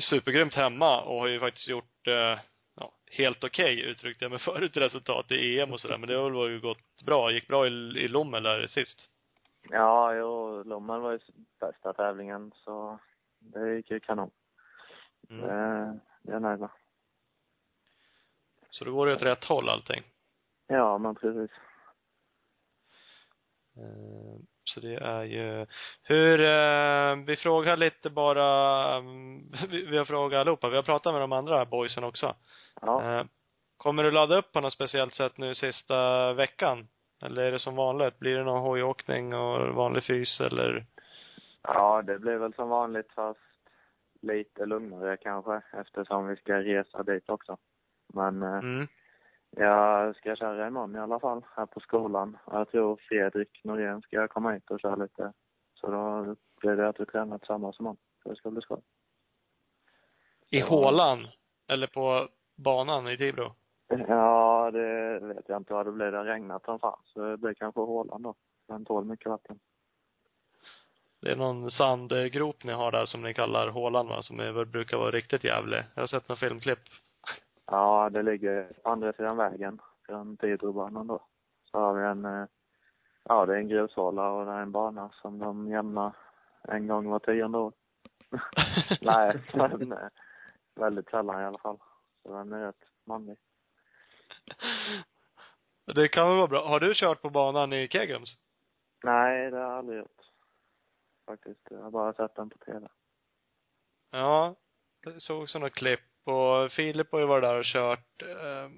supergrymt 0.00 0.54
hemma 0.54 1.00
och 1.00 1.20
har 1.20 1.26
ju 1.26 1.40
faktiskt 1.40 1.68
gjort, 1.68 2.06
eh, 2.06 2.38
ja, 2.76 2.92
helt 3.10 3.44
okej 3.44 3.80
uttryckte 3.80 4.24
jag 4.24 4.30
mig 4.32 4.40
förut 4.44 4.76
resultat 4.76 5.32
i 5.32 5.60
EM 5.60 5.72
och 5.72 5.80
sådär. 5.80 5.98
Men 5.98 6.08
det 6.08 6.14
har 6.16 6.30
väl 6.30 6.60
gått 6.60 7.02
bra. 7.04 7.30
Gick 7.32 7.46
bra 7.48 7.66
i, 7.66 7.70
i 7.70 8.08
Lommel 8.08 8.42
där 8.42 8.66
sist. 8.66 9.10
Ja, 9.70 10.14
jo, 10.14 10.62
Lommen 10.62 11.00
var 11.00 11.12
ju 11.12 11.18
bästa 11.60 11.92
tävlingen 11.92 12.52
så 12.54 12.98
det 13.38 13.74
gick 13.74 13.90
ju 13.90 14.00
kanon. 14.00 14.30
Mm. 15.30 15.42
Det, 15.42 15.54
det 16.22 16.30
är 16.30 16.34
jag 16.34 16.42
nöjd 16.42 16.60
med. 16.60 16.70
Så 18.70 18.84
då 18.84 18.92
går 18.92 19.06
det 19.06 19.12
åt 19.14 19.22
rätt 19.22 19.44
håll 19.44 19.68
allting. 19.68 20.02
Ja, 20.66 20.98
men 20.98 21.14
precis. 21.14 21.50
Eh, 23.76 24.40
Så 24.64 24.80
det 24.80 24.94
är 24.94 25.22
ju, 25.24 25.66
hur, 26.02 26.40
eh, 26.40 27.16
vi 27.26 27.36
frågar 27.36 27.76
lite 27.76 28.10
bara, 28.10 28.94
mm, 28.96 29.50
vi, 29.68 29.86
vi 29.86 29.98
har 29.98 30.04
frågat 30.04 30.40
allihopa, 30.40 30.68
vi 30.68 30.76
har 30.76 30.82
pratat 30.82 31.12
med 31.14 31.22
de 31.22 31.32
andra 31.32 31.64
boysen 31.64 32.04
också. 32.04 32.36
Ja. 32.80 33.02
Eh, 33.18 33.24
Kommer 33.76 34.02
du 34.02 34.10
ladda 34.10 34.38
upp 34.38 34.52
på 34.52 34.60
något 34.60 34.72
speciellt 34.72 35.14
sätt 35.14 35.38
nu 35.38 35.54
sista 35.54 36.32
veckan? 36.32 36.88
Eller 37.22 37.42
är 37.42 37.52
det 37.52 37.58
som 37.58 37.76
vanligt? 37.76 38.18
Blir 38.18 38.36
det 38.36 38.44
någon 38.44 38.62
hojåkning 38.62 39.34
och 39.34 39.74
vanlig 39.74 40.04
fys 40.04 40.40
eller? 40.40 40.86
Ja, 41.62 42.02
det 42.02 42.18
blir 42.18 42.36
väl 42.36 42.54
som 42.54 42.68
vanligt 42.68 43.12
fast 43.12 43.40
lite 44.22 44.66
lugnare 44.66 45.16
kanske 45.16 45.62
eftersom 45.72 46.26
vi 46.26 46.36
ska 46.36 46.58
resa 46.58 47.02
dit 47.02 47.28
också. 47.28 47.56
Men 48.14 48.42
eh, 48.42 48.58
Mm. 48.58 48.88
jag 49.50 50.16
ska 50.16 50.36
köra 50.36 50.66
imorgon 50.66 50.96
i 50.96 50.98
alla 50.98 51.20
fall 51.20 51.44
här 51.56 51.66
på 51.66 51.80
skolan. 51.80 52.38
Jag 52.46 52.70
tror 52.70 52.96
Fredrik 53.08 53.60
Norén 53.64 54.02
ska 54.02 54.28
komma 54.28 54.52
hit 54.52 54.70
och 54.70 54.80
köra 54.80 54.96
lite. 54.96 55.32
Så 55.74 55.90
då 55.90 56.36
blir 56.60 56.76
det 56.76 56.88
att 56.88 57.00
vi 57.00 57.06
tränar 57.06 57.38
tillsammans 57.38 57.80
imorgon. 57.80 57.96
Så 58.22 58.28
det 58.28 58.36
ska 58.36 58.50
bli 58.50 58.62
skoj. 58.62 58.82
I 60.50 60.60
hålan? 60.60 61.28
Eller 61.68 61.86
på 61.86 62.28
banan 62.56 63.08
i 63.08 63.16
Tibro? 63.16 63.54
Ja, 64.08 64.70
det 64.70 65.18
vet 65.18 65.48
jag 65.48 65.56
inte 65.56 65.72
vad 65.72 65.98
det 65.98 66.16
har 66.16 66.24
regnat 66.24 66.64
som 66.64 66.78
fan. 66.78 67.00
Så 67.04 67.20
det 67.20 67.36
blir 67.36 67.54
kanske 67.54 67.80
hålan 67.80 68.22
då. 68.22 68.34
Den 68.68 68.84
tål 68.84 69.04
mycket 69.04 69.26
vatten. 69.26 69.58
Det 71.20 71.30
är 71.30 71.36
någon 71.36 71.70
sandgrop 71.70 72.64
ni 72.64 72.72
har 72.72 72.92
där 72.92 73.04
som 73.04 73.22
ni 73.22 73.34
kallar 73.34 73.68
hålan 73.68 74.08
va? 74.08 74.22
Som 74.22 74.40
är, 74.40 74.64
brukar 74.64 74.96
vara 74.96 75.10
riktigt 75.10 75.44
jävlig. 75.44 75.84
Jag 75.94 76.02
har 76.02 76.06
sett 76.06 76.28
några 76.28 76.38
filmklipp. 76.38 76.78
Ja, 77.66 78.10
det 78.10 78.22
ligger 78.22 78.72
på 78.82 78.90
andra 78.90 79.12
sidan 79.12 79.36
vägen 79.36 79.80
från 80.06 80.36
Tidrobanan 80.36 81.06
då. 81.06 81.22
Så 81.70 81.78
har 81.78 81.94
vi 81.94 82.04
en, 82.04 82.24
eh, 82.24 82.46
ja 83.24 83.46
det 83.46 83.54
är 83.54 83.58
en 83.58 83.68
grushåla 83.68 84.30
och 84.30 84.46
det 84.46 84.52
är 84.52 84.62
en 84.62 84.72
bana 84.72 85.10
som 85.22 85.38
de 85.38 85.68
jämnar 85.68 86.12
en 86.62 86.86
gång 86.86 87.08
var 87.08 87.18
tionde 87.18 87.58
år. 87.58 87.72
Nej, 89.00 89.42
men 89.54 89.92
eh, 89.92 90.08
väldigt 90.74 91.08
sällan 91.08 91.42
i 91.42 91.44
alla 91.44 91.58
fall. 91.58 91.78
Så 92.22 92.32
den 92.32 92.52
är 92.52 92.66
rätt 92.66 92.84
manlig. 93.06 93.36
Det 95.94 96.08
kan 96.08 96.28
väl 96.28 96.36
vara 96.36 96.46
bra. 96.46 96.68
Har 96.68 96.80
du 96.80 96.94
kört 96.94 97.22
på 97.22 97.30
banan 97.30 97.72
i 97.72 97.88
Kegums? 97.88 98.36
Nej, 99.04 99.50
det 99.50 99.56
har 99.56 99.64
jag 99.64 99.72
aldrig 99.72 99.98
gjort. 99.98 100.20
Faktiskt. 101.26 101.60
Jag 101.70 101.82
har 101.82 101.90
bara 101.90 102.12
sett 102.12 102.34
den 102.36 102.50
på 102.50 102.58
TV. 102.58 102.88
Ja. 104.10 104.54
Jag 105.04 105.22
såg 105.22 105.48
sådana 105.50 105.70
klipp 105.70 106.00
och 106.24 106.72
Filip 106.72 107.12
har 107.12 107.18
ju 107.18 107.26
varit 107.26 107.42
där 107.42 107.58
och 107.58 107.64
kört. 107.64 108.22
Eh, 108.22 108.70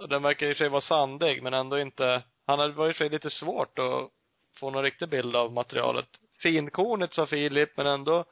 och 0.00 0.08
den 0.08 0.22
verkar 0.22 0.46
i 0.46 0.52
och 0.52 0.56
för 0.56 0.64
sig 0.64 0.68
vara 0.68 0.80
sandig 0.80 1.42
men 1.42 1.54
ändå 1.54 1.78
inte, 1.78 2.22
han 2.46 2.58
hade 2.58 2.72
varit 2.72 2.90
i 2.90 2.92
och 2.92 2.96
för 2.96 3.04
sig 3.04 3.08
lite 3.08 3.30
svårt 3.30 3.78
att 3.78 4.10
få 4.60 4.70
någon 4.70 4.82
riktig 4.82 5.08
bild 5.08 5.36
av 5.36 5.52
materialet. 5.52 6.08
Finkornet 6.42 7.12
sa 7.12 7.26
Filip 7.26 7.76
men 7.76 7.86
ändå 7.86 8.24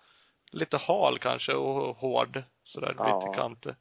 lite 0.52 0.76
hal 0.76 1.18
kanske 1.18 1.54
och 1.54 1.96
hård. 1.96 2.42
Sådär 2.64 2.94
Ja. 2.98 3.20
lite 3.20 3.36
kantig. 3.36 3.74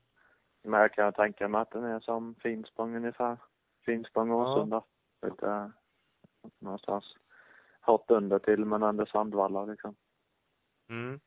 Men 0.63 0.79
jag 0.79 0.93
kan 0.93 1.13
tänka 1.13 1.47
mig 1.47 1.61
att 1.61 1.71
den 1.71 1.83
är 1.83 1.99
som 1.99 2.35
Finspång 2.35 2.95
ungefär. 2.95 3.37
Finspång 3.85 4.31
och 4.31 4.41
Ja. 4.41 4.53
Åsunda. 4.53 4.83
Lite 5.25 5.71
någonstans 6.59 7.15
hårt 7.81 8.11
under 8.11 8.39
till 8.39 8.65
men 8.65 8.83
ändå 8.83 9.05
sandvallar 9.05 9.67
liksom. 9.67 9.95
Mm. 10.89 11.19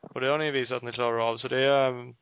Och 0.00 0.20
det 0.20 0.28
har 0.30 0.38
ni 0.38 0.50
visat 0.50 0.76
att 0.76 0.82
ni 0.82 0.92
klarar 0.92 1.18
av, 1.30 1.36
så 1.36 1.48
det 1.48 1.60
är, 1.64 2.14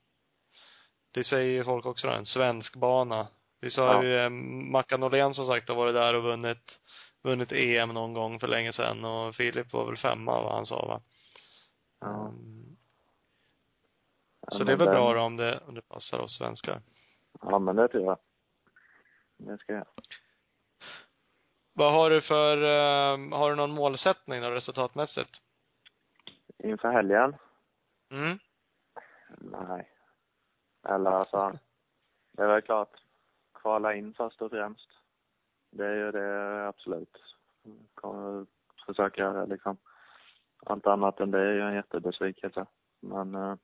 det 1.10 1.24
säger 1.24 1.50
ju 1.52 1.64
folk 1.64 1.86
också 1.86 2.08
en 2.08 2.26
svensk 2.26 2.76
bana. 2.76 3.28
Vi 3.60 3.70
sa 3.70 3.92
Ja. 3.92 4.04
ju, 4.04 4.18
eh, 4.18 4.30
Mackan 4.70 5.02
Åhlén 5.02 5.34
som 5.34 5.46
sagt 5.46 5.68
har 5.68 5.76
varit 5.76 5.94
där 5.94 6.14
och 6.14 6.22
vunnit, 6.22 6.80
vunnit 7.22 7.52
EM 7.52 7.88
någon 7.88 8.12
gång 8.14 8.40
för 8.40 8.48
länge 8.48 8.72
sedan 8.72 9.04
och 9.04 9.34
Filip 9.34 9.72
var 9.72 9.86
väl 9.86 9.96
femma 9.96 10.42
vad 10.42 10.54
han 10.54 10.66
sa 10.66 10.86
va? 10.86 11.00
Ja. 12.00 12.32
Ja, 14.46 14.50
Så 14.50 14.58
men 14.58 14.66
det 14.66 14.72
är 14.72 14.76
väl 14.76 14.86
den- 14.86 14.94
bra 14.94 15.14
då 15.14 15.20
om 15.20 15.36
det, 15.36 15.60
om 15.68 15.74
det 15.74 15.82
passar 15.88 16.18
oss 16.18 16.38
svenskar. 16.38 16.80
Ja, 17.42 17.58
men 17.58 17.76
det 17.76 17.88
tror 17.88 18.04
jag. 18.04 18.18
Det 19.36 19.58
ska 19.58 19.72
jag. 19.72 19.86
Vad 21.72 21.92
har 21.92 22.10
du 22.10 22.20
för, 22.20 22.56
eh, 22.56 23.38
har 23.38 23.50
du 23.50 23.56
någon 23.56 23.70
målsättning 23.74 24.42
då 24.42 24.50
resultatmässigt? 24.50 25.30
Inför 26.58 26.90
helgen? 26.92 27.36
Mm. 28.10 28.38
Nej. 29.38 29.90
Eller 30.88 31.10
alltså, 31.10 31.52
det 32.32 32.42
är 32.42 32.46
väl 32.46 32.62
klart, 32.62 32.90
kvala 33.54 33.94
in 33.94 34.14
först 34.14 34.42
och 34.42 34.50
främst. 34.50 34.88
Det 35.70 35.86
är 35.86 35.94
ju 35.94 36.10
det 36.12 36.68
absolut. 36.68 37.16
Kommer 37.94 38.46
försöka 38.86 39.44
liksom. 39.44 39.76
Allt 40.66 40.86
annat 40.86 41.20
än 41.20 41.30
det 41.30 41.40
är 41.40 41.52
ju 41.52 41.60
en 41.60 41.74
jättebesvikelse. 41.74 42.66
Men 43.00 43.34
eh, 43.34 43.54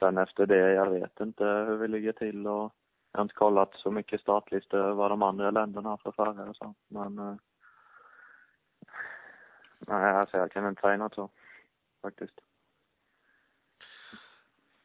sen 0.00 0.18
efter 0.18 0.46
det, 0.46 0.72
jag 0.72 0.90
vet 0.90 1.20
inte 1.20 1.44
hur 1.44 1.76
vi 1.76 1.88
ligger 1.88 2.12
till 2.12 2.46
och 2.46 2.72
jag 3.12 3.18
har 3.18 3.22
inte 3.22 3.34
kollat 3.34 3.74
så 3.74 3.90
mycket 3.90 4.20
startlistor 4.20 4.92
vad 4.92 5.10
de 5.10 5.22
andra 5.22 5.50
länderna 5.50 5.88
har 5.88 5.96
för 5.96 6.12
förare 6.12 6.50
och 6.50 6.56
så. 6.56 6.74
Men 6.88 7.18
eh, 7.18 7.34
nej, 9.78 10.12
alltså 10.12 10.36
jag 10.36 10.50
kan 10.52 10.68
inte 10.68 10.80
säga 10.80 10.96
något 10.96 11.14
så. 11.14 11.30
Faktiskt. 12.02 12.40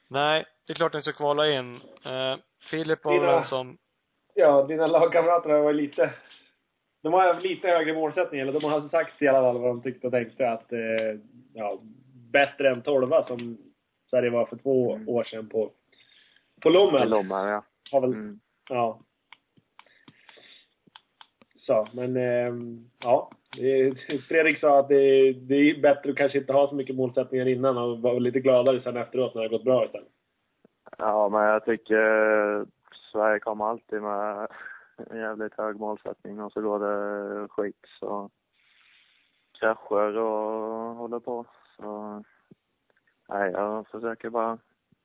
Nej, 0.10 0.46
det 0.66 0.74
är 0.74 0.76
klart 0.76 0.94
ni 0.94 1.02
ska 1.02 1.12
kvala 1.12 1.48
in. 1.48 1.76
Eh, 2.06 2.38
Filip 2.70 3.00
som, 3.44 3.78
Ja, 4.38 4.64
dina 4.64 4.88
lagkamrater 4.88 5.50
har 5.50 5.60
varit 5.60 5.76
lite... 5.76 6.14
De 7.02 7.14
har 7.14 7.40
lite 7.40 7.68
högre 7.68 7.94
målsättning, 7.94 8.42
eller 8.42 8.54
de 8.54 8.64
har 8.64 8.90
sagt 8.90 9.22
i 9.22 9.28
alla 9.28 9.42
fall 9.42 9.62
vad 9.62 9.70
de 9.70 9.82
tyckte 9.82 10.08
och 10.08 10.14
tänkte 10.14 10.52
att, 10.52 10.72
eh, 10.72 11.20
ja, 11.54 11.80
bättre 12.32 12.70
än 12.70 12.82
12 12.82 13.12
som 13.28 13.58
Sverige 14.16 14.30
var 14.30 14.46
för 14.46 14.58
två 14.58 14.96
Mm. 14.96 15.10
år 15.10 15.24
sedan 15.24 15.50
på, 15.50 15.72
på 16.62 16.70
Lommel. 16.70 17.10
Lomma, 17.10 17.50
ja. 17.50 17.64
Har 17.92 18.02
väl, 18.02 18.14
Mm. 18.14 18.40
ja. 18.70 19.00
Så, 21.58 21.88
men 21.94 22.18
ehm, 22.18 22.90
ja. 23.00 23.30
Det- 23.58 23.96
Fredrik 24.28 24.60
sa 24.60 24.80
att 24.80 24.88
det, 24.88 25.34
det 25.34 25.56
är 25.56 25.82
bättre 25.82 26.10
att 26.10 26.16
kanske 26.18 26.38
inte 26.38 26.54
ha 26.54 26.70
så 26.70 26.76
mycket 26.76 26.96
målsättningar 26.96 27.48
innan 27.48 27.78
och 27.78 28.00
vara 28.02 28.20
lite 28.20 28.40
gladare 28.40 28.82
sen 28.82 28.98
efteråt 28.98 29.36
när 29.36 29.42
det 29.42 29.48
har 29.48 29.52
gått 29.58 29.64
bra 29.64 29.86
istället. 29.86 30.08
Ja, 30.98 31.30
men 31.30 31.42
jag 31.42 31.66
tycker 31.66 31.96
eh, 32.60 32.66
Sverige 33.12 33.40
kommer 33.40 33.66
alltid 33.66 34.02
med 34.02 34.48
en 35.12 35.20
jävligt 35.20 35.54
hög 35.58 35.80
målsättning 35.80 36.42
och 36.42 36.52
så 36.52 36.62
går 36.62 36.80
det 36.80 37.48
skit 37.48 37.86
så 38.00 38.30
krascher 39.60 40.18
och 40.18 40.96
håller 40.96 41.20
på. 41.20 41.46
Så 41.78 42.24
nej, 43.30 43.52
jag 43.52 43.88
försöker 43.88 44.30
bara 44.30 44.58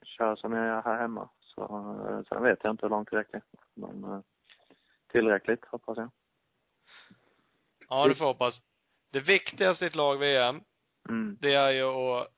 köra 0.05 0.37
som 0.37 0.53
jag 0.53 0.67
gör 0.67 0.83
här 0.83 0.99
hemma. 0.99 1.29
Så 1.41 1.63
eh, 2.09 2.23
sen 2.29 2.43
vet 2.43 2.59
jag 2.63 2.73
inte 2.73 2.87
hur 2.87 2.91
långt 2.91 3.11
det 3.11 3.17
räcker. 3.19 3.43
Men 3.75 4.05
eh, 4.05 4.21
tillräckligt 5.13 5.65
hoppas 5.65 5.99
jag. 5.99 6.11
ja 7.89 8.09
du 8.09 8.15
får 8.15 8.25
hoppas. 8.25 8.63
Det 9.13 9.21
viktigaste 9.21 9.85
i 9.85 9.89
ett 9.89 9.95
lag-VM, 9.95 10.61
Mm. 11.09 11.37
det 11.41 11.55
är 11.55 11.71
ju 11.71 11.83
att 11.85 12.29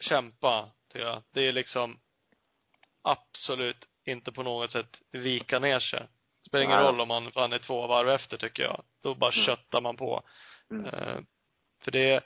kämpa, 0.00 0.70
tycker 0.92 1.06
jag. 1.06 1.22
Det 1.32 1.40
är 1.48 1.52
liksom 1.52 1.98
absolut 3.02 3.84
inte 4.04 4.32
på 4.32 4.42
något 4.42 4.70
sätt 4.70 5.00
vika 5.12 5.58
ner 5.58 5.78
sig. 5.80 6.00
Det 6.00 6.48
spelar 6.48 6.64
ingen 6.64 6.76
Nej. 6.76 6.86
roll 6.86 7.00
om 7.00 7.08
man 7.08 7.32
fan 7.32 7.52
är 7.52 7.58
två 7.58 7.86
varv 7.86 8.08
efter, 8.08 8.36
tycker 8.36 8.62
jag. 8.62 8.82
Då 9.02 9.14
bara 9.14 9.32
Mm. 9.32 9.44
köttar 9.46 9.80
man 9.80 9.96
på. 9.96 10.22
Mm. 10.70 10.86
Eh, 10.86 11.18
för 11.84 11.90
det, 11.90 12.24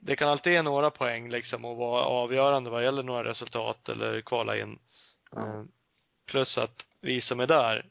det 0.00 0.16
kan 0.16 0.28
alltid 0.28 0.52
ge 0.52 0.62
några 0.62 0.90
poäng 0.90 1.30
liksom 1.30 1.64
och 1.64 1.76
vara 1.76 2.04
avgörande 2.04 2.70
vad 2.70 2.84
gäller 2.84 3.02
några 3.02 3.24
resultat 3.24 3.88
eller 3.88 4.20
kvala 4.20 4.56
in. 4.56 4.78
Eh, 5.36 5.62
plus 6.26 6.58
att 6.58 6.86
vi 7.00 7.20
som 7.20 7.40
är 7.40 7.46
där 7.46 7.86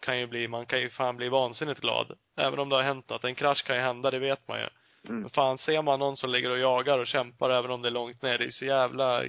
kan 0.00 0.18
ju 0.18 0.26
bli, 0.26 0.48
man 0.48 0.66
kan 0.66 0.80
ju 0.80 0.90
fan 0.90 1.16
bli 1.16 1.28
vansinnigt 1.28 1.80
glad. 1.80 2.18
Även 2.36 2.58
om 2.58 2.68
det 2.68 2.76
har 2.76 2.82
hänt 2.82 3.10
något. 3.10 3.24
En 3.24 3.34
krasch 3.34 3.64
kan 3.64 3.76
ju 3.76 3.82
hända, 3.82 4.10
det 4.10 4.18
vet 4.18 4.48
man 4.48 4.58
ju. 4.58 4.68
Mm. 5.08 5.20
Men 5.20 5.30
fan, 5.30 5.58
ser 5.58 5.82
man 5.82 5.98
någon 5.98 6.16
som 6.16 6.30
ligger 6.30 6.50
och 6.50 6.58
jagar 6.58 6.98
och 6.98 7.06
kämpar 7.06 7.50
även 7.50 7.70
om 7.70 7.82
det 7.82 7.88
är 7.88 7.90
långt 7.90 8.22
ner, 8.22 8.38
det 8.38 8.44
är 8.44 8.50
så 8.50 8.64
jävla 8.64 9.24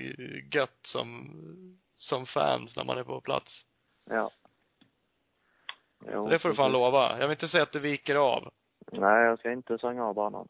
gött 0.53 0.80
som, 0.81 1.31
som 1.93 2.26
fans 2.26 2.76
när 2.76 2.84
man 2.84 2.97
är 2.97 3.03
på 3.03 3.22
plats. 3.22 3.65
Ja. 4.10 4.31
Jo, 6.11 6.23
Så 6.23 6.30
det 6.30 6.39
får 6.39 6.49
du 6.49 6.56
fan 6.56 6.72
lova. 6.72 7.19
Jag 7.19 7.27
vill 7.27 7.35
inte 7.35 7.47
säga 7.47 7.64
att 7.64 7.72
du 7.72 7.80
viker 7.80 8.15
av. 8.15 8.53
Nej, 8.91 9.26
jag 9.26 9.39
ska 9.39 9.52
inte 9.52 9.77
svänga 9.77 10.06
av 10.06 10.15
banan. 10.15 10.47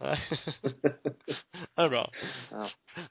Nej. 0.00 0.18
det 1.74 1.82
är 1.82 1.88
bra. 1.88 2.10
Ja. 2.50 2.68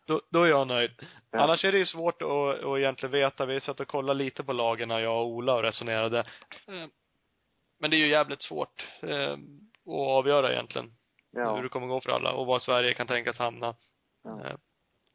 Då, 0.07 0.21
då 0.31 0.43
är 0.43 0.47
jag 0.47 0.67
nöjd. 0.67 0.91
Ja. 1.31 1.39
Annars 1.39 1.65
är 1.65 1.71
det 1.71 1.77
ju 1.77 1.85
svårt 1.85 2.21
att, 2.21 2.63
att 2.63 2.77
egentligen 2.77 3.11
veta. 3.11 3.45
Vi 3.45 3.59
satt 3.61 3.79
och 3.79 3.87
kollade 3.87 4.17
lite 4.23 4.43
på 4.43 4.53
lagen 4.53 4.87
när 4.87 4.99
jag 4.99 5.17
och 5.21 5.27
Ola 5.27 5.53
och 5.55 5.63
resonerade. 5.63 6.19
Eh, 6.19 6.85
Men 7.79 7.89
det 7.91 7.95
är 7.95 7.99
ju 7.99 8.09
jävligt 8.09 8.41
svårt 8.43 8.87
eh, 9.01 9.31
att 9.31 9.37
avgöra 10.09 10.53
egentligen. 10.53 10.91
Hur 11.33 11.41
Ja. 11.41 11.61
det 11.61 11.69
kommer 11.69 11.87
gå 11.87 12.01
för 12.01 12.11
alla 12.11 12.31
och 12.31 12.45
var 12.47 12.59
Sverige 12.59 12.93
kan 12.93 13.07
tänkas 13.07 13.37
hamna. 13.39 13.75
Ja. 14.23 14.45
Eh, 14.45 14.55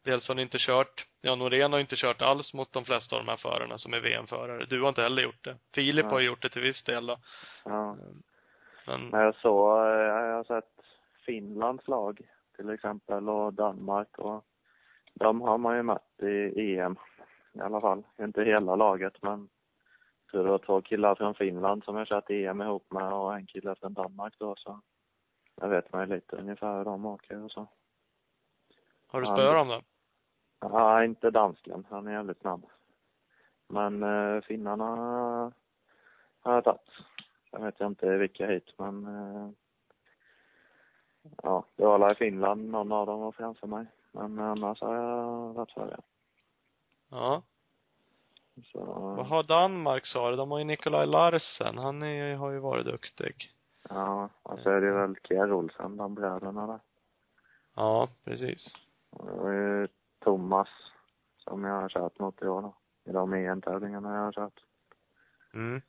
Dels 0.05 0.29
har 0.29 0.35
ni 0.35 0.43
inte 0.43 0.59
kört, 0.61 1.05
ja 1.21 1.35
Norén 1.35 1.73
har 1.73 1.81
inte 1.81 1.97
kört 1.97 2.23
alls 2.23 2.55
mot 2.55 2.73
de 2.73 2.85
flesta 2.85 3.17
av 3.17 3.25
de 3.25 3.31
här 3.31 3.37
förarna 3.37 3.79
som 3.79 3.95
är 3.95 4.01
VM-förare. 4.01 4.65
Du 4.67 4.81
har 4.81 4.89
inte 4.89 5.03
heller 5.03 5.23
gjort 5.23 5.45
det. 5.45 5.57
Filip 5.75 6.05
Nej. 6.05 6.13
har 6.15 6.21
gjort 6.21 6.43
det 6.43 6.49
till 6.49 6.63
viss 6.63 6.83
del 6.85 7.07
då. 7.07 7.17
ja. 7.65 7.97
Men, 8.87 9.09
Men 9.09 9.21
jag 9.21 9.35
såg, 9.35 9.79
eh, 9.79 9.93
jag 9.93 10.37
har 10.37 10.45
sett 10.45 10.80
Finlands 11.31 11.89
lag 11.89 12.21
till 12.57 12.71
exempel 12.71 13.29
och 13.29 13.55
Danmark 13.55 14.19
och 14.19 14.45
de 15.15 15.41
har 15.41 15.59
man 15.59 15.77
ju 15.77 15.83
mött 15.83 16.23
i 16.23 16.77
EM 16.77 16.97
i 17.53 17.61
alla 17.61 17.81
fall. 17.81 18.03
Inte 18.21 18.45
hela 18.45 18.77
laget 18.77 19.23
men 19.23 19.49
jag 20.25 20.31
tror 20.31 20.45
det 20.45 20.51
var 20.51 20.59
två 20.59 20.83
killar 20.83 21.15
från 21.15 21.35
Finland 21.35 21.85
som 21.85 21.97
jag 21.97 22.07
kört 22.07 22.31
EM 22.31 22.61
ihop 22.61 22.93
med 22.93 23.13
och 23.13 23.35
en 23.35 23.47
kille 23.47 23.75
från 23.75 23.95
Danmark 23.95 24.35
då 24.39 24.55
så 24.57 24.81
jag 25.55 25.69
vet 25.69 25.93
man 25.93 26.01
ju 26.01 26.15
lite 26.15 26.37
ungefär 26.37 26.79
hur 26.79 26.85
de 26.85 27.07
åker 27.07 27.45
och 27.45 27.51
så. 27.51 27.67
har 29.07 29.21
du 29.21 29.27
spöat 29.27 29.55
dem 29.55 29.69
då? 29.69 29.83
Ja, 30.61 31.05
inte 31.05 31.31
dansken. 31.31 31.87
Han 31.91 32.07
är 32.07 32.13
jävligt 32.13 32.41
snabb. 32.41 32.67
Men 33.69 34.03
eh, 34.03 34.41
finnarna 34.41 34.87
har 36.41 36.55
jag 36.55 36.65
tagit. 36.65 36.81
Jag 37.51 37.61
vet 37.61 37.81
inte 37.81 38.17
vilka 38.17 38.47
hit, 38.47 38.75
men 38.79 39.07
eh, 39.07 39.51
ja, 41.43 41.65
det 41.77 41.85
var 41.85 41.95
alla 41.95 42.13
i 42.13 42.15
Finland. 42.15 42.71
Någon 42.71 42.93
av 42.93 43.07
dem 43.07 43.21
var 43.21 43.33
framför 43.33 43.67
mig. 43.67 43.87
Men 44.13 44.39
annars 44.39 44.81
har 44.81 44.95
jag 44.95 45.53
varit 45.53 45.71
före. 45.73 46.01
Ja. 47.11 47.43
Så, 48.73 48.79
Vad 49.17 49.27
har 49.27 49.43
Danmark 49.43 50.07
sa 50.07 50.31
du? 50.31 50.37
De 50.37 50.51
har 50.51 50.59
ju 50.59 50.65
Nikolaj 50.65 51.07
Larsen. 51.07 51.79
Han 51.79 52.03
är, 52.03 52.35
har 52.37 52.51
ju 52.51 52.59
varit 52.59 52.87
duktig. 52.87 53.53
ja, 53.89 54.29
och 54.43 54.59
så 54.59 54.71
är 54.71 54.81
det 54.81 54.93
väl 54.93 55.17
Kjell 55.29 55.53
Olsen, 55.53 55.97
de 55.97 56.15
bröderna 56.15 56.67
där. 56.67 56.81
Ja, 57.75 58.09
precis. 58.25 58.75
Och 59.11 59.51
det 59.51 59.89
Thomas 60.19 60.69
som 61.37 61.65
jag 61.65 61.81
har 61.81 61.89
kört 61.89 62.19
mot 62.19 62.43
i 62.43 62.47
år 62.47 62.63
då. 62.63 62.75
I 63.05 63.13
de 63.13 63.33
EM-tävlingarna 63.35 64.15
jag 64.15 64.23
har 64.23 64.33
kört. 64.33 64.61
Mm. 65.55 65.83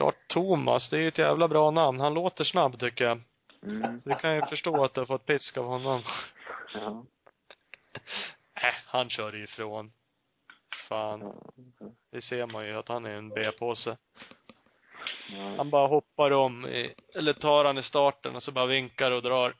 Klart 0.00 0.28
Thomas, 0.28 0.90
det 0.90 0.96
är 0.96 1.00
ju 1.00 1.08
ett 1.08 1.18
jävla 1.18 1.48
bra 1.48 1.70
namn. 1.70 2.00
Han 2.00 2.14
låter 2.14 2.44
snabb 2.44 2.78
tycker 2.78 3.04
jag. 3.04 3.20
Mm. 3.62 4.00
Så 4.00 4.08
det 4.08 4.14
kan 4.14 4.30
jag 4.30 4.44
ju 4.44 4.50
förstå 4.50 4.84
att 4.84 4.94
du 4.94 5.00
har 5.00 5.06
fått 5.06 5.26
pisk 5.26 5.58
av 5.58 5.64
honom. 5.64 6.02
Ja. 6.74 7.04
Äh, 8.54 8.74
han 8.86 9.10
kör 9.10 9.32
ju 9.32 9.44
ifrån. 9.44 9.92
Fan. 10.88 11.40
Det 12.12 12.22
ser 12.22 12.46
man 12.46 12.66
ju 12.66 12.76
att 12.76 12.88
han 12.88 13.06
är 13.06 13.10
en 13.10 13.28
B-påse. 13.28 13.96
Han 15.56 15.70
bara 15.70 15.86
hoppar 15.86 16.30
om, 16.30 16.66
i, 16.66 16.94
eller 17.14 17.32
tar 17.32 17.64
han 17.64 17.78
i 17.78 17.82
starten 17.82 18.36
och 18.36 18.42
så 18.42 18.52
bara 18.52 18.66
vinkar 18.66 19.10
och 19.10 19.22
drar. 19.22 19.54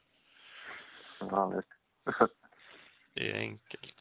Ja. 1.20 1.62
Det 3.14 3.30
är 3.30 3.34
enkelt. 3.34 3.99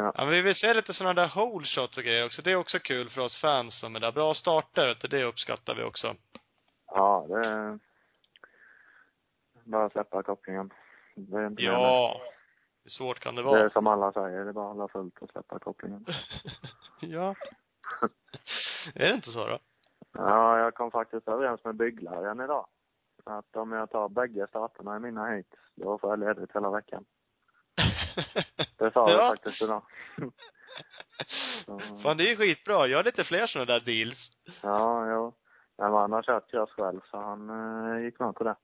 Ja. 0.00 0.12
Ja, 0.14 0.24
men 0.24 0.34
vi 0.34 0.40
vill 0.40 0.54
se 0.54 0.74
lite 0.74 0.94
sådana 0.94 1.14
där 1.22 1.28
hole 1.28 1.66
shots 1.66 1.98
och 1.98 2.04
grejer 2.04 2.26
också. 2.26 2.42
Det 2.42 2.50
är 2.52 2.56
också 2.56 2.78
kul 2.78 3.10
för 3.10 3.20
oss 3.20 3.40
fans 3.40 3.80
som 3.80 3.96
är 3.96 4.00
där. 4.00 4.12
Bra 4.12 4.34
starter, 4.34 4.86
vet 4.86 5.00
du, 5.00 5.08
det 5.08 5.24
uppskattar 5.24 5.74
vi 5.74 5.82
också. 5.82 6.14
Ja, 6.86 7.26
det 7.28 7.46
är 7.46 7.78
bara 9.64 9.90
släppa 9.90 10.22
kopplingen. 10.22 10.70
Det 11.14 11.36
är 11.36 11.46
inte 11.46 11.62
mer 11.62 11.70
med. 11.70 11.80
Ja. 11.80 12.20
Hur 12.84 12.90
svårt 12.90 13.20
kan 13.20 13.34
det 13.34 13.42
Det 13.42 13.48
är 13.48 13.58
vara? 13.58 13.70
som 13.70 13.86
alla 13.86 14.12
säger, 14.12 14.44
det 14.44 14.48
är 14.48 14.52
bara 14.52 14.70
att 14.70 14.76
hålla 14.76 14.88
fullt 14.88 15.18
och 15.18 15.30
släppa 15.30 15.58
kopplingen. 15.58 16.06
ja. 17.00 17.34
är 18.94 19.08
det 19.08 19.14
inte 19.14 19.30
så 19.30 19.46
då? 19.46 19.58
Ja, 20.12 20.58
jag 20.58 20.74
kom 20.74 20.90
faktiskt 20.90 21.28
överens 21.28 21.64
med 21.64 21.74
byggläraren 21.74 22.40
idag. 22.40 22.66
Att 23.24 23.56
om 23.56 23.72
jag 23.72 23.90
tar 23.90 24.08
bägge 24.08 24.46
starterna 24.46 24.96
i 24.96 25.00
mina 25.00 25.26
hit, 25.26 25.54
då 25.74 25.98
får 25.98 26.10
jag 26.10 26.18
ledigt 26.18 26.56
hela 26.56 26.70
veckan. 26.70 27.04
Det 28.78 28.90
sa 28.92 29.10
jag 29.10 29.18
Ja. 29.20 29.28
faktiskt 29.28 29.62
idag. 29.62 29.82
Så, 31.66 31.78
Fan, 32.02 32.16
det 32.16 32.24
är 32.24 32.28
ju 32.28 32.36
skitbra. 32.36 32.86
Gör 32.86 33.04
lite 33.04 33.24
fler 33.24 33.46
sådana 33.46 33.66
där 33.66 33.80
deals. 33.80 34.30
ja, 34.62 35.10
jo. 35.10 35.34
Men 35.78 35.92
han 35.92 36.12
har 36.12 36.22
kört 36.22 36.50
cross 36.50 36.70
själv, 36.70 37.00
så 37.10 37.16
han 37.20 37.50
eh, 37.50 38.04
gick 38.04 38.18
med 38.18 38.34
på 38.34 38.44
det. 38.44 38.56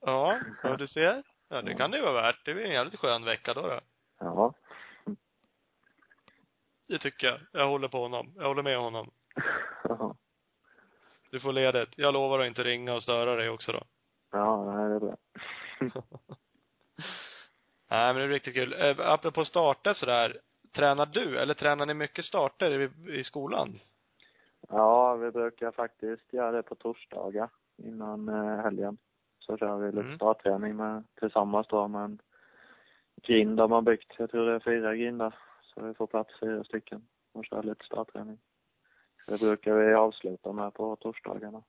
Ja, 0.00 0.38
ja 0.62 0.76
du 0.76 0.86
ser. 0.88 1.22
Ja, 1.48 1.62
det 1.62 1.74
kan 1.74 1.90
det 1.90 1.96
ju 1.96 2.02
vara 2.02 2.12
värt. 2.22 2.44
Det 2.44 2.54
blir 2.54 2.64
en 2.64 2.72
jävligt 2.72 3.00
skön 3.00 3.24
vecka 3.24 3.54
då, 3.54 3.62
då. 3.62 3.80
Ja. 4.18 4.54
Det 6.88 6.98
tycker 6.98 7.26
jag. 7.26 7.40
Jag 7.52 7.66
håller 7.68 7.88
på 7.88 8.02
honom. 8.02 8.32
Jag 8.36 8.44
håller 8.46 8.62
med 8.62 8.78
honom. 8.78 9.10
Ja, 9.84 10.16
Du 11.30 11.40
får 11.40 11.52
ledigt. 11.52 11.88
Jag 11.96 12.12
lovar 12.14 12.38
att 12.40 12.46
inte 12.46 12.64
ringa 12.64 12.94
och 12.94 13.02
störa 13.02 13.36
dig 13.36 13.48
också 13.48 13.72
då. 13.72 13.82
ja 14.32 14.64
nej, 14.74 14.88
det 14.88 14.94
är 14.94 15.00
bra. 15.00 15.16
Nej, 17.94 18.14
men 18.14 18.16
det 18.16 18.22
är 18.22 18.28
riktigt 18.28 18.54
kul. 18.54 18.72
Eh, 18.72 19.10
apropå 19.10 19.44
starter 19.44 19.94
sådär. 19.94 20.40
Tränar 20.74 21.06
du, 21.06 21.38
eller 21.38 21.54
tränar 21.54 21.86
ni 21.86 21.94
mycket 21.94 22.24
starter 22.24 22.80
i, 22.80 23.18
i 23.20 23.24
skolan? 23.24 23.78
Ja, 24.68 25.14
vi 25.14 25.30
brukar 25.30 25.70
faktiskt 25.70 26.32
göra 26.32 26.50
det 26.52 26.62
på 26.62 26.74
torsdagar 26.74 27.48
innan 27.76 28.28
eh, 28.28 28.62
helgen. 28.62 28.96
Så 29.38 29.56
kör 29.56 29.76
vi 29.78 29.86
lite 29.86 30.00
Mm. 30.00 30.16
startträning 30.16 30.76
med, 30.76 31.04
tillsammans 31.20 31.66
då 31.66 31.88
med 31.88 32.04
en 32.04 32.18
grind 33.22 33.56
de 33.56 33.72
har 33.72 33.82
byggt. 33.82 34.12
Jag 34.18 34.30
tror 34.30 34.46
det 34.46 34.54
är 34.54 34.60
fyra 34.60 34.96
grindar. 34.96 35.34
Så 35.62 35.82
vi 35.86 35.94
får 35.94 36.06
plats 36.06 36.30
fyra 36.40 36.64
stycken 36.64 37.06
och 37.32 37.44
kör 37.44 37.62
lite 37.62 37.84
startträning. 37.84 38.38
Det 39.26 39.40
brukar 39.40 39.74
vi 39.74 39.94
avsluta 39.94 40.52
med 40.52 40.74
på 40.74 40.96
torsdagarna. 40.96 41.62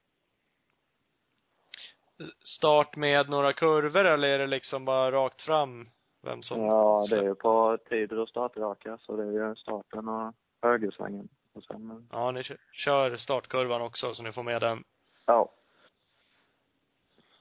Start 2.43 2.95
med 2.95 3.29
några 3.29 3.53
kurvor 3.53 4.05
eller 4.05 4.27
är 4.27 4.39
det 4.39 4.47
liksom 4.47 4.85
bara 4.85 5.11
rakt 5.11 5.41
fram? 5.41 5.87
Vem 6.25 6.41
som 6.41 6.61
Ja, 6.65 7.05
det 7.09 7.17
är 7.17 7.23
ju 7.23 7.35
på 7.35 7.77
tider 7.89 8.19
och 8.19 8.29
startraka 8.29 8.97
så 8.97 9.15
det 9.17 9.23
är 9.23 9.31
ju 9.49 9.55
starten 9.55 10.07
och 10.09 10.33
högersvängen. 10.61 11.27
Och 11.53 11.63
sen, 11.63 12.07
Ja, 12.11 12.31
ni 12.31 12.43
kö- 12.43 12.57
kör 12.71 13.17
startkurvan 13.17 13.81
också 13.81 14.13
så 14.13 14.23
ni 14.23 14.31
får 14.31 14.43
med 14.43 14.61
den. 14.61 14.83
ja. 15.25 15.49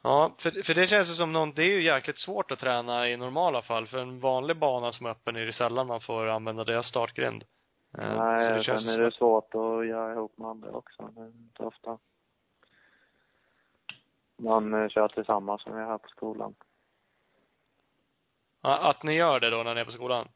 Ja, 0.02 0.32
för, 0.38 0.50
för 0.62 0.74
det 0.74 0.86
känns 0.86 1.08
ju 1.10 1.14
som 1.14 1.32
någon, 1.32 1.52
det 1.54 1.62
är 1.62 1.66
ju 1.66 1.84
jäkligt 1.84 2.18
svårt 2.18 2.50
att 2.50 2.58
träna 2.58 3.08
i 3.08 3.16
normala 3.16 3.62
fall. 3.62 3.86
För 3.86 3.98
en 3.98 4.20
vanlig 4.20 4.56
bana 4.58 4.92
som 4.92 5.06
är 5.06 5.10
öppen 5.10 5.36
är 5.36 5.46
det 5.46 5.52
sällan 5.52 5.86
man 5.86 6.00
får 6.00 6.26
använda 6.26 6.64
deras 6.64 6.86
startgrind. 6.86 7.44
Eh, 7.98 8.10
så 8.10 8.16
Nej, 8.22 8.52
det 8.58 8.64
känns 8.64 8.84
sen 8.84 9.00
är 9.00 9.04
det 9.04 9.12
svårt 9.12 9.54
att 9.54 9.86
göra 9.86 10.12
ihop 10.12 10.38
med 10.38 10.48
andra 10.48 10.70
också. 10.70 11.02
Det 11.14 11.20
är 11.20 11.26
inte 11.26 11.62
ofta 11.62 11.98
man 14.36 14.74
eh, 14.82 14.88
kör 14.88 15.08
tillsammans 15.08 15.62
som 15.62 15.74
vi 15.74 15.80
har 15.80 15.88
här 15.90 15.98
på 15.98 16.08
skolan. 16.08 16.54
Ja, 18.64 18.90
att 18.90 19.02
ni 19.02 19.12
gör 19.12 19.40
det 19.40 19.50
då 19.50 19.62
när 19.62 19.74
ni 19.74 19.80
är 19.80 19.84
på 19.84 19.90
skolan? 19.92 20.28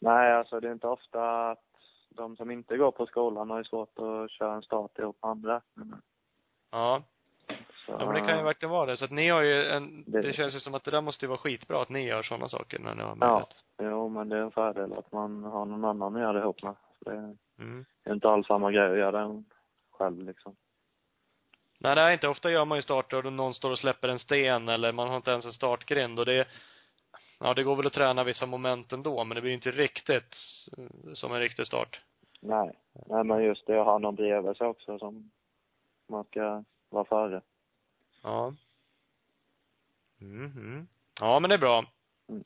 Nej, 0.00 0.32
alltså 0.32 0.60
det 0.60 0.68
är 0.68 0.72
inte 0.72 0.86
ofta 0.86 1.50
att 1.50 1.64
de 2.10 2.36
som 2.36 2.50
inte 2.50 2.76
går 2.76 2.90
på 2.90 3.06
skolan 3.06 3.50
har 3.50 3.58
ju 3.58 3.64
svårt 3.64 3.98
att 3.98 4.30
köra 4.30 4.54
en 4.54 4.62
start 4.62 4.98
ihop 4.98 5.18
med 5.22 5.30
andra. 5.30 5.60
Men, 5.74 6.02
Ja. 6.70 7.02
så, 7.86 7.92
Ja, 7.98 8.04
men 8.06 8.14
det 8.14 8.20
kan 8.28 8.38
ju 8.38 8.44
verkligen 8.44 8.70
vara 8.70 8.86
det. 8.86 8.96
Så 8.96 9.04
att 9.04 9.10
ni 9.10 9.28
har 9.28 9.42
ju 9.42 9.64
en, 9.64 10.04
Det- 10.06 10.20
det 10.22 10.32
känns 10.32 10.54
ju 10.56 10.60
som 10.60 10.74
att 10.74 10.84
det 10.84 10.90
där 10.90 11.00
måste 11.00 11.24
ju 11.24 11.28
vara 11.28 11.38
skitbra 11.38 11.82
att 11.82 11.88
ni 11.88 12.06
gör 12.06 12.22
sådana 12.22 12.48
saker 12.48 12.78
när 12.78 12.94
ni 12.94 13.02
har 13.02 13.08
Ja. 13.08 13.14
möjlighet. 13.14 13.64
Jo, 13.82 14.08
men 14.08 14.28
det 14.28 14.36
är 14.36 14.40
en 14.42 14.50
fördel 14.50 14.92
att 14.92 15.12
man 15.12 15.44
har 15.44 15.64
någon 15.64 15.84
annan 15.84 16.16
att 16.16 16.22
göra 16.22 16.32
det 16.32 16.38
ihop 16.40 16.62
med. 16.62 16.74
För 17.04 17.10
det 17.10 17.36
Mm. 17.64 17.84
är 18.04 18.12
inte 18.12 18.28
alls 18.28 18.46
samma 18.46 18.70
grej 18.72 18.90
att 18.92 18.98
göra 18.98 19.20
den 19.20 19.44
själv 19.90 20.18
liksom. 20.26 20.56
Nej, 21.80 21.94
det 21.94 22.00
är 22.00 22.10
inte. 22.12 22.28
Ofta 22.28 22.50
gör 22.50 22.64
man 22.64 22.78
ju 22.78 22.82
starter 22.82 23.26
och 23.26 23.32
någon 23.32 23.54
står 23.54 23.70
och 23.70 23.78
släpper 23.78 24.08
en 24.08 24.18
sten 24.18 24.68
eller 24.68 24.92
man 24.92 25.08
har 25.08 25.16
inte 25.16 25.30
ens 25.30 25.44
en 25.46 25.52
startgrind 25.52 26.18
och 26.18 26.26
det 26.26 26.46
Ja, 27.38 27.54
det 27.54 27.62
går 27.62 27.76
väl 27.76 27.86
att 27.86 27.92
träna 27.92 28.24
vissa 28.24 28.46
moment 28.46 28.92
ändå, 28.92 29.24
men 29.24 29.34
det 29.34 29.40
blir 29.40 29.52
inte 29.52 29.70
riktigt 29.70 30.36
eh, 30.78 31.12
som 31.12 31.32
en 31.34 31.40
riktig 31.40 31.66
start. 31.66 32.00
Nej. 32.40 32.70
Nej, 33.06 33.24
men 33.24 33.44
just 33.44 33.66
det 33.66 33.80
att 33.80 33.86
ha 33.86 33.98
någon 33.98 34.14
bredvid 34.14 34.56
sig 34.56 34.66
också 34.66 34.98
som 34.98 35.30
man 36.08 36.24
ska 36.24 36.64
vara 36.88 37.04
före. 37.04 37.42
Ja. 38.22 38.54
Mm, 40.20 40.44
mm. 40.44 40.88
Ja, 41.20 41.40
men 41.40 41.48
det 41.48 41.54
är 41.54 41.58
bra. 41.58 41.86
Mm. 42.28 42.44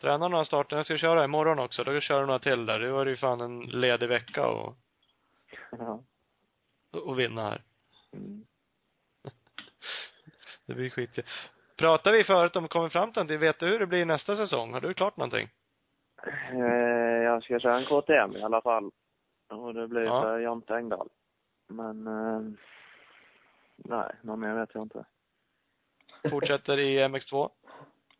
Träna 0.00 0.28
några 0.28 0.44
starter. 0.44 0.76
Jag 0.76 0.84
ska 0.86 0.96
köra 0.98 1.24
imorgon 1.24 1.58
också. 1.58 1.84
Då 1.84 2.00
kör 2.00 2.20
du 2.20 2.26
några 2.26 2.38
till 2.38 2.66
där. 2.66 2.78
Det 2.80 2.92
var 2.92 3.06
ju 3.06 3.16
fan 3.16 3.40
en 3.40 3.60
ledig 3.60 4.08
vecka 4.08 4.46
och, 4.46 4.76
Ja. 5.70 6.02
och 6.90 7.18
vinna 7.18 7.42
här. 7.42 7.62
Mm. 8.12 8.44
Det 10.66 10.74
blir 10.74 10.90
skitkul. 10.90 11.24
Pratade 11.76 12.16
vi 12.16 12.24
förut 12.24 12.56
om, 12.56 12.68
kommer 12.68 12.88
fram 12.88 13.12
till 13.12 13.18
någonting, 13.20 13.38
vet 13.40 13.58
du 13.58 13.66
hur 13.68 13.78
det 13.78 13.86
blir 13.86 14.04
nästa 14.04 14.36
säsong? 14.36 14.72
Har 14.72 14.80
du 14.80 14.94
klart 14.94 15.16
någonting? 15.16 15.48
Eh, 16.50 16.58
Jag 17.24 17.42
ska 17.42 17.58
köra 17.60 17.78
en 17.78 17.86
KTM 17.86 18.36
i 18.36 18.42
alla 18.42 18.60
fall. 18.62 18.90
Och 19.48 19.74
det 19.74 19.88
blir 19.88 20.02
Ja. 20.02 20.22
för 20.22 20.38
Jonte 20.38 20.74
Engdahl. 20.74 21.08
Men 21.66 22.06
eh, 22.06 22.40
Nej, 23.76 24.12
någon 24.22 24.40
mer 24.40 24.54
vet 24.54 24.70
jag 24.74 24.82
inte. 24.82 25.04
Fortsätter 26.30 26.78
i 26.78 26.98
MX2. 26.98 27.50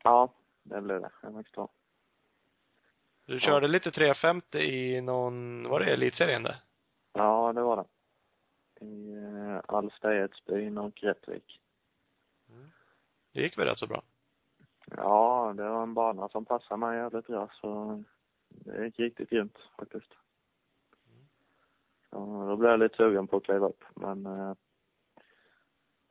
Ja, 0.02 0.28
det 0.62 0.80
blev 0.80 1.00
det. 1.00 1.10
MX2. 1.22 1.68
Du 3.26 3.40
körde 3.40 3.68
lite 3.68 3.90
350 3.90 4.58
i 4.58 5.00
någon, 5.00 5.68
var 5.68 5.80
det 5.80 5.86
elitserien 5.92 6.42
det? 6.42 6.56
Ja, 7.12 7.52
det 7.52 7.62
var 7.62 7.76
det. 7.76 7.84
I 8.86 9.12
eh, 9.14 9.60
Alsta, 9.66 10.14
Edsbyn 10.16 10.78
och 10.78 11.02
Rättvik. 11.02 11.60
Det 13.34 13.42
gick 13.42 13.58
väl 13.58 13.66
rätt 13.66 13.78
så 13.78 13.86
bra? 13.86 14.02
Ja, 14.96 15.54
det 15.56 15.68
var 15.68 15.82
en 15.82 15.94
bana 15.94 16.28
som 16.28 16.44
passade 16.44 16.80
mig 16.80 16.98
jävligt 16.98 17.26
bra 17.26 17.48
så 17.52 18.02
det 18.48 18.84
gick 18.84 19.00
riktigt 19.00 19.30
grymt 19.30 19.58
faktiskt. 19.78 20.12
Så 22.10 22.46
då 22.48 22.56
blev 22.56 22.70
jag 22.70 22.80
lite 22.80 22.96
sugen 22.96 23.26
på 23.26 23.36
att 23.36 23.44
kliva 23.44 23.66
upp 23.66 23.84
men 23.94 24.26
eh, 24.26 24.54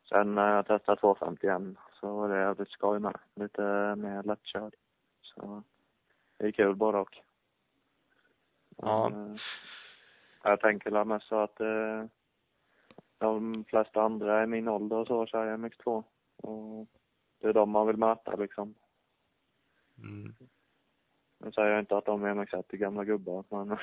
sen 0.09 0.35
när 0.35 0.55
jag 0.55 0.65
testade 0.65 1.01
250 1.01 1.47
igen 1.47 1.77
så 1.99 2.15
var 2.15 2.29
det 2.29 2.39
jävligt 2.39 2.69
skoj 2.69 2.99
med. 2.99 3.17
Lite 3.35 3.95
mer 3.95 4.23
lättkörd. 4.23 4.75
Så 5.21 5.63
det 6.37 6.47
är 6.47 6.51
kul 6.51 6.75
både 6.75 6.97
och. 6.97 7.17
Ja. 8.77 9.09
Men, 9.09 9.31
eh, 9.31 9.39
jag 10.43 10.59
tänker 10.59 10.91
väl 10.91 11.07
mest 11.07 11.27
så 11.27 11.35
att 11.35 11.59
eh, 11.59 12.05
de 13.17 13.65
flesta 13.67 14.01
andra 14.01 14.43
i 14.43 14.47
min 14.47 14.67
ålder 14.67 14.97
och 14.97 15.07
så 15.07 15.25
kör 15.25 15.57
MX2 15.57 16.03
och 16.37 16.87
det 17.43 17.49
är 17.49 17.53
de 17.53 17.69
man 17.69 17.87
vill 17.87 17.97
möta 17.97 18.35
liksom. 18.35 18.75
Mm. 19.97 20.35
Nu 21.39 21.51
säger 21.51 21.69
jag 21.69 21.79
inte 21.79 21.97
att 21.97 22.05
de 22.05 22.23
är 22.23 22.35
MX1 22.35 22.63
är 22.69 22.77
gamla 22.77 23.03
gubbar, 23.03 23.43
men, 23.49 23.67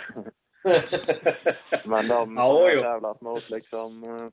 men 1.84 2.08
de 2.08 2.36
Ja, 2.36 2.52
som 2.52 2.78
jag 2.78 2.82
tävlat 2.82 3.20
mot 3.20 3.50
liksom 3.50 4.04
eh, 4.04 4.28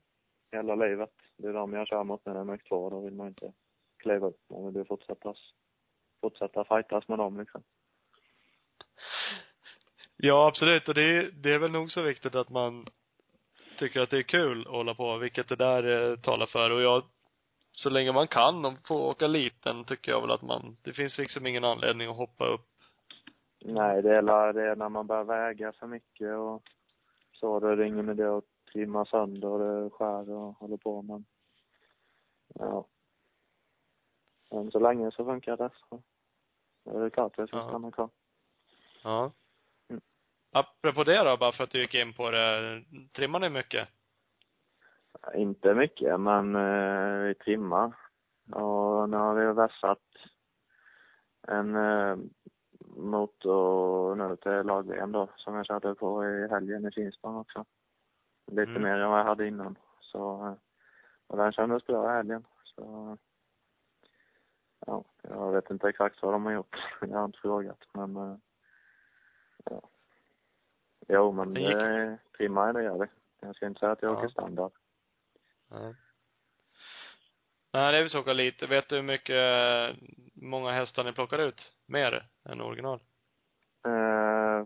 hela 0.52 0.74
livet. 0.74 1.12
Det 1.36 1.48
är 1.48 1.52
de 1.52 1.72
jag 1.72 1.86
kör 1.86 2.04
mot 2.04 2.26
när 2.26 2.34
det 2.34 2.40
är 2.40 2.44
MX2, 2.44 2.90
då 2.90 3.00
vill 3.00 3.14
man 3.14 3.28
inte 3.28 3.52
kliva 3.98 4.26
upp. 4.26 4.40
Man 4.50 4.66
vill 4.66 4.76
ju 4.76 4.84
fortsätta, 4.84 5.34
fortsätta 6.20 6.64
fightas 6.64 7.08
med 7.08 7.18
dem 7.18 7.38
liksom. 7.38 7.62
Ja, 10.16 10.48
absolut. 10.48 10.88
Och 10.88 10.94
det 10.94 11.16
är, 11.16 11.30
det 11.30 11.54
är 11.54 11.58
väl 11.58 11.70
nog 11.70 11.90
så 11.90 12.02
viktigt 12.02 12.34
att 12.34 12.50
man 12.50 12.86
tycker 13.78 14.00
att 14.00 14.10
det 14.10 14.18
är 14.18 14.22
kul 14.22 14.60
att 14.60 14.72
hålla 14.72 14.94
på, 14.94 15.16
vilket 15.16 15.48
det 15.48 15.56
där 15.56 16.10
eh, 16.10 16.16
talar 16.16 16.46
för. 16.46 16.70
Och 16.70 16.80
jag, 16.82 17.02
så 17.78 17.90
länge 17.90 18.12
man 18.12 18.28
kan 18.28 18.64
och 18.64 18.86
får 18.86 19.00
åka 19.00 19.26
liten, 19.26 19.84
tycker 19.84 20.12
jag 20.12 20.20
väl 20.20 20.30
att 20.30 20.42
man, 20.42 20.76
det 20.84 20.92
finns 20.92 21.18
liksom 21.18 21.46
ingen 21.46 21.64
anledning 21.64 22.08
att 22.10 22.16
hoppa 22.16 22.46
upp. 22.46 22.66
Nej, 23.64 24.02
det 24.02 24.16
är, 24.16 24.52
det 24.52 24.62
är 24.62 24.76
när 24.76 24.88
man 24.88 25.06
börjar 25.06 25.24
väga 25.24 25.72
för 25.72 25.86
mycket 25.86 26.36
och 26.36 26.62
så, 27.32 27.60
då 27.60 27.66
är 27.66 27.76
det 27.76 27.86
ingen 27.86 28.08
idé 28.10 28.24
att 28.24 28.44
trimma 28.72 29.04
sönder 29.04 29.48
och 29.48 29.58
det 29.58 29.90
skär 29.90 30.30
och 30.30 30.54
håller 30.54 30.76
på, 30.76 31.02
men 31.02 31.24
ja. 32.54 32.86
Men 34.50 34.70
så 34.70 34.78
länge 34.80 35.10
så 35.10 35.24
funkar 35.24 35.56
det 35.56 35.70
så 35.90 36.02
är 36.90 37.00
det 37.00 37.10
klart 37.10 37.32
att 37.32 37.38
jag 37.38 37.48
ska 37.48 37.56
Ja. 37.58 37.68
stanna 37.68 37.90
kvar. 37.90 38.10
Ja. 39.02 39.32
Mm. 39.88 40.02
Apropå 40.52 41.04
det 41.04 41.24
då, 41.24 41.36
bara 41.36 41.52
för 41.52 41.64
att 41.64 41.70
du 41.70 41.80
gick 41.80 41.94
in 41.94 42.12
på 42.12 42.30
det, 42.30 42.82
trimmar 43.12 43.40
ni 43.40 43.48
mycket? 43.48 43.88
Inte 45.34 45.74
mycket, 45.74 46.20
men 46.20 46.56
eh, 46.56 47.18
vi 47.22 47.34
trimmar. 47.34 47.92
Och 48.52 49.08
nu 49.10 49.16
har 49.16 49.34
vi 49.34 49.52
vässat 49.52 50.02
en 51.48 51.76
eh, 51.76 52.16
motor 52.96 54.14
nu 54.14 54.36
till 54.36 54.52
lag-VM 54.66 55.12
då, 55.12 55.28
som 55.36 55.54
jag 55.54 55.66
körde 55.66 55.94
på 55.94 56.24
i 56.26 56.48
helgen 56.48 56.86
i 56.86 56.90
Finspång 56.90 57.36
också. 57.36 57.64
Lite 58.46 58.70
Mm. 58.70 58.82
mer 58.82 58.94
än 58.98 59.10
vad 59.10 59.18
jag 59.20 59.24
hade 59.24 59.46
innan. 59.48 59.78
Så, 60.00 60.46
eh, 60.46 60.54
och 61.26 61.36
den 61.36 61.52
kändes 61.52 61.86
bra 61.86 62.10
i 62.12 62.16
helgen. 62.16 62.44
Så, 62.64 63.16
ja, 64.86 65.04
jag 65.22 65.52
vet 65.52 65.70
inte 65.70 65.88
exakt 65.88 66.22
vad 66.22 66.32
de 66.32 66.44
har 66.46 66.52
gjort. 66.52 66.76
Jag 67.00 67.18
har 67.18 67.24
inte 67.24 67.38
frågat, 67.38 67.84
men 67.92 68.16
eh, 68.16 68.36
ja. 69.64 69.80
Jo, 71.08 71.32
men 71.32 71.54
Det 71.54 71.60
det, 71.74 72.18
trimmar 72.36 72.72
det 72.72 72.82
gör 72.82 72.98
vi. 72.98 73.06
Jag 73.40 73.56
ska 73.56 73.66
inte 73.66 73.80
säga 73.80 73.92
att 73.92 74.02
jag 74.02 74.12
Ja. 74.12 74.18
åker 74.18 74.28
standard. 74.28 74.72
Nej. 75.70 75.94
Nej, 77.72 77.92
det 77.92 77.98
är 77.98 78.02
väl 78.02 78.10
så 78.10 78.32
lite. 78.32 78.66
Vet 78.66 78.88
du 78.88 78.96
hur 78.96 79.02
mycket, 79.02 79.96
många 80.34 80.72
hästar 80.72 81.04
ni 81.04 81.12
plockar 81.12 81.38
ut? 81.38 81.72
Mer 81.86 82.28
än 82.44 82.60
original? 82.60 83.00
Eh, 83.86 84.64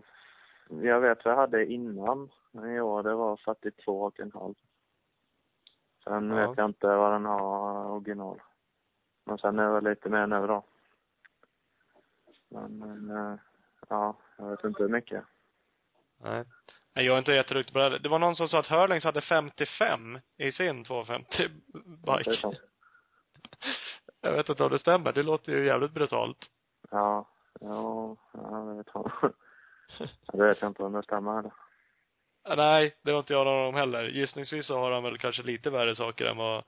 jag 0.69 0.99
vet 1.01 1.25
vad 1.25 1.33
jag 1.33 1.37
hade 1.39 1.65
innan. 1.65 2.29
I 2.53 2.79
år 2.79 3.03
det 3.03 3.15
var 3.15 3.37
42 3.37 4.01
och 4.01 4.19
en 4.19 4.31
halv. 4.31 4.55
Sen 6.03 6.29
Ja. 6.29 6.35
vet 6.47 6.57
jag 6.57 6.65
inte 6.69 6.87
vad 6.87 7.11
den 7.11 7.25
har 7.25 7.85
original. 7.91 8.41
Men 9.25 9.37
sen 9.37 9.59
är 9.59 9.81
det 9.81 9.89
lite 9.89 10.09
mer 10.09 10.27
nu 10.27 10.47
då. 10.47 10.63
Men, 12.49 12.77
men 12.77 13.17
eh, 13.17 13.39
ja, 13.89 14.17
jag 14.37 14.49
vet 14.49 14.63
inte 14.63 14.83
hur 14.83 14.89
mycket. 14.89 15.23
Nej. 16.17 16.45
Nej, 16.95 17.05
jag 17.05 17.13
är 17.13 17.19
inte 17.19 17.31
jätteduktig 17.31 17.73
på 17.73 17.79
det 17.79 17.89
här. 17.89 17.99
Det 17.99 18.09
var 18.09 18.19
någon 18.19 18.35
som 18.35 18.47
sa 18.47 18.59
att 18.59 18.67
Hurlings 18.67 19.03
hade 19.03 19.21
55 19.21 20.19
i 20.37 20.51
sin 20.51 20.83
250 20.83 21.27
Det 21.37 21.43
är 21.43 22.17
bike. 22.17 22.57
Jag 24.21 24.31
vet 24.31 24.49
inte 24.49 24.63
om 24.63 24.71
det 24.71 24.79
stämmer. 24.79 25.13
Det 25.13 25.23
låter 25.23 25.51
ju 25.51 25.65
jävligt 25.65 25.91
brutalt. 25.91 26.37
Ja, 26.91 27.29
ja, 27.59 28.17
ja, 28.33 28.67
jag 28.67 28.77
vet 28.77 28.87
inte. 28.95 29.33
Det 30.33 30.43
vet 30.47 30.61
jag 30.61 30.69
inte 30.69 30.83
om 30.83 30.93
det 30.93 31.03
stämmer 31.03 31.39
eller. 31.39 31.53
Ah, 32.43 32.55
Nej, 32.55 32.95
det 33.03 33.11
var 33.11 33.19
inte 33.19 33.33
jag 33.33 33.45
någon 33.45 33.67
om 33.67 33.75
heller. 33.75 34.03
Gissningsvis 34.03 34.67
så 34.67 34.77
har 34.77 34.91
han 34.91 35.03
väl 35.03 35.17
kanske 35.17 35.43
lite 35.43 35.69
värre 35.69 35.95
saker 35.95 36.25
än 36.25 36.37
vad, 36.37 36.63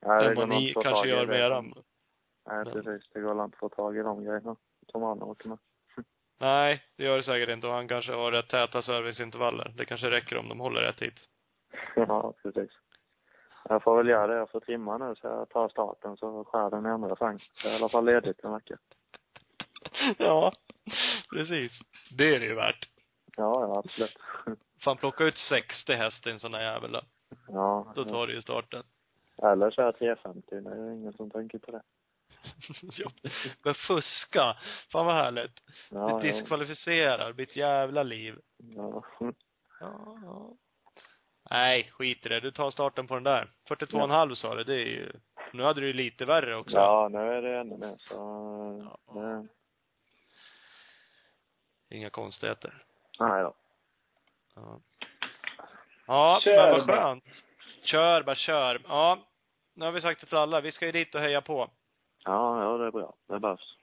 det 0.00 0.26
än 0.26 0.34
vad 0.34 0.48
ni 0.48 0.74
kanske 0.74 1.08
gör 1.08 1.26
med 1.26 1.40
eran. 1.40 1.74
Nej, 2.48 2.64
precis. 2.64 3.10
Det 3.12 3.20
går 3.20 3.44
inte 3.44 3.54
att 3.54 3.60
få 3.60 3.68
tag 3.68 3.96
i 3.96 4.02
de 4.02 4.24
grejerna 4.24 4.56
som 4.88 5.02
han 5.02 5.22
åker 5.22 5.48
med. 5.48 5.58
Nej, 6.38 6.82
det 6.96 7.04
gör 7.04 7.16
det 7.16 7.22
säkert 7.22 7.48
inte 7.48 7.66
och 7.66 7.72
han 7.72 7.88
kanske 7.88 8.12
har 8.12 8.32
rätt 8.32 8.48
täta 8.48 8.82
serviceintervaller. 8.82 9.72
Det 9.76 9.84
kanske 9.84 10.10
räcker 10.10 10.36
om 10.36 10.48
de 10.48 10.60
håller 10.60 10.80
rätt 10.80 11.02
hit. 11.02 11.14
Ja, 11.96 12.34
precis. 12.42 12.70
Jag 13.68 13.82
får 13.82 13.96
väl 13.96 14.08
göra 14.08 14.26
det. 14.26 14.34
Jag 14.34 14.50
får 14.50 14.60
trimma 14.60 14.98
nu 14.98 15.14
så 15.14 15.26
jag 15.26 15.48
tar 15.48 15.68
starten 15.68 16.16
så 16.16 16.44
skär 16.44 16.70
den 16.70 16.86
i 16.86 16.88
andra. 16.88 17.16
Så 17.16 17.24
jag 17.24 17.72
är 17.72 17.72
i 17.72 17.76
alla 17.76 17.88
fall 17.88 18.04
ledigt 18.04 18.44
en 18.44 18.52
vecka. 18.52 18.78
ja, 20.18 20.52
precis. 21.30 21.72
Det 22.18 22.34
är 22.34 22.40
det 22.40 22.46
ju 22.46 22.54
värt. 22.54 22.88
Ja, 23.36 23.60
ja, 23.60 23.78
absolut. 23.78 24.18
Fan, 24.84 24.96
plocka 24.96 25.24
ut 25.24 25.36
60 25.36 25.92
häst 25.92 26.26
i 26.26 26.30
en 26.30 26.40
sån 26.40 26.52
där 26.52 26.60
jävel 26.60 26.92
då. 26.92 27.00
Ja. 27.48 27.92
Då 27.94 28.04
tar 28.04 28.26
du 28.26 28.34
ju 28.34 28.42
starten. 28.42 28.82
Eller 29.42 29.70
kör 29.70 29.92
350. 29.92 30.42
Det 30.50 30.70
är 30.70 30.92
ingen 30.92 31.12
som 31.12 31.30
tänker 31.30 31.58
på 31.58 31.70
det. 31.70 31.82
ja. 32.82 33.10
Men 33.64 33.74
fuska. 33.74 34.56
Fan 34.92 35.06
vad 35.06 35.14
härligt. 35.14 35.60
Ja, 35.90 36.18
det 36.22 36.32
diskvalificerar 36.32 37.32
mitt 37.32 37.56
jävla 37.56 38.02
liv. 38.02 38.38
ja. 38.58 39.02
Ja, 39.80 40.18
ja. 40.22 40.52
Nej, 41.50 41.90
skit 41.92 42.26
i 42.26 42.28
det. 42.28 42.40
Du 42.40 42.50
tar 42.50 42.70
starten 42.70 43.06
på 43.06 43.14
den 43.14 43.24
där. 43.24 43.50
42,5 43.68 44.34
sa 44.34 44.54
du. 44.54 44.64
Det 44.64 44.74
är 44.74 44.86
ju, 44.86 45.12
nu 45.52 45.62
hade 45.62 45.80
du 45.80 45.86
ju 45.86 45.92
lite 45.92 46.24
värre 46.24 46.56
också. 46.56 46.76
Ja, 46.76 47.08
nu 47.12 47.18
är 47.18 47.42
det 47.42 47.58
ännu 47.58 47.76
mer 47.76 47.96
så, 47.96 48.96
det, 49.14 49.48
Inga 51.96 52.10
konstigheter. 52.10 52.84
nej 53.20 53.42
då. 53.42 53.54
Ja. 54.54 54.80
Ja, 56.06 56.40
Kör 56.44 56.70
men 56.70 56.86
vad 56.86 56.96
skönt. 56.96 57.24
Kör 57.82 58.22
bara, 58.22 58.36
kör. 58.36 58.82
Ja. 58.88 59.18
Nu 59.74 59.84
har 59.84 59.92
vi 59.92 60.00
sagt 60.00 60.20
det 60.20 60.26
till 60.26 60.36
alla. 60.38 60.60
Vi 60.60 60.72
ska 60.72 60.86
ju 60.86 60.92
dit 60.92 61.14
och 61.14 61.20
heja 61.20 61.40
på. 61.40 61.70
Ja, 62.26 62.62
ja, 62.64 62.78
det 62.78 62.86
är 62.86 62.90
bra. 62.90 63.14
Det 63.28 63.40
behövs. 63.40 63.76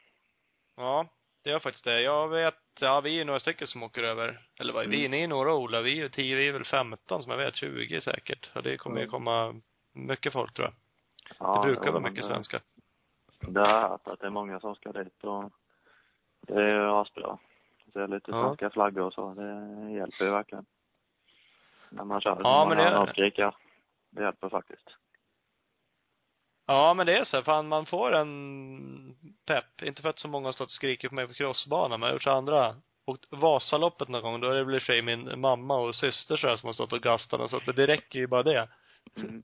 Ja, 0.75 1.05
det 1.43 1.49
gör 1.49 1.59
faktiskt 1.59 1.85
det. 1.85 2.01
Jag 2.01 2.27
vet, 2.27 2.55
ja 2.79 3.01
vi 3.01 3.19
är 3.21 3.25
några 3.25 3.39
stycken 3.39 3.67
som 3.67 3.83
åker 3.83 4.03
över. 4.03 4.47
Eller 4.59 4.73
vad 4.73 4.83
är 4.83 4.87
vi? 4.87 4.99
Mm. 4.99 5.11
Ni 5.11 5.23
är 5.23 5.27
några 5.27 5.53
Ola. 5.53 5.81
Vi 5.81 5.91
är 5.91 5.95
ju 5.95 6.09
tio, 6.09 6.35
vi 6.35 6.47
är 6.47 6.51
väl 6.53 6.65
15 6.65 7.23
som 7.23 7.31
jag 7.31 7.37
vet. 7.37 7.55
20 7.55 8.01
säkert. 8.01 8.51
Och 8.55 8.63
det 8.63 8.77
kommer 8.77 8.95
ju 8.97 9.01
Mm. 9.03 9.11
komma 9.11 9.55
mycket 9.93 10.33
folk 10.33 10.53
tror 10.53 10.67
jag. 10.67 10.73
Ja, 11.39 11.55
Det 11.61 11.67
brukar 11.67 11.85
jo, 11.85 11.91
vara 11.91 12.03
mycket 12.03 12.23
det- 12.23 12.27
svenskar. 12.29 12.61
Det 13.41 13.59
har 13.59 13.67
jag 13.69 13.89
hört 13.89 14.07
att 14.07 14.19
det 14.19 14.25
är 14.25 14.29
många 14.31 14.59
som 14.59 14.75
ska 14.75 14.91
dit 14.91 15.23
och 15.23 15.51
det 16.41 16.53
är 16.53 16.67
ju 16.69 16.89
asbra. 16.91 17.37
Se 17.93 18.07
lite 18.07 18.31
Ja. 18.31 18.43
svenska 18.43 18.69
flaggor 18.69 19.01
och 19.01 19.13
så. 19.13 19.33
Det 19.33 19.91
hjälper 19.91 20.25
ju 20.25 20.31
verkligen. 20.31 20.65
När 21.89 22.03
man 22.03 22.21
kör. 22.21 22.37
Ja, 22.43 22.65
men 22.69 22.77
det 22.77 23.05
det. 23.05 23.11
skrika. 23.11 23.53
Det 24.09 24.23
hjälper 24.23 24.49
faktiskt. 24.49 24.89
Ja, 26.68 26.94
men 26.94 27.06
det 27.06 27.18
är 27.18 27.23
så. 27.23 27.38
här, 27.38 27.44
Fan, 27.44 27.68
man 27.68 27.85
får 27.85 28.15
en 28.15 29.15
pepp. 29.48 29.81
Inte 29.84 30.02
för 30.02 30.10
att 30.10 30.19
så 30.19 30.27
många 30.27 30.48
har 30.48 30.53
stått 30.53 30.65
och 30.68 30.72
skrikit 30.72 31.10
på 31.10 31.15
mig 31.15 31.27
på 31.27 31.34
crossbanan, 31.34 31.99
men 31.99 32.07
jag 32.07 32.07
har 32.07 32.14
gjort 32.15 32.23
så 32.23 32.31
andra. 32.31 32.76
Åkt 33.06 33.26
Vasaloppet 33.30 34.10
någon 34.10 34.22
gång, 34.22 34.41
då 34.41 34.49
är 34.49 34.56
det 34.56 34.64
väl 34.64 34.76
i 34.76 34.80
sig 34.80 35.02
min 35.02 35.40
mamma 35.40 35.76
och 35.77 35.95
syster 35.95 36.35
så 36.38 36.48
här, 36.48 36.56
som 36.56 36.68
har 36.68 36.73
stått 36.73 36.94
och 36.94 37.02
gastat 37.02 37.40
och 37.41 37.49
så, 37.49 37.60
men 37.65 37.76
det 37.76 37.88
räcker 37.88 38.19
ju 38.19 38.27
bara 38.27 38.44
det. 38.44 38.68
Mm. 39.18 39.44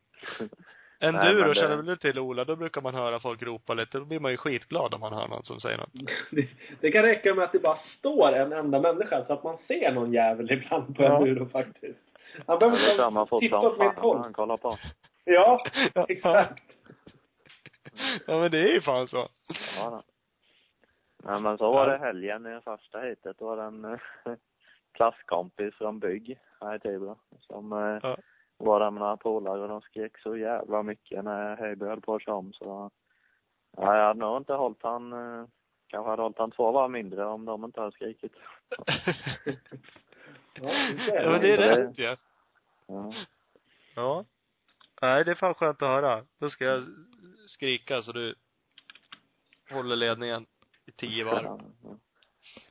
Enduro 0.99 1.47
det- 1.47 1.55
känner 1.55 1.75
väl 1.75 1.85
du 1.85 1.95
till 1.95 2.19
Ola, 2.19 2.45
då 2.45 2.55
brukar 2.55 2.81
man 2.81 2.95
höra 2.95 3.19
folk 3.19 3.43
ropa 3.43 3.73
lite, 3.73 3.97
då 3.99 4.05
blir 4.05 4.19
man 4.19 4.31
ju 4.31 4.37
skitglad 4.37 4.93
om 4.93 4.99
man 4.99 5.13
hör 5.13 5.27
någon 5.27 5.43
som 5.43 5.59
säger 5.59 5.77
något. 5.77 5.89
Det, 6.31 6.47
det 6.81 6.91
kan 6.91 7.03
räcka 7.03 7.33
med 7.33 7.45
att 7.45 7.51
det 7.51 7.59
bara 7.59 7.77
står 7.99 8.33
en 8.33 8.53
enda 8.53 8.79
människa 8.79 9.25
så 9.27 9.33
att 9.33 9.43
man 9.43 9.57
ser 9.67 9.91
någon 9.91 10.13
jävel 10.13 10.51
ibland 10.51 10.95
på 10.97 11.03
Ja. 11.03 11.17
enduro 11.17 11.49
faktiskt. 11.49 11.99
Han 12.47 12.59
behöver 12.59 13.25
fort 13.25 13.41
titta 13.41 13.59
åt 13.59 13.79
mitt 13.79 13.93
håll. 13.95 14.17
man 14.19 14.33
kollar 14.33 14.57
på. 14.57 14.77
Ja, 15.25 15.65
exakt. 16.07 16.63
Ja 18.27 18.39
men 18.39 18.51
det 18.51 18.59
är 18.69 18.73
ju 18.73 18.81
fan 18.81 19.07
så. 19.07 19.29
Ja, 19.77 19.89
då. 19.89 20.03
Nej, 21.23 21.41
men 21.41 21.57
så 21.57 21.71
var 21.73 21.87
det 21.89 21.97
helgen 21.97 22.45
i 22.57 22.61
första 22.61 22.99
heatet. 22.99 23.37
Då 23.37 23.45
var 23.45 23.57
det 23.57 23.63
en 23.63 23.85
eh, 23.85 23.99
klasskompis 24.91 25.75
från 25.75 25.99
bygg 25.99 26.39
här 26.61 26.75
i 26.75 26.79
Tibro 26.79 27.19
som 27.39 27.73
eh, 27.73 27.99
Ja. 28.03 28.17
var 28.57 28.79
där 28.79 28.91
med 28.91 28.99
några 29.01 29.17
polare 29.17 29.61
och 29.61 29.67
de 29.67 29.81
skrek 29.81 30.17
så 30.17 30.37
jävla 30.37 30.83
mycket 30.83 31.23
när 31.23 31.57
Heiby 31.57 31.85
höll 31.85 32.01
på 32.01 32.15
att 32.15 32.21
köra 32.23 32.35
om 32.35 32.53
så 32.53 32.91
ja, 33.77 33.95
jag 33.97 34.03
hade 34.07 34.19
nog 34.19 34.37
inte 34.37 34.53
hållit 34.53 34.83
han 34.83 35.13
eh, 35.13 35.45
kanske 35.87 36.09
hade 36.09 36.21
hållit 36.21 36.37
han 36.39 36.51
två 36.51 36.71
varv 36.71 36.91
mindre 36.91 37.25
om 37.25 37.45
de 37.45 37.63
inte 37.65 37.79
hade 37.79 37.91
skrikit. 37.91 38.33
Ja, 40.61 40.71
Ja 41.13 41.31
men 41.31 41.41
det 41.41 41.53
är 41.53 41.57
rätt 41.57 41.97
ju. 41.97 42.15
Ja. 42.87 43.13
Ja. 43.95 44.25
Nej, 45.01 45.25
det 45.25 45.31
är 45.31 45.35
fan 45.35 45.53
skönt 45.53 45.81
att 45.81 45.89
höra. 45.89 46.25
Då 46.37 46.49
ska 46.49 46.65
jag 46.65 46.81
skrika 47.49 48.01
så 48.01 48.11
du 48.11 48.35
håller 49.69 49.95
ledningen 49.95 50.45
i 50.85 50.91
tio 50.91 51.23
varv. 51.25 51.43
Ja, 51.45 51.59
ja. 51.83 51.97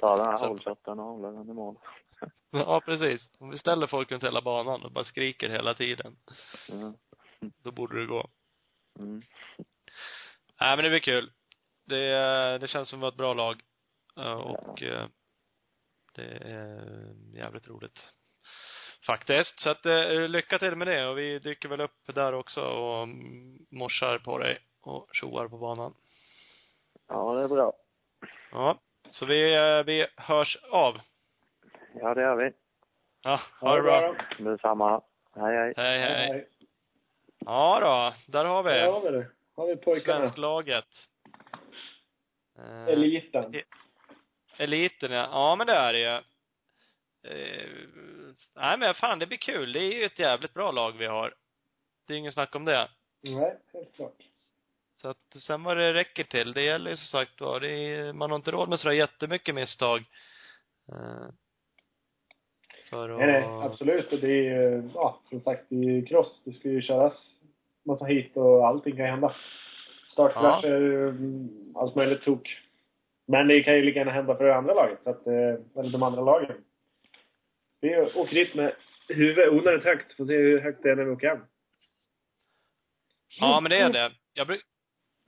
Ta 0.00 0.16
den 0.16 0.26
här 0.26 0.38
hållshoten 0.38 0.98
och 1.00 1.06
hålla 1.06 1.30
den 1.30 1.48
i 1.50 1.52
mål. 1.52 1.76
Ja, 2.50 2.80
precis. 2.80 3.30
Om 3.38 3.50
vi 3.50 3.59
ställer 3.59 3.86
folk 3.86 4.10
runt 4.12 4.24
hela 4.24 4.42
banan 4.42 4.84
och 4.84 4.92
bara 4.92 5.05
skriker 5.05 5.48
hela 5.48 5.74
tiden, 5.74 6.16
Ja. 6.68 6.94
då 7.62 7.70
borde 7.70 8.00
det 8.00 8.06
gå. 8.06 8.28
Mm. 8.98 9.22
Nej, 10.60 10.76
men 10.76 10.82
det 10.84 10.90
blir 10.90 10.98
kul. 11.00 11.32
Det, 11.84 12.59
det 12.59 12.68
känns 12.68 12.88
som 12.88 13.02
ett 13.02 13.14
bra 13.14 13.34
lag. 13.34 13.62
Eh, 14.16 14.32
Och 14.32 14.82
eh, 14.82 15.09
det 16.14 16.24
är 16.24 17.14
jävligt 17.34 17.68
roligt. 17.68 17.98
Faktiskt. 19.09 19.60
Så 19.60 19.70
att 19.70 19.86
eh, 19.86 20.10
lycka 20.28 20.59
till 20.59 20.76
med 20.76 20.86
det 20.86 21.06
och 21.06 21.18
vi 21.18 21.39
dyker 21.39 21.68
väl 21.68 21.80
upp 21.80 22.01
där 22.06 22.32
också 22.35 22.60
och 22.60 23.09
morsar 23.70 24.18
på 24.18 24.39
dig 24.39 24.59
och 24.82 25.09
tjoar 25.12 25.48
på 25.48 25.59
banan. 25.59 25.94
Ja, 27.09 27.35
det 27.35 27.43
är 27.43 27.48
bra. 27.48 27.72
Ja. 28.52 28.78
Så 29.10 29.26
vi, 29.26 29.55
eh, 29.56 29.85
vi 29.85 30.06
hörs 30.16 30.56
av. 30.70 30.98
Ja, 31.94 32.14
det 32.14 32.20
gör 32.20 32.36
vi. 32.36 32.52
Ja, 33.22 33.40
ha 33.60 33.76
det 33.76 33.82
bra. 33.82 34.14
Detsamma. 34.39 35.02
Hej, 35.36 35.56
hej. 35.56 35.74
Hej, 35.76 35.98
hej. 36.01 36.48
Ja 37.39 37.78
då, 37.80 38.32
där 38.32 38.44
har 38.44 38.64
Där 38.64 38.86
har 38.86 39.01
vi 39.01 39.10
vi 39.10 39.16
det. 39.16 39.26
Har 39.56 39.66
vi 39.66 39.76
pojkarna. 39.76 40.18
svensklaget. 40.18 40.85
Eh, 42.59 42.86
Eliten. 42.89 43.55
Eliten, 44.56 45.12
ja. 45.12 45.28
Ja, 45.32 45.56
men 45.56 45.66
det 45.66 45.72
är 45.72 45.93
det 45.93 45.98
ju. 45.98 46.22
Eh, 47.30 47.68
nej, 48.56 48.78
men 48.78 48.94
fan, 48.94 49.18
det 49.18 49.26
blir 49.26 49.38
kul. 49.38 49.72
Det 49.72 49.80
är 49.80 49.92
ju 49.92 50.05
ett 50.05 50.18
jävligt 50.18 50.55
bra 50.55 50.70
lag 50.70 50.92
vi 50.98 51.06
har. 51.06 51.34
Det 52.06 52.14
är 52.14 52.18
ingen 52.18 52.32
snack 52.32 52.55
om 52.55 52.64
det. 52.64 52.88
Nej, 53.22 53.59
helt 53.72 53.94
klart. 53.94 54.22
Så 54.96 55.09
att 55.09 55.42
sen 55.46 55.62
vad 55.62 55.76
det 55.76 55.94
räcker 55.94 56.24
till, 56.24 56.52
det 56.52 56.62
gäller 56.62 56.90
ju 56.90 56.96
som 56.96 57.06
sagt 57.06 57.40
var, 57.40 57.60
det 57.60 57.70
är, 57.70 58.12
man 58.12 58.30
har 58.30 58.36
inte 58.36 58.50
råd 58.50 58.68
med 58.68 58.80
sådär 58.80 58.94
jättemycket 58.94 59.55
misstag. 59.55 60.05
Eh, 60.88 61.28
för 62.90 63.09
att... 63.09 63.18
Nej, 63.18 63.26
nej, 63.26 63.42
absolut. 63.62 64.12
Och 64.12 64.18
det 64.18 64.28
är 64.28 64.42
ju, 64.42 64.90
ja, 64.94 65.20
som 65.28 65.40
sagt, 65.40 65.64
det 65.68 65.76
är 65.76 65.90
ju 65.90 66.06
cross. 66.06 66.40
Det 66.44 66.52
ska 66.52 66.68
ju 66.68 66.82
köras 66.82 67.14
massa 67.84 68.05
hit 68.05 68.36
och 68.36 68.66
allting 68.66 68.96
kan 68.96 69.06
hända. 69.06 69.34
Startkrascher, 70.12 71.09
mm, 71.09 71.48
allt 71.74 71.94
möjligt 71.94 72.22
tok. 72.22 72.59
Men 73.26 73.48
det 73.48 73.62
kan 73.62 73.74
ju 73.74 73.82
lika 73.82 73.98
gärna 73.98 74.12
hända 74.12 74.36
för 74.36 74.44
det 74.44 74.56
andra 74.56 74.74
laget, 74.74 74.98
så 75.05 75.10
att, 75.10 75.26
eh, 75.26 75.80
eller 75.80 75.90
de 75.90 76.02
andra 76.02 76.22
lagen. 76.22 76.56
Vi 77.80 77.96
åker 77.96 78.34
dit 78.34 78.55
med 78.55 78.76
huvudet 79.09 79.52
onödigt 79.52 79.84
högt. 79.84 80.16
Får 80.16 80.26
se 80.26 80.36
hur 80.36 80.60
högt 80.60 80.82
det 80.82 80.90
är 80.90 80.96
när 80.96 81.05
vi 81.05 81.10
åker 81.10 81.28
hem. 81.28 81.44
Ja, 83.40 83.60
men 83.60 83.70
det 83.70 83.78
är 83.78 83.92
det. 83.92 84.12
Jag 84.32 84.46
bru 84.46 84.60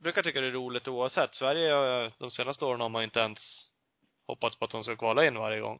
brukar 0.03 0.23
tycka 0.23 0.41
det 0.41 0.47
är 0.47 0.51
roligt 0.51 0.87
oavsett. 0.87 1.35
Sverige, 1.35 2.03
eh, 2.05 2.11
de 2.19 2.31
senaste 2.31 2.65
åren 2.65 2.81
har 2.81 2.89
man 2.89 3.03
inte 3.03 3.19
ens 3.19 3.39
hoppats 4.27 4.59
på 4.59 4.65
att 4.65 4.71
de 4.71 4.83
ska 4.83 4.95
kvala 4.95 5.25
in 5.25 5.35
varje 5.35 5.59
gång. 5.59 5.79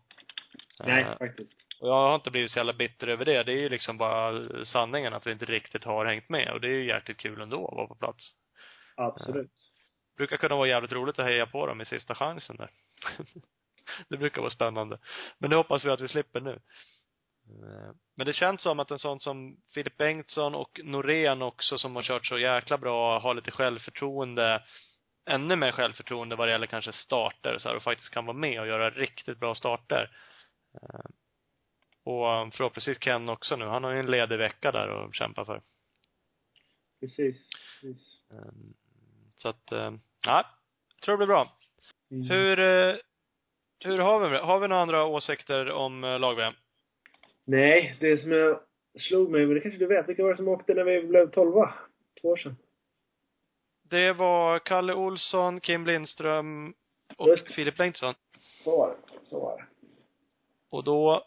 Nej, 0.80 1.03
Eh, 1.03 1.18
faktiskt. 1.18 1.52
Och 1.80 1.88
jag 1.88 1.93
har 1.93 2.15
inte 2.15 2.31
blivit 2.31 2.52
så 2.52 2.60
jävla 2.60 2.73
bitter 2.73 3.07
över 3.07 3.26
det. 3.26 3.43
Det 3.43 3.52
är 3.52 3.57
ju 3.57 3.69
liksom 3.69 3.98
bara 3.98 4.65
sanningen 4.65 5.14
att 5.14 5.27
vi 5.27 5.31
inte 5.31 5.45
riktigt 5.45 5.84
har 5.84 6.06
hängt 6.06 6.30
med. 6.30 6.52
Och 6.52 6.61
det 6.61 6.68
är 6.68 6.72
ju 6.72 6.88
jäkligt 6.88 7.18
kul 7.18 7.41
ändå 7.41 7.68
att 7.68 7.76
vara 7.76 7.88
på 7.88 7.95
plats. 7.95 8.35
Absolut. 8.95 9.52
brukar 10.18 10.38
kunna 10.38 10.56
vara 10.56 10.68
jävligt 10.68 10.91
roligt 10.91 11.19
att 11.19 11.26
heja 11.26 11.45
på 11.45 11.65
dem 11.65 11.81
i 11.81 11.85
sista 11.85 12.15
chansen 12.15 12.56
där. 12.56 12.69
det 14.10 14.18
brukar 14.18 14.41
vara 14.41 14.52
spännande. 14.52 14.98
Men 15.38 15.49
det 15.49 15.56
hoppas 15.56 15.86
vi 15.86 15.90
att 15.90 16.02
vi 16.02 16.08
slipper 16.08 16.41
nu. 16.41 16.52
Eh, 17.49 17.91
Men 18.18 18.26
det 18.26 18.34
känns 18.34 18.62
som 18.62 18.80
att 18.80 18.91
en 18.91 18.99
sån 18.99 19.20
som 19.20 19.58
Filip 19.74 19.98
Bengtsson 19.98 20.56
och 20.56 20.80
Norén 20.84 21.41
också 21.41 21.78
som 21.78 21.95
har 21.95 22.03
kört 22.03 22.26
så 22.26 22.38
jäkla 22.38 22.78
bra, 22.78 23.20
har 23.20 23.34
lite 23.34 23.52
självförtroende, 23.52 24.64
ännu 25.26 25.56
mer 25.56 25.72
självförtroende 25.72 26.36
vad 26.36 26.48
det 26.48 26.52
gäller 26.52 26.68
kanske 26.68 26.91
starter 26.94 27.58
så 27.58 27.70
här, 27.70 27.76
och 27.76 27.84
faktiskt 27.84 28.14
kan 28.14 28.26
vara 28.26 28.38
med 28.38 28.62
och 28.62 28.68
göra 28.68 28.90
riktigt 28.90 29.40
bra 29.40 29.56
starter. 29.56 30.18
Eh, 30.82 31.06
Och 32.03 32.53
förhoppningsvis 32.53 32.99
Ken 32.99 33.30
också 33.30 33.56
nu. 33.56 33.66
Han 33.66 33.84
har 33.84 33.91
ju 33.91 33.99
en 33.99 34.12
ledig 34.12 34.38
vecka 34.38 34.72
där 34.72 34.88
att 35.06 35.16
kämpa 35.16 35.45
för. 35.45 35.62
Precis. 36.99 37.36
Precis. 37.82 38.02
Ehm, 38.32 38.74
Så 39.36 39.49
att, 39.49 39.72
eh, 39.72 39.91
ja, 40.26 40.45
jag 40.95 41.02
tror 41.02 41.14
det 41.14 41.18
blir 41.18 41.28
bra. 41.28 41.52
Mm. 42.12 42.30
Hur, 42.30 42.58
hur 43.84 43.98
har 43.98 44.20
vi 44.20 44.30
det? 44.30 44.41
Har 44.41 44.60
vi 44.60 44.68
några 44.68 44.82
andra 44.82 45.06
åsikter 45.06 45.72
om 45.72 46.03
eh, 46.03 46.20
lag-VM? 46.20 46.53
Nej, 47.45 47.98
det 47.99 48.22
som 48.22 48.32
jag 48.32 48.60
slog 48.99 49.32
mig, 49.32 49.45
men 49.45 49.56
det 49.56 49.62
kanske 49.62 49.80
du 49.80 49.88
vet. 49.88 50.10
Vilka 50.10 50.24
var 50.24 50.30
det 50.30 50.38
som 50.38 50.48
åkte 50.48 50.74
när 50.74 50.84
vi 50.84 51.03
blev 51.03 51.32
tolva? 51.32 51.74
Två 52.22 52.30
år 52.30 52.38
sedan. 52.38 52.56
Det 53.84 54.14
var 54.14 54.60
Kalle 54.60 54.94
Olsson, 54.94 55.60
Kim 55.60 55.86
Lindström 55.86 56.74
och 57.18 57.28
Just. 57.30 57.56
Filip 57.56 57.78
Bengtsson. 57.78 58.14
Så 58.64 58.78
var 58.78 58.88
det. 58.88 59.28
Så 59.30 59.40
var 59.40 59.58
det. 59.58 59.64
Och 60.70 60.84
då, 60.84 61.24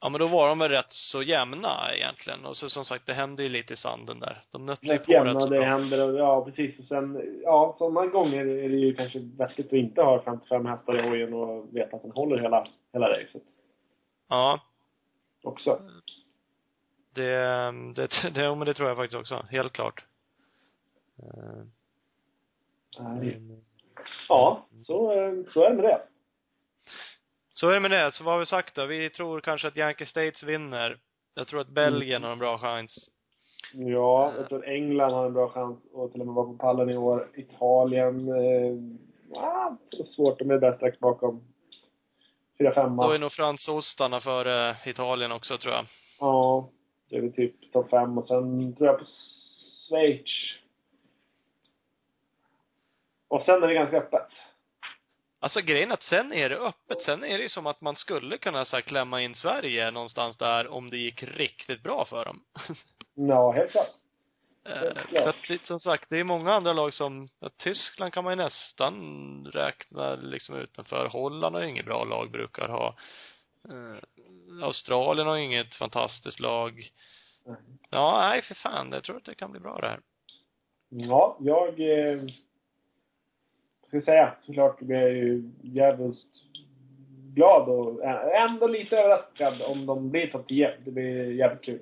ja 0.00 0.08
men 0.08 0.18
då 0.20 0.28
var 0.28 0.48
de 0.48 0.58
väl 0.58 0.70
rätt 0.70 0.90
så 0.90 1.22
jämna 1.22 1.94
egentligen. 1.94 2.44
Och 2.44 2.56
så 2.56 2.68
som 2.68 2.84
sagt, 2.84 3.06
det 3.06 3.14
hände 3.14 3.42
ju 3.42 3.48
lite 3.48 3.72
i 3.72 3.76
sanden 3.76 4.20
där. 4.20 4.44
De 4.50 4.66
nötte 4.66 4.86
ju 4.86 4.92
Rätt 4.92 5.06
på 5.06 5.12
rätt 5.12 5.18
jämna, 5.26 5.40
så 5.40 5.46
det 5.46 5.58
bra. 5.58 5.66
händer 5.68 5.98
och, 6.00 6.18
ja 6.18 6.44
precis. 6.44 6.78
Och 6.78 6.84
sen, 6.84 7.40
ja 7.44 7.74
sådana 7.78 8.06
gånger 8.06 8.46
är 8.46 8.68
det 8.68 8.76
ju 8.76 8.94
kanske 8.94 9.18
vettigt 9.18 9.66
att 9.66 9.72
inte 9.72 10.02
ha 10.02 10.22
55 10.22 10.66
hästar 10.66 10.98
i 10.98 11.08
hojen 11.08 11.34
och 11.34 11.76
veta 11.76 11.96
att 11.96 12.02
den 12.02 12.10
håller 12.10 12.38
hela, 12.38 12.66
hela 12.92 13.08
racet. 13.10 13.42
Ja, 14.28 14.60
Också. 15.42 15.80
det, 17.14 17.30
det, 17.94 18.08
det, 18.34 18.42
ja, 18.42 18.54
men 18.54 18.66
det 18.66 18.74
tror 18.74 18.88
jag 18.88 18.96
faktiskt 18.96 19.20
också. 19.20 19.46
Helt 19.50 19.72
klart. 19.72 20.04
Eh, 21.22 21.62
Nej. 22.98 23.40
Ja, 24.28 24.66
så, 24.86 25.12
eh, 25.12 25.32
så 25.52 25.64
är 25.64 25.70
det 25.70 25.76
med 25.76 25.84
det. 25.84 26.02
Så 27.60 27.68
är 27.68 27.74
det 27.74 27.80
med 27.80 27.90
det. 27.90 28.12
Så 28.12 28.24
vad 28.24 28.34
har 28.34 28.38
vi 28.38 28.46
sagt 28.46 28.74
då? 28.74 28.86
Vi 28.86 29.10
tror 29.10 29.40
kanske 29.40 29.68
att 29.68 29.76
Yankee 29.76 30.06
States 30.06 30.42
vinner. 30.42 30.98
Jag 31.34 31.46
tror 31.46 31.60
att 31.60 31.68
Belgien 31.68 32.24
har 32.24 32.32
en 32.32 32.38
bra 32.38 32.58
chans. 32.58 33.10
Ja, 33.72 34.32
jag 34.36 34.48
tror 34.48 34.58
att 34.58 34.64
England 34.64 35.12
har 35.12 35.26
en 35.26 35.32
bra 35.32 35.48
chans 35.48 35.78
att 35.94 36.12
till 36.12 36.20
och 36.20 36.26
med 36.26 36.34
vara 36.34 36.46
på 36.46 36.58
pallen 36.58 36.90
i 36.90 36.96
år. 36.96 37.28
Italien, 37.34 38.28
eh, 38.28 38.72
är 40.00 40.14
svårt. 40.14 40.38
De 40.38 40.50
är 40.50 40.58
bäst 40.58 40.76
strax 40.76 40.98
bakom. 40.98 41.42
Fyra, 42.58 42.74
femma. 42.74 43.06
Då 43.06 43.12
är 43.12 43.18
nog 43.18 43.32
fransostarna 43.32 44.20
före 44.20 44.76
Italien 44.86 45.32
också, 45.32 45.58
tror 45.58 45.74
jag. 45.74 45.86
Ja, 46.20 46.68
det 47.08 47.16
är 47.16 47.20
väl 47.20 47.32
typ 47.32 47.72
topp 47.72 47.90
fem. 47.90 48.18
Och 48.18 48.26
sen 48.26 48.76
tror 48.76 48.88
jag 48.88 48.98
på 48.98 49.04
Schweiz. 49.88 50.30
Och 53.28 53.42
sen 53.42 53.62
är 53.62 53.68
det 53.68 53.74
ganska 53.74 53.96
öppet. 53.96 54.28
Alltså 55.42 55.60
grejen 55.60 55.92
att 55.92 56.02
sen 56.02 56.32
är 56.32 56.48
det 56.48 56.56
öppet. 56.58 57.02
Sen 57.02 57.24
är 57.24 57.38
det 57.38 57.42
ju 57.42 57.48
som 57.48 57.66
att 57.66 57.80
man 57.80 57.96
skulle 57.96 58.38
kunna 58.38 58.64
så 58.64 58.76
här, 58.76 58.80
klämma 58.80 59.22
in 59.22 59.34
Sverige 59.34 59.90
någonstans 59.90 60.36
där 60.36 60.68
om 60.68 60.90
det 60.90 60.96
gick 60.96 61.22
riktigt 61.22 61.82
bra 61.82 62.04
för 62.04 62.24
dem. 62.24 62.40
Ja, 63.14 63.52
helt 63.52 63.70
klart. 63.70 63.88
Eh, 64.64 64.80
klart. 64.80 65.08
för 65.10 65.28
att 65.28 65.48
lite 65.48 65.66
som 65.66 65.80
sagt, 65.80 66.10
det 66.10 66.20
är 66.20 66.24
många 66.24 66.52
andra 66.52 66.72
lag 66.72 66.92
som, 66.92 67.28
ja, 67.40 67.50
Tyskland 67.56 68.12
kan 68.12 68.24
man 68.24 68.32
ju 68.32 68.36
nästan 68.36 69.46
räkna 69.52 70.14
liksom 70.14 70.56
utanför. 70.56 71.08
Holland 71.08 71.54
har 71.54 71.62
inget 71.62 71.86
bra 71.86 72.04
lag, 72.04 72.30
brukar 72.30 72.68
ha. 72.68 72.94
Eh, 73.68 74.64
Australien 74.64 75.26
har 75.26 75.36
inget 75.36 75.74
fantastiskt 75.74 76.40
lag. 76.40 76.90
Nej. 77.46 77.56
Ja, 77.90 78.28
nej 78.28 78.42
för 78.42 78.54
fan. 78.54 78.92
Jag 78.92 79.04
tror 79.04 79.16
att 79.16 79.24
det 79.24 79.34
kan 79.34 79.50
bli 79.50 79.60
bra 79.60 79.78
det 79.78 79.88
här. 79.88 80.00
Ja, 80.88 81.36
jag... 81.40 81.80
Eh, 81.80 82.22
ska 83.90 83.96
jag 83.96 84.04
säga, 84.04 84.34
såklart 84.46 84.80
blir 84.80 84.96
jag 85.00 85.12
ju 85.12 85.50
jävligt 85.62 86.18
glad 87.34 87.68
och 87.68 88.04
ändå 88.34 88.66
lite 88.66 88.96
överraskad 88.96 89.62
om 89.62 89.86
de 89.86 90.10
blir 90.10 90.26
topp 90.26 90.48
10. 90.48 90.74
Det 90.84 90.90
blir 90.90 91.32
jävligt 91.32 91.62
kul. 91.62 91.80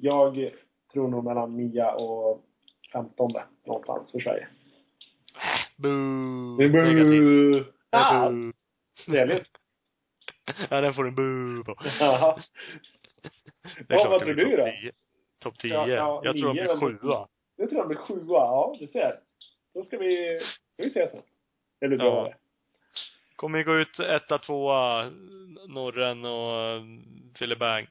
Jag 0.00 0.50
tror 0.92 1.08
nog 1.08 1.24
mellan 1.24 1.56
9 1.56 1.84
och 1.90 2.42
15 2.92 3.30
någonstans 3.66 4.10
för 4.12 4.20
Sverige. 4.20 4.48
Boo! 5.76 6.56
Negativ. 6.56 7.20
Boo! 7.52 7.64
Ah, 7.90 8.30
Boo. 8.30 8.52
Trevligt. 9.06 9.46
Ja, 10.70 10.80
den 10.80 10.94
får 10.94 11.06
en 11.08 11.14
boo 11.14 11.64
på. 11.64 11.74
Ja. 12.00 12.38
Det 13.88 13.94
är 13.94 13.98
Ja, 13.98 14.04
klart 14.04 14.10
vad 14.10 14.20
tror 14.20 14.32
du 14.34 14.56
då? 14.56 14.64
topp 14.66 14.72
10. 14.80 14.92
topp 15.42 15.58
10. 15.58 15.70
Ja, 15.74 15.88
ja, 15.88 16.20
jag 16.24 16.36
tror 16.36 16.46
de 16.46 16.52
blir 16.52 16.64
de- 16.68 16.80
sjua. 16.80 17.28
Jag 17.56 17.68
tror 17.70 17.78
han 17.78 17.88
blir 17.88 17.98
sjua. 17.98 18.24
Ja, 18.28 18.76
du 18.80 18.86
ser. 18.86 19.20
Då 19.74 19.84
ska 19.84 19.98
vi, 19.98 20.40
vi 20.84 20.90
se 20.90 21.10
sen. 21.10 21.22
Det 21.80 21.88
blir 21.88 21.98
Ja. 22.04 22.24
det. 22.24 22.34
Kommer 23.36 23.58
ju 23.58 23.64
gå 23.64 23.74
ut 23.78 24.00
etta, 24.00 24.38
tvåa, 24.38 25.10
Norren 25.68 26.24
och 26.24 26.60
eh, 26.60 26.82
Fillebang. 27.38 27.86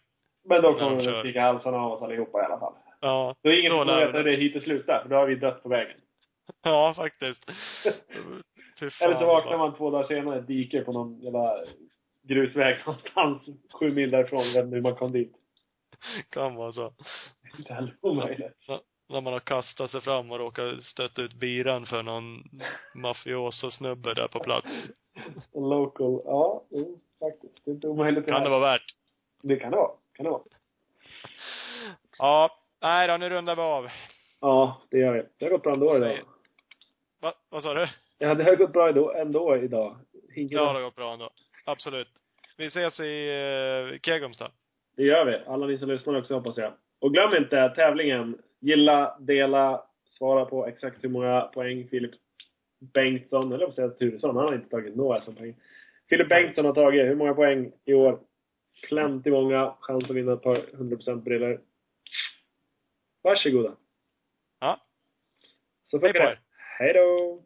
Men 0.45 0.61
då 0.61 0.73
kommer 0.73 1.03
de 1.05 1.19
sticka 1.22 1.41
halsarna 1.41 1.77
av 1.77 1.91
oss 1.91 2.01
allihopa 2.01 2.41
i 2.41 2.45
alla 2.45 2.59
fall. 2.59 2.73
Ja. 2.99 3.35
Då 3.43 3.49
är 3.49 3.59
ingen 3.59 3.72
Då 3.72 3.77
som 3.85 3.88
veta 3.99 4.11
vi 4.11 4.18
hur 4.18 4.23
det 4.23 4.38
hittills 4.43 4.64
slutar, 4.64 5.01
för 5.01 5.09
då 5.09 5.15
har 5.15 5.26
vi 5.26 5.35
dött 5.35 5.64
på 5.64 5.69
vägen. 5.69 5.97
Ja, 6.64 6.93
faktiskt. 6.95 7.45
Fan. 8.80 8.91
Eller 9.01 9.19
så 9.19 9.26
vaknar 9.26 9.57
man 9.57 9.76
två 9.77 9.89
dagar 9.91 10.07
senare 10.07 10.35
i 10.35 10.39
ett 10.39 10.47
dike 10.47 10.81
på 10.81 10.91
någon 10.91 11.19
jävla 11.22 11.64
grusväg 12.23 12.77
någonstans 12.85 13.41
sju 13.73 13.91
mil 13.93 14.11
därifrån. 14.11 14.43
Inte 14.43 14.59
hur 14.76 14.81
man 14.81 14.95
kom 14.95 15.11
dit. 15.11 15.34
Kan 16.30 16.55
vara 16.55 16.72
så. 16.72 16.93
Inte 17.57 17.73
heller 17.73 17.95
omöjligt. 18.01 18.57
När 19.09 19.21
man 19.21 19.34
har 19.34 19.39
kastat 19.39 19.91
sig 19.91 20.01
fram 20.01 20.31
och 20.31 20.39
råkat 20.39 20.84
stöta 20.84 21.21
ut 21.21 21.34
biran 21.34 21.85
för 21.85 22.03
någon 22.03 22.43
mafioso-snubbe 22.95 24.13
där 24.13 24.27
på 24.27 24.39
plats. 24.39 24.67
Local. 25.53 26.21
Ja, 26.25 26.63
faktiskt. 27.19 27.65
Det 27.65 27.71
är 27.71 27.75
inte 27.75 27.88
omöjligt. 27.88 28.25
Kan 28.25 28.43
det 28.43 28.49
vara 28.49 28.59
värt. 28.59 28.95
Det 29.43 29.55
kan 29.55 29.71
det 29.71 29.77
vara. 29.77 29.91
Kan 30.13 30.23
det 30.23 30.29
vara. 30.29 30.41
Ja. 32.17 32.49
Nej 32.81 33.07
då, 33.07 33.17
nu 33.17 33.29
rundar 33.29 33.55
vi 33.55 33.61
av. 33.61 33.88
Ja, 34.41 34.81
det 34.89 34.97
gör 34.97 35.13
vi. 35.13 35.23
Det 35.38 35.45
har 35.45 35.51
gått 35.51 35.63
bra 35.63 35.73
ändå 35.73 35.97
idag. 35.97 36.17
Va, 37.21 37.34
vad 37.49 37.63
sa 37.63 37.73
du? 37.73 37.88
Ja, 38.17 38.35
det 38.35 38.43
har 38.43 38.55
gått 38.55 38.73
bra 38.73 38.89
ändå, 38.89 39.11
ändå 39.13 39.57
idag. 39.57 39.97
Ingen 40.35 40.51
Ja, 40.51 40.61
det 40.61 40.79
har 40.79 40.81
gått 40.81 40.95
bra 40.95 41.13
ändå. 41.13 41.29
Absolut. 41.65 42.07
Vi 42.57 42.65
ses 42.65 42.99
i 42.99 43.29
uh, 43.93 43.99
Kegums 43.99 44.38
då. 44.38 44.47
Det 44.95 45.03
gör 45.03 45.25
vi. 45.25 45.38
Alla 45.47 45.65
ni 45.65 45.77
som 45.77 45.89
lyssnar 45.89 46.19
också 46.19 46.34
hoppas 46.34 46.57
jag. 46.57 46.73
Och 46.99 47.13
glöm 47.13 47.35
inte 47.35 47.69
tävlingen. 47.69 48.38
Gilla, 48.68 49.18
dela, 49.19 49.84
svara 50.18 50.45
på 50.45 50.68
exakt 50.68 51.03
hur 51.03 51.10
många 51.10 51.41
poäng 51.41 51.88
Filip 51.88 52.11
Bengtsson, 52.80 53.52
eller 53.52 53.65
jag 53.65 53.73
säga 53.73 53.89
Turesson, 53.89 54.35
han 54.35 54.45
har 54.45 54.56
inte 54.56 54.69
tagit 54.69 54.95
några 54.95 55.22
som 55.22 55.35
poäng. 55.35 55.56
Filip 56.10 56.30
Bengtsson 56.30 56.65
har 56.65 56.73
tagit, 56.73 57.06
hur 57.06 57.15
många 57.15 57.34
poäng 57.34 57.72
i 57.85 57.94
år? 57.94 58.19
Plenty 58.88 59.31
många. 59.31 59.73
Chans 59.80 60.03
att 60.03 60.15
vinna 60.15 60.34
ett 60.34 60.41
par 60.41 60.56
100% 60.56 61.22
brillor. 61.22 61.61
Varsågoda. 63.22 63.76
Ja. 64.60 64.81
Så 65.91 65.99
funkar 65.99 66.19
det. 66.19 66.39
Hej 66.80 66.94
då! 66.94 67.44